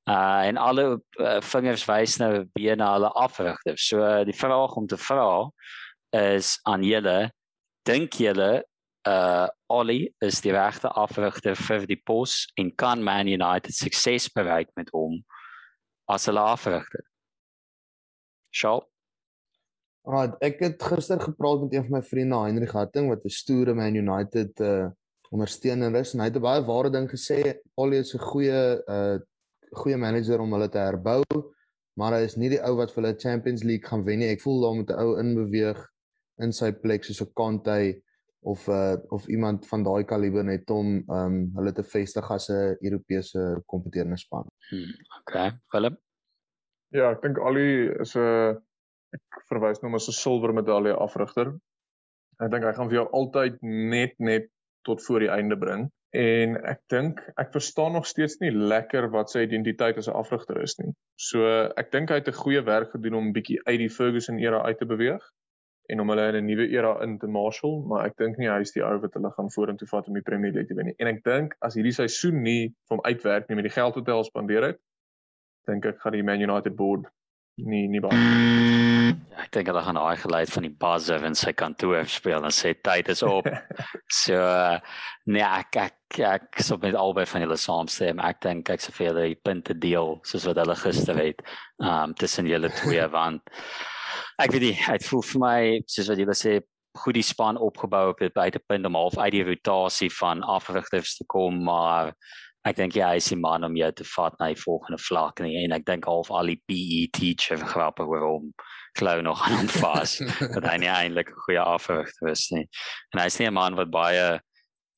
Uh 0.09 0.41
en 0.49 0.57
alle 0.57 1.01
uh, 1.19 1.41
vingers 1.41 1.85
wys 1.85 2.17
nou 2.17 2.45
weer 2.53 2.75
na 2.75 2.93
hulle 2.93 3.13
afrigter. 3.13 3.77
So 3.77 4.01
uh, 4.01 4.23
die 4.25 4.37
vraag 4.37 4.73
om 4.75 4.87
te 4.87 4.97
vra 4.97 5.49
is 6.13 6.59
aan 6.69 6.83
julle 6.85 7.31
dink 7.89 8.13
julle 8.13 8.63
uh 9.07 9.47
Ollie 9.67 10.13
is 10.21 10.39
die 10.45 10.53
regte 10.53 10.87
afrigter 10.95 11.57
vir 11.59 11.87
die 11.89 11.99
pos 11.99 12.45
en 12.59 12.69
kan 12.77 13.03
Man 13.03 13.27
United 13.27 13.75
sukses 13.75 14.29
bereik 14.31 14.69
met 14.79 14.91
hom 14.93 15.17
as 16.07 16.27
hulle 16.29 16.39
afrigter. 16.39 17.03
Shaw. 18.53 18.83
Right, 20.07 20.35
ek 20.43 20.61
het 20.63 20.83
gister 20.83 21.19
gepraat 21.19 21.63
met 21.63 21.73
een 21.73 21.87
van 21.87 21.97
my 21.97 22.03
vriende 22.05 22.39
Heinrich 22.43 22.75
Hatting 22.75 23.09
wat 23.09 23.25
'n 23.25 23.29
stoere 23.29 23.73
Man 23.73 23.95
United 23.95 24.59
uh 24.59 24.91
ondersteuner 25.33 25.95
is 25.97 26.13
en 26.13 26.19
hy 26.19 26.29
het 26.29 26.37
'n 26.37 26.45
baie 26.45 26.61
ware 26.61 26.89
ding 26.89 27.09
gesê 27.09 27.59
Ollie 27.75 27.99
is 27.99 28.13
'n 28.13 28.19
goeie 28.19 28.83
uh 28.87 29.17
goeie 29.73 29.97
manager 29.97 30.39
om 30.39 30.53
hulle 30.53 30.69
te 30.69 30.77
herbou 30.77 31.23
maar 31.97 32.13
hy 32.13 32.23
is 32.25 32.37
nie 32.37 32.49
die 32.49 32.61
ou 32.61 32.75
wat 32.77 32.91
vir 32.93 33.03
hulle 33.03 33.19
Champions 33.19 33.63
League 33.63 33.89
gaan 33.89 34.03
wen 34.05 34.19
nie. 34.19 34.29
Ek 34.33 34.41
voel 34.41 34.61
daar 34.61 34.75
moet 34.75 34.89
'n 34.89 34.99
ou 34.99 35.19
inbeweeg 35.19 35.89
in 36.41 36.51
sy 36.51 36.71
plek 36.71 37.03
soos 37.03 37.21
'n 37.21 37.33
Conte 37.33 38.01
of 38.43 38.67
uh 38.67 38.97
of 39.09 39.27
iemand 39.27 39.67
van 39.67 39.83
daai 39.83 40.03
kaliber 40.03 40.43
net 40.43 40.69
om 40.69 41.03
um 41.07 41.35
hulle 41.55 41.71
te 41.71 41.83
vestig 41.83 42.31
as 42.31 42.49
'n 42.49 42.77
Europese 42.81 43.63
kompeterende 43.65 44.17
span. 44.17 44.47
Hmm, 44.69 44.93
okay, 45.19 45.51
Willem. 45.71 45.97
Ja, 46.91 47.11
ek 47.11 47.21
dink 47.21 47.39
Ali 47.39 47.89
is 48.01 48.15
'n 48.15 48.57
ek 49.13 49.45
verwys 49.49 49.81
nou 49.81 49.93
as 49.95 50.07
'n 50.09 50.19
silwer 50.19 50.53
medalje 50.53 50.95
afrigter. 50.95 51.53
Ek 52.41 52.51
dink 52.51 52.63
hy 52.63 52.73
gaan 52.73 52.89
vir 52.89 52.99
jou 53.01 53.09
altyd 53.11 53.61
net 53.61 54.13
net 54.19 54.49
tot 54.83 55.01
voor 55.01 55.19
die 55.19 55.31
einde 55.31 55.57
bring 55.57 55.89
en 56.13 56.57
ek 56.69 56.81
dink 56.89 57.21
ek 57.41 57.53
verstaan 57.53 57.93
nog 57.93 58.05
steeds 58.05 58.37
nie 58.41 58.51
lekker 58.51 59.09
wat 59.09 59.31
sy 59.31 59.45
identiteit 59.47 59.97
as 59.97 60.07
'n 60.07 60.19
afrigter 60.19 60.61
is 60.61 60.77
nie. 60.79 60.93
So 61.15 61.45
ek 61.77 61.91
dink 61.91 62.09
hy 62.09 62.15
het 62.15 62.27
'n 62.27 62.41
goeie 62.43 62.61
werk 62.61 62.91
gedoen 62.91 63.15
om 63.15 63.33
bietjie 63.33 63.59
uit 63.65 63.79
die 63.79 63.89
Ferguson 63.89 64.39
era 64.39 64.61
uit 64.61 64.77
te 64.77 64.85
beweeg 64.85 65.23
en 65.91 65.99
om 65.99 66.09
hulle 66.09 66.27
in 66.31 66.35
'n 66.39 66.47
nuwe 66.47 66.67
era 66.71 66.93
in 67.03 67.17
te 67.19 67.27
marshal, 67.27 67.81
maar 67.87 68.05
ek 68.05 68.17
dink 68.17 68.37
nie 68.37 68.49
hy 68.49 68.61
is 68.61 68.71
die 68.71 68.83
ou 68.83 68.97
wat 68.99 69.13
hulle 69.13 69.31
gaan 69.35 69.51
vorentoe 69.51 69.87
vat 69.87 70.07
om 70.07 70.13
die 70.13 70.25
Premier 70.29 70.51
League 70.51 70.67
te 70.69 70.75
wen 70.75 70.85
nie. 70.85 70.95
En 70.99 71.07
ek 71.07 71.23
dink 71.23 71.55
as 71.61 71.75
hierdie 71.75 71.95
seisoen 71.95 72.41
nie 72.43 72.73
vir 72.87 72.97
hom 72.97 73.03
uitwerk 73.03 73.49
nie 73.49 73.55
met 73.55 73.67
die 73.67 73.75
geld 73.75 73.95
wat 73.95 74.07
hy 74.07 74.13
al 74.13 74.23
spandeer 74.23 74.63
het, 74.63 74.79
dink 75.67 75.85
ek 75.85 75.99
gaan 75.99 76.13
die 76.13 76.23
Man 76.23 76.41
United 76.41 76.75
board 76.75 77.09
nie 77.61 77.87
nie 77.87 78.01
baie. 78.01 78.17
Ja, 78.17 79.43
ek 79.43 79.51
dink 79.53 79.69
hulle 79.69 79.83
gaan 79.85 79.99
daai 79.99 80.17
geluid 80.17 80.49
van 80.49 80.65
die 80.65 80.73
buzzer 80.83 81.25
in 81.27 81.35
sy 81.37 81.53
kantoor 81.57 82.07
speel 82.09 82.45
en 82.45 82.55
sê 82.55 82.73
tyd 82.81 83.11
is 83.13 83.23
op. 83.27 83.47
so 84.23 84.39
uh, 84.39 84.79
nee, 85.25 85.43
ek 85.43 85.77
ek 85.83 86.19
ek 86.23 86.61
sou 86.65 86.77
met 86.81 86.97
albei 86.97 87.25
van 87.29 87.45
hulle 87.45 87.57
saamstem. 87.57 88.21
Ek 88.23 88.41
dink 88.41 88.69
ek 88.73 88.81
sou 88.81 88.93
vir 88.95 89.11
hulle 89.11 89.27
die 89.33 89.41
punte 89.49 89.77
deel 89.77 90.19
soos 90.25 90.47
wat 90.49 90.61
hulle 90.63 90.77
gister 90.79 91.19
het, 91.19 91.43
um 91.81 92.15
tussen 92.17 92.49
julle 92.49 92.71
twee 92.73 93.05
want 93.17 93.43
ek 94.41 94.51
weet 94.51 94.61
nie, 94.61 94.77
dit 94.77 95.09
voel 95.09 95.25
vir 95.31 95.43
my 95.43 95.57
soos 95.87 96.09
wat 96.09 96.21
julle 96.21 96.37
sê 96.37 96.59
goed 97.03 97.17
die 97.17 97.25
span 97.25 97.57
opgebou 97.57 98.11
op 98.11 98.19
dit 98.21 98.33
buitepunt 98.33 98.85
om 98.85 98.97
half 98.97 99.17
uit 99.17 99.33
die 99.33 99.45
rotasie 99.47 100.11
van 100.13 100.43
afrigters 100.43 101.17
te 101.17 101.25
kom, 101.25 101.63
maar 101.65 102.13
ek 102.63 102.77
dink 102.77 102.95
ja, 102.95 103.09
hy 103.11 103.19
is 103.19 103.31
die 103.33 103.39
man 103.39 103.65
om 103.67 103.75
jou 103.75 103.89
te 103.91 104.05
vat 104.13 104.37
na 104.39 104.51
die 104.53 104.59
volgende 104.61 104.99
vlak 105.01 105.41
nie 105.43 105.57
en 105.65 105.73
ek 105.75 105.87
dink 105.89 106.05
half 106.07 106.31
al 106.31 106.51
die 106.53 106.61
PE 106.69 107.01
teacher 107.17 107.59
grappe 107.73 108.05
oor 108.07 108.23
hom 108.23 108.53
klou 108.97 109.17
nog 109.25 109.41
aan 109.43 109.63
hom 109.63 109.71
vas 109.81 110.19
dat 110.55 110.63
hy 110.69 110.77
nie 110.85 110.91
eintlik 110.91 111.33
'n 111.33 111.43
goeie 111.47 111.61
afrigter 111.61 112.31
is 112.31 112.47
nie. 112.53 112.67
En 113.13 113.19
hy 113.19 113.27
is 113.27 113.39
nie 113.39 113.49
'n 113.49 113.57
man 113.57 113.75
wat 113.75 113.91
baie 113.91 114.39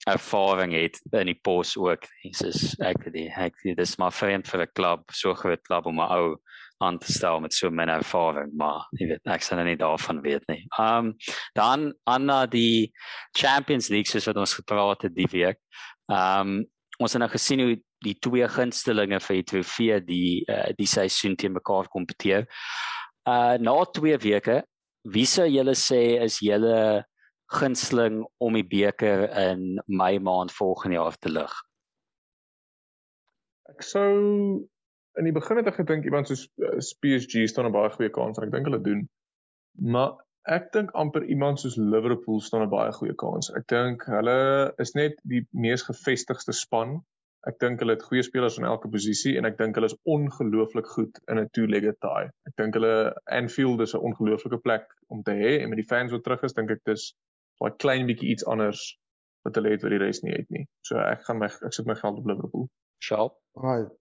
ervaring 0.06 0.74
het 0.76 1.00
in 1.14 1.32
die 1.32 1.40
pos 1.42 1.74
ook. 1.78 2.06
Jesus, 2.24 2.76
ek 2.80 3.02
weet 3.06 3.14
nie, 3.14 3.30
ek 3.32 3.56
weet 3.64 3.78
dis 3.78 3.98
maar 3.98 4.14
vreemd 4.14 4.48
vir 4.48 4.62
'n 4.62 4.76
klub, 4.76 5.10
so 5.12 5.34
groot 5.34 5.64
klub 5.64 5.86
om 5.86 6.00
'n 6.00 6.12
ou 6.12 6.36
aan 6.84 6.98
te 7.00 7.12
stel 7.14 7.40
met 7.40 7.54
so 7.54 7.70
min 7.72 7.90
ervaring, 7.90 8.52
maar 8.58 8.88
jy 9.00 9.08
weet 9.14 9.32
ek 9.32 9.44
sien 9.46 9.62
nie 9.64 9.78
daarvan 9.80 10.22
weet 10.26 10.44
nie. 10.52 10.62
Um 10.82 11.14
dan 11.56 11.94
aan 12.04 12.28
na 12.28 12.46
die 12.46 12.92
Champions 13.38 13.90
League 13.94 14.12
soos 14.12 14.28
wat 14.28 14.40
ons 14.42 14.58
gepraat 14.60 15.08
het 15.08 15.16
die 15.16 15.30
week. 15.32 15.62
Um 16.12 16.64
ons 17.00 17.16
het 17.16 17.20
nou 17.20 17.32
gesien 17.32 17.60
hoe 17.60 17.76
die 18.06 18.16
twee 18.24 18.48
gunstelinge 18.48 19.20
vir 19.24 19.40
die 19.40 19.48
trofee 19.50 20.00
die 20.04 20.44
uh, 20.52 20.72
die 20.78 20.88
seisoen 20.88 21.36
teen 21.36 21.56
mekaar 21.56 21.90
kompeteer. 21.92 22.48
Uh 23.28 23.56
na 23.60 23.76
twee 23.96 24.18
weke, 24.22 24.62
wie 25.04 25.26
sou 25.30 25.48
julle 25.50 25.76
sê 25.80 26.22
is 26.24 26.40
julle 26.44 27.06
gunsteling 27.56 28.24
om 28.42 28.58
die 28.58 28.66
beker 28.66 29.28
in 29.52 29.76
Mei 29.88 30.18
maand 30.20 30.54
volgende 30.54 31.00
jaar 31.00 31.18
te 31.22 31.32
lig? 31.32 31.54
Ek 33.70 33.84
sou 33.86 34.66
in 35.20 35.28
die 35.28 35.36
begin 35.36 35.58
het 35.62 35.68
ek 35.72 35.80
gedink 35.82 36.06
iemand 36.06 36.30
soos 36.30 36.46
uh, 36.60 36.78
PSG 37.04 37.48
staan 37.50 37.70
'n 37.70 37.76
baie 37.76 37.92
goeie 37.96 38.12
kans 38.14 38.38
en 38.38 38.48
ek 38.48 38.54
dink 38.54 38.70
hulle 38.70 38.82
doen. 38.84 39.04
Maar 39.96 40.16
ek 40.58 40.72
dink 40.74 40.92
amper 40.94 41.24
iemand 41.24 41.60
soos 41.60 41.78
Liverpool 41.78 42.42
staan 42.42 42.66
'n 42.66 42.70
baie 42.70 42.92
goeie 42.92 43.16
kans. 43.16 43.52
Ek 43.58 43.68
dink 43.72 44.06
hulle 44.12 44.74
is 44.78 44.94
net 44.94 45.20
die 45.24 45.46
mees 45.52 45.86
gevestigde 45.88 46.54
span. 46.54 47.00
Ek 47.48 47.60
dink 47.62 47.80
hulle 47.80 47.94
het 47.94 48.04
goeie 48.04 48.24
spelers 48.26 48.58
in 48.58 48.66
elke 48.66 48.90
posisie 48.90 49.38
en 49.38 49.46
ek 49.46 49.58
dink 49.58 49.76
hulle 49.76 49.92
is 49.92 49.98
ongelooflik 50.04 50.88
goed 50.98 51.20
in 51.30 51.40
'n 51.40 51.50
two-legged 51.54 52.00
tie. 52.02 52.30
Ek 52.50 52.56
dink 52.58 52.74
hulle 52.74 53.14
Anfield 53.26 53.82
is 53.82 53.96
'n 53.96 54.06
ongelooflike 54.10 54.62
plek 54.62 54.88
om 55.10 55.24
te 55.24 55.32
hê 55.32 55.62
en 55.62 55.70
met 55.70 55.78
die 55.78 55.90
fans 55.94 56.12
wat 56.12 56.24
terug 56.24 56.44
is, 56.44 56.54
dink 56.54 56.72
ek 56.72 56.84
dis 56.86 57.14
daai 57.62 57.72
klein 57.78 58.06
bietjie 58.08 58.30
iets 58.30 58.46
anders 58.46 58.98
wat 59.46 59.56
hulle 59.56 59.70
het 59.70 59.84
wat 59.86 59.92
die 59.92 60.02
res 60.02 60.24
nie 60.24 60.34
het 60.34 60.50
nie. 60.50 60.66
So 60.82 60.98
ek 60.98 61.22
gaan 61.28 61.38
my 61.40 61.46
ek 61.46 61.74
sit 61.74 61.86
my 61.86 61.96
geld 61.96 62.18
op 62.18 62.26
Liverpool. 62.26 62.70
Sharp. 63.00 63.38
Right. 63.54 63.94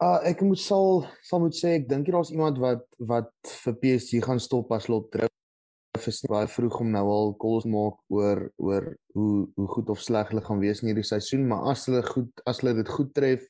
Uh 0.00 0.16
ek 0.24 0.40
moet 0.40 0.56
sal 0.56 1.02
sal 1.28 1.42
moet 1.42 1.52
sê 1.52 1.74
ek 1.76 1.88
dink 1.90 2.06
hier 2.08 2.14
daar's 2.16 2.30
iemand 2.32 2.56
wat 2.62 2.86
wat 3.10 3.32
vir 3.64 3.74
PSG 3.82 4.22
gaan 4.24 4.38
stop 4.40 4.70
as 4.72 4.86
lot 4.88 5.10
druk 5.12 6.06
is 6.08 6.22
baie 6.24 6.48
vroeg 6.48 6.78
om 6.80 6.88
nou 6.94 7.02
al 7.12 7.34
calls 7.42 7.66
maak 7.68 7.98
oor 8.08 8.46
oor 8.56 8.86
hoe 9.12 9.34
hoe 9.58 9.66
goed 9.74 9.92
of 9.92 10.00
sleg 10.00 10.30
hulle 10.32 10.44
gaan 10.46 10.62
wees 10.62 10.80
in 10.80 10.88
hierdie 10.88 11.04
seisoen. 11.04 11.44
Maar 11.50 11.68
as 11.74 11.84
hulle 11.84 12.00
goed 12.06 12.40
as 12.48 12.62
hulle 12.62 12.78
dit 12.78 12.94
goed 12.96 13.12
tref 13.18 13.44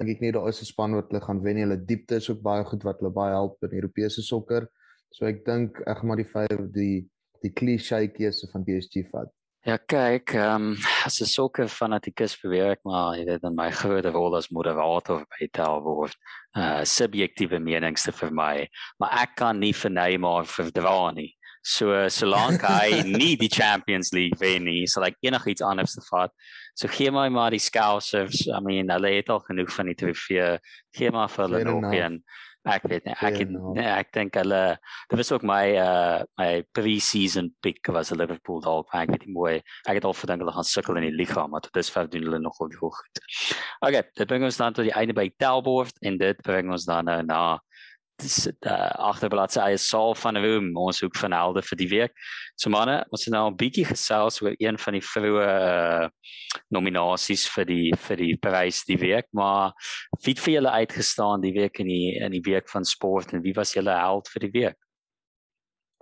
dink 0.00 0.14
ek 0.14 0.24
nie 0.24 0.32
daar 0.32 0.48
is 0.48 0.62
'n 0.62 0.70
span 0.70 0.96
wat 0.96 1.12
hulle 1.12 1.20
gaan 1.26 1.44
wen. 1.44 1.60
Hulle 1.60 1.76
diepte 1.76 2.16
is 2.16 2.30
ook 2.30 2.40
baie 2.40 2.64
goed 2.64 2.88
wat 2.88 3.04
hulle 3.04 3.12
baie 3.12 3.36
help 3.36 3.60
in 3.68 3.76
Europese 3.82 4.24
sokker. 4.24 4.68
So 5.12 5.26
ek 5.26 5.44
dink 5.44 5.76
ek 5.86 5.98
gaan 5.98 6.08
maar 6.08 6.22
die 6.24 6.32
vyf 6.36 6.72
die 6.72 7.04
die 7.42 7.52
klise 7.52 8.00
keuse 8.16 8.48
van 8.48 8.64
PSG 8.64 9.04
vat 9.12 9.28
Ja 9.62 9.76
kyk, 9.78 10.32
ehm 10.34 10.72
um, 10.72 10.78
as 11.06 11.20
'n 11.22 11.28
sokker 11.30 11.68
fanatikus 11.70 12.32
beweer 12.42 12.72
ek 12.74 12.80
maar 12.82 13.14
jy 13.14 13.26
weet 13.28 13.42
dan 13.44 13.54
my 13.54 13.68
groot 13.70 14.08
rol 14.10 14.34
as 14.34 14.50
moderator 14.50 15.22
by 15.22 15.46
tel 15.54 15.78
word. 15.84 16.16
Uh 16.58 16.82
subjektiewe 16.82 17.60
menings 17.62 18.02
te 18.02 18.10
vermy, 18.10 18.66
maar 18.98 19.14
ek 19.22 19.36
kan 19.38 19.60
nie 19.60 19.72
vir 19.72 19.94
Neymar 19.94 20.50
verdra 20.50 21.12
nie. 21.14 21.30
So 21.62 21.94
solank 22.10 22.66
hy 22.74 23.06
nie 23.06 23.36
die 23.38 23.48
Champions 23.48 24.10
League 24.12 24.40
wen 24.42 24.66
nie, 24.66 24.82
sal 24.90 25.06
ek 25.06 25.22
enigiets 25.22 25.62
anders 25.62 25.94
te 25.94 26.02
vat. 26.10 26.34
So 26.74 26.88
gee 26.90 27.14
my 27.14 27.28
maar 27.30 27.54
die 27.54 27.62
Scousers. 27.62 28.48
I 28.48 28.58
mean, 28.66 28.90
hulle 28.90 29.14
het 29.14 29.30
al 29.30 29.44
genoeg 29.46 29.70
van 29.70 29.86
die 29.86 29.94
trofee. 29.94 30.56
Gee 30.90 31.10
maar 31.14 31.30
vir 31.30 31.46
hulle 31.46 31.64
nog 31.70 31.92
een. 31.94 32.18
Ek 32.62 32.84
weet 32.86 33.08
nie, 33.08 33.14
ek 33.18 33.40
het, 33.40 33.50
nee, 33.50 33.86
ek 33.90 34.12
dink 34.14 34.36
hulle 34.38 34.60
dit 35.10 35.18
was 35.18 35.32
ook 35.34 35.42
my 35.42 35.74
uh 35.82 36.20
my 36.38 36.62
pre-season 36.76 37.48
pick 37.64 37.90
was 37.90 38.12
Liverpool 38.14 38.60
dalk, 38.62 38.86
ek 38.94 39.10
weet 39.10 39.26
nie 39.26 39.34
mooi. 39.34 39.54
Ek 39.90 39.98
het 39.98 40.06
al 40.06 40.14
verdink 40.14 40.44
hulle 40.44 40.54
gaan 40.54 40.68
sukkel 40.68 41.00
in 41.00 41.08
die 41.08 41.16
liga, 41.16 41.42
maar 41.50 41.64
tot 41.64 41.74
dusver 41.74 42.06
doen 42.12 42.28
hulle 42.28 42.38
nogal 42.38 42.70
goed. 42.78 43.22
Okay, 43.82 44.04
dit 44.14 44.30
bring 44.30 44.46
ons 44.46 44.60
dan 44.62 44.78
tot 44.78 44.86
die 44.86 44.94
einde 44.94 45.16
by 45.18 45.26
Telbord 45.42 45.98
en 46.06 46.20
dit 46.22 46.46
bring 46.46 46.70
ons 46.70 46.86
dan 46.86 47.10
nou 47.10 47.18
na 47.26 47.42
dis 48.20 48.36
uh, 48.48 48.90
agterbladsy 49.08 49.60
eie 49.64 49.78
saal 49.80 50.14
van 50.18 50.38
room 50.42 50.70
ons 50.78 51.00
hoek 51.04 51.16
van 51.20 51.34
helde 51.36 51.62
vir 51.64 51.78
die 51.80 51.88
week. 51.90 52.14
So 52.60 52.70
manne, 52.70 53.00
ons 53.10 53.24
het 53.26 53.34
nou 53.34 53.46
'n 53.50 53.56
bietjie 53.56 53.86
gesels 53.88 54.42
oor 54.42 54.54
een 54.58 54.78
van 54.78 54.98
die 54.98 55.04
vroeë 55.04 55.48
uh, 55.48 56.08
nominasies 56.70 57.48
vir 57.54 57.64
die 57.64 57.92
vir 57.96 58.16
die 58.16 58.36
prys 58.36 58.84
die 58.84 58.98
week, 58.98 59.26
maar 59.32 59.72
wie 60.24 60.34
het 60.34 60.44
vir 60.44 60.54
julle 60.54 60.70
uitgestaan 60.70 61.40
die 61.40 61.52
week 61.52 61.80
in 61.80 61.88
die 61.88 62.18
in 62.18 62.32
die 62.32 62.44
week 62.44 62.68
van 62.68 62.84
sport 62.84 63.32
en 63.32 63.42
wie 63.42 63.54
was 63.54 63.74
julle 63.74 63.96
held 63.96 64.28
vir 64.28 64.40
die 64.40 64.52
week? 64.60 64.78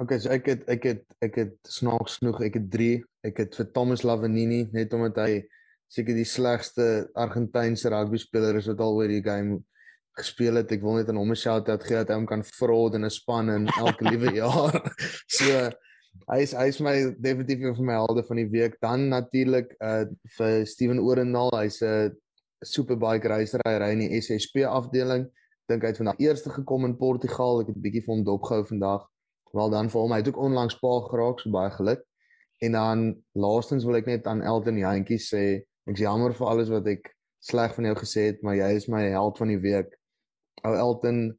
Okay, 0.01 0.19
so 0.19 0.31
ek 0.33 0.47
het 0.47 0.69
ek 0.69 0.85
het 0.85 1.05
ek 1.21 1.35
het 1.37 1.57
snaaks 1.69 2.19
genoeg, 2.19 2.41
ek 2.41 2.55
het 2.57 2.71
3. 2.73 3.03
Ek 3.29 3.37
het 3.37 3.57
vir 3.57 3.67
Thomas 3.73 4.03
Lavanini 4.03 4.63
net 4.73 4.95
omdat 4.97 5.19
hy 5.21 5.43
seker 5.91 6.15
die 6.17 6.25
slegste 6.25 7.11
Argentynse 7.19 7.91
rugby 7.93 8.17
speler 8.23 8.57
is 8.57 8.69
wat 8.71 8.81
al 8.81 8.97
oor 8.97 9.11
die 9.11 9.21
game 9.21 9.59
gespeel 10.19 10.61
het. 10.61 10.73
Ek 10.73 10.83
wil 10.83 10.99
net 10.99 11.09
aan 11.09 11.21
hom 11.21 11.31
'n 11.31 11.39
shout-out 11.39 11.85
gee 11.85 11.97
dat 11.97 12.09
hy 12.09 12.19
hom 12.19 12.27
kan 12.27 12.43
fraud 12.45 12.95
in 12.95 13.05
'n 13.05 13.11
span 13.11 13.51
in 13.51 13.69
elke 13.69 14.05
liewe 14.05 14.33
jaar. 14.43 14.75
so 15.39 15.71
hy 16.31 16.41
is 16.43 16.53
hy 16.53 16.67
is 16.69 16.81
my 16.81 16.95
definitief 17.19 17.63
een 17.63 17.77
van 17.77 17.87
my 17.87 17.93
helde 17.93 18.25
van 18.27 18.37
die 18.37 18.49
week. 18.51 18.77
Dan 18.81 19.09
natuurlik 19.09 19.75
uh 19.81 20.05
vir 20.37 20.67
Steven 20.67 21.01
Orendaal. 21.01 21.51
Hy's 21.59 21.81
'n 21.83 22.17
superbike 22.65 23.29
racer. 23.29 23.61
Hy 23.65 23.79
ry 23.79 23.93
in 23.93 24.05
die 24.09 24.21
SSP 24.21 24.67
afdeling. 24.67 25.31
Dink 25.69 25.83
hy 25.83 25.89
het 25.89 26.03
vandag 26.03 26.19
eerste 26.19 26.51
gekom 26.51 26.85
in 26.85 26.97
Portugal. 26.97 27.61
Ek 27.61 27.69
het 27.69 27.77
'n 27.77 27.83
bietjie 27.83 28.05
vir 28.05 28.15
hom 28.15 28.25
dopgehou 28.25 28.65
vandag. 28.67 29.07
Wel 29.53 29.71
dan 29.71 29.91
vir 29.91 30.01
hom. 30.01 30.13
Hy 30.13 30.19
het 30.19 30.29
ook 30.29 30.39
onlangs 30.39 30.79
pa 30.79 31.01
geraak, 31.11 31.41
so 31.41 31.51
baie 31.51 31.71
geluk. 31.71 32.03
En 32.61 32.73
dan 32.73 33.23
laastens 33.33 33.85
wil 33.85 33.97
ek 33.97 34.07
net 34.07 34.27
aan 34.27 34.43
Elton 34.43 34.77
Jantjie 34.77 35.19
sê, 35.19 35.65
ek 35.87 35.97
is 35.97 36.05
jammer 36.05 36.35
vir 36.35 36.47
alles 36.47 36.69
wat 36.69 36.87
ek 36.87 37.17
sleg 37.41 37.75
van 37.75 37.85
jou 37.85 37.95
gesê 37.97 38.27
het, 38.31 38.43
maar 38.43 38.55
jy 38.55 38.77
is 38.77 38.87
my 38.89 39.09
held 39.09 39.39
van 39.39 39.49
die 39.49 39.59
week 39.59 39.97
ou 40.65 40.75
Elton 40.75 41.39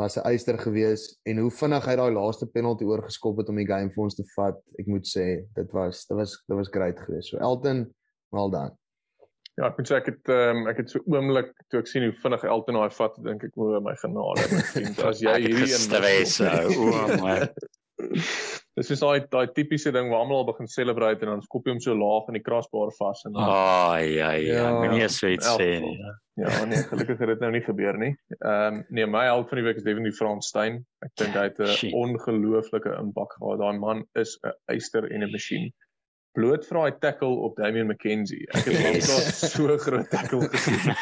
was 0.00 0.16
'n 0.16 0.26
eister 0.26 0.58
gewees 0.58 1.18
en 1.22 1.38
hoe 1.38 1.50
vinnig 1.50 1.84
hy 1.86 1.96
daai 1.96 2.12
laaste 2.12 2.46
penalty 2.46 2.84
oorgeskop 2.84 3.38
het 3.38 3.48
om 3.48 3.56
die 3.56 3.66
game 3.66 3.90
vir 3.90 4.04
ons 4.04 4.14
te 4.14 4.24
vat. 4.36 4.58
Ek 4.78 4.86
moet 4.86 5.06
sê, 5.06 5.26
dit 5.54 5.72
was 5.72 6.06
dit 6.06 6.16
was 6.16 6.38
dit 6.48 6.56
was 6.56 6.68
great 6.68 6.98
geweest. 7.00 7.28
So 7.28 7.38
Elton, 7.38 7.94
well 8.30 8.50
done. 8.50 8.76
Ja, 9.60 9.68
ek 9.68 9.78
moet 9.78 9.90
sê 9.90 9.98
ek 10.00 10.06
het 10.08 10.32
ehm 10.32 10.62
um, 10.62 10.68
ek 10.70 10.78
het 10.80 10.90
so 10.90 11.02
oomblik 11.12 11.52
toe 11.68 11.82
ek 11.82 11.90
sien 11.90 12.06
hoe 12.08 12.14
vinnig 12.24 12.44
Elton 12.44 12.78
daai 12.80 12.94
vat, 12.98 13.18
dink 13.26 13.44
ek 13.44 13.56
o 13.60 13.80
my 13.84 13.94
genade, 14.00 14.46
my 14.52 14.62
vriend, 14.72 15.02
as 15.10 15.20
jy 15.20 15.34
hierdie 15.44 15.68
een 15.68 15.82
stres, 15.86 16.38
o 16.40 16.86
my 17.20 17.36
Dis 18.78 18.88
is 18.94 19.02
daai 19.04 19.26
daai 19.28 19.52
tipiese 19.52 19.92
ding 19.92 20.08
waar 20.08 20.22
almal 20.24 20.42
al 20.42 20.46
begin 20.48 20.68
celebrate 20.70 21.26
en 21.26 21.34
dan 21.34 21.42
skop 21.44 21.66
jy 21.66 21.74
hom 21.74 21.80
so 21.84 21.92
laag 21.98 22.30
in 22.32 22.38
die 22.38 22.44
krasbaar 22.44 22.92
vas 22.96 23.24
en 23.28 23.34
dan 23.36 23.50
Ai 23.52 24.14
ja 24.16 24.30
ja, 24.40 24.70
moenie 24.78 25.08
so 25.12 25.28
iets 25.28 25.50
sê 25.58 25.74
nie. 25.84 25.98
Ja, 26.40 26.64
nee, 26.64 26.80
gelukkig 26.88 27.18
het 27.20 27.28
dit 27.34 27.42
nou 27.44 27.50
nie 27.52 27.60
gebeur 27.60 27.98
nie. 28.00 28.14
Ehm 28.38 28.78
um, 28.78 28.84
nee, 28.88 29.04
my 29.06 29.26
held 29.28 29.50
van 29.50 29.60
die 29.60 29.66
week 29.66 29.82
is 29.82 29.84
Devin 29.84 30.08
Frans 30.16 30.48
Steyn. 30.48 30.80
Ek 31.04 31.12
dink 31.20 31.36
hy 31.36 31.44
het 31.50 31.60
'n 31.60 31.92
ongelooflike 31.92 32.94
impak 33.02 33.36
gehad. 33.36 33.60
Daai 33.60 33.78
man 33.78 34.04
is 34.16 34.38
'n 34.40 34.56
eister 34.72 35.04
en 35.04 35.26
'n 35.26 35.32
masjien. 35.32 35.68
Bloot 36.32 36.64
vir 36.64 36.78
daai 36.78 36.98
tackle 37.00 37.36
op 37.44 37.56
Damian 37.56 37.92
McKenzie. 37.92 38.48
Ek 38.56 38.64
het 38.64 38.80
yes. 38.80 39.12
al 39.12 39.48
so 39.52 39.76
groot 39.76 40.08
tackle 40.10 40.48
gesien. 40.48 40.80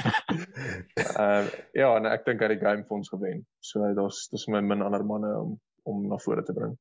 Ehm 0.99 1.47
uh, 1.47 1.47
ja, 1.73 1.97
en 1.97 2.07
ek 2.11 2.27
dink 2.27 2.43
hy 2.43 2.51
het 2.51 2.59
die 2.59 2.67
game 2.67 2.83
vir 2.83 2.97
ons 2.99 3.15
gewen. 3.15 3.47
So 3.63 3.95
daar's 3.95 4.27
dis 4.35 4.49
my 4.49 4.61
min 4.61 4.83
ander 4.83 5.07
manne 5.07 5.31
om 5.39 5.61
om 5.87 6.09
na 6.09 6.19
vore 6.19 6.43
te 6.43 6.53
bring. 6.53 6.75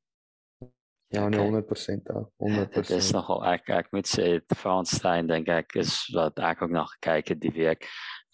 Ja, 1.12 1.28
nee, 1.30 1.40
100% 1.40 2.04
daar. 2.04 2.26
100%. 2.38 2.74
Dit 2.74 2.90
is 2.90 3.12
nogal 3.12 3.42
ek 3.50 3.70
ek 3.74 3.88
moet 3.96 4.06
sê 4.06 4.28
Franstein 4.54 5.30
dink 5.30 5.50
ek 5.50 5.74
is 5.82 6.04
wat 6.14 6.38
ek 6.38 6.62
ook 6.62 6.74
nog 6.76 6.92
gekyk 7.00 7.34
het 7.34 7.42
die 7.42 7.56
week. 7.56 7.88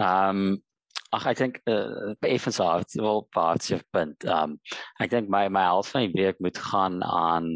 Ehm 0.04 0.42
um, 0.44 0.64
ag 1.16 1.30
ek 1.32 1.40
dink 1.40 1.60
uh, 1.72 2.12
effens 2.28 2.60
hard 2.60 2.92
wel 3.00 3.22
parts 3.32 3.72
of 3.72 3.86
punt. 3.96 4.28
Ehm 4.28 4.58
um, 4.58 4.60
ek 5.00 5.14
dink 5.14 5.32
my 5.32 5.46
my 5.48 5.64
helft 5.70 5.96
van 5.96 6.04
die 6.04 6.20
week 6.20 6.44
moet 6.44 6.60
gaan 6.60 7.00
aan 7.04 7.48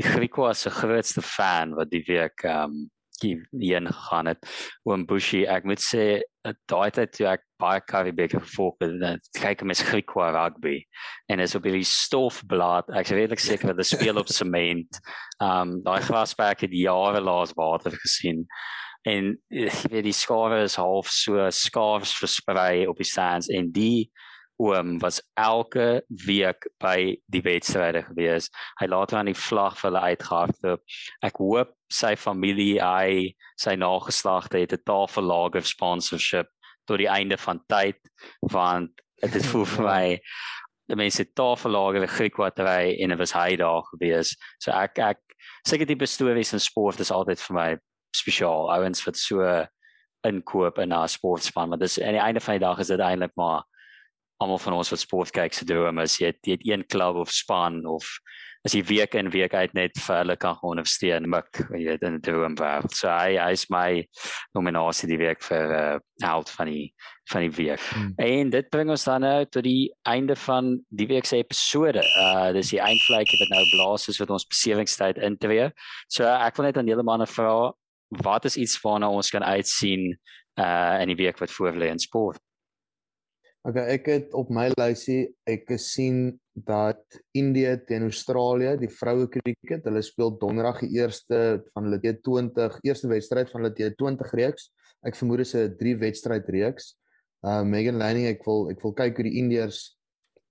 die 0.00 0.08
Griekwa 0.08 0.50
se 0.54 0.74
grootste 0.74 1.22
fan 1.22 1.76
wat 1.78 1.94
die 1.94 2.02
week 2.10 2.42
ehm 2.42 2.74
um, 2.74 2.84
heen 3.24 3.86
gegaan 3.86 4.30
het. 4.30 4.46
Oom 4.84 5.06
Bushi, 5.08 5.44
ek 5.46 5.64
moet 5.68 5.82
sê 5.82 6.22
daai 6.70 6.90
tyd 6.94 7.12
toe 7.16 7.26
ek 7.32 7.42
baie 7.58 7.80
Karibeker 7.82 8.42
gevolg 8.44 8.76
het, 8.84 9.28
kyk 9.34 9.62
ek 9.62 9.66
mes 9.66 9.82
Griekwa 9.82 10.28
rugby 10.34 10.78
en 11.32 11.42
is 11.42 11.56
op 11.58 11.66
hierdie 11.66 11.86
stofblad. 11.88 12.90
Ek 12.94 13.08
is 13.08 13.14
redelik 13.16 13.42
seker 13.42 13.72
dat 13.72 13.80
dit 13.82 13.90
speel 13.90 14.20
op 14.20 14.30
sement. 14.30 15.00
Um 15.42 15.80
daai 15.86 16.00
grasperk 16.06 16.66
het 16.66 16.74
jare 16.76 17.22
laas 17.24 17.54
water 17.58 17.96
gesien. 17.96 18.44
En 19.06 19.34
ek 19.50 19.86
weet 19.90 20.06
die 20.08 20.16
skare 20.16 20.64
is 20.66 20.78
half 20.80 21.10
so 21.14 21.46
skaars 21.54 22.14
versprei 22.18 22.86
op 22.90 22.98
die 22.98 23.08
sands 23.08 23.50
en 23.54 23.70
die 23.74 24.10
oom 24.62 24.98
was 24.98 25.20
elke 25.36 26.02
week 26.26 26.66
by 26.80 27.16
die 27.32 27.42
wedstryde 27.44 28.02
gewees. 28.08 28.48
Hy 28.80 28.88
laat 28.88 29.12
aan 29.12 29.30
die 29.30 29.36
vlag 29.36 29.76
vir 29.78 29.90
hulle 29.90 30.04
uitgehardloop. 30.12 30.84
Ek 31.26 31.40
hoop 31.42 31.74
sy 31.92 32.14
familie, 32.16 32.80
hy, 32.80 33.34
sy 33.60 33.76
nageslagte 33.76 34.62
het 34.62 34.72
'n 34.72 34.84
tafellager 34.84 35.64
sponsorship 35.64 36.48
tot 36.86 36.98
die 36.98 37.10
einde 37.10 37.36
van 37.36 37.60
tyd 37.68 37.98
want 38.52 38.90
dit 39.22 39.34
is 39.34 39.46
voel 39.46 39.64
vir 39.64 39.84
my 39.92 40.18
die 40.86 40.96
mense 40.96 41.24
tafellager 41.34 42.06
Griek 42.06 42.38
wat 42.38 42.58
hy 42.58 42.96
en 43.02 43.10
dit 43.10 43.18
was 43.18 43.32
hy 43.32 43.56
daar 43.56 43.82
gewees. 43.92 44.36
So 44.62 44.70
ek 44.70 44.98
ek 44.98 45.22
seker 45.66 45.86
die 45.86 46.06
stories 46.06 46.52
in 46.52 46.62
sport 46.62 47.00
is 47.00 47.10
altyd 47.10 47.40
vir 47.40 47.54
my 47.54 47.70
spesiaal. 48.14 48.70
Ouens 48.70 49.02
wat 49.06 49.16
so 49.16 49.42
inkoop 50.26 50.78
in 50.78 50.92
'n 50.92 51.08
sportspan, 51.08 51.70
want 51.70 51.80
dis 51.80 52.00
aan 52.00 52.16
die 52.16 52.22
einde 52.22 52.40
van 52.40 52.54
die 52.54 52.66
dag 52.66 52.78
is 52.78 52.88
dit 52.88 53.00
eintlik 53.00 53.34
maar 53.36 53.64
almal 54.42 54.60
van 54.60 54.76
ons 54.76 54.90
wat 54.92 55.00
sport 55.00 55.32
kyk 55.32 55.54
se 55.56 55.64
droom 55.68 55.98
is 56.02 56.18
jy 56.20 56.32
het, 56.32 56.40
jy 56.44 56.58
het 56.58 56.66
een 56.66 56.84
klub 56.92 57.16
of 57.22 57.32
span 57.32 57.84
of 57.88 58.18
as 58.66 58.74
jy 58.74 58.82
week 58.88 59.14
in 59.14 59.30
week 59.30 59.54
uit 59.54 59.74
net 59.78 59.94
vir 60.02 60.18
hulle 60.20 60.36
kan 60.42 60.56
gewoon 60.58 60.80
of 60.82 60.88
steen 60.90 61.28
mik 61.30 61.60
jy 61.70 61.84
weet 61.86 62.04
in 62.06 62.16
die 62.18 62.24
droom 62.26 62.56
wêreld. 62.58 62.94
So 62.98 63.08
hy 63.12 63.36
hy 63.38 63.52
is 63.54 63.66
my 63.70 63.88
nominasie 64.58 65.08
die 65.10 65.20
week 65.20 65.44
vir 65.46 65.74
uh, 65.76 65.98
held 66.24 66.50
van 66.56 66.70
die 66.72 66.86
van 67.30 67.46
die 67.46 67.52
week. 67.54 67.82
Hmm. 67.94 68.12
En 68.22 68.50
dit 68.54 68.70
bring 68.74 68.90
ons 68.94 69.06
dan 69.06 69.22
nou 69.26 69.38
tot 69.46 69.64
die 69.66 69.90
einde 70.08 70.36
van 70.46 70.76
die 70.90 71.08
week 71.10 71.28
se 71.30 71.38
episode. 71.42 72.02
Uh 72.22 72.50
dis 72.56 72.74
die 72.74 72.82
eindvlakkie 72.82 73.38
wat 73.44 73.54
nou 73.54 73.64
blaas 73.74 74.06
soos 74.08 74.18
wat 74.22 74.34
ons 74.34 74.48
besewingstyd 74.50 75.22
intree. 75.22 75.70
So 76.10 76.26
ek 76.26 76.58
wil 76.58 76.68
net 76.68 76.80
aan 76.80 76.90
julle 76.90 77.06
manne 77.06 77.28
vra 77.30 77.70
wat 78.22 78.46
is 78.46 78.58
iets 78.58 78.78
waarna 78.82 79.10
ons 79.10 79.30
kan 79.34 79.46
uitsien 79.46 80.10
uh 80.58 80.96
in 81.02 81.14
die 81.14 81.20
week 81.22 81.38
wat 81.42 81.54
voor 81.54 81.78
lê 81.78 81.92
in 81.94 82.02
sport? 82.02 82.42
Okay, 83.66 83.82
ek 83.96 84.08
het 84.12 84.34
op 84.38 84.50
my 84.54 84.68
lysie 84.78 85.24
ek 85.50 85.64
gesien 85.66 86.36
dat 86.68 87.00
Indië 87.34 87.72
teen 87.88 88.04
Australië, 88.06 88.76
die 88.78 88.90
vroue 88.94 89.26
kriket, 89.26 89.88
hulle 89.88 90.02
speel 90.06 90.36
donderdag 90.38 90.84
die 90.84 91.00
eerste 91.00 91.40
van 91.72 91.88
hulle 91.88 91.98
T20, 92.04 92.76
eerste 92.86 93.10
wedstryd 93.10 93.50
van 93.50 93.64
hulle 93.64 93.74
T20 93.74 94.34
reeks. 94.38 94.68
Ek 95.02 95.18
vermoed 95.18 95.42
dit 95.42 95.48
is 95.48 95.54
'n 95.58 95.74
3 95.80 95.96
wedstryd 96.04 96.46
reeks. 96.54 96.94
Uh 97.42 97.64
Megan 97.66 97.98
Lanning, 97.98 98.28
ek 98.30 98.46
wil 98.46 98.70
ek 98.70 98.84
wil 98.84 98.94
kyk 98.94 99.18
hoe 99.18 99.26
die 99.26 99.38
Indiërs 99.42 99.98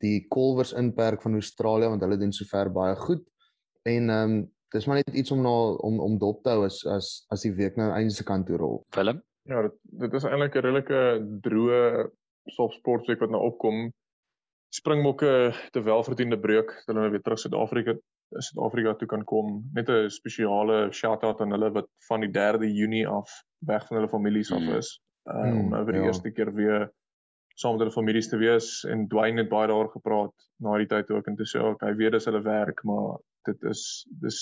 die 0.04 0.28
kolwers 0.28 0.74
inperk 0.76 1.24
van 1.24 1.40
Australië 1.40 1.88
want 1.88 2.04
hulle 2.04 2.20
doen 2.20 2.36
sover 2.36 2.70
baie 2.70 2.96
goed. 2.96 3.24
En 3.88 4.10
ehm 4.10 4.36
um, 4.36 4.52
dis 4.76 4.86
maar 4.88 5.00
net 5.00 5.16
iets 5.16 5.32
om 5.32 5.42
na 5.42 5.56
om 5.88 6.00
om 6.04 6.20
dop 6.20 6.44
te 6.44 6.52
hou 6.52 6.66
as 6.66 6.84
as 6.86 7.24
as 7.32 7.48
die 7.48 7.56
week 7.56 7.78
nou 7.78 7.94
einde 7.96 8.12
se 8.12 8.28
kant 8.28 8.46
toe 8.46 8.58
rol. 8.58 8.84
Willem? 8.92 9.24
Ja, 9.48 9.62
dit 9.62 9.80
dit 10.04 10.14
is 10.14 10.24
eintlik 10.28 10.56
'n 10.56 10.66
redelike 10.68 11.00
droë 11.48 12.12
soft 12.46 12.80
sports 12.80 13.08
wat 13.20 13.30
nou 13.30 13.44
opkom. 13.44 13.88
Springbokke 14.76 15.54
te 15.72 15.82
welverdiende 15.82 16.40
breuk 16.40 16.68
dat 16.68 16.92
hulle 16.92 17.06
nou 17.06 17.12
weer 17.12 17.24
terug 17.24 17.40
Suid-Afrika 17.40 17.96
Suid-Afrika 18.34 18.96
toe 19.00 19.08
kan 19.08 19.24
kom. 19.24 19.64
Net 19.74 19.90
'n 19.90 20.10
spesiale 20.10 20.92
shout-out 20.92 21.42
aan 21.42 21.52
hulle 21.52 21.72
wat 21.72 21.88
van 22.08 22.20
die 22.20 22.32
3de 22.32 22.72
Junie 22.74 23.08
af 23.08 23.30
weg 23.60 23.88
van 23.88 23.98
hulle 23.98 24.10
families 24.10 24.52
af 24.52 24.64
hmm. 24.64 24.78
is. 24.78 25.02
Uh, 25.26 25.36
mm, 25.36 25.60
om 25.60 25.70
nou 25.70 25.84
vir 25.86 25.94
die 25.94 26.02
ja. 26.02 26.08
eerste 26.08 26.32
keer 26.32 26.54
weer 26.54 26.92
saam 27.56 27.72
met 27.72 27.86
hulle 27.86 27.96
families 27.96 28.28
te 28.30 28.38
wees 28.38 28.84
en 28.84 29.08
Dwayne 29.08 29.42
het 29.42 29.50
baie 29.50 29.68
daaroor 29.68 29.90
gepraat 29.94 30.34
na 30.60 30.76
die 30.78 30.90
tyd 30.92 31.10
ook 31.10 31.28
en 31.28 31.38
te 31.40 31.48
sê 31.48 31.62
ook 31.64 31.82
hy 31.82 31.94
weet 31.96 32.12
dis 32.18 32.28
hulle 32.30 32.42
werk 32.46 32.84
maar 32.84 33.16
dit 33.48 33.64
is 33.72 33.82
dis 34.22 34.40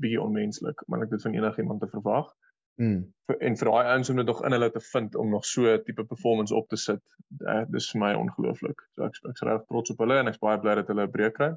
baie 0.00 0.20
onmenslik 0.22 0.82
maar 0.86 1.04
ek 1.04 1.12
dit 1.12 1.22
van 1.22 1.36
enigiemand 1.36 1.80
te 1.84 1.90
verwag. 1.92 2.32
Mm. 2.78 2.98
En 3.38 3.56
vir 3.60 3.68
daai 3.68 3.88
ouens 3.92 4.08
om 4.08 4.16
dit 4.16 4.26
nog 4.26 4.44
in 4.46 4.54
hulle 4.54 4.70
te 4.70 4.80
vind 4.80 5.16
om 5.18 5.30
nog 5.30 5.46
so 5.46 5.82
tipe 5.82 6.04
performance 6.04 6.54
op 6.54 6.68
te 6.68 6.76
sit, 6.76 7.02
uh, 7.44 7.64
dis 7.68 7.90
vir 7.92 8.00
my 8.00 8.12
ongelooflik. 8.16 8.84
So 8.94 9.08
ek 9.08 9.18
ek's 9.32 9.42
reg 9.48 9.64
trots 9.66 9.92
op 9.94 10.04
hulle 10.04 10.20
en 10.22 10.30
ek's 10.30 10.40
baie 10.42 10.60
bly 10.62 10.78
dat 10.78 10.92
hulle 10.92 11.08
'n 11.08 11.16
breek 11.16 11.34
kry. 11.40 11.50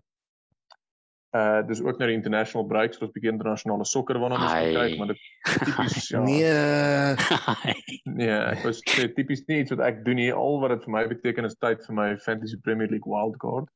Uh 1.31 1.61
dis 1.67 1.79
ook 1.79 2.01
nou 2.01 2.09
die 2.09 2.17
international 2.17 2.65
breaks, 2.67 2.97
so 2.97 3.05
'n 3.05 3.13
bietjie 3.13 3.31
internasionale 3.31 3.85
sokker 3.85 4.19
waarna 4.19 4.41
ons 4.41 4.75
kyk, 4.75 4.97
maar 4.97 5.13
dit 5.13 5.21
tipies 5.45 6.09
ja. 6.13 6.23
Nee. 6.25 8.03
nee, 8.03 8.39
ek 8.51 8.65
was 8.65 8.81
tipies 9.15 9.45
nie 9.47 9.61
iets 9.61 9.71
wat 9.71 9.85
ek 9.87 10.03
doen 10.05 10.19
nie. 10.19 10.33
Al 10.33 10.59
wat 10.59 10.75
dit 10.75 10.83
vir 10.89 10.95
my 10.97 11.05
beteken 11.07 11.45
is 11.45 11.55
tyd 11.55 11.85
vir 11.85 11.95
my 11.95 12.09
Fantasy 12.17 12.57
Premier 12.57 12.89
League 12.89 13.07
wildcard. 13.07 13.69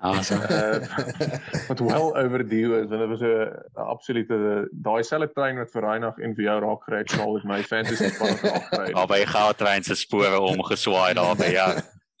Awesome. 0.00 0.40
Uh, 0.48 0.80
wat 1.68 1.78
wel 1.78 2.16
overdue 2.16 2.80
is, 2.80 2.88
want 2.88 3.00
dit 3.00 3.08
was 3.08 3.20
'n 3.20 3.80
absolute 3.80 4.68
daai 4.72 5.02
selfde 5.04 5.32
trein 5.32 5.56
wat 5.58 5.70
vir 5.70 5.82
Reinag 5.82 6.18
en 6.18 6.34
vir 6.34 6.44
jou 6.44 6.60
raak 6.60 6.82
gery 6.84 6.98
het, 6.98 7.10
sal 7.10 7.36
ek 7.36 7.44
my 7.44 7.62
fantasy 7.62 8.08
span 8.08 8.36
raak 8.42 8.64
gery. 8.72 8.92
Albei 8.92 9.26
goudtrein 9.26 9.82
se 9.84 9.94
spore 9.94 10.40
omgeswaai 10.40 11.14
daar 11.14 11.36
by 11.36 11.50
ja. 11.52 11.68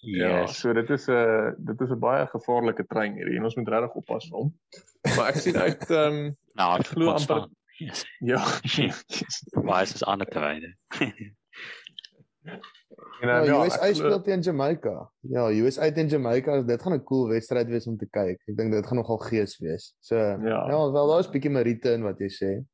Ja, 0.02 0.28
Yes. 0.40 0.58
so 0.60 0.72
dit 0.72 0.90
is 0.90 1.06
'n 1.08 1.12
uh, 1.12 1.50
dit 1.58 1.80
is 1.80 1.90
'n 1.90 1.98
baie 1.98 2.26
gevaarlike 2.26 2.84
trein 2.88 3.14
hierdie 3.14 3.36
en 3.36 3.44
ons 3.44 3.54
moet 3.56 3.68
regtig 3.68 3.94
oppas 3.94 4.28
vir 4.28 4.36
hom. 4.38 4.54
Maar 5.16 5.28
ek 5.28 5.36
sien 5.36 5.56
uit 5.56 5.90
ehm 5.90 6.12
um, 6.14 6.36
Nou, 6.54 6.78
ek 6.78 6.86
glo 6.86 7.10
amper 7.12 7.48
Yes. 7.80 8.04
ja. 8.20 8.40
Waar 9.52 9.82
is 9.82 9.92
ons 9.92 10.04
ander 10.04 10.26
terwyne? 10.26 10.76
en, 13.22 13.28
Ja, 13.28 13.40
uh, 13.40 13.46
ja, 13.46 13.64
USA 13.64 13.84
glo- 13.84 13.92
speel 13.94 14.22
teen 14.22 14.40
Jamaica. 14.40 15.10
Ja, 15.20 15.48
USA 15.50 15.90
teen 15.92 16.08
Jamaica, 16.08 16.62
dit 16.62 16.82
gaan 16.82 16.92
'n 16.94 17.04
cool 17.04 17.28
wedstryd 17.28 17.68
wees 17.68 17.86
om 17.86 17.96
te 17.96 18.06
kyk. 18.06 18.40
Ek 18.48 18.56
dink 18.56 18.72
dit 18.72 18.86
gaan 18.86 18.96
nogal 18.96 19.18
gees 19.18 19.58
wees. 19.58 19.94
So 20.00 20.16
ja, 20.16 20.36
Ja. 20.42 20.68
ja 20.68 20.90
wel 20.92 21.06
daar's 21.08 21.28
'n 21.28 21.32
bietjie 21.32 21.50
Marite 21.50 21.92
in 21.92 22.02
wat 22.02 22.18
jy 22.18 22.28
sê. 22.28 22.64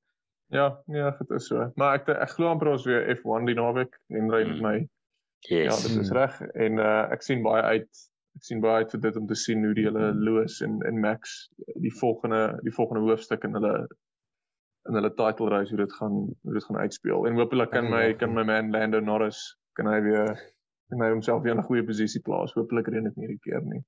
Ja, 0.49 0.79
ja, 0.87 1.11
dit 1.11 1.31
is 1.31 1.47
so. 1.47 1.73
Maar 1.77 1.95
ek 1.95 2.09
ek 2.09 2.29
glo 2.31 2.47
amper 2.49 2.69
ons 2.69 2.85
weer 2.87 3.17
F1 3.17 3.45
die 3.47 3.55
naweek 3.55 3.99
en 4.11 4.31
ry 4.31 4.45
met 4.47 4.57
Mm. 4.57 4.63
my. 4.63 4.89
Yes. 5.41 5.83
Ja, 5.83 5.89
dit 5.89 6.01
is 6.03 6.11
reg 6.11 6.41
en 6.55 6.79
uh 6.79 7.13
ek 7.13 7.23
sien 7.23 7.43
baie 7.43 7.63
uit 7.63 7.89
ek 8.37 8.43
sien 8.43 8.61
baie 8.61 8.85
uit 8.85 8.91
vir 8.91 9.01
dit 9.01 9.17
om 9.17 9.27
te 9.27 9.35
sien 9.35 9.65
hoe 9.65 9.75
die 9.75 9.85
hulle 9.85 10.13
Lewis 10.15 10.61
en 10.63 10.81
en 10.87 11.01
Max 11.01 11.49
die 11.81 11.93
volgende 12.01 12.59
die 12.63 12.73
volgende 12.73 13.01
hoofstuk 13.11 13.45
in 13.45 13.53
hulle 13.55 13.87
in 14.89 14.95
hulle 14.95 15.11
title 15.15 15.49
race 15.49 15.71
hoe 15.71 15.79
dit 15.85 15.93
gaan 15.93 16.13
hoe 16.43 16.53
dit 16.55 16.65
gaan 16.65 16.77
uitspeel. 16.77 17.27
En 17.27 17.35
hopelik 17.35 17.71
kan 17.71 17.85
Ek 17.85 17.91
my 17.91 18.15
kan 18.15 18.35
my 18.35 18.43
man 18.45 18.71
Lando 18.71 19.01
Norris 19.01 19.57
kan 19.77 19.91
hy 19.91 20.01
weer 20.05 20.33
kan 20.91 21.03
hy 21.03 21.11
homself 21.11 21.43
weer 21.43 21.57
in 21.57 21.61
'n 21.61 21.69
goeie 21.69 21.85
posisie 21.85 22.23
plaas. 22.23 22.55
Hopelik 22.55 22.89
ren 22.89 23.09
dit 23.09 23.17
nie 23.17 23.27
hierdie 23.27 23.45
keer 23.45 23.63
nie. 23.65 23.83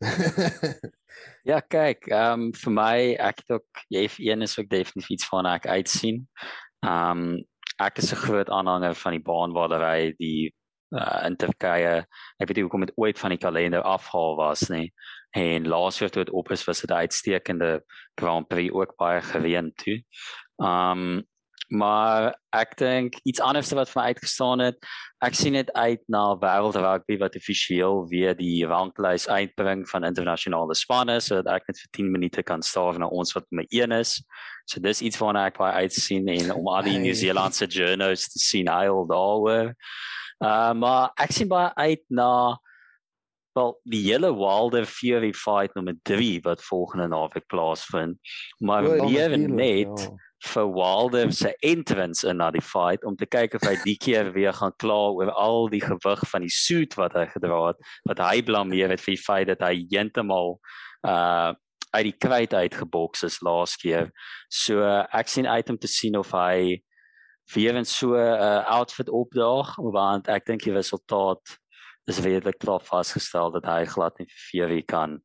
Ja, 1.48 1.60
kyk, 1.60 2.06
ehm 2.12 2.40
um, 2.40 2.52
vir 2.54 2.72
my 2.72 2.98
ek 3.18 3.40
het 3.42 3.54
ook 3.56 3.80
die 3.90 4.04
F1 4.06 4.44
is 4.46 4.58
ook 4.60 4.68
definitief 4.70 5.10
iets 5.16 5.28
waarna 5.32 5.54
ek 5.58 5.66
uitsien. 5.66 6.28
Ehm 6.86 7.22
um, 7.24 7.44
ek 7.78 7.98
is 8.02 8.12
'n 8.12 8.22
groot 8.26 8.50
aanhanger 8.50 8.94
van 8.94 9.16
die 9.16 9.22
baanwaardery 9.22 10.14
die 10.18 10.52
uh, 10.94 11.24
in 11.26 11.36
Turkye. 11.36 12.04
Ek 12.38 12.48
weet 12.48 12.56
nie 12.56 12.66
hoekom 12.66 12.86
dit 12.86 12.96
ooit 12.96 13.18
van 13.18 13.30
die 13.34 13.40
kalender 13.42 13.82
afhaal 13.82 14.36
was 14.36 14.68
nie. 14.68 14.92
En 15.36 15.68
laas 15.68 15.98
jaar 15.98 16.10
toe 16.10 16.24
dit 16.24 16.34
op 16.34 16.50
is 16.50 16.64
was 16.64 16.80
dit 16.80 16.90
uitstekende 16.90 17.82
Grand 18.20 18.48
Prix 18.48 18.72
ook 18.72 18.96
baie 18.96 19.20
gereën 19.22 19.72
toe. 19.74 19.98
Ehm 20.62 21.08
um, 21.08 21.26
maar 21.68 22.32
ek 22.56 22.76
dink 22.80 23.18
iets 23.28 23.40
anders 23.44 23.70
wat 23.76 23.90
vir 23.92 24.00
my 24.00 24.04
uitgestaan 24.12 24.62
het. 24.64 24.78
Ek 25.24 25.34
sien 25.36 25.56
dit 25.58 25.70
uit 25.76 26.00
na 26.08 26.22
wêreld 26.40 26.78
rugby 26.80 27.18
wat 27.20 27.36
offisieel 27.36 28.06
weer 28.08 28.36
die 28.38 28.66
ranglys 28.66 29.28
uitbring 29.28 29.84
van 29.90 30.06
internasionale 30.08 30.76
spanne 30.78 31.18
sodat 31.20 31.50
ek 31.58 31.68
net 31.68 31.82
vir 31.82 31.90
10 32.00 32.12
minute 32.14 32.44
kan 32.46 32.62
staar 32.64 32.98
na 32.98 33.10
ons 33.12 33.34
wat 33.36 33.44
my 33.52 33.66
1 33.68 33.92
is. 33.98 34.18
So 34.68 34.80
dis 34.80 35.02
iets 35.04 35.20
waarna 35.20 35.46
ek 35.50 35.58
baie 35.60 35.84
uitsien 35.84 36.28
en 36.32 36.54
om 36.56 36.70
al 36.72 36.86
die 36.86 36.96
Hey. 36.96 37.04
Nieu-Seelandse 37.04 37.68
journos 37.68 38.28
te 38.32 38.40
sien 38.40 38.68
huil 38.68 39.04
daaroor. 39.10 39.74
Uh 40.38 40.72
maar 40.72 41.12
ek 41.20 41.36
sien 41.36 41.50
baie 41.50 41.68
uit 41.76 42.04
na 42.08 42.56
wel 43.58 43.74
die 43.90 44.02
hele 44.06 44.30
Wilder 44.36 44.86
Fury 44.86 45.32
fight 45.34 45.74
nommer 45.74 45.96
3 46.06 46.40
wat 46.46 46.64
volgende 46.64 47.08
naweek 47.08 47.46
plaasvind. 47.46 48.18
Maar 48.58 48.86
O, 48.86 48.94
ja, 48.94 49.04
meer 49.04 49.36
natuurlijk, 49.36 49.54
net 49.58 50.06
ja. 50.06 50.27
Vir 50.44 50.68
Wilder 50.70 51.32
se 51.32 51.54
entrance 51.66 52.22
in 52.28 52.38
na 52.38 52.50
die 52.54 52.62
fight 52.62 53.04
om 53.04 53.16
te 53.18 53.26
kyk 53.26 53.56
of 53.58 53.64
hy 53.66 53.74
die 53.82 53.96
keer 53.98 54.30
weer 54.32 54.54
gaan 54.54 54.74
kla 54.78 55.10
oor 55.18 55.32
al 55.34 55.66
die 55.72 55.82
gewig 55.82 56.22
van 56.30 56.44
die 56.46 56.52
suit 56.52 56.94
wat 56.98 57.16
hy 57.18 57.26
gedra 57.32 57.72
het 57.72 57.88
wat 58.06 58.22
hy 58.22 58.42
blameer 58.46 58.94
het 58.94 59.02
vir 59.02 59.16
die 59.16 59.24
feit 59.24 59.48
dat 59.50 59.64
hy 59.66 59.74
heeltemal 59.90 60.58
uh 61.06 61.54
uit 61.96 62.04
die 62.04 62.18
kruit 62.20 62.52
uitgeboks 62.52 63.22
is 63.24 63.38
laas 63.40 63.72
keer. 63.80 64.10
So 64.52 64.84
ek 64.84 65.30
sien 65.32 65.46
uit 65.48 65.70
om 65.72 65.78
te 65.80 65.88
sien 65.88 66.18
of 66.20 66.34
hy 66.36 66.82
weer 67.54 67.78
in 67.80 67.88
so 67.88 68.12
'n 68.12 68.36
uh, 68.36 68.64
outfit 68.76 69.08
opdaag 69.08 69.72
want 69.76 70.28
ek 70.28 70.44
dink 70.44 70.62
die 70.62 70.74
resultaat 70.76 71.56
is 72.06 72.20
redelik 72.20 72.58
klaar 72.58 72.84
vasgestel 72.84 73.50
dat 73.50 73.64
hy 73.64 73.84
glad 73.84 74.18
nie 74.18 74.28
vir 74.28 74.44
Fury 74.50 74.82
kan 74.82 75.20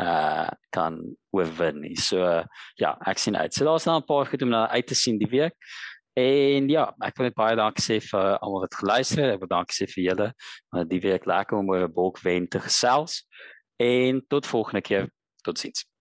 uh 0.00 0.50
kan 0.74 0.98
oorwin 1.30 1.80
nie. 1.80 1.96
So 1.96 2.44
ja, 2.80 2.96
ek 3.06 3.18
sien 3.18 3.36
uit. 3.36 3.54
So 3.54 3.64
daar's 3.64 3.86
nou 3.86 3.98
'n 4.00 4.06
paar 4.06 4.26
goed 4.26 4.42
om 4.42 4.48
na 4.48 4.68
uit 4.68 4.86
te 4.86 4.94
sien 4.94 5.18
die 5.18 5.30
week. 5.30 5.54
En 6.14 6.68
ja, 6.68 6.92
ek 7.02 7.16
wil 7.16 7.26
net 7.26 7.34
baie 7.34 7.56
dankie 7.56 7.82
sê 7.82 8.00
vir 8.02 8.38
almal 8.38 8.60
wat 8.66 8.74
geluister 8.74 9.22
het. 9.22 9.34
Ek 9.34 9.40
wil 9.40 9.48
dankie 9.50 9.74
sê 9.74 9.90
vir 9.90 10.04
julle. 10.04 10.32
Want 10.70 10.90
die 10.90 11.00
week 11.00 11.26
lekker 11.26 11.58
om 11.58 11.70
oor 11.70 11.86
'n 11.88 11.92
bolk 11.92 12.18
wen 12.22 12.48
te 12.48 12.60
gesels. 12.60 13.24
En 13.78 14.22
tot 14.28 14.46
volgende 14.46 14.82
keer. 14.82 15.10
Totsiens. 15.42 15.84